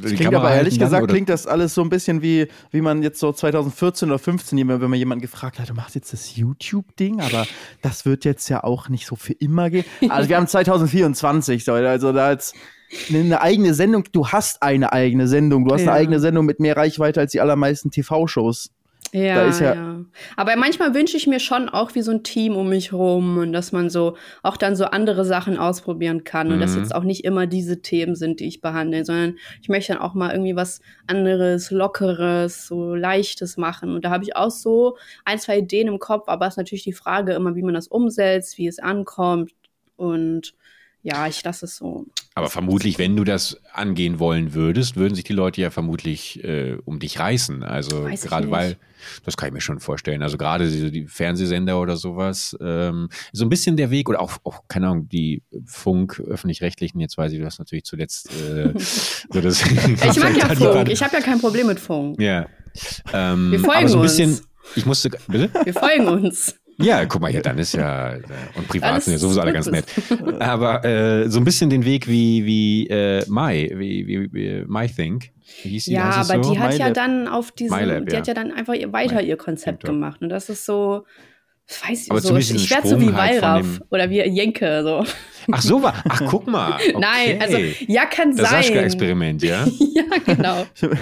Das 0.00 0.12
klingt 0.12 0.34
aber 0.34 0.52
ehrlich 0.52 0.78
gesagt, 0.78 1.02
oder? 1.02 1.12
klingt 1.12 1.28
das 1.28 1.46
alles 1.46 1.74
so 1.74 1.82
ein 1.82 1.88
bisschen 1.88 2.22
wie, 2.22 2.46
wie 2.70 2.80
man 2.80 3.02
jetzt 3.02 3.18
so 3.18 3.32
2014 3.32 4.08
oder 4.08 4.18
15, 4.18 4.68
wenn 4.68 4.80
man 4.80 4.98
jemanden 4.98 5.22
gefragt 5.22 5.58
hat, 5.58 5.68
du 5.68 5.74
machst 5.74 5.96
jetzt 5.96 6.12
das 6.12 6.36
YouTube-Ding, 6.36 7.20
aber 7.20 7.46
das 7.82 8.06
wird 8.06 8.24
jetzt 8.24 8.48
ja 8.48 8.62
auch 8.62 8.88
nicht 8.88 9.06
so 9.06 9.16
für 9.16 9.32
immer 9.32 9.70
gehen. 9.70 9.84
Also 10.08 10.28
wir 10.28 10.36
haben 10.36 10.46
2024, 10.48 11.66
Leute, 11.66 11.88
also 11.88 12.12
da 12.12 12.30
jetzt 12.30 12.54
eine 13.12 13.40
eigene 13.40 13.74
Sendung, 13.74 14.04
du 14.12 14.28
hast 14.28 14.62
eine 14.62 14.92
eigene 14.92 15.26
Sendung, 15.26 15.66
du 15.66 15.74
hast 15.74 15.82
ja. 15.82 15.90
eine 15.92 16.00
eigene 16.00 16.20
Sendung 16.20 16.46
mit 16.46 16.60
mehr 16.60 16.76
Reichweite 16.76 17.20
als 17.20 17.32
die 17.32 17.40
allermeisten 17.40 17.90
TV-Shows. 17.90 18.70
Ja, 19.12 19.48
ja, 19.48 19.74
ja, 19.74 20.04
Aber 20.36 20.56
manchmal 20.56 20.94
wünsche 20.94 21.16
ich 21.16 21.26
mir 21.26 21.40
schon 21.40 21.68
auch 21.68 21.94
wie 21.94 22.02
so 22.02 22.10
ein 22.10 22.22
Team 22.22 22.56
um 22.56 22.68
mich 22.68 22.92
rum 22.92 23.38
und 23.38 23.52
dass 23.52 23.72
man 23.72 23.88
so 23.88 24.16
auch 24.42 24.56
dann 24.56 24.76
so 24.76 24.84
andere 24.84 25.24
Sachen 25.24 25.56
ausprobieren 25.56 26.24
kann 26.24 26.48
mhm. 26.48 26.54
und 26.54 26.60
dass 26.60 26.72
mhm. 26.72 26.82
jetzt 26.82 26.94
auch 26.94 27.04
nicht 27.04 27.24
immer 27.24 27.46
diese 27.46 27.80
Themen 27.80 28.14
sind, 28.14 28.40
die 28.40 28.48
ich 28.48 28.60
behandle, 28.60 29.04
sondern 29.04 29.36
ich 29.62 29.68
möchte 29.68 29.92
dann 29.92 30.02
auch 30.02 30.14
mal 30.14 30.32
irgendwie 30.32 30.56
was 30.56 30.80
anderes, 31.06 31.70
lockeres, 31.70 32.66
so 32.66 32.94
leichtes 32.94 33.56
machen. 33.56 33.94
Und 33.94 34.04
da 34.04 34.10
habe 34.10 34.24
ich 34.24 34.36
auch 34.36 34.50
so 34.50 34.98
ein, 35.24 35.38
zwei 35.38 35.58
Ideen 35.58 35.88
im 35.88 35.98
Kopf, 35.98 36.28
aber 36.28 36.46
es 36.46 36.54
ist 36.54 36.58
natürlich 36.58 36.84
die 36.84 36.92
Frage 36.92 37.32
immer, 37.32 37.54
wie 37.54 37.62
man 37.62 37.74
das 37.74 37.88
umsetzt, 37.88 38.58
wie 38.58 38.66
es 38.66 38.78
ankommt 38.78 39.52
und 39.96 40.54
ja, 41.08 41.26
ich 41.26 41.42
lasse 41.42 41.64
es 41.64 41.76
so. 41.76 42.06
Aber 42.34 42.50
vermutlich, 42.50 42.98
wenn 42.98 43.16
du 43.16 43.24
das 43.24 43.58
angehen 43.72 44.18
wollen 44.18 44.54
würdest, 44.54 44.96
würden 44.96 45.14
sich 45.14 45.24
die 45.24 45.32
Leute 45.32 45.60
ja 45.60 45.70
vermutlich 45.70 46.44
äh, 46.44 46.76
um 46.84 47.00
dich 47.00 47.18
reißen. 47.18 47.62
Also 47.62 48.06
gerade 48.22 48.50
weil, 48.50 48.76
das 49.24 49.36
kann 49.36 49.48
ich 49.48 49.54
mir 49.54 49.60
schon 49.60 49.80
vorstellen. 49.80 50.22
Also 50.22 50.36
gerade 50.36 50.70
die, 50.90 51.06
Fernsehsender 51.06 51.80
oder 51.80 51.96
sowas, 51.96 52.56
ähm, 52.60 53.08
so 53.32 53.44
ein 53.44 53.48
bisschen 53.48 53.76
der 53.76 53.90
Weg 53.90 54.08
oder 54.08 54.20
auch, 54.20 54.32
auch 54.44 54.62
keine 54.68 54.88
Ahnung, 54.88 55.08
die 55.08 55.42
Funk 55.64 56.20
öffentlich-rechtlichen. 56.20 57.00
Jetzt 57.00 57.16
weiß 57.16 57.32
ich, 57.32 57.38
du 57.38 57.46
hast 57.46 57.58
natürlich 57.58 57.84
zuletzt 57.84 58.30
äh, 58.30 58.72
so 59.30 59.40
das. 59.40 59.64
ich 59.64 60.20
mag 60.20 60.36
ja 60.36 60.54
Funk. 60.54 60.90
Ich 60.90 61.02
habe 61.02 61.16
ja 61.16 61.22
kein 61.22 61.40
Problem 61.40 61.66
mit 61.66 61.80
Funk. 61.80 62.20
Ja. 62.20 62.46
Ähm, 63.12 63.50
Wir 63.50 63.60
folgen 63.60 63.88
so 63.88 64.00
bisschen, 64.00 64.30
uns. 64.30 64.42
Ich 64.76 64.84
musste, 64.84 65.10
bitte? 65.26 65.50
Wir 65.64 65.72
folgen 65.72 66.06
uns. 66.06 66.54
Ja, 66.80 67.04
guck 67.06 67.20
mal 67.20 67.30
hier, 67.30 67.42
dann 67.42 67.58
ist 67.58 67.74
ja 67.74 68.14
und 68.54 68.68
privat 68.68 69.02
sind 69.02 69.14
ja 69.14 69.18
sowieso 69.18 69.40
alle 69.40 69.52
ganz 69.52 69.66
nett. 69.66 69.84
Aber 70.38 70.84
äh, 70.84 71.28
so 71.28 71.40
ein 71.40 71.44
bisschen 71.44 71.70
den 71.70 71.84
Weg 71.84 72.06
wie 72.06 72.44
wie 72.44 72.86
äh, 72.88 73.24
Mai, 73.28 73.70
wie, 73.74 74.06
wie, 74.06 74.32
wie 74.32 74.64
My 74.66 74.86
Think. 74.86 75.30
Wie 75.62 75.70
hieß 75.70 75.86
die, 75.86 75.92
ja, 75.92 76.10
aber 76.10 76.42
so? 76.42 76.52
die 76.52 76.58
hat 76.58 76.70
My 76.70 76.76
ja 76.78 76.86
Lab. 76.86 76.94
dann 76.94 77.26
auf 77.26 77.50
diesem, 77.50 77.76
Lab, 77.84 78.06
die 78.06 78.12
ja. 78.12 78.18
hat 78.18 78.28
ja 78.28 78.34
dann 78.34 78.52
einfach 78.52 78.74
weiter 78.74 79.16
My 79.16 79.22
ihr 79.22 79.36
Konzept 79.36 79.84
gemacht 79.84 80.22
und 80.22 80.28
das 80.28 80.48
ist 80.48 80.64
so 80.64 81.04
weiß 81.68 82.04
ich, 82.04 82.10
aber 82.10 82.20
so, 82.20 82.36
ich, 82.36 82.70
werde 82.70 82.88
so 82.88 83.00
wie 83.00 83.12
halt 83.12 83.42
Wallraff 83.42 83.80
oder 83.90 84.08
wie 84.08 84.20
Jenke. 84.22 84.82
So. 84.82 85.04
Ach 85.50 85.62
so 85.62 85.82
war. 85.82 86.02
Ach 86.08 86.22
guck 86.26 86.46
mal. 86.46 86.74
Okay. 86.74 86.94
Nein, 86.98 87.42
also 87.42 87.58
ja 87.86 88.06
kann 88.06 88.36
das 88.36 88.50
sein. 88.50 88.74
Das 88.74 88.84
experiment 88.84 89.42
ja. 89.42 89.66
ja 89.94 90.04
genau. 90.24 90.66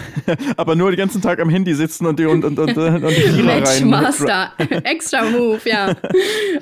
aber 0.57 0.75
nur 0.75 0.91
den 0.91 0.99
ganzen 0.99 1.23
Tag 1.23 1.41
am 1.41 1.49
Handy 1.49 1.75
sitzen 1.75 2.07
und 2.07 2.19
die 2.19 2.27
und 2.27 2.45
und 2.45 2.59
und, 2.59 2.77
und 2.77 3.11
die 3.37 3.43
Matchmaster, 3.43 4.53
extra 4.85 5.25
Move, 5.25 5.61
ja. 5.65 5.97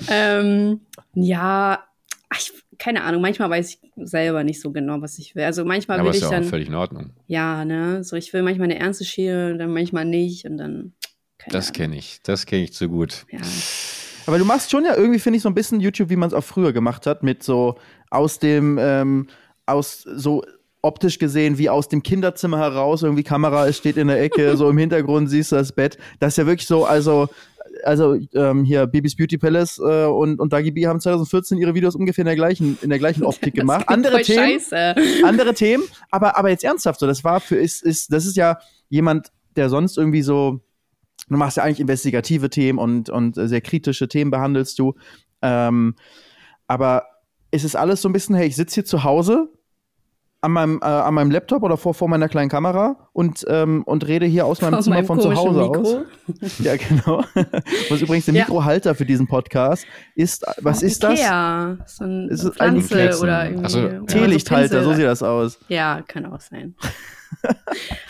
ähm, 0.09 0.81
ja, 1.15 1.83
ich, 2.33 2.53
keine 2.79 3.03
Ahnung. 3.05 3.23
Manchmal 3.23 3.51
weiß 3.51 3.71
ich 3.71 3.91
selber 3.97 4.45
nicht 4.45 4.61
so 4.61 4.73
genau, 4.73 5.01
was 5.01 5.19
ich 5.19 5.35
will. 5.35 5.45
Also 5.45 5.65
manchmal 5.65 5.99
ja, 5.99 6.05
will 6.05 6.15
ich 6.15 6.21
ja 6.21 6.31
dann. 6.31 6.45
völlig 6.45 6.69
in 6.69 6.75
Ordnung. 6.75 7.11
Ja, 7.27 7.65
ne. 7.65 8.05
So 8.05 8.17
ich 8.17 8.33
will 8.33 8.43
manchmal 8.43 8.71
eine 8.71 8.79
ernste 8.79 9.05
Schere, 9.05 9.57
dann 9.57 9.73
manchmal 9.73 10.05
nicht 10.05 10.45
und 10.47 10.59
dann. 10.59 10.93
Das 11.49 11.73
kenne 11.73 11.97
ich. 11.97 12.21
Das 12.23 12.47
kenne 12.47 12.65
ich 12.65 12.73
zu 12.73 12.89
gut. 12.89 13.27
Ja. 13.31 13.41
Aber 14.27 14.39
du 14.39 14.45
machst 14.45 14.71
schon 14.71 14.85
ja 14.85 14.97
irgendwie, 14.97 15.19
finde 15.19 15.37
ich, 15.37 15.43
so 15.43 15.49
ein 15.49 15.55
bisschen 15.55 15.81
YouTube, 15.81 16.09
wie 16.09 16.17
man 16.17 16.29
es 16.29 16.35
auch 16.35 16.45
früher 16.45 16.73
gemacht 16.73 17.07
hat, 17.07 17.23
mit 17.23 17.43
so 17.43 17.77
aus 18.11 18.39
dem, 18.39 18.79
ähm, 18.81 19.27
aus 19.67 20.03
so 20.03 20.43
optisch 20.85 21.19
gesehen 21.19 21.57
wie 21.57 21.71
aus 21.71 21.89
dem 21.89 22.03
Kinderzimmer 22.03 22.59
heraus, 22.59 23.03
irgendwie 23.03 23.23
Kamera 23.23 23.67
es 23.67 23.79
steht 23.79 23.97
in 23.97 24.09
der 24.09 24.21
Ecke, 24.21 24.57
so 24.57 24.69
im 24.69 24.79
Hintergrund 24.79 25.31
siehst 25.31 25.53
du 25.53 25.57
das 25.57 25.73
Bett. 25.73 25.99
Das 26.21 26.35
ist 26.35 26.37
ja 26.37 26.47
wirklich 26.47 26.67
so, 26.67 26.85
also, 26.85 27.29
also 27.85 28.17
ähm, 28.35 28.65
hier 28.65 28.87
Bibis 28.87 29.17
Beauty 29.17 29.39
Palace 29.39 29.79
äh, 29.79 30.05
und, 30.05 30.39
und 30.39 30.53
Dagi 30.53 30.71
B 30.71 30.87
haben 30.87 31.01
2014 31.01 31.59
ihre 31.59 31.75
Videos 31.75 31.95
ungefähr 31.95 32.23
in 32.23 32.27
der 32.27 32.37
gleichen, 32.37 32.79
in 32.83 32.91
der 32.91 32.99
gleichen 32.99 33.25
Optik 33.25 33.55
gemacht. 33.55 33.89
Andere 33.89 34.21
Themen, 34.23 34.61
Scheiße. 34.61 34.95
andere 35.25 35.55
Themen, 35.55 35.85
aber, 36.11 36.37
aber 36.37 36.51
jetzt 36.51 36.65
ernsthaft 36.65 37.01
so, 37.01 37.07
das 37.07 37.25
war 37.25 37.41
für, 37.41 37.57
ist, 37.57 37.83
ist, 37.83 38.13
das 38.13 38.27
ist 38.27 38.37
ja 38.37 38.59
jemand, 38.91 39.33
der 39.57 39.71
sonst 39.71 39.97
irgendwie 39.97 40.23
so 40.23 40.61
du 41.29 41.37
machst 41.37 41.57
ja 41.57 41.63
eigentlich 41.63 41.81
investigative 41.81 42.51
Themen 42.51 42.79
und, 42.79 43.11
und 43.11 43.35
sehr 43.35 43.61
kritische 43.61 44.09
Themen 44.09 44.31
behandelst 44.31 44.79
du. 44.79 44.95
Ähm, 45.43 45.95
aber 46.67 47.05
ist 47.51 47.65
es 47.65 47.77
alles 47.77 48.03
so 48.03 48.09
ein 48.09 48.13
bisschen, 48.13 48.35
hey, 48.35 48.47
ich 48.47 48.57
sitze 48.57 48.75
hier 48.75 48.85
zu 48.85 49.05
Hause 49.05 49.49
an 50.45 50.53
meinem, 50.53 50.81
äh, 50.83 50.87
an 50.87 51.15
meinem 51.15 51.31
Laptop 51.31 51.63
oder 51.63 51.79
vor, 51.79 51.95
vor 51.95 52.07
meiner 52.07 52.29
kleinen 52.29 52.51
Kamera 52.51 53.09
und, 53.15 53.47
ähm, 53.49 53.83
und 53.85 54.07
rede 54.07 54.27
hier 54.27 54.45
aus 54.45 54.61
meinem 54.61 54.75
von 54.75 54.83
Zimmer 54.83 54.97
meinem 54.97 55.07
von 55.07 55.21
zu 55.21 55.35
Hause 55.35 55.61
Mikro. 55.61 55.81
aus. 55.81 56.59
ja, 56.59 56.77
genau. 56.77 57.25
was 57.89 58.03
übrigens 58.03 58.27
der 58.27 58.35
ja. 58.35 58.45
Mikrohalter 58.45 58.95
für 58.95 59.07
diesen 59.07 59.27
Podcast 59.27 59.87
ist, 60.15 60.45
was 60.61 60.83
oh, 60.83 60.87
ist 60.87 61.03
Ikea. 61.03 61.77
das? 61.79 61.97
So 61.97 62.05
ein 62.05 62.29
ist 62.29 62.47
Pflanze 62.51 63.19
oder 63.23 63.49
irgendwie. 63.49 63.71
So, 63.71 63.89
Teelichthalter, 64.05 64.85
so 64.85 64.93
sieht 64.93 65.07
das 65.07 65.23
aus. 65.23 65.59
Ja, 65.69 66.03
kann 66.07 66.27
auch 66.27 66.41
sein. 66.41 66.75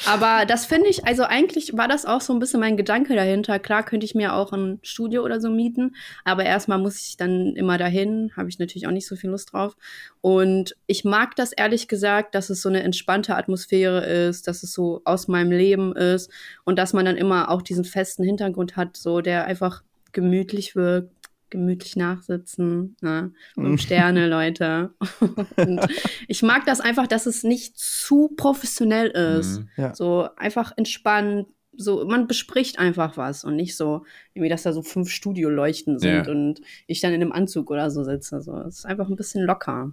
Aber 0.06 0.44
das 0.46 0.66
finde 0.66 0.88
ich, 0.88 1.06
also 1.06 1.24
eigentlich 1.24 1.76
war 1.76 1.88
das 1.88 2.04
auch 2.04 2.20
so 2.20 2.32
ein 2.32 2.38
bisschen 2.38 2.60
mein 2.60 2.76
Gedanke 2.76 3.14
dahinter. 3.14 3.58
Klar 3.58 3.84
könnte 3.84 4.04
ich 4.04 4.14
mir 4.14 4.34
auch 4.34 4.52
ein 4.52 4.78
Studio 4.82 5.22
oder 5.22 5.40
so 5.40 5.50
mieten, 5.50 5.94
aber 6.24 6.44
erstmal 6.44 6.78
muss 6.78 7.00
ich 7.00 7.16
dann 7.16 7.56
immer 7.56 7.78
dahin, 7.78 8.32
habe 8.36 8.48
ich 8.48 8.58
natürlich 8.58 8.86
auch 8.86 8.92
nicht 8.92 9.06
so 9.06 9.16
viel 9.16 9.30
Lust 9.30 9.52
drauf. 9.52 9.76
Und 10.20 10.76
ich 10.86 11.04
mag 11.04 11.36
das 11.36 11.52
ehrlich 11.52 11.88
gesagt, 11.88 12.34
dass 12.34 12.50
es 12.50 12.60
so 12.62 12.68
eine 12.68 12.82
entspannte 12.82 13.36
Atmosphäre 13.36 14.04
ist, 14.04 14.46
dass 14.48 14.62
es 14.62 14.72
so 14.72 15.02
aus 15.04 15.28
meinem 15.28 15.52
Leben 15.52 15.94
ist 15.96 16.30
und 16.64 16.78
dass 16.78 16.92
man 16.92 17.04
dann 17.04 17.16
immer 17.16 17.50
auch 17.50 17.62
diesen 17.62 17.84
festen 17.84 18.24
Hintergrund 18.24 18.76
hat, 18.76 18.96
so 18.96 19.20
der 19.20 19.46
einfach 19.46 19.82
gemütlich 20.12 20.76
wirkt 20.76 21.13
gemütlich 21.54 21.94
nachsitzen. 21.94 22.96
Ne? 23.00 23.32
Fünf 23.54 23.80
Sterne, 23.80 24.26
Leute. 24.26 24.90
und 25.56 25.86
ich 26.26 26.42
mag 26.42 26.66
das 26.66 26.80
einfach, 26.80 27.06
dass 27.06 27.26
es 27.26 27.44
nicht 27.44 27.78
zu 27.78 28.32
professionell 28.36 29.06
ist. 29.08 29.60
Mhm. 29.60 29.68
Ja. 29.76 29.94
So 29.94 30.28
einfach 30.36 30.72
entspannt, 30.76 31.46
so, 31.76 32.04
man 32.06 32.26
bespricht 32.26 32.78
einfach 32.80 33.16
was 33.16 33.44
und 33.44 33.54
nicht 33.56 33.76
so, 33.76 34.04
irgendwie, 34.32 34.48
dass 34.48 34.64
da 34.64 34.72
so 34.72 34.82
fünf 34.82 35.10
Studioleuchten 35.10 35.98
sind 36.00 36.26
ja. 36.26 36.30
und 36.30 36.60
ich 36.86 37.00
dann 37.00 37.12
in 37.12 37.22
einem 37.22 37.32
Anzug 37.32 37.70
oder 37.70 37.88
so 37.90 38.02
sitze. 38.02 38.42
So, 38.42 38.56
es 38.58 38.78
ist 38.78 38.86
einfach 38.86 39.08
ein 39.08 39.16
bisschen 39.16 39.44
locker. 39.44 39.92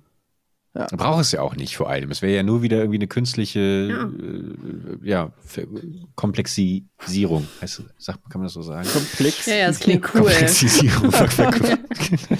Ja. 0.74 0.88
Braucht 0.96 1.22
es 1.22 1.34
ja 1.34 1.42
auch 1.42 1.58
nicht 1.58 1.76
vor 1.76 1.90
allem. 1.90 2.12
Es 2.12 2.22
wäre 2.22 2.34
ja 2.34 2.44
nur 2.44 2.62
wieder 2.62 2.78
irgendwie 2.78 2.98
eine 2.98 3.08
künstliche 3.08 3.60
ja. 3.90 4.04
Äh, 4.04 4.98
ja 5.02 5.32
Komplexisierung. 6.16 7.46
Heißt, 7.62 7.84
sagt, 7.98 8.30
kann 8.30 8.40
man 8.40 8.46
das 8.46 8.54
so 8.54 8.62
sagen? 8.62 8.88
Komplex. 8.88 9.46
Ja, 9.48 9.56
ja, 9.56 9.68
das 9.68 9.80
klingt 9.80 10.06
cool. 10.14 10.22
Komplexisierung. 10.22 11.12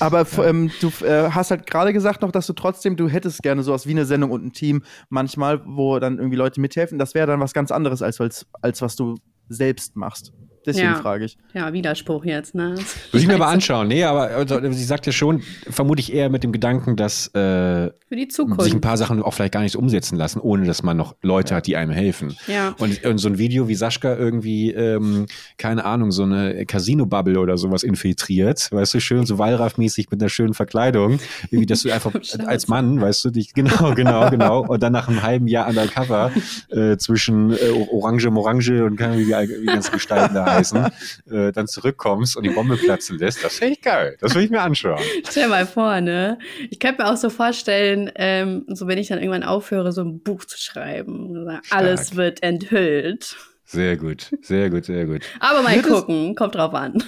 Aber 0.00 0.26
ähm, 0.42 0.70
du 0.80 0.88
äh, 1.04 1.30
hast 1.30 1.50
halt 1.50 1.66
gerade 1.66 1.92
gesagt 1.92 2.22
noch, 2.22 2.32
dass 2.32 2.46
du 2.46 2.54
trotzdem, 2.54 2.96
du 2.96 3.10
hättest 3.10 3.42
gerne 3.42 3.62
sowas 3.62 3.86
wie 3.86 3.90
eine 3.90 4.06
Sendung 4.06 4.30
und 4.30 4.42
ein 4.42 4.52
Team 4.54 4.82
manchmal, 5.10 5.60
wo 5.66 5.98
dann 5.98 6.16
irgendwie 6.16 6.36
Leute 6.36 6.62
mithelfen. 6.62 6.98
Das 6.98 7.12
wäre 7.12 7.26
dann 7.26 7.40
was 7.40 7.52
ganz 7.52 7.70
anderes, 7.70 8.00
als, 8.00 8.18
als, 8.22 8.46
als 8.62 8.80
was 8.80 8.96
du 8.96 9.16
selbst 9.50 9.96
machst. 9.96 10.32
Deswegen 10.66 10.88
ja. 10.88 10.94
frage 10.96 11.24
ich. 11.24 11.38
Ja, 11.54 11.72
Widerspruch 11.72 12.24
jetzt, 12.24 12.54
ne? 12.54 12.74
Muss 13.12 13.22
ich 13.22 13.26
mir 13.26 13.34
aber 13.34 13.48
anschauen. 13.48 13.88
Nee, 13.88 14.04
aber 14.04 14.28
also, 14.28 14.60
sie 14.72 14.84
sagt 14.84 15.06
ja 15.06 15.12
schon, 15.12 15.42
vermute 15.68 16.00
ich 16.00 16.12
eher 16.12 16.28
mit 16.28 16.44
dem 16.44 16.52
Gedanken, 16.52 16.96
dass 16.96 17.28
äh, 17.28 17.90
Für 18.08 18.16
die 18.16 18.28
Zukunft. 18.28 18.62
sich 18.62 18.74
ein 18.74 18.82
paar 18.82 18.98
Sachen 18.98 19.22
auch 19.22 19.32
vielleicht 19.32 19.54
gar 19.54 19.62
nicht 19.62 19.76
umsetzen 19.76 20.16
lassen, 20.16 20.38
ohne 20.38 20.66
dass 20.66 20.82
man 20.82 20.98
noch 20.98 21.16
Leute 21.22 21.50
ja. 21.50 21.56
hat, 21.56 21.66
die 21.66 21.76
einem 21.76 21.92
helfen. 21.92 22.36
Ja. 22.46 22.74
Und, 22.78 23.02
und 23.04 23.18
so 23.18 23.28
ein 23.28 23.38
Video 23.38 23.68
wie 23.68 23.74
Sascha 23.74 24.14
irgendwie, 24.14 24.70
ähm, 24.70 25.26
keine 25.56 25.84
Ahnung, 25.86 26.12
so 26.12 26.24
eine 26.24 26.66
Casino-Bubble 26.66 27.38
oder 27.38 27.56
sowas 27.56 27.82
infiltriert, 27.82 28.70
weißt 28.70 28.94
du, 28.94 29.00
schön 29.00 29.24
so 29.24 29.38
Wallraff-mäßig 29.38 30.08
mit 30.10 30.20
einer 30.20 30.28
schönen 30.28 30.52
Verkleidung, 30.52 31.20
irgendwie, 31.50 31.66
dass 31.66 31.82
du 31.82 31.90
einfach 31.92 32.12
als 32.46 32.68
Mann, 32.68 33.00
weißt 33.00 33.24
du, 33.24 33.30
dich, 33.30 33.54
genau, 33.54 33.94
genau, 33.94 34.28
genau, 34.28 34.66
und 34.66 34.82
dann 34.82 34.92
nach 34.92 35.08
einem 35.08 35.22
halben 35.22 35.46
Jahr 35.46 35.68
undercover 35.68 36.32
äh, 36.68 36.98
zwischen 36.98 37.52
äh, 37.52 37.56
Orange, 37.90 38.30
Morange 38.30 38.84
und 38.84 38.96
keine, 38.96 39.16
wie 39.18 39.24
die, 39.24 39.60
die 39.60 39.66
ganzen 39.66 39.92
Gestalten 39.92 40.34
da 40.34 40.49
heißen, 40.50 40.86
äh, 41.30 41.52
dann 41.52 41.66
zurückkommst 41.66 42.36
und 42.36 42.44
die 42.44 42.50
Bombe 42.50 42.76
platzen 42.76 43.18
lässt, 43.18 43.44
das 43.44 43.58
finde 43.58 43.74
ich 43.74 43.80
geil. 43.82 44.16
Das 44.20 44.34
will 44.34 44.44
ich 44.44 44.50
mir 44.50 44.60
anschauen. 44.60 45.00
Stell 45.28 45.48
mal 45.48 45.66
vor, 45.66 46.00
ne? 46.00 46.38
Ich 46.70 46.78
könnte 46.78 47.02
mir 47.02 47.10
auch 47.10 47.16
so 47.16 47.30
vorstellen, 47.30 48.10
ähm, 48.16 48.64
so 48.68 48.86
wenn 48.86 48.98
ich 48.98 49.08
dann 49.08 49.18
irgendwann 49.18 49.44
aufhöre, 49.44 49.92
so 49.92 50.02
ein 50.02 50.20
Buch 50.20 50.44
zu 50.44 50.58
schreiben, 50.58 51.60
alles 51.70 52.16
wird 52.16 52.42
enthüllt. 52.42 53.36
Sehr 53.64 53.96
gut, 53.96 54.36
sehr 54.42 54.68
gut, 54.68 54.84
sehr 54.84 55.06
gut. 55.06 55.22
Aber 55.38 55.62
mal 55.62 55.80
gucken, 55.82 56.34
kommt 56.34 56.56
drauf 56.56 56.74
an. 56.74 57.04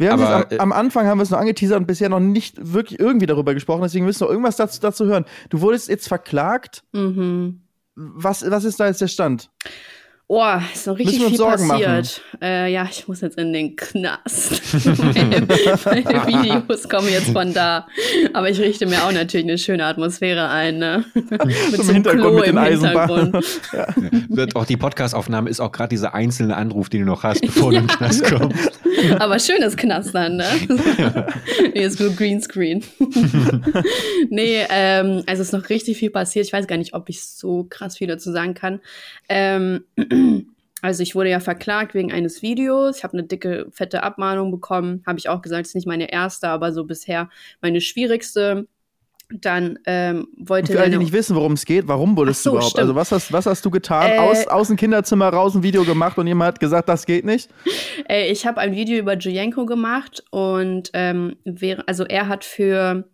Wir 0.00 0.12
haben 0.12 0.22
Aber, 0.22 0.36
am, 0.36 0.44
äh, 0.50 0.58
am, 0.58 0.72
Anfang 0.72 1.06
haben 1.06 1.18
wir 1.18 1.24
es 1.24 1.30
noch 1.30 1.38
angeteasert 1.38 1.76
und 1.78 1.86
bisher 1.86 2.08
noch 2.08 2.20
nicht 2.20 2.56
wirklich 2.72 2.98
irgendwie 2.98 3.26
darüber 3.26 3.52
gesprochen, 3.52 3.82
deswegen 3.82 4.06
müssen 4.06 4.20
wir 4.20 4.26
noch 4.26 4.30
irgendwas 4.30 4.56
dazu, 4.56 4.80
dazu 4.80 5.04
hören. 5.04 5.26
Du 5.50 5.60
wurdest 5.60 5.90
jetzt 5.90 6.08
verklagt. 6.08 6.84
Mhm. 6.92 7.60
Was, 7.96 8.48
was 8.50 8.64
ist 8.64 8.80
da 8.80 8.86
jetzt 8.86 9.02
der 9.02 9.08
Stand? 9.08 9.50
Oh, 10.32 10.46
ist 10.72 10.86
noch 10.86 10.96
richtig 10.96 11.24
viel 11.24 11.36
Sorgen 11.36 11.66
passiert. 11.66 12.22
Äh, 12.40 12.72
ja, 12.72 12.86
ich 12.88 13.08
muss 13.08 13.20
jetzt 13.20 13.36
in 13.36 13.52
den 13.52 13.74
Knast. 13.74 14.62
meine, 14.86 15.44
meine 15.84 16.26
Videos 16.28 16.88
kommen 16.88 17.08
jetzt 17.08 17.30
von 17.30 17.52
da. 17.52 17.88
Aber 18.32 18.48
ich 18.48 18.60
richte 18.60 18.86
mir 18.86 19.02
auch 19.02 19.10
natürlich 19.10 19.44
eine 19.44 19.58
schöne 19.58 19.84
Atmosphäre 19.84 20.48
ein. 20.48 20.78
Ne? 20.78 21.04
mit 21.14 21.74
Zum 21.74 21.84
so 21.84 21.92
Hintergrund 21.92 22.22
Klo 22.22 22.36
mit 22.36 22.46
den 22.46 22.58
Eisenbahnen. 22.58 23.32
ja. 23.72 24.46
Auch 24.54 24.66
die 24.66 24.76
Podcastaufnahme 24.76 25.50
ist 25.50 25.58
auch 25.58 25.72
gerade 25.72 25.88
dieser 25.88 26.14
einzelne 26.14 26.56
Anruf, 26.56 26.90
den 26.90 27.00
du 27.00 27.06
noch 27.06 27.24
hast, 27.24 27.40
bevor 27.40 27.72
du 27.72 27.78
in 27.78 27.88
den 27.88 27.96
Knast 27.96 28.22
kommst. 28.22 28.70
Aber 29.18 29.36
schönes 29.40 29.76
Knast 29.76 30.14
dann, 30.14 30.36
ne? 30.36 30.44
nee, 31.74 31.84
ist 31.84 31.98
nur 31.98 32.10
Greenscreen. 32.10 32.84
nee, 34.30 34.64
ähm, 34.70 35.24
also 35.26 35.42
ist 35.42 35.52
noch 35.52 35.68
richtig 35.70 35.98
viel 35.98 36.10
passiert. 36.10 36.46
Ich 36.46 36.52
weiß 36.52 36.68
gar 36.68 36.76
nicht, 36.76 36.94
ob 36.94 37.08
ich 37.08 37.24
so 37.24 37.66
krass 37.68 37.98
viel 37.98 38.06
dazu 38.06 38.30
sagen 38.30 38.54
kann. 38.54 38.78
Ähm, 39.28 39.80
also 40.82 41.02
ich 41.02 41.14
wurde 41.14 41.30
ja 41.30 41.40
verklagt 41.40 41.94
wegen 41.94 42.12
eines 42.12 42.42
Videos. 42.42 42.98
Ich 42.98 43.04
habe 43.04 43.14
eine 43.14 43.24
dicke, 43.24 43.66
fette 43.70 44.02
Abmahnung 44.02 44.50
bekommen. 44.50 45.02
Habe 45.06 45.18
ich 45.18 45.28
auch 45.28 45.42
gesagt, 45.42 45.66
ist 45.66 45.74
nicht 45.74 45.86
meine 45.86 46.10
erste, 46.12 46.48
aber 46.48 46.72
so 46.72 46.84
bisher 46.84 47.28
meine 47.60 47.80
schwierigste. 47.80 48.66
Dann 49.32 49.78
ähm, 49.86 50.26
wollte. 50.38 50.72
Und 50.72 50.76
für 50.76 50.82
alle, 50.82 50.90
die 50.90 50.98
nicht 50.98 51.12
wissen, 51.12 51.36
worum 51.36 51.52
es 51.52 51.64
geht, 51.64 51.86
warum 51.86 52.16
wurdest 52.16 52.42
so, 52.42 52.50
du 52.50 52.56
überhaupt? 52.56 52.72
Stimmt. 52.72 52.82
Also 52.82 52.94
was 52.96 53.12
hast, 53.12 53.32
was 53.32 53.46
hast 53.46 53.64
du 53.64 53.70
getan? 53.70 54.10
Äh, 54.10 54.18
aus, 54.18 54.48
aus 54.48 54.66
dem 54.66 54.76
Kinderzimmer 54.76 55.28
raus 55.28 55.54
ein 55.54 55.62
Video 55.62 55.84
gemacht 55.84 56.18
und 56.18 56.26
jemand 56.26 56.48
hat 56.54 56.60
gesagt, 56.60 56.88
das 56.88 57.06
geht 57.06 57.24
nicht? 57.24 57.48
Äh, 58.08 58.32
ich 58.32 58.44
habe 58.44 58.58
ein 58.58 58.74
Video 58.74 58.98
über 58.98 59.16
Julienko 59.16 59.66
gemacht 59.66 60.24
und 60.32 60.90
ähm, 60.94 61.36
also 61.86 62.04
er 62.04 62.26
hat 62.26 62.44
für, 62.44 63.08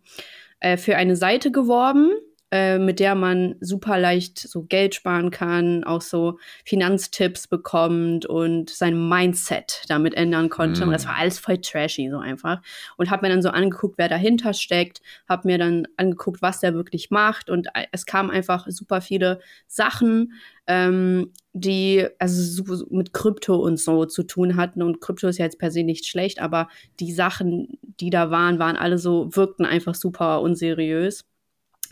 äh, 0.59 0.77
für 0.77 0.95
eine 0.95 1.15
Seite 1.15 1.51
geworben 1.51 2.09
äh, 2.49 2.77
mit 2.77 3.01
der 3.01 3.13
man 3.13 3.55
super 3.59 3.99
leicht 3.99 4.39
so 4.39 4.63
Geld 4.63 4.95
sparen 4.95 5.31
kann, 5.31 5.83
auch 5.83 6.01
so 6.01 6.39
Finanztipps 6.63 7.47
bekommt 7.47 8.25
und 8.25 8.69
sein 8.69 9.09
Mindset 9.09 9.83
damit 9.89 10.13
ändern 10.13 10.47
konnte. 10.47 10.81
Mm. 10.81 10.87
Und 10.87 10.93
das 10.93 11.05
war 11.05 11.17
alles 11.17 11.39
voll 11.39 11.57
trashy, 11.57 12.09
so 12.09 12.19
einfach. 12.19 12.61
Und 12.95 13.11
habe 13.11 13.27
mir 13.27 13.33
dann 13.33 13.41
so 13.41 13.49
angeguckt, 13.49 13.97
wer 13.97 14.07
dahinter 14.07 14.53
steckt, 14.53 15.01
habe 15.27 15.45
mir 15.45 15.57
dann 15.57 15.89
angeguckt, 15.97 16.41
was 16.41 16.61
der 16.61 16.73
wirklich 16.73 17.11
macht. 17.11 17.49
Und 17.49 17.67
äh, 17.73 17.85
es 17.91 18.05
kamen 18.05 18.31
einfach 18.31 18.65
super 18.69 19.01
viele 19.01 19.41
Sachen, 19.67 20.31
ähm, 20.67 21.33
die 21.51 22.07
also 22.17 22.63
so 22.63 22.85
mit 22.89 23.11
Krypto 23.11 23.57
und 23.57 23.77
so 23.77 24.05
zu 24.05 24.23
tun 24.23 24.55
hatten. 24.55 24.81
Und 24.81 25.01
Krypto 25.01 25.27
ist 25.27 25.37
ja 25.37 25.43
jetzt 25.43 25.59
per 25.59 25.71
se 25.71 25.83
nicht 25.83 26.05
schlecht, 26.05 26.39
aber 26.39 26.69
die 27.01 27.11
Sachen, 27.11 27.77
die 27.99 28.09
da 28.09 28.31
waren, 28.31 28.57
waren 28.57 28.77
alle 28.77 28.97
so, 28.99 29.35
wirkten 29.35 29.65
einfach 29.65 29.95
super 29.95 30.39
unseriös. 30.39 31.25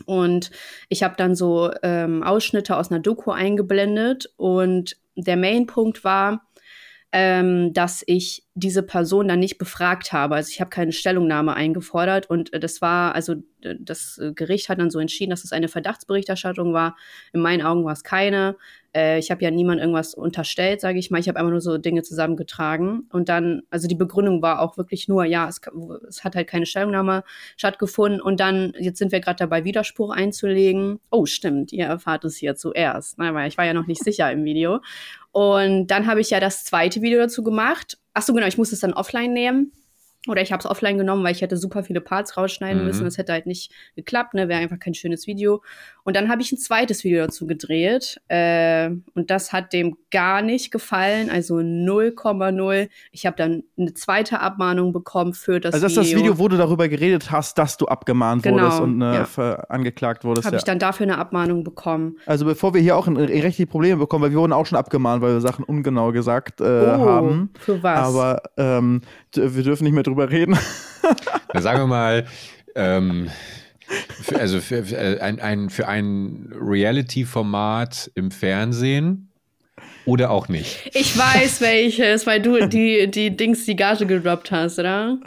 Und 0.04 0.50
ich 0.88 1.02
habe 1.02 1.14
dann 1.16 1.34
so 1.34 1.70
ähm, 1.82 2.22
Ausschnitte 2.22 2.76
aus 2.76 2.90
einer 2.90 3.00
Doku 3.00 3.30
eingeblendet 3.30 4.32
und 4.36 4.96
der 5.16 5.36
Main-Punkt 5.36 6.04
war, 6.04 6.46
ähm, 7.12 7.72
dass 7.72 8.02
ich 8.06 8.44
diese 8.54 8.82
Person 8.82 9.28
dann 9.28 9.38
nicht 9.38 9.58
befragt 9.58 10.12
habe. 10.12 10.34
Also 10.34 10.50
ich 10.50 10.60
habe 10.60 10.70
keine 10.70 10.92
Stellungnahme 10.92 11.54
eingefordert 11.54 12.28
und 12.28 12.52
äh, 12.52 12.60
das 12.60 12.82
war, 12.82 13.14
also 13.14 13.36
das 13.60 14.20
Gericht 14.34 14.68
hat 14.68 14.78
dann 14.78 14.90
so 14.90 14.98
entschieden, 14.98 15.30
dass 15.30 15.44
es 15.44 15.52
eine 15.52 15.68
Verdachtsberichterstattung 15.68 16.72
war. 16.72 16.96
In 17.32 17.40
meinen 17.40 17.62
Augen 17.62 17.84
war 17.84 17.92
es 17.92 18.04
keine. 18.04 18.56
Äh, 18.96 19.18
ich 19.18 19.30
habe 19.30 19.44
ja 19.44 19.50
niemand 19.50 19.80
irgendwas 19.80 20.14
unterstellt, 20.14 20.80
sage 20.80 20.98
ich 20.98 21.10
mal. 21.10 21.20
Ich 21.20 21.28
habe 21.28 21.38
einfach 21.38 21.50
nur 21.50 21.60
so 21.60 21.76
Dinge 21.76 22.02
zusammengetragen. 22.02 23.06
Und 23.12 23.28
dann, 23.28 23.62
also 23.68 23.86
die 23.88 23.94
Begründung 23.94 24.40
war 24.40 24.60
auch 24.60 24.78
wirklich 24.78 25.06
nur, 25.06 25.26
ja, 25.26 25.48
es, 25.48 25.60
es 26.08 26.24
hat 26.24 26.34
halt 26.34 26.48
keine 26.48 26.64
Stellungnahme 26.64 27.22
stattgefunden. 27.58 28.22
Und 28.22 28.40
dann, 28.40 28.72
jetzt 28.78 28.98
sind 28.98 29.12
wir 29.12 29.20
gerade 29.20 29.36
dabei, 29.36 29.64
Widerspruch 29.64 30.10
einzulegen. 30.10 30.98
Oh, 31.10 31.26
stimmt, 31.26 31.72
ihr 31.72 31.84
erfahrt 31.84 32.24
es 32.24 32.36
hier 32.36 32.56
zuerst. 32.56 33.18
Ne? 33.18 33.34
Weil 33.34 33.48
ich 33.48 33.58
war 33.58 33.66
ja 33.66 33.74
noch 33.74 33.86
nicht 33.86 34.02
sicher 34.04 34.32
im 34.32 34.44
Video. 34.44 34.80
Und 35.32 35.88
dann 35.88 36.06
habe 36.06 36.20
ich 36.22 36.30
ja 36.30 36.40
das 36.40 36.64
zweite 36.64 37.02
Video 37.02 37.18
dazu 37.18 37.42
gemacht. 37.42 37.98
Ach 38.14 38.22
so, 38.22 38.32
genau, 38.32 38.46
ich 38.46 38.56
muss 38.56 38.72
es 38.72 38.80
dann 38.80 38.94
offline 38.94 39.34
nehmen. 39.34 39.72
Oder 40.26 40.42
ich 40.42 40.52
habe 40.52 40.60
es 40.60 40.66
offline 40.66 40.98
genommen, 40.98 41.24
weil 41.24 41.32
ich 41.32 41.42
hätte 41.42 41.56
super 41.56 41.82
viele 41.82 42.00
Parts 42.00 42.36
rausschneiden 42.36 42.80
mhm. 42.80 42.86
müssen. 42.86 43.04
Das 43.04 43.18
hätte 43.18 43.32
halt 43.32 43.46
nicht 43.46 43.72
geklappt, 43.94 44.34
ne? 44.34 44.48
Wäre 44.48 44.60
einfach 44.60 44.78
kein 44.78 44.94
schönes 44.94 45.26
Video. 45.26 45.62
Und 46.04 46.14
dann 46.14 46.28
habe 46.28 46.40
ich 46.40 46.52
ein 46.52 46.58
zweites 46.58 47.02
Video 47.04 47.24
dazu 47.26 47.46
gedreht. 47.46 48.20
Äh, 48.28 48.90
und 49.14 49.30
das 49.30 49.52
hat 49.52 49.72
dem 49.72 49.96
gar 50.10 50.42
nicht 50.42 50.70
gefallen. 50.70 51.30
Also 51.30 51.56
0,0. 51.56 52.88
Ich 53.10 53.26
habe 53.26 53.36
dann 53.36 53.64
eine 53.76 53.94
zweite 53.94 54.40
Abmahnung 54.40 54.92
bekommen 54.92 55.34
für 55.34 55.60
das 55.60 55.74
Video. 55.74 55.84
Also 55.84 55.96
das 55.96 56.06
ist 56.06 56.12
das 56.12 56.20
Video, 56.20 56.38
wo 56.38 56.48
du 56.48 56.56
darüber 56.56 56.88
geredet 56.88 57.30
hast, 57.30 57.58
dass 57.58 57.76
du 57.76 57.86
abgemahnt 57.86 58.42
genau, 58.42 58.62
wurdest 58.62 58.80
und 58.80 59.02
äh, 59.02 59.14
ja. 59.14 59.54
angeklagt 59.68 60.24
wurdest. 60.24 60.46
Habe 60.46 60.56
ja. 60.56 60.58
ich 60.58 60.64
dann 60.64 60.78
dafür 60.78 61.04
eine 61.04 61.18
Abmahnung 61.18 61.64
bekommen. 61.64 62.18
Also 62.26 62.44
bevor 62.44 62.74
wir 62.74 62.80
hier 62.80 62.96
auch 62.96 63.08
rechtliche 63.08 63.66
Probleme 63.66 63.98
bekommen, 63.98 64.24
weil 64.24 64.30
wir 64.30 64.38
wurden 64.38 64.52
auch 64.52 64.66
schon 64.66 64.78
abgemahnt, 64.78 65.22
weil 65.22 65.34
wir 65.34 65.40
Sachen 65.40 65.64
ungenau 65.64 66.12
gesagt 66.12 66.60
äh, 66.60 66.64
oh, 66.64 66.98
haben. 66.98 67.50
Für 67.58 67.82
was? 67.82 67.98
Aber 67.98 68.42
ähm, 68.56 69.00
wir 69.36 69.62
dürfen 69.62 69.84
nicht 69.84 69.92
mehr 69.92 70.02
drüber 70.02 70.30
reden. 70.30 70.58
Na, 71.52 71.60
sagen 71.60 71.80
wir 71.80 71.86
mal, 71.86 72.26
ähm, 72.74 73.30
für, 74.22 74.38
also 74.38 74.60
für, 74.60 74.84
für, 74.84 74.96
äh, 74.96 75.20
ein, 75.20 75.40
ein, 75.40 75.70
für 75.70 75.88
ein 75.88 76.52
Reality-Format 76.60 78.10
im 78.14 78.30
Fernsehen 78.30 79.30
oder 80.04 80.30
auch 80.30 80.48
nicht. 80.48 80.90
Ich 80.94 81.16
weiß 81.16 81.60
welches, 81.60 82.26
weil 82.26 82.40
du 82.40 82.66
die, 82.68 83.10
die 83.10 83.36
Dings, 83.36 83.64
die 83.64 83.76
Gage 83.76 84.06
gedroppt 84.06 84.50
hast, 84.50 84.78
oder? 84.78 85.18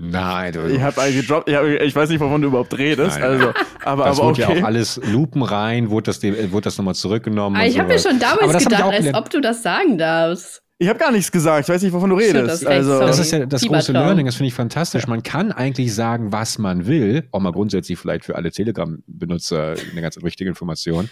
Nein, 0.00 0.52
du. 0.52 0.66
Ich 0.66 0.80
habe 0.80 1.00
einen 1.02 1.20
gedroppt. 1.20 1.48
Ich, 1.48 1.56
hab, 1.56 1.64
ich 1.64 1.96
weiß 1.96 2.08
nicht, 2.08 2.20
wovon 2.20 2.40
du 2.40 2.48
überhaupt 2.48 2.78
redest. 2.78 3.18
Nein, 3.18 3.30
also, 3.30 3.52
aber, 3.84 4.04
das 4.04 4.18
aber 4.18 4.28
wurde 4.28 4.42
okay. 4.44 4.54
ja 4.54 4.62
auch 4.62 4.66
alles 4.66 5.00
Lupen 5.04 5.42
rein, 5.42 5.90
wurde 5.90 6.04
das, 6.04 6.22
wurde 6.22 6.64
das 6.64 6.78
nochmal 6.78 6.94
zurückgenommen. 6.94 7.60
Ah, 7.60 7.66
ich 7.66 7.78
habe 7.78 7.88
mir 7.88 7.98
schon 7.98 8.20
damals 8.20 8.62
gedacht, 8.62 8.84
als 8.84 9.12
ob 9.12 9.28
du 9.28 9.40
das 9.40 9.62
sagen 9.62 9.98
darfst. 9.98 10.62
Ich 10.80 10.88
habe 10.88 10.98
gar 10.98 11.10
nichts 11.10 11.32
gesagt. 11.32 11.68
Ich 11.68 11.74
weiß 11.74 11.82
nicht, 11.82 11.92
wovon 11.92 12.10
du 12.10 12.16
redest. 12.16 12.36
Stimmt, 12.36 12.48
das 12.50 12.64
also, 12.64 13.00
das 13.00 13.18
ist 13.18 13.32
ja 13.32 13.46
das 13.46 13.62
große 13.62 13.90
Learning. 13.90 14.26
Das 14.26 14.36
finde 14.36 14.48
ich 14.48 14.54
fantastisch. 14.54 15.08
Man 15.08 15.24
kann 15.24 15.50
eigentlich 15.50 15.92
sagen, 15.92 16.30
was 16.30 16.58
man 16.58 16.86
will. 16.86 17.26
Auch 17.32 17.40
mal 17.40 17.50
grundsätzlich 17.50 17.98
vielleicht 17.98 18.24
für 18.24 18.36
alle 18.36 18.52
Telegram-Benutzer 18.52 19.74
eine 19.90 20.00
ganz 20.00 20.22
wichtige 20.22 20.48
Information. 20.48 21.10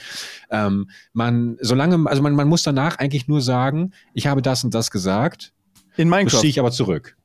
Ähm, 0.50 0.88
man, 1.12 1.56
solange, 1.60 2.08
also 2.08 2.22
man, 2.22 2.34
man 2.36 2.46
muss 2.46 2.62
danach 2.62 2.98
eigentlich 2.98 3.26
nur 3.26 3.40
sagen, 3.40 3.92
ich 4.14 4.28
habe 4.28 4.40
das 4.40 4.62
und 4.62 4.72
das 4.72 4.92
gesagt. 4.92 5.52
In 5.96 6.08
Minecraft. 6.08 6.34
Das 6.34 6.40
ziehe 6.42 6.50
ich 6.50 6.60
aber 6.60 6.70
zurück. 6.70 7.16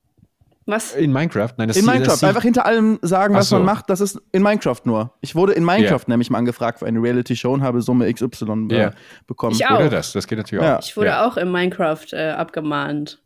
Was? 0.68 0.94
In 0.94 1.12
Minecraft? 1.12 1.50
Nein, 1.58 1.68
das 1.70 1.78
In 1.78 1.86
Minecraft. 1.86 2.08
das 2.14 2.24
Einfach 2.24 2.44
hinter 2.44 2.66
allem 2.66 3.00
sagen, 3.02 3.34
was 3.34 3.50
man 3.52 3.62
so. 3.62 3.66
macht. 3.66 3.90
Das 3.90 4.00
ist 4.00 4.22
in 4.32 4.44
Minecraft 4.44 4.78
nur. 4.86 5.12
Ich 5.22 5.34
wurde 5.36 5.54
in 5.54 5.66
Minecraft 5.66 6.02
Ja. 6.02 6.10
nämlich 6.10 6.30
mal 6.30 6.38
angefragt 6.38 6.80
für 6.80 6.86
eine 6.86 7.02
Reality-Show 7.02 7.52
und 7.52 7.64
habe 7.64 7.82
Summe 7.82 8.12
XY 8.14 8.68
äh, 8.70 8.80
Ja. 8.80 8.92
bekommen. 9.28 9.56
Ich 9.56 9.66
auch. 9.66 9.80
Oder 9.80 9.90
das, 9.90 10.14
das 10.14 10.28
geht 10.28 10.38
natürlich 10.38 10.64
Ja. 10.64 10.78
auch. 10.78 10.84
Ich 10.84 10.96
wurde 10.96 11.08
ja. 11.10 11.26
auch 11.28 11.38
in 11.38 11.52
Minecraft 11.52 12.06
äh, 12.14 12.30
abgemahnt. 12.32 13.20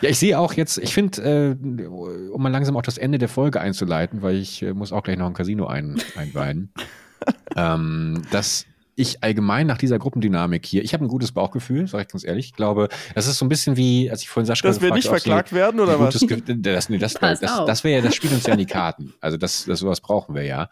Ja, 0.00 0.10
ich 0.10 0.18
sehe 0.20 0.38
auch 0.38 0.52
jetzt, 0.52 0.78
ich 0.78 0.94
finde, 0.94 1.56
äh, 1.58 1.86
um 2.30 2.40
mal 2.40 2.50
langsam 2.52 2.76
auch 2.76 2.82
das 2.82 2.98
Ende 2.98 3.18
der 3.18 3.28
Folge 3.28 3.60
einzuleiten, 3.60 4.22
weil 4.22 4.36
ich 4.36 4.62
äh, 4.62 4.72
muss 4.72 4.92
auch 4.92 5.02
gleich 5.02 5.18
noch 5.18 5.26
ein 5.26 5.34
Casino 5.34 5.66
ein, 5.66 6.00
einweihen, 6.16 6.72
ähm, 7.56 8.22
dass 8.30 8.64
ich 9.00 9.22
allgemein 9.22 9.66
nach 9.66 9.78
dieser 9.78 9.98
Gruppendynamik 9.98 10.64
hier, 10.66 10.82
ich 10.84 10.92
habe 10.94 11.04
ein 11.04 11.08
gutes 11.08 11.32
Bauchgefühl, 11.32 11.86
sage 11.88 12.02
ich 12.04 12.08
ganz 12.08 12.24
ehrlich. 12.24 12.46
Ich 12.46 12.52
glaube, 12.54 12.88
das 13.14 13.26
ist 13.26 13.38
so 13.38 13.44
ein 13.44 13.48
bisschen 13.48 13.76
wie, 13.76 14.10
als 14.10 14.22
ich 14.22 14.28
vorhin 14.28 14.46
Sascha 14.46 14.68
Dass 14.68 14.80
wir 14.80 14.92
nicht 14.92 15.08
ob 15.08 15.14
sie 15.16 15.20
verklagt 15.22 15.52
werden 15.52 15.80
oder 15.80 15.98
was? 15.98 16.18
Ge- 16.20 16.42
Das, 16.58 16.88
nee, 16.88 16.98
das, 16.98 17.14
das, 17.14 17.42
auf. 17.42 17.66
das 17.66 17.84
wäre 17.84 18.00
ja, 18.00 18.04
das 18.06 18.14
spielt 18.14 18.32
uns 18.32 18.46
ja 18.46 18.52
in 18.52 18.58
die 18.58 18.66
Karten. 18.66 19.14
Also 19.20 19.36
das, 19.36 19.64
das 19.64 19.80
sowas 19.80 20.00
brauchen 20.00 20.34
wir 20.34 20.44
ja. 20.44 20.68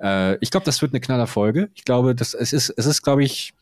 Äh, 0.00 0.36
ich 0.40 0.50
glaube, 0.50 0.64
das 0.66 0.80
wird 0.82 0.92
eine 0.92 1.00
knaller 1.00 1.26
Folge. 1.26 1.70
Ich 1.74 1.84
glaube, 1.84 2.14
das, 2.14 2.34
es 2.34 2.52
ist, 2.52 2.70
es 2.70 2.86
ist, 2.86 3.02
glaube 3.02 3.24
ich, 3.24 3.52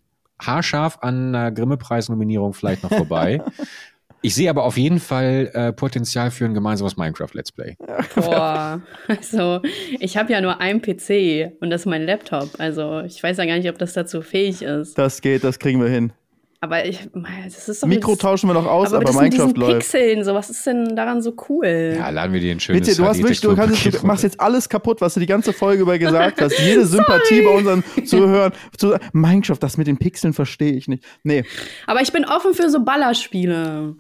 haarscharf 0.40 0.98
an 1.02 1.34
einer 1.34 1.52
Grimme-Preis-Nominierung 1.52 2.52
vielleicht 2.55 2.82
noch 2.82 2.90
vorbei. 2.93 3.43
Ich 4.24 4.36
sehe 4.36 4.49
aber 4.49 4.62
auf 4.65 4.77
jeden 4.77 5.01
Fall 5.01 5.51
äh, 5.53 5.73
Potenzial 5.73 6.31
für 6.31 6.44
ein 6.44 6.55
gemeinsames 6.55 6.97
Minecraft-Let's 6.97 7.53
Play. 7.53 7.77
Boah, 8.15 8.81
also 9.09 9.61
ich 9.99 10.16
habe 10.16 10.32
ja 10.32 10.40
nur 10.40 10.61
einen 10.61 10.81
PC 10.81 11.53
und 11.61 11.70
das 11.70 11.82
ist 11.82 11.86
mein 11.86 12.07
Laptop. 12.07 12.49
Also 12.59 13.01
ich 13.01 13.20
weiß 13.20 13.36
ja 13.39 13.47
gar 13.47 13.57
nicht, 13.57 13.69
ob 13.69 13.78
das 13.78 13.93
dazu 13.93 14.23
fähig 14.23 14.62
ist. 14.62 14.97
Das 14.97 15.20
geht, 15.20 15.43
das 15.43 15.59
kriegen 15.59 15.81
wir 15.81 15.89
hin. 15.89 16.12
Aber 16.65 16.86
ich, 16.86 17.09
das 17.43 17.69
ist 17.69 17.82
doch 17.82 17.89
Mikro 17.89 18.12
jetzt- 18.12 18.20
tauschen 18.20 18.49
wir 18.49 18.55
noch 18.55 18.66
aus, 18.66 18.93
aber, 18.93 18.99
aber, 18.99 19.07
das 19.07 19.15
mit 19.16 19.23
Minecraft 19.23 19.47
diesen 19.49 19.61
läuft. 19.61 19.78
Pixeln, 19.81 20.23
so 20.23 20.32
was 20.32 20.49
ist 20.49 20.65
denn 20.65 20.94
daran 20.94 21.20
so 21.20 21.35
cool? 21.49 21.97
Ja, 21.99 22.11
laden 22.11 22.32
wir 22.32 22.40
dir 22.40 22.53
ein 22.53 22.61
schönes 22.61 22.86
Bitte, 22.86 22.97
du 22.97 23.05
hast 23.05 23.19
wirklich, 23.19 23.40
du, 23.40 23.57
kannst, 23.57 23.85
du 23.85 24.07
machst 24.07 24.23
jetzt 24.23 24.40
alles 24.40 24.69
kaputt, 24.69 25.01
was 25.01 25.15
du 25.15 25.19
die 25.20 25.27
ganze 25.27 25.53
Folge 25.53 25.82
über 25.82 25.99
gesagt 25.99 26.40
hast. 26.40 26.57
Jede 26.65 26.86
Sympathie 26.86 27.43
bei 27.43 27.51
unseren 27.51 27.82
Zuhörern. 28.05 28.53
Zu, 28.77 28.97
Minecraft, 29.12 29.59
das 29.59 29.77
mit 29.77 29.89
den 29.89 29.97
Pixeln 29.97 30.35
verstehe 30.35 30.74
ich 30.74 30.86
nicht. 30.86 31.05
Nee. 31.24 31.43
Aber 31.89 32.01
ich 32.01 32.12
bin 32.12 32.24
offen 32.24 32.55
für 32.55 32.70
so 32.70 32.85
Ballerspiele. 32.85 33.97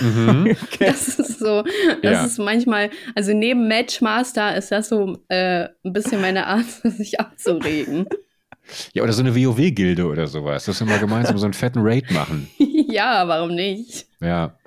Mhm. 0.00 0.56
Das 0.78 1.18
ist 1.18 1.38
so, 1.38 1.62
das 2.02 2.12
Ja. 2.12 2.24
ist 2.24 2.38
manchmal, 2.38 2.90
also 3.14 3.32
neben 3.32 3.68
Matchmaster 3.68 4.56
ist 4.56 4.70
das 4.72 4.88
so 4.88 5.18
äh, 5.28 5.68
ein 5.84 5.92
bisschen 5.92 6.20
meine 6.20 6.46
Art, 6.46 6.66
sich 6.84 7.18
abzuregen. 7.20 8.06
Ja, 8.94 9.04
oder 9.04 9.12
so 9.12 9.22
eine 9.22 9.34
WoW-Gilde 9.36 10.04
oder 10.06 10.26
sowas. 10.26 10.64
Dass 10.64 10.80
wir 10.80 10.86
mal 10.88 10.98
gemeinsam 10.98 11.38
so 11.38 11.44
einen 11.44 11.54
fetten 11.54 11.80
Raid 11.82 12.10
machen. 12.10 12.48
ja, 12.58 13.26
warum 13.28 13.54
nicht? 13.54 14.06
Ja. 14.20 14.58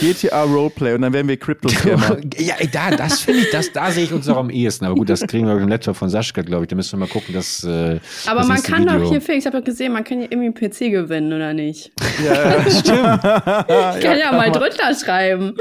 GTA 0.00 0.42
Roleplay 0.44 0.94
und 0.94 1.02
dann 1.02 1.12
werden 1.12 1.28
wir 1.28 1.36
Crypto-Scammer. 1.36 2.18
ja, 2.38 2.54
ey, 2.58 2.68
da, 2.68 2.90
das 2.90 3.20
finde 3.20 3.40
ich, 3.42 3.50
das, 3.50 3.72
da 3.72 3.90
sehe 3.90 4.04
ich 4.04 4.12
uns 4.12 4.28
auch 4.28 4.36
am 4.36 4.50
ehesten. 4.50 4.84
Aber 4.84 4.94
gut, 4.94 5.08
das 5.08 5.20
kriegen 5.26 5.46
wir 5.46 5.54
mit 5.54 5.62
dem 5.62 5.68
Laptop 5.68 5.96
von 5.96 6.08
Sascha, 6.08 6.42
glaube 6.42 6.64
ich. 6.64 6.68
Da 6.68 6.76
müssen 6.76 6.92
wir 6.92 7.06
mal 7.06 7.08
gucken, 7.12 7.34
dass. 7.34 7.64
Äh, 7.64 8.00
Aber 8.26 8.40
das 8.40 8.48
man 8.48 8.62
kann 8.62 8.82
Video- 8.82 8.98
doch 9.00 9.10
hier, 9.10 9.20
Felix, 9.20 9.44
ich 9.44 9.46
habe 9.46 9.58
doch 9.58 9.64
gesehen, 9.64 9.92
man 9.92 10.04
kann 10.04 10.18
hier 10.20 10.30
irgendwie 10.32 10.62
einen 10.64 10.70
PC 10.72 10.90
gewinnen, 10.90 11.32
oder 11.32 11.52
nicht? 11.54 11.90
ja, 12.24 12.58
ja. 12.58 12.70
Stimmt. 12.70 13.20
Ich 13.98 14.04
kann 14.04 14.18
ja, 14.18 14.32
mal 14.32 14.50
drunter 14.50 14.94
schreiben. 14.94 15.54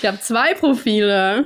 ich 0.00 0.06
habe 0.06 0.18
zwei 0.20 0.54
Profile. 0.54 1.44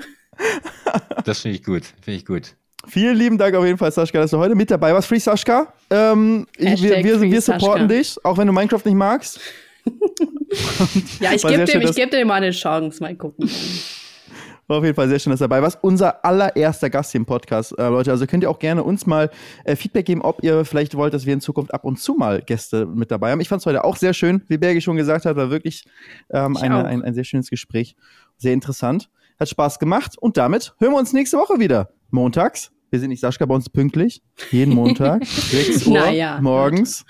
Das 1.25 1.41
finde 1.41 1.57
ich 1.57 1.65
gut. 1.65 1.83
Finde 2.03 2.19
ich 2.19 2.27
gut. 2.27 2.55
Vielen 2.89 3.17
lieben 3.17 3.39
Dank 3.39 3.55
auf 3.55 3.65
jeden 3.65 3.79
Fall, 3.79 3.93
Sascha, 3.93 4.19
dass 4.19 4.33
du 4.33 4.39
heute 4.39 4.55
mit 4.57 4.71
dabei 4.71 4.93
warst. 4.93 5.07
Free 5.09 5.19
Sascha. 5.21 5.73
Ähm, 5.91 6.47
wir, 6.59 6.77
wir, 6.79 7.21
wir 7.23 7.41
supporten 7.41 7.89
Sascha. 7.89 7.99
dich, 8.01 8.17
auch 8.25 8.37
wenn 8.39 8.47
du 8.49 8.53
Minecraft 8.53 8.81
nicht 8.85 8.95
magst. 8.97 9.39
Ja, 11.21 11.33
ich 11.33 11.45
War 11.45 11.51
gebe 11.51 11.65
dem, 11.65 11.81
ich 11.83 11.95
geb 11.95 12.11
dem 12.11 12.29
mal 12.29 12.35
eine 12.35 12.51
Chance. 12.51 13.03
Mal 13.03 13.15
gucken. 13.17 13.49
War 14.69 14.79
auf 14.79 14.85
jeden 14.85 14.95
Fall 14.95 15.09
sehr 15.09 15.19
schön, 15.19 15.31
dass 15.31 15.41
du 15.41 15.45
dabei 15.45 15.61
warst. 15.61 15.79
Unser 15.83 16.25
allererster 16.25 16.89
Gast 16.89 17.13
hier 17.13 17.21
im 17.21 17.27
Podcast, 17.27 17.77
äh, 17.79 17.89
Leute. 17.89 18.11
Also 18.11 18.27
könnt 18.27 18.45
ihr 18.45 18.51
auch 18.51 18.59
gerne 18.59 18.85
uns 18.85 19.07
mal 19.07 19.31
äh, 19.65 19.75
Feedback 19.75 20.07
geben, 20.07 20.23
ob 20.23 20.43
ihr 20.45 20.65
vielleicht 20.65 20.95
wollt, 20.95 21.15
dass 21.15 21.27
wir 21.27 21.35
in 21.35 21.41
Zukunft 21.41 21.75
ab 21.75 21.85
und 21.85 21.99
zu 21.99 22.15
mal 22.15 22.43
Gäste 22.43 22.87
mit 22.87 23.11
dabei 23.11 23.33
haben. 23.33 23.41
Ich 23.41 23.49
fand 23.49 23.61
es 23.61 23.67
heute 23.67 23.85
auch 23.85 23.97
sehr 23.97 24.15
schön, 24.15 24.43
wie 24.49 24.59
Bergi 24.59 24.81
schon 24.81 24.97
gesagt 24.97 25.25
hat, 25.25 25.37
war 25.37 25.51
wirklich 25.51 25.85
ähm, 26.31 26.57
eine, 26.57 26.85
ein, 26.85 27.03
ein 27.03 27.15
sehr 27.15 27.25
schönes 27.25 27.51
Gespräch. 27.51 27.97
Sehr 28.37 28.53
interessant. 28.53 29.11
Hat 29.39 29.49
Spaß 29.49 29.79
gemacht. 29.79 30.17
Und 30.19 30.37
damit 30.37 30.75
hören 30.79 30.93
wir 30.93 30.99
uns 30.99 31.13
nächste 31.13 31.39
Woche 31.39 31.59
wieder. 31.59 31.91
Montags. 32.11 32.71
Wir 32.91 33.01
sind 33.01 33.09
nicht 33.09 33.21
Sascha 33.21 33.47
bei 33.47 33.55
uns 33.55 33.69
pünktlich. 33.69 34.23
Jeden 34.51 34.75
Montag. 34.75 35.25
6 35.27 35.87
Uhr 35.87 35.95
Naja, 35.95 36.39
morgens. 36.41 37.05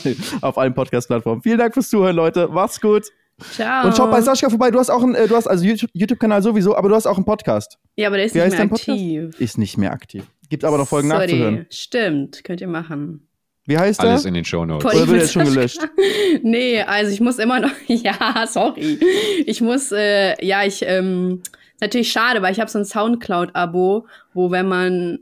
auf 0.40 0.58
allen 0.58 0.74
Podcast-Plattformen. 0.74 1.42
Vielen 1.42 1.58
Dank 1.58 1.74
fürs 1.74 1.88
Zuhören, 1.90 2.16
Leute. 2.16 2.48
Macht's 2.48 2.80
gut. 2.80 3.06
Ciao. 3.52 3.86
Und 3.86 3.96
schaut 3.96 4.10
bei 4.10 4.20
Sascha 4.20 4.50
vorbei. 4.50 4.70
Du 4.70 4.78
hast 4.78 4.90
auch 4.90 5.02
einen, 5.02 5.14
äh, 5.14 5.26
du 5.26 5.34
hast 5.34 5.46
also 5.46 5.64
YouTube- 5.64 5.90
YouTube-Kanal 5.94 6.42
sowieso, 6.42 6.76
aber 6.76 6.88
du 6.90 6.94
hast 6.94 7.06
auch 7.06 7.16
einen 7.16 7.24
Podcast. 7.24 7.78
ja, 7.96 8.08
aber 8.08 8.16
der 8.18 8.26
ist 8.26 8.34
Wie 8.34 8.38
nicht 8.40 8.50
mehr 8.50 8.58
dein 8.58 8.68
Podcast? 8.68 8.88
aktiv. 8.90 9.40
Ist 9.40 9.58
nicht 9.58 9.78
mehr 9.78 9.92
aktiv. 9.92 10.24
Gibt 10.50 10.64
aber 10.64 10.76
noch 10.78 10.86
Folgen 10.88 11.08
Sorry. 11.08 11.22
nachzuhören. 11.26 11.66
Stimmt, 11.70 12.44
könnt 12.44 12.60
ihr 12.60 12.68
machen. 12.68 13.26
Wie 13.66 13.78
heißt 13.78 14.00
Alles 14.00 14.22
der? 14.22 14.28
in 14.28 14.34
den 14.34 14.44
Shownotes. 14.44 14.84
Oder 14.84 15.08
wird 15.08 15.22
jetzt 15.22 15.32
schon 15.32 15.44
gelöscht? 15.44 15.80
Nee, 16.42 16.82
also 16.82 17.10
ich 17.12 17.20
muss 17.20 17.38
immer 17.38 17.60
noch. 17.60 17.70
Ja, 17.88 18.44
sorry. 18.46 18.98
Ich 19.46 19.60
muss, 19.60 19.90
äh, 19.92 20.44
ja, 20.44 20.64
ich, 20.64 20.82
ähm, 20.86 21.40
ist 21.74 21.80
natürlich 21.80 22.12
schade, 22.12 22.42
weil 22.42 22.52
ich 22.52 22.60
habe 22.60 22.70
so 22.70 22.78
ein 22.78 22.84
Soundcloud-Abo, 22.84 24.06
wo 24.34 24.50
wenn 24.50 24.66
man. 24.68 25.20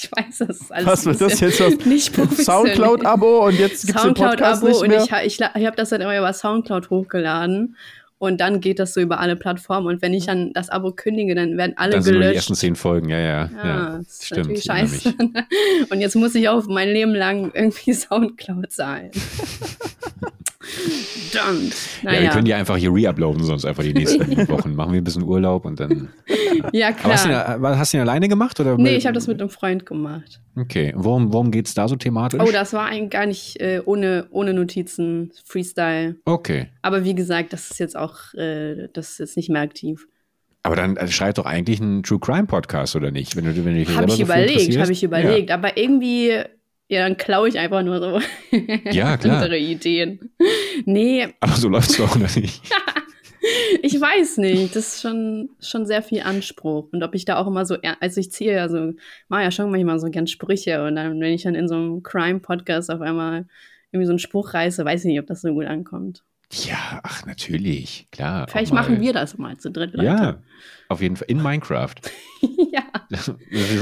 Ich 0.00 0.08
weiß, 0.12 0.38
das 0.46 0.60
ist 0.60 0.72
alles 0.72 0.86
Was 0.86 1.04
wird 1.06 1.20
das 1.20 1.40
jetzt? 1.40 1.60
Was? 1.60 1.76
Nicht. 1.86 2.14
Soundcloud-Abo 2.14 3.46
und 3.46 3.58
jetzt 3.58 3.84
gibt's 3.86 4.02
den 4.02 4.14
Podcast 4.14 4.60
Soundcloud-Abo 4.60 4.68
nicht 4.68 4.80
und 4.82 4.88
mehr. 4.88 5.02
ich, 5.04 5.12
ha- 5.12 5.22
ich, 5.24 5.38
la- 5.38 5.50
ich 5.56 5.66
habe 5.66 5.76
das 5.76 5.88
dann 5.88 6.00
immer 6.00 6.16
über 6.16 6.32
Soundcloud 6.32 6.90
hochgeladen. 6.90 7.76
Und 8.20 8.40
dann 8.40 8.60
geht 8.60 8.80
das 8.80 8.94
so 8.94 9.00
über 9.00 9.20
alle 9.20 9.36
Plattformen. 9.36 9.86
Und 9.86 10.02
wenn 10.02 10.12
ich 10.12 10.26
dann 10.26 10.52
das 10.52 10.70
Abo 10.70 10.90
kündige, 10.90 11.36
dann 11.36 11.56
werden 11.56 11.74
alle 11.76 11.92
Dann 11.92 12.02
sind 12.02 12.14
nur 12.14 12.22
die 12.22 12.28
gelöscht. 12.28 12.36
ersten 12.50 12.54
zehn 12.56 12.74
Folgen, 12.74 13.08
ja, 13.10 13.18
ja. 13.18 13.50
Ja, 13.56 13.66
ja. 13.66 13.96
das 13.98 14.06
ist 14.08 14.24
Stimmt, 14.26 14.38
natürlich 14.38 14.58
ich 14.60 14.64
scheiße. 14.64 15.14
Und 15.90 16.00
jetzt 16.00 16.16
muss 16.16 16.34
ich 16.34 16.48
auf 16.48 16.66
mein 16.66 16.88
Leben 16.88 17.14
lang 17.14 17.52
irgendwie 17.54 17.92
Soundcloud 17.94 18.72
zahlen. 18.72 19.10
Dann. 21.32 21.56
Ja, 22.02 22.10
wir 22.10 22.10
Naja. 22.20 22.30
können 22.30 22.44
die 22.44 22.54
einfach 22.54 22.76
hier 22.76 22.90
reuploaden, 22.90 23.44
sonst 23.44 23.64
einfach 23.64 23.82
die 23.82 23.92
nächsten 23.92 24.20
Wochen. 24.48 24.74
Machen 24.74 24.92
wir 24.92 25.00
ein 25.00 25.04
bisschen 25.04 25.22
Urlaub 25.24 25.64
und 25.64 25.78
dann. 25.80 26.08
Ja, 26.72 26.88
Aber 26.88 27.12
hast 27.12 27.24
du, 27.24 27.28
ihn, 27.28 27.34
klar. 27.34 27.78
hast 27.78 27.92
du 27.92 27.96
ihn 27.98 28.00
alleine 28.00 28.28
gemacht? 28.28 28.58
Oder 28.60 28.76
Nee, 28.76 28.96
ich 28.96 29.06
habe 29.06 29.14
das 29.14 29.26
mit 29.26 29.40
einem 29.40 29.50
Freund 29.50 29.84
gemacht. 29.86 30.40
Okay, 30.56 30.92
worum, 30.96 31.32
worum 31.32 31.50
geht 31.50 31.66
es 31.66 31.74
da 31.74 31.86
so 31.88 31.96
thematisch? 31.96 32.40
Oh, 32.40 32.50
das 32.50 32.72
war 32.72 32.86
eigentlich 32.86 33.10
gar 33.10 33.26
nicht 33.26 33.60
äh, 33.60 33.80
ohne, 33.84 34.26
ohne 34.30 34.54
Notizen, 34.54 35.32
Freestyle. 35.44 36.16
okay. 36.24 36.68
Aber 36.82 37.04
wie 37.04 37.14
gesagt, 37.14 37.52
das 37.52 37.70
ist 37.70 37.78
jetzt 37.78 37.96
auch, 37.96 38.34
äh, 38.34 38.88
das 38.92 39.10
ist 39.12 39.18
jetzt 39.18 39.36
nicht 39.36 39.50
mehr 39.50 39.62
aktiv. 39.62 40.06
Aber 40.64 40.74
dann 40.76 40.96
äh, 40.96 41.08
schreibt 41.08 41.38
doch 41.38 41.46
eigentlich 41.46 41.80
einen 41.80 42.02
True 42.02 42.18
Crime 42.18 42.46
Podcast, 42.46 42.96
oder 42.96 43.10
nicht? 43.10 43.36
Wenn 43.36 43.44
du, 43.44 43.54
wenn 43.64 43.74
du 43.74 43.78
dich 43.80 43.88
selber 43.88 44.06
ich 44.08 44.14
so 44.16 44.22
überlegt, 44.22 44.50
interessierst? 44.50 44.80
habe 44.80 44.92
ich 44.92 45.02
überlegt. 45.04 45.50
Aber 45.50 45.76
irgendwie, 45.76 46.42
ja, 46.88 47.02
dann 47.02 47.16
klaue 47.16 47.48
ich 47.48 47.58
einfach 47.58 47.82
nur 47.82 48.00
so 48.00 48.20
Ja, 48.90 49.16
klar. 49.16 49.36
andere 49.36 49.58
Ideen. 49.58 50.30
Nee. 50.84 51.28
Aber 51.40 51.52
so 51.52 51.68
läuft 51.68 51.90
es 51.90 51.96
doch, 51.98 52.16
oder 52.16 52.28
nicht? 52.36 52.62
Ich 53.82 53.98
weiß 53.98 54.38
nicht, 54.38 54.74
das 54.74 54.94
ist 54.94 55.00
schon, 55.00 55.50
schon 55.60 55.86
sehr 55.86 56.02
viel 56.02 56.22
Anspruch. 56.22 56.88
Und 56.92 57.02
ob 57.02 57.14
ich 57.14 57.24
da 57.24 57.36
auch 57.36 57.46
immer 57.46 57.64
so, 57.64 57.76
also 58.00 58.20
ich 58.20 58.32
ziehe 58.32 58.52
ja 58.52 58.68
so, 58.68 58.92
mache 59.28 59.42
ja 59.44 59.50
schon 59.52 59.70
manchmal 59.70 59.98
so 60.00 60.10
gern 60.10 60.26
Sprüche. 60.26 60.84
Und 60.84 60.96
dann, 60.96 61.18
wenn 61.20 61.32
ich 61.32 61.44
dann 61.44 61.54
in 61.54 61.68
so 61.68 61.76
einem 61.76 62.02
Crime-Podcast 62.02 62.90
auf 62.90 63.00
einmal 63.00 63.46
irgendwie 63.92 64.06
so 64.06 64.12
einen 64.12 64.18
Spruch 64.18 64.52
reiße, 64.52 64.84
weiß 64.84 65.02
ich 65.04 65.06
nicht, 65.06 65.20
ob 65.20 65.28
das 65.28 65.40
so 65.40 65.52
gut 65.54 65.66
ankommt. 65.66 66.24
Ja, 66.50 67.00
ach, 67.02 67.26
natürlich, 67.26 68.08
klar. 68.10 68.46
Vielleicht 68.48 68.72
machen 68.72 69.00
wir 69.00 69.12
das 69.12 69.36
mal 69.36 69.58
zu 69.58 69.70
dritt. 69.70 69.92
Leute. 69.92 70.06
Ja, 70.06 70.38
auf 70.88 71.02
jeden 71.02 71.16
Fall 71.16 71.26
in 71.28 71.42
Minecraft. 71.42 71.94
ja. 72.72 72.82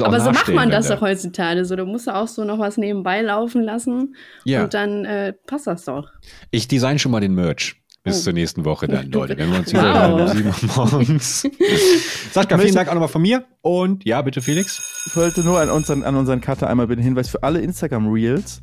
Aber 0.04 0.20
so 0.20 0.32
macht 0.32 0.48
man 0.52 0.70
das 0.70 0.88
da. 0.88 0.96
doch 0.96 1.02
heutzutage. 1.02 1.64
So, 1.64 1.76
du 1.76 1.84
musst 1.86 2.08
ja 2.08 2.20
auch 2.20 2.26
so 2.28 2.42
noch 2.44 2.58
was 2.58 2.76
nebenbei 2.76 3.22
laufen 3.22 3.62
lassen. 3.62 4.16
Ja, 4.44 4.64
Und 4.64 4.74
dann 4.74 5.04
äh, 5.04 5.32
passt 5.46 5.68
das 5.68 5.84
doch. 5.84 6.10
ich 6.50 6.66
design 6.66 6.98
schon 6.98 7.12
mal 7.12 7.20
den 7.20 7.34
Merch. 7.34 7.76
Bis 8.02 8.20
Oh. 8.20 8.24
zur 8.24 8.32
nächsten 8.34 8.64
Woche 8.64 8.86
dann, 8.88 9.10
Leute. 9.12 9.36
Wenn 9.38 9.50
wir 9.52 9.58
uns 9.60 9.72
Wow. 9.72 9.80
wieder 9.82 10.08
hören 10.08 10.20
um 10.22 10.28
7 10.28 10.48
Uhr 10.48 10.86
morgens. 10.90 11.42
Sascha, 12.32 12.58
vielen 12.58 12.74
Dank 12.74 12.88
auch 12.88 12.94
nochmal 12.94 13.08
von 13.08 13.22
mir. 13.22 13.44
Und 13.62 14.04
ja, 14.04 14.22
bitte 14.22 14.40
Felix. 14.42 15.04
Ich 15.06 15.16
wollte 15.16 15.42
nur 15.44 15.58
an 15.60 15.70
unseren, 15.70 16.02
an 16.04 16.14
unseren 16.16 16.40
Cutter 16.40 16.68
einmal 16.68 16.86
den 16.88 16.98
Hinweis 17.00 17.28
für 17.28 17.42
alle 17.42 17.60
Instagram-Reels. 17.60 18.60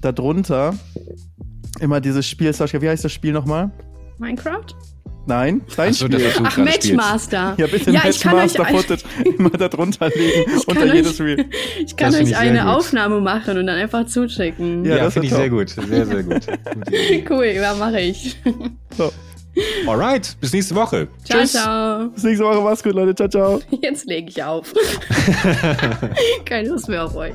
Darunter 0.00 0.74
immer 1.78 2.00
dieses 2.00 2.26
Spiel, 2.26 2.52
Sascha, 2.52 2.80
wie 2.80 2.88
heißt 2.88 3.04
das 3.04 3.12
Spiel 3.12 3.32
nochmal? 3.32 3.70
Minecraft? 4.18 4.66
Nein, 5.26 5.60
dein 5.76 5.90
Ach 5.90 5.94
so, 5.94 6.06
Spiel. 6.06 6.26
Ach. 6.42 6.56
Matchmaster. 6.56 7.54
Ja, 7.58 7.66
bitte 7.66 7.90
ja, 7.90 8.02
ich 8.08 8.20
kann 8.20 8.34
euch, 8.34 8.56
Matchmaster-Footage 8.58 9.02
immer 9.38 9.50
da 9.50 9.68
drunter 9.68 10.08
legen, 10.08 10.50
Ich 10.56 10.66
unter 10.66 10.86
kann 10.86 10.96
jedes 10.96 11.20
euch- 11.20 11.26
Reel. 11.26 11.44
ich 11.84 11.94
kann 11.96 12.12
Das 12.12 12.22
euch 12.22 12.28
ich 12.30 12.36
eine 12.36 12.60
gut. 12.60 12.68
Aufnahme 12.68 13.20
machen 13.20 13.58
und 13.58 13.66
dann 13.66 13.76
einfach 13.78 14.06
zuschicken. 14.06 14.84
Ja, 14.84 14.96
Ja, 14.96 15.04
das 15.04 15.12
finde 15.12 15.26
ich 15.26 15.32
ist 15.32 15.38
sehr 15.38 15.50
gut. 15.50 15.68
Sehr, 15.68 16.06
sehr 16.06 16.22
gut. 16.22 16.46
Cool, 17.30 17.44
ja, 17.46 17.74
mache 17.74 18.00
ich. 18.00 18.36
So, 18.96 19.12
Alright, 19.86 20.36
bis 20.40 20.52
nächste 20.52 20.74
Woche. 20.74 21.06
Ciao, 21.24 21.40
Tschüss. 21.40 21.52
ciao. 21.52 22.08
bis 22.08 22.24
nächste 22.24 22.44
Woche, 22.44 22.60
mach's 22.62 22.82
gut, 22.82 22.94
Leute. 22.94 23.14
Ciao, 23.14 23.28
ciao. 23.28 23.60
Jetzt 23.82 24.06
lege 24.06 24.30
ich 24.30 24.42
auf. 24.42 24.72
Keine 26.46 26.68
Lust 26.70 26.88
mehr 26.88 27.04
auf 27.04 27.14
euch. 27.14 27.34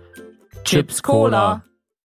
Chips 0.71 1.01
Cola. 1.01 1.70